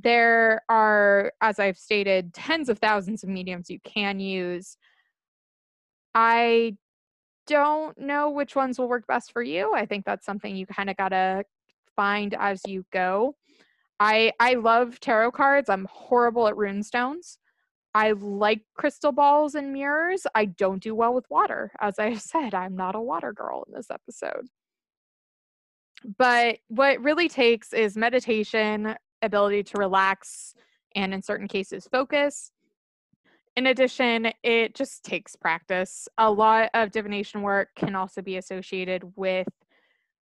There 0.00 0.62
are, 0.70 1.32
as 1.42 1.58
I've 1.58 1.76
stated, 1.76 2.32
tens 2.32 2.70
of 2.70 2.78
thousands 2.78 3.24
of 3.24 3.28
mediums 3.28 3.68
you 3.68 3.78
can 3.84 4.20
use. 4.20 4.78
I 6.14 6.76
don't 7.46 7.98
know 7.98 8.30
which 8.30 8.56
ones 8.56 8.78
will 8.78 8.88
work 8.88 9.06
best 9.06 9.32
for 9.32 9.42
you. 9.42 9.74
I 9.74 9.84
think 9.84 10.06
that's 10.06 10.24
something 10.24 10.56
you 10.56 10.64
kind 10.64 10.88
of 10.88 10.96
got 10.96 11.10
to 11.10 11.44
find 11.94 12.34
as 12.38 12.62
you 12.66 12.86
go. 12.90 13.34
I 14.02 14.32
I 14.40 14.54
love 14.54 14.98
tarot 14.98 15.30
cards. 15.30 15.70
I'm 15.70 15.86
horrible 15.88 16.48
at 16.48 16.56
rune 16.56 16.82
stones. 16.82 17.38
I 17.94 18.12
like 18.12 18.62
crystal 18.74 19.12
balls 19.12 19.54
and 19.54 19.72
mirrors. 19.72 20.26
I 20.34 20.46
don't 20.46 20.82
do 20.82 20.92
well 20.92 21.14
with 21.14 21.26
water. 21.30 21.70
As 21.80 22.00
I 22.00 22.14
said, 22.16 22.52
I'm 22.52 22.74
not 22.74 22.96
a 22.96 23.00
water 23.00 23.32
girl 23.32 23.64
in 23.68 23.74
this 23.74 23.92
episode. 23.92 24.48
But 26.18 26.58
what 26.66 27.00
really 27.00 27.28
takes 27.28 27.72
is 27.72 27.96
meditation, 27.96 28.96
ability 29.22 29.62
to 29.64 29.78
relax, 29.78 30.54
and 30.96 31.14
in 31.14 31.22
certain 31.22 31.46
cases, 31.46 31.86
focus. 31.86 32.50
In 33.56 33.68
addition, 33.68 34.32
it 34.42 34.74
just 34.74 35.04
takes 35.04 35.36
practice. 35.36 36.08
A 36.18 36.28
lot 36.28 36.70
of 36.74 36.90
divination 36.90 37.42
work 37.42 37.68
can 37.76 37.94
also 37.94 38.20
be 38.20 38.36
associated 38.36 39.04
with 39.14 39.46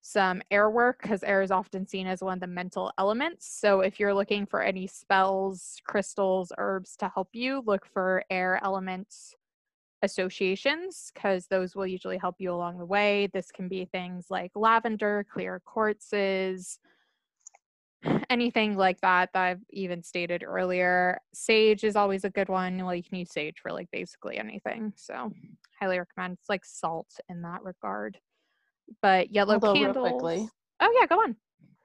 some 0.02 0.43
air 0.51 0.70
work 0.70 1.02
because 1.02 1.22
air 1.22 1.43
is 1.43 1.51
often 1.51 1.86
seen 1.86 2.06
as 2.06 2.22
one 2.22 2.35
of 2.35 2.40
the 2.40 2.47
mental 2.47 2.93
elements. 2.98 3.47
So 3.47 3.81
if 3.81 4.01
you're 4.01 4.14
looking 4.14 4.47
for 4.47 4.62
any 4.62 4.86
spells, 4.86 5.81
crystals, 5.85 6.52
herbs 6.59 6.97
to 6.97 7.10
help 7.14 7.28
you, 7.32 7.62
look 7.66 7.86
for 7.86 8.24
air 8.31 8.59
elements 8.62 9.35
associations 10.02 11.10
because 11.14 11.47
those 11.47 11.77
will 11.77 11.86
usually 11.86 12.16
help 12.16 12.36
you 12.39 12.52
along 12.52 12.78
the 12.78 12.85
way. 12.86 13.28
This 13.32 13.51
can 13.51 13.68
be 13.68 13.85
things 13.85 14.31
like 14.31 14.52
lavender, 14.55 15.27
clear 15.31 15.60
quartzes, 15.66 16.78
anything 18.31 18.77
like 18.77 19.01
that 19.02 19.31
that 19.35 19.43
I've 19.43 19.64
even 19.70 20.02
stated 20.02 20.43
earlier. 20.43 21.20
Sage 21.35 21.85
is 21.85 21.97
always 21.97 22.24
a 22.24 22.31
good 22.31 22.48
one. 22.48 22.82
Well, 22.82 22.94
you 22.94 23.02
can 23.02 23.18
use 23.18 23.31
sage 23.31 23.56
for 23.62 23.72
like 23.72 23.90
basically 23.93 24.39
anything. 24.39 24.94
So 24.97 25.32
highly 25.78 25.98
recommend. 25.98 26.39
It's 26.40 26.48
like 26.48 26.64
salt 26.64 27.20
in 27.28 27.43
that 27.43 27.62
regard 27.62 28.18
but 29.02 29.32
yellow 29.32 29.54
Although, 29.54 29.74
candles. 29.74 30.50
Oh 30.80 30.98
yeah, 30.98 31.06
go 31.06 31.16
on. 31.16 31.36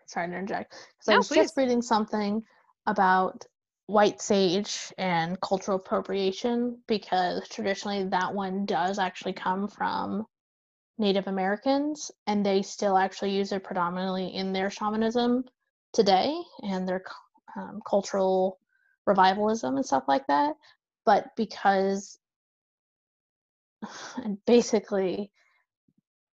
Sorry 0.08 0.28
to 0.28 0.34
interject. 0.34 0.72
Because 0.72 1.08
no, 1.08 1.14
I 1.14 1.18
was 1.18 1.28
please. 1.28 1.36
just 1.38 1.58
reading 1.58 1.82
something 1.82 2.44
about 2.86 3.46
white 3.88 4.22
sage 4.22 4.94
and 4.98 5.40
cultural 5.42 5.78
appropriation 5.78 6.80
because 6.88 7.48
traditionally 7.50 8.06
that 8.06 8.34
one 8.34 8.66
does 8.66 8.98
actually 8.98 9.34
come 9.34 9.68
from 9.68 10.26
Native 10.98 11.28
Americans 11.28 12.12
and 12.26 12.46
they 12.46 12.62
still 12.62 12.98
actually 12.98 13.32
use 13.32 13.52
it 13.52 13.64
predominantly 13.64 14.34
in 14.34 14.54
their 14.54 14.70
shamanism 14.70 15.44
today 15.94 16.36
and 16.64 16.88
their 16.88 17.04
um, 17.56 17.80
cultural 17.88 18.58
revivalism 19.06 19.76
and 19.76 19.86
stuff 19.86 20.04
like 20.08 20.26
that. 20.28 20.56
But 21.06 21.28
because 21.36 22.18
and 24.18 24.38
basically 24.46 25.32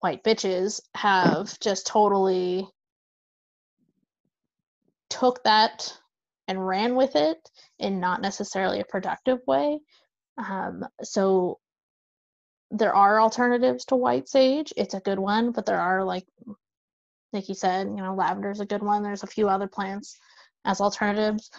white 0.06 0.22
bitches 0.22 0.80
have 0.94 1.58
just 1.58 1.84
totally 1.84 2.64
took 5.10 5.42
that 5.42 5.98
and 6.46 6.64
ran 6.64 6.94
with 6.94 7.16
it 7.16 7.38
in 7.80 7.98
not 7.98 8.22
necessarily 8.22 8.78
a 8.78 8.84
productive 8.84 9.40
way. 9.48 9.80
Um, 10.38 10.84
so 11.02 11.58
there 12.70 12.94
are 12.94 13.20
alternatives 13.20 13.86
to 13.86 13.96
white 13.96 14.28
sage. 14.28 14.72
It's 14.76 14.94
a 14.94 15.00
good 15.00 15.18
one, 15.18 15.50
but 15.50 15.66
there 15.66 15.80
are 15.80 16.04
like 16.04 16.24
Nikki 17.32 17.54
said, 17.54 17.88
you 17.88 17.96
know, 17.96 18.14
lavender 18.14 18.52
is 18.52 18.60
a 18.60 18.64
good 18.64 18.84
one. 18.84 19.02
There's 19.02 19.24
a 19.24 19.34
few 19.36 19.48
other 19.48 19.66
plants 19.66 20.20
as 20.64 20.80
alternatives, 20.80 21.50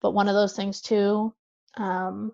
but 0.00 0.14
one 0.14 0.28
of 0.28 0.36
those 0.36 0.54
things 0.54 0.82
too. 0.82 1.34
Um, 1.76 2.30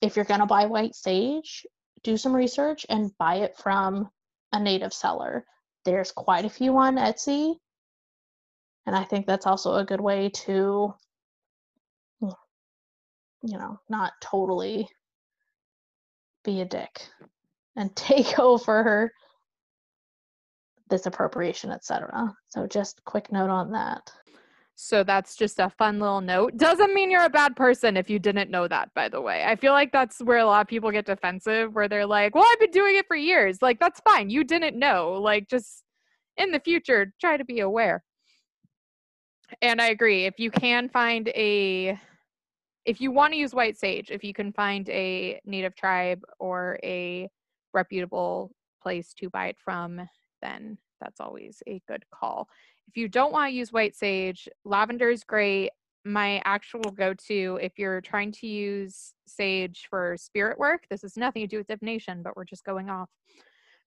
if 0.00 0.16
you're 0.16 0.24
gonna 0.24 0.46
buy 0.46 0.64
white 0.64 0.94
sage, 0.94 1.66
do 2.02 2.16
some 2.16 2.34
research 2.34 2.86
and 2.88 3.12
buy 3.18 3.40
it 3.40 3.58
from 3.58 4.08
a 4.52 4.60
native 4.60 4.92
seller. 4.92 5.44
There's 5.84 6.12
quite 6.12 6.44
a 6.44 6.50
few 6.50 6.76
on 6.78 6.96
Etsy. 6.96 7.54
And 8.86 8.96
I 8.96 9.04
think 9.04 9.26
that's 9.26 9.46
also 9.46 9.74
a 9.76 9.84
good 9.84 10.00
way 10.00 10.30
to, 10.30 10.94
you 12.20 13.58
know, 13.58 13.80
not 13.88 14.12
totally 14.20 14.88
be 16.44 16.60
a 16.60 16.64
dick 16.64 17.00
and 17.76 17.94
take 17.96 18.38
over 18.38 19.12
this 20.88 21.06
appropriation, 21.06 21.70
etc. 21.70 22.34
So 22.48 22.66
just 22.66 23.04
quick 23.04 23.32
note 23.32 23.50
on 23.50 23.72
that. 23.72 24.12
So 24.84 25.04
that's 25.04 25.36
just 25.36 25.60
a 25.60 25.70
fun 25.70 26.00
little 26.00 26.20
note. 26.20 26.56
Doesn't 26.56 26.92
mean 26.92 27.08
you're 27.08 27.24
a 27.24 27.30
bad 27.30 27.54
person 27.54 27.96
if 27.96 28.10
you 28.10 28.18
didn't 28.18 28.50
know 28.50 28.66
that, 28.66 28.92
by 28.94 29.08
the 29.08 29.20
way. 29.20 29.44
I 29.44 29.54
feel 29.54 29.72
like 29.72 29.92
that's 29.92 30.18
where 30.18 30.38
a 30.38 30.44
lot 30.44 30.60
of 30.60 30.66
people 30.66 30.90
get 30.90 31.06
defensive, 31.06 31.72
where 31.72 31.86
they're 31.88 32.04
like, 32.04 32.34
well, 32.34 32.44
I've 32.50 32.58
been 32.58 32.72
doing 32.72 32.96
it 32.96 33.06
for 33.06 33.14
years. 33.14 33.62
Like, 33.62 33.78
that's 33.78 34.00
fine. 34.00 34.28
You 34.28 34.42
didn't 34.42 34.76
know. 34.76 35.12
Like, 35.12 35.48
just 35.48 35.84
in 36.36 36.50
the 36.50 36.58
future, 36.58 37.14
try 37.20 37.36
to 37.36 37.44
be 37.44 37.60
aware. 37.60 38.02
And 39.60 39.80
I 39.80 39.90
agree. 39.90 40.24
If 40.24 40.40
you 40.40 40.50
can 40.50 40.88
find 40.88 41.28
a, 41.28 41.96
if 42.84 43.00
you 43.00 43.12
want 43.12 43.34
to 43.34 43.38
use 43.38 43.54
white 43.54 43.78
sage, 43.78 44.10
if 44.10 44.24
you 44.24 44.34
can 44.34 44.52
find 44.52 44.88
a 44.88 45.40
native 45.44 45.76
tribe 45.76 46.22
or 46.40 46.80
a 46.82 47.28
reputable 47.72 48.50
place 48.82 49.14
to 49.20 49.30
buy 49.30 49.46
it 49.46 49.56
from, 49.64 50.00
then 50.40 50.76
that's 51.00 51.20
always 51.20 51.62
a 51.68 51.80
good 51.86 52.02
call. 52.12 52.48
If 52.88 52.96
you 52.96 53.08
don't 53.08 53.32
want 53.32 53.50
to 53.50 53.54
use 53.54 53.72
white 53.72 53.96
sage, 53.96 54.48
lavender 54.64 55.10
is 55.10 55.24
great. 55.24 55.70
My 56.04 56.42
actual 56.44 56.80
go 56.80 57.14
to, 57.28 57.58
if 57.62 57.78
you're 57.78 58.00
trying 58.00 58.32
to 58.32 58.46
use 58.46 59.14
sage 59.26 59.86
for 59.88 60.16
spirit 60.18 60.58
work, 60.58 60.84
this 60.90 61.02
has 61.02 61.16
nothing 61.16 61.42
to 61.42 61.46
do 61.46 61.58
with 61.58 61.68
divination, 61.68 62.22
but 62.22 62.36
we're 62.36 62.44
just 62.44 62.64
going 62.64 62.90
off. 62.90 63.08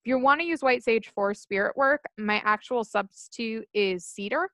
If 0.05 0.09
you 0.09 0.17
want 0.17 0.39
to 0.39 0.47
use 0.47 0.61
white 0.61 0.83
sage 0.83 1.11
for 1.13 1.33
spirit 1.33 1.75
work, 1.75 2.05
my 2.17 2.41
actual 2.45 2.83
substitute 2.83 3.67
is 3.73 4.05
cedar. 4.05 4.49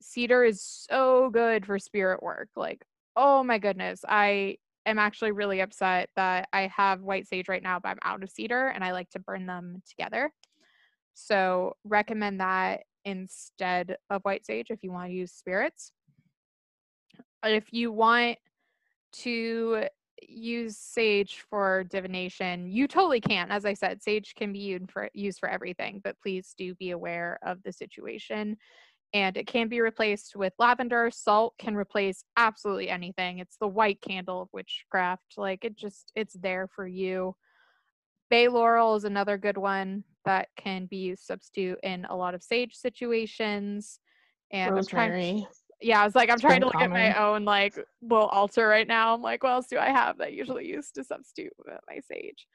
Cedar 0.00 0.44
is 0.44 0.62
so 0.62 1.30
good 1.30 1.64
for 1.64 1.78
spirit 1.78 2.22
work. 2.22 2.48
Like, 2.56 2.84
oh 3.14 3.44
my 3.44 3.58
goodness. 3.58 4.04
I 4.08 4.56
am 4.86 4.98
actually 4.98 5.32
really 5.32 5.60
upset 5.60 6.08
that 6.16 6.48
I 6.52 6.68
have 6.74 7.02
white 7.02 7.28
sage 7.28 7.48
right 7.48 7.62
now, 7.62 7.78
but 7.78 7.90
I'm 7.90 7.98
out 8.02 8.22
of 8.22 8.30
cedar 8.30 8.68
and 8.68 8.82
I 8.82 8.92
like 8.92 9.10
to 9.10 9.20
burn 9.20 9.46
them 9.46 9.82
together. 9.88 10.32
So 11.14 11.76
recommend 11.84 12.40
that 12.40 12.80
instead 13.04 13.96
of 14.10 14.22
white 14.22 14.46
sage 14.46 14.68
if 14.70 14.82
you 14.82 14.92
want 14.92 15.08
to 15.08 15.14
use 15.14 15.32
spirits. 15.32 15.92
If 17.44 17.72
you 17.72 17.90
want 17.90 18.38
to 19.14 19.86
use 20.28 20.78
sage 20.78 21.44
for 21.50 21.84
divination, 21.84 22.70
you 22.70 22.86
totally 22.86 23.20
can. 23.20 23.50
As 23.50 23.64
I 23.64 23.74
said, 23.74 24.02
sage 24.02 24.34
can 24.36 24.52
be 24.52 24.60
used 24.60 24.90
for 24.90 25.10
used 25.12 25.40
for 25.40 25.48
everything, 25.48 26.00
but 26.02 26.16
please 26.22 26.54
do 26.56 26.74
be 26.76 26.90
aware 26.90 27.38
of 27.44 27.62
the 27.64 27.72
situation. 27.72 28.56
And 29.14 29.36
it 29.36 29.46
can 29.46 29.68
be 29.68 29.80
replaced 29.80 30.36
with 30.36 30.54
lavender. 30.58 31.10
Salt 31.12 31.54
can 31.58 31.74
replace 31.74 32.24
absolutely 32.36 32.88
anything. 32.88 33.40
It's 33.40 33.58
the 33.60 33.68
white 33.68 34.00
candle 34.00 34.40
of 34.42 34.48
witchcraft. 34.52 35.34
Like 35.36 35.64
it 35.64 35.76
just 35.76 36.12
it's 36.14 36.34
there 36.34 36.68
for 36.74 36.86
you. 36.86 37.34
Bay 38.32 38.48
laurel 38.48 38.96
is 38.96 39.04
another 39.04 39.36
good 39.36 39.58
one 39.58 40.04
that 40.24 40.48
can 40.56 40.86
be 40.86 40.96
used 40.96 41.22
substitute 41.22 41.78
in 41.82 42.06
a 42.06 42.16
lot 42.16 42.34
of 42.34 42.42
sage 42.42 42.74
situations. 42.74 44.00
And 44.50 44.74
Rosemary. 44.74 45.04
I'm 45.04 45.10
trying, 45.10 45.46
yeah, 45.82 46.00
I 46.00 46.04
was 46.06 46.14
like, 46.14 46.30
I'm 46.30 46.36
it's 46.36 46.40
trying 46.40 46.60
to 46.60 46.66
look 46.66 46.72
common. 46.72 46.96
at 46.96 47.14
my 47.14 47.22
own 47.22 47.44
like 47.44 47.78
little 48.00 48.28
altar 48.28 48.66
right 48.66 48.88
now. 48.88 49.12
I'm 49.12 49.20
like, 49.20 49.42
what 49.42 49.52
else 49.52 49.66
do 49.66 49.76
I 49.76 49.90
have 49.90 50.16
that 50.16 50.28
I 50.28 50.30
usually 50.30 50.66
use 50.66 50.90
to 50.92 51.04
substitute 51.04 51.52
my 51.86 52.00
sage? 52.10 52.46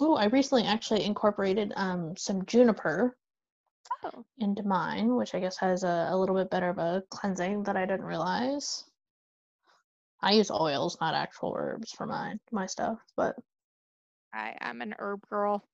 Oh, 0.00 0.16
I 0.16 0.26
recently 0.26 0.64
actually 0.64 1.06
incorporated 1.06 1.72
um, 1.76 2.14
some 2.18 2.44
juniper 2.44 3.16
oh. 4.04 4.26
into 4.38 4.64
mine, 4.64 5.16
which 5.16 5.34
I 5.34 5.40
guess 5.40 5.56
has 5.56 5.82
a, 5.82 6.08
a 6.10 6.16
little 6.18 6.36
bit 6.36 6.50
better 6.50 6.68
of 6.68 6.76
a 6.76 7.02
cleansing 7.08 7.62
that 7.62 7.74
I 7.74 7.86
didn't 7.86 8.04
realize. 8.04 8.84
I 10.20 10.32
use 10.32 10.50
oils, 10.50 10.98
not 11.00 11.14
actual 11.14 11.54
herbs 11.56 11.90
for 11.90 12.04
my 12.04 12.34
my 12.52 12.66
stuff, 12.66 12.98
but 13.16 13.34
I 14.32 14.56
am 14.60 14.80
an 14.80 14.94
herb 14.98 15.26
girl. 15.28 15.64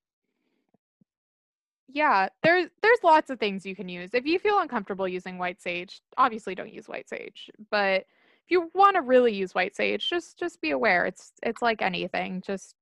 Yeah, 1.88 2.28
there's 2.42 2.68
there's 2.82 2.98
lots 3.04 3.30
of 3.30 3.38
things 3.38 3.64
you 3.64 3.76
can 3.76 3.88
use. 3.88 4.10
If 4.12 4.26
you 4.26 4.38
feel 4.38 4.58
uncomfortable 4.58 5.06
using 5.06 5.38
white 5.38 5.62
sage, 5.62 6.00
obviously 6.16 6.54
don't 6.54 6.72
use 6.72 6.88
white 6.88 7.08
sage. 7.08 7.48
But 7.70 8.06
if 8.44 8.50
you 8.50 8.70
want 8.74 8.96
to 8.96 9.02
really 9.02 9.32
use 9.34 9.54
white 9.54 9.76
sage, 9.76 10.08
just 10.08 10.38
just 10.38 10.60
be 10.60 10.70
aware. 10.70 11.06
It's 11.06 11.32
it's 11.42 11.62
like 11.62 11.82
anything. 11.82 12.42
Just 12.44 12.74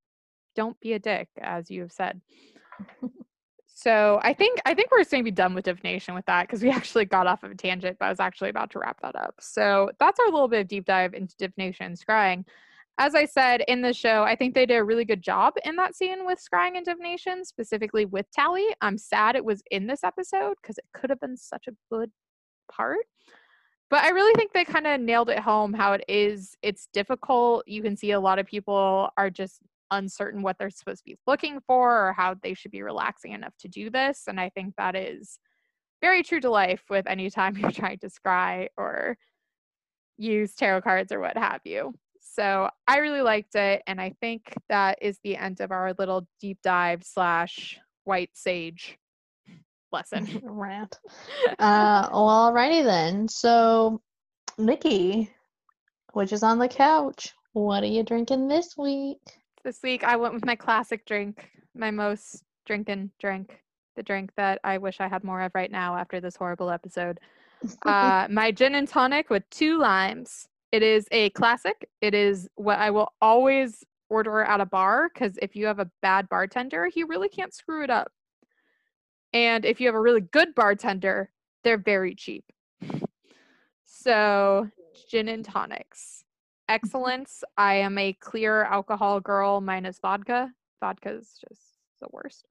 don't 0.54 0.78
be 0.80 0.94
a 0.94 0.98
dick, 0.98 1.28
as 1.40 1.70
you 1.70 1.82
have 1.82 1.92
said. 1.92 2.20
so 3.66 4.20
I 4.22 4.32
think 4.32 4.60
I 4.64 4.74
think 4.74 4.90
we're 4.90 5.00
just 5.00 5.10
gonna 5.10 5.22
be 5.22 5.30
done 5.30 5.54
with 5.54 5.64
divination 5.64 6.14
with 6.14 6.26
that 6.26 6.46
because 6.46 6.62
we 6.62 6.70
actually 6.72 7.04
got 7.04 7.26
off 7.26 7.42
of 7.42 7.50
a 7.50 7.54
tangent, 7.54 7.98
but 7.98 8.06
I 8.06 8.10
was 8.10 8.20
actually 8.20 8.50
about 8.50 8.70
to 8.70 8.78
wrap 8.78 9.00
that 9.02 9.16
up. 9.16 9.34
So 9.40 9.90
that's 9.98 10.18
our 10.20 10.26
little 10.26 10.48
bit 10.48 10.60
of 10.60 10.68
deep 10.68 10.86
dive 10.86 11.14
into 11.14 11.36
divination 11.36 11.86
and 11.86 11.98
scrying. 11.98 12.44
As 12.98 13.14
I 13.14 13.24
said 13.24 13.64
in 13.66 13.82
the 13.82 13.92
show, 13.92 14.22
I 14.22 14.36
think 14.36 14.54
they 14.54 14.66
did 14.66 14.76
a 14.76 14.84
really 14.84 15.04
good 15.04 15.22
job 15.22 15.54
in 15.64 15.74
that 15.76 15.96
scene 15.96 16.24
with 16.24 16.38
scrying 16.38 16.76
and 16.76 16.84
divination, 16.84 17.44
specifically 17.44 18.04
with 18.04 18.30
Tally. 18.30 18.68
I'm 18.80 18.98
sad 18.98 19.34
it 19.34 19.44
was 19.44 19.62
in 19.70 19.86
this 19.86 20.04
episode 20.04 20.54
because 20.62 20.78
it 20.78 20.84
could 20.94 21.10
have 21.10 21.20
been 21.20 21.36
such 21.36 21.66
a 21.66 21.72
good 21.90 22.10
part 22.70 23.06
but 23.94 24.02
I 24.02 24.08
really 24.10 24.34
think 24.34 24.52
they 24.52 24.64
kind 24.64 24.88
of 24.88 25.00
nailed 25.00 25.30
it 25.30 25.38
home 25.38 25.72
how 25.72 25.92
it 25.92 26.04
is. 26.08 26.56
It's 26.62 26.88
difficult. 26.92 27.62
You 27.68 27.82
can 27.82 27.96
see 27.96 28.10
a 28.10 28.18
lot 28.18 28.40
of 28.40 28.46
people 28.46 29.08
are 29.16 29.30
just 29.30 29.60
uncertain 29.92 30.42
what 30.42 30.56
they're 30.58 30.70
supposed 30.70 31.04
to 31.04 31.10
be 31.12 31.16
looking 31.26 31.60
for 31.66 32.08
or 32.08 32.12
how 32.12 32.34
they 32.42 32.54
should 32.54 32.72
be 32.72 32.82
relaxing 32.82 33.32
enough 33.32 33.54
to 33.60 33.68
do 33.68 33.90
this. 33.90 34.24
And 34.26 34.40
I 34.40 34.48
think 34.48 34.74
that 34.76 34.96
is 34.96 35.38
very 36.00 36.22
true 36.22 36.40
to 36.40 36.50
life 36.50 36.82
with 36.90 37.06
any 37.06 37.30
time 37.30 37.56
you're 37.58 37.70
trying 37.70 37.98
to 37.98 38.08
scry 38.08 38.66
or 38.76 39.16
use 40.16 40.54
tarot 40.54 40.82
cards 40.82 41.12
or 41.12 41.20
what 41.20 41.36
have 41.36 41.60
you. 41.64 41.94
So 42.24 42.68
I 42.88 42.98
really 42.98 43.20
liked 43.20 43.54
it. 43.54 43.82
And 43.86 44.00
I 44.00 44.14
think 44.20 44.54
that 44.68 44.98
is 45.00 45.18
the 45.22 45.36
end 45.36 45.60
of 45.60 45.70
our 45.70 45.94
little 45.98 46.26
deep 46.40 46.58
dive 46.62 47.04
slash 47.04 47.78
white 48.04 48.30
sage 48.32 48.98
lesson. 49.92 50.40
Rant. 50.44 50.98
Uh, 51.58 52.08
well, 52.10 52.52
alrighty 52.52 52.82
then. 52.82 53.28
So, 53.28 54.00
Nikki, 54.58 55.30
which 56.12 56.32
is 56.32 56.42
on 56.42 56.58
the 56.58 56.68
couch, 56.68 57.32
what 57.52 57.84
are 57.84 57.86
you 57.86 58.02
drinking 58.02 58.48
this 58.48 58.76
week? 58.76 59.20
This 59.62 59.80
week 59.82 60.02
I 60.02 60.16
went 60.16 60.34
with 60.34 60.44
my 60.44 60.56
classic 60.56 61.06
drink, 61.06 61.50
my 61.74 61.90
most 61.90 62.42
drinking 62.66 63.12
drink, 63.20 63.60
the 63.94 64.02
drink 64.02 64.32
that 64.36 64.58
I 64.64 64.78
wish 64.78 65.00
I 65.00 65.06
had 65.06 65.22
more 65.22 65.42
of 65.42 65.52
right 65.54 65.70
now 65.70 65.96
after 65.96 66.20
this 66.20 66.36
horrible 66.36 66.70
episode. 66.70 67.20
Uh, 67.86 68.26
my 68.28 68.52
gin 68.52 68.74
and 68.74 68.86
tonic 68.86 69.30
with 69.30 69.48
two 69.48 69.78
limes. 69.78 70.48
It 70.74 70.82
is 70.82 71.06
a 71.12 71.30
classic. 71.30 71.88
It 72.00 72.14
is 72.14 72.48
what 72.56 72.80
I 72.80 72.90
will 72.90 73.12
always 73.22 73.84
order 74.10 74.40
at 74.40 74.60
a 74.60 74.66
bar 74.66 75.08
because 75.08 75.38
if 75.40 75.54
you 75.54 75.66
have 75.66 75.78
a 75.78 75.88
bad 76.02 76.28
bartender, 76.28 76.88
he 76.88 77.04
really 77.04 77.28
can't 77.28 77.54
screw 77.54 77.84
it 77.84 77.90
up. 77.90 78.10
And 79.32 79.64
if 79.64 79.80
you 79.80 79.86
have 79.86 79.94
a 79.94 80.00
really 80.00 80.22
good 80.22 80.52
bartender, 80.56 81.30
they're 81.62 81.78
very 81.78 82.16
cheap. 82.16 82.44
So, 83.84 84.68
gin 85.08 85.28
and 85.28 85.44
tonics. 85.44 86.24
Excellence. 86.68 87.44
I 87.56 87.74
am 87.74 87.96
a 87.96 88.12
clear 88.14 88.64
alcohol 88.64 89.20
girl 89.20 89.60
minus 89.60 90.00
vodka. 90.00 90.50
Vodka 90.80 91.10
is 91.10 91.38
just 91.48 91.62
the 92.00 92.08
worst. 92.10 92.48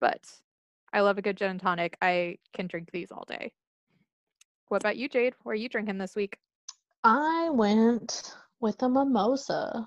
But 0.00 0.22
I 0.92 1.00
love 1.00 1.18
a 1.18 1.22
good 1.22 1.36
gin 1.36 1.50
and 1.50 1.60
tonic. 1.60 1.96
I 2.00 2.36
can 2.52 2.68
drink 2.68 2.90
these 2.92 3.10
all 3.10 3.24
day. 3.26 3.54
What 4.68 4.82
about 4.82 4.96
you, 4.96 5.08
Jade? 5.08 5.34
What 5.42 5.50
are 5.50 5.56
you 5.56 5.68
drinking 5.68 5.98
this 5.98 6.14
week? 6.14 6.38
I 7.04 7.50
went 7.50 8.34
with 8.60 8.82
a 8.82 8.88
mimosa 8.88 9.86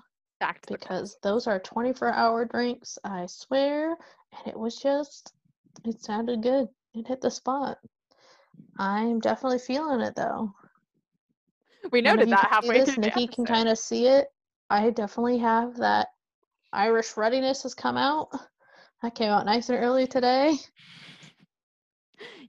because 0.68 1.16
those 1.20 1.48
are 1.48 1.58
24 1.58 2.12
hour 2.12 2.44
drinks, 2.44 2.96
I 3.02 3.26
swear. 3.26 3.90
And 3.90 4.46
it 4.46 4.56
was 4.56 4.76
just 4.76 5.32
it 5.84 6.00
sounded 6.00 6.42
good. 6.42 6.68
It 6.94 7.08
hit 7.08 7.20
the 7.20 7.30
spot. 7.30 7.78
I'm 8.78 9.18
definitely 9.18 9.58
feeling 9.58 10.00
it 10.00 10.14
though. 10.14 10.52
We 11.90 12.00
noted 12.00 12.28
that 12.30 12.48
halfway 12.50 12.80
this, 12.80 12.94
through. 12.94 13.02
Nikki 13.02 13.26
can 13.26 13.44
kind 13.44 13.68
of 13.68 13.78
see 13.78 14.06
it. 14.06 14.28
I 14.70 14.90
definitely 14.90 15.38
have 15.38 15.76
that 15.78 16.08
Irish 16.72 17.16
readiness 17.16 17.64
has 17.64 17.74
come 17.74 17.96
out. 17.96 18.28
That 19.02 19.14
came 19.14 19.30
out 19.30 19.46
nice 19.46 19.68
and 19.68 19.78
early 19.78 20.08
today. 20.08 20.56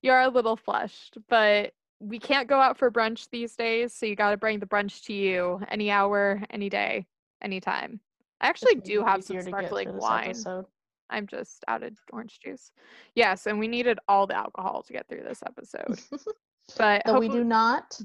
You're 0.02 0.20
a 0.20 0.30
little 0.30 0.56
flushed, 0.56 1.18
but 1.28 1.74
we 2.00 2.20
can't 2.20 2.48
go 2.48 2.60
out 2.60 2.78
for 2.78 2.90
brunch 2.90 3.30
these 3.30 3.56
days, 3.56 3.94
so 3.94 4.06
you 4.06 4.16
got 4.16 4.32
to 4.32 4.38
bring 4.38 4.60
the 4.60 4.66
brunch 4.66 5.04
to 5.06 5.14
you 5.14 5.62
any 5.70 5.92
hour, 5.92 6.42
any 6.50 6.70
day, 6.70 7.06
anytime. 7.42 8.00
I 8.42 8.48
actually 8.48 8.76
do 8.76 9.04
have 9.04 9.24
some 9.24 9.42
sparkling 9.42 9.98
wine. 9.98 10.30
Episode. 10.30 10.66
I'm 11.10 11.28
just 11.28 11.64
out 11.68 11.84
of 11.84 11.94
orange 12.14 12.40
juice. 12.40 12.72
Yes, 13.16 13.48
and 13.48 13.60
we 13.60 13.68
needed 13.68 14.00
all 14.08 14.28
the 14.28 14.36
alcohol 14.36 14.84
to 14.84 14.94
get 14.94 15.08
through 15.08 15.24
this 15.24 15.42
episode. 15.46 16.00
but 16.78 17.02
so 17.06 17.20
we 17.20 17.28
do 17.28 17.44
not 17.44 18.00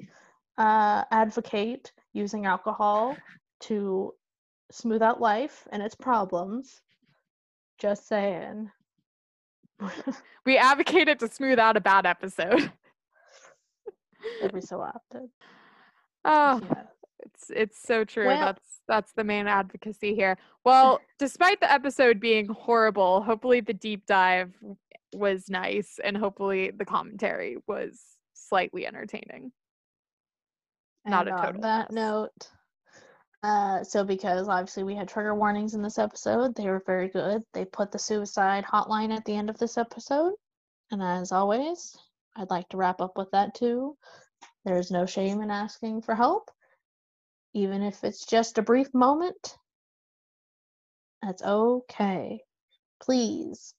uh, 0.58 1.04
advocate 1.10 1.92
using 2.12 2.46
alcohol 2.46 3.16
to 3.60 4.14
smooth 4.70 5.02
out 5.02 5.20
life 5.20 5.68
and 5.70 5.82
its 5.82 5.94
problems. 5.94 6.80
Just 7.78 8.08
saying. 8.08 8.70
we 10.46 10.56
advocated 10.56 11.18
to 11.20 11.28
smooth 11.28 11.58
out 11.58 11.76
a 11.76 11.80
bad 11.80 12.06
episode. 12.06 12.72
Every 14.42 14.62
so 14.62 14.80
often. 14.80 15.30
Oh, 16.24 16.60
yeah. 16.64 16.82
it's 17.20 17.51
it's 17.51 17.82
so 17.82 18.05
true. 18.05 18.26
Well, 18.26 18.40
That's 18.40 18.80
that's 18.86 19.12
the 19.12 19.24
main 19.24 19.46
advocacy 19.46 20.14
here. 20.14 20.36
Well, 20.64 21.01
despite 21.18 21.60
the 21.60 21.72
episode 21.72 22.20
being 22.20 22.48
horrible, 22.48 23.22
hopefully 23.22 23.60
the 23.60 23.74
deep 23.74 24.06
dive 24.06 24.52
was 25.14 25.48
nice 25.48 25.98
and 26.02 26.16
hopefully 26.16 26.72
the 26.76 26.84
commentary 26.84 27.56
was 27.66 28.01
slightly 28.34 28.86
entertaining. 28.86 29.52
Not 31.06 31.28
and 31.28 31.36
a 31.36 31.40
total. 31.40 31.55
On 31.56 31.60
that 31.62 31.92
mess. 31.92 31.94
note, 31.94 32.48
uh, 33.42 33.84
so 33.84 34.05
because 34.05 34.48
obviously 34.48 34.84
we 34.84 34.94
had 34.94 35.09
trigger 35.09 35.34
warnings 35.34 35.74
in 35.74 35.82
this 35.82 35.98
episode, 35.98 36.55
they 36.55 36.66
were 36.66 36.82
very 36.86 37.09
good. 37.09 37.42
They 37.52 37.64
put 37.66 37.92
the 37.92 37.98
suicide 37.98 38.64
hotline 38.64 39.14
at 39.14 39.24
the 39.24 39.34
end 39.36 39.51
of 39.51 39.59
this 39.59 39.76
episode, 39.76 40.32
and 40.90 41.02
as 41.02 41.30
always, 41.30 41.96
I'd 42.36 42.51
like 42.51 42.69
to 42.70 42.77
wrap 42.77 43.01
up 43.01 43.16
with 43.16 43.31
that 43.32 43.55
too. 43.55 43.97
There's 44.65 44.90
no 44.90 45.06
shame 45.06 45.40
in 45.40 45.51
asking 45.51 46.02
for 46.02 46.15
help 46.15 46.51
even 47.55 47.82
if 47.82 48.02
it's 48.02 48.27
just 48.27 48.59
a 48.59 48.62
brief 48.62 48.93
moment, 48.93 49.56
that's 51.23 51.43
okay. 51.43 52.40
Please, 53.01 53.74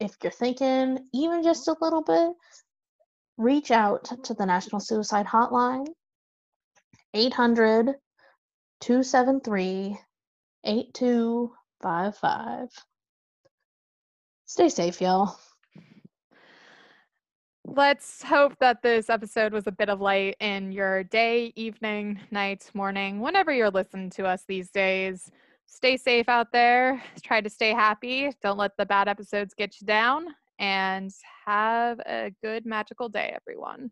if 0.00 0.16
you're 0.22 0.32
thinking 0.32 0.98
even 1.14 1.44
just 1.44 1.68
a 1.68 1.76
little 1.80 2.02
bit, 2.02 2.32
reach 3.38 3.70
out 3.70 4.10
to 4.24 4.34
the 4.34 4.44
National 4.44 4.80
Suicide 4.80 5.26
Hotline, 5.26 5.86
800 7.14 7.94
273 8.80 9.96
8255. 10.64 12.68
Stay 14.46 14.68
safe, 14.68 15.00
y'all. 15.00 15.38
Let's 17.66 18.22
hope 18.22 18.58
that 18.60 18.82
this 18.82 19.08
episode 19.08 19.52
was 19.52 19.66
a 19.66 19.72
bit 19.72 19.88
of 19.88 20.00
light 20.00 20.36
in 20.38 20.70
your 20.70 21.02
day, 21.02 21.52
evening, 21.56 22.20
night, 22.30 22.70
morning, 22.74 23.20
whenever 23.20 23.52
you're 23.52 23.70
listening 23.70 24.10
to 24.10 24.26
us 24.26 24.44
these 24.46 24.70
days. 24.70 25.30
Stay 25.66 25.96
safe 25.96 26.28
out 26.28 26.52
there. 26.52 27.02
Try 27.22 27.40
to 27.40 27.48
stay 27.48 27.70
happy. 27.70 28.30
Don't 28.42 28.58
let 28.58 28.76
the 28.76 28.84
bad 28.84 29.08
episodes 29.08 29.54
get 29.54 29.80
you 29.80 29.86
down. 29.86 30.26
And 30.58 31.10
have 31.46 32.00
a 32.00 32.32
good 32.42 32.66
magical 32.66 33.08
day, 33.08 33.34
everyone. 33.34 33.90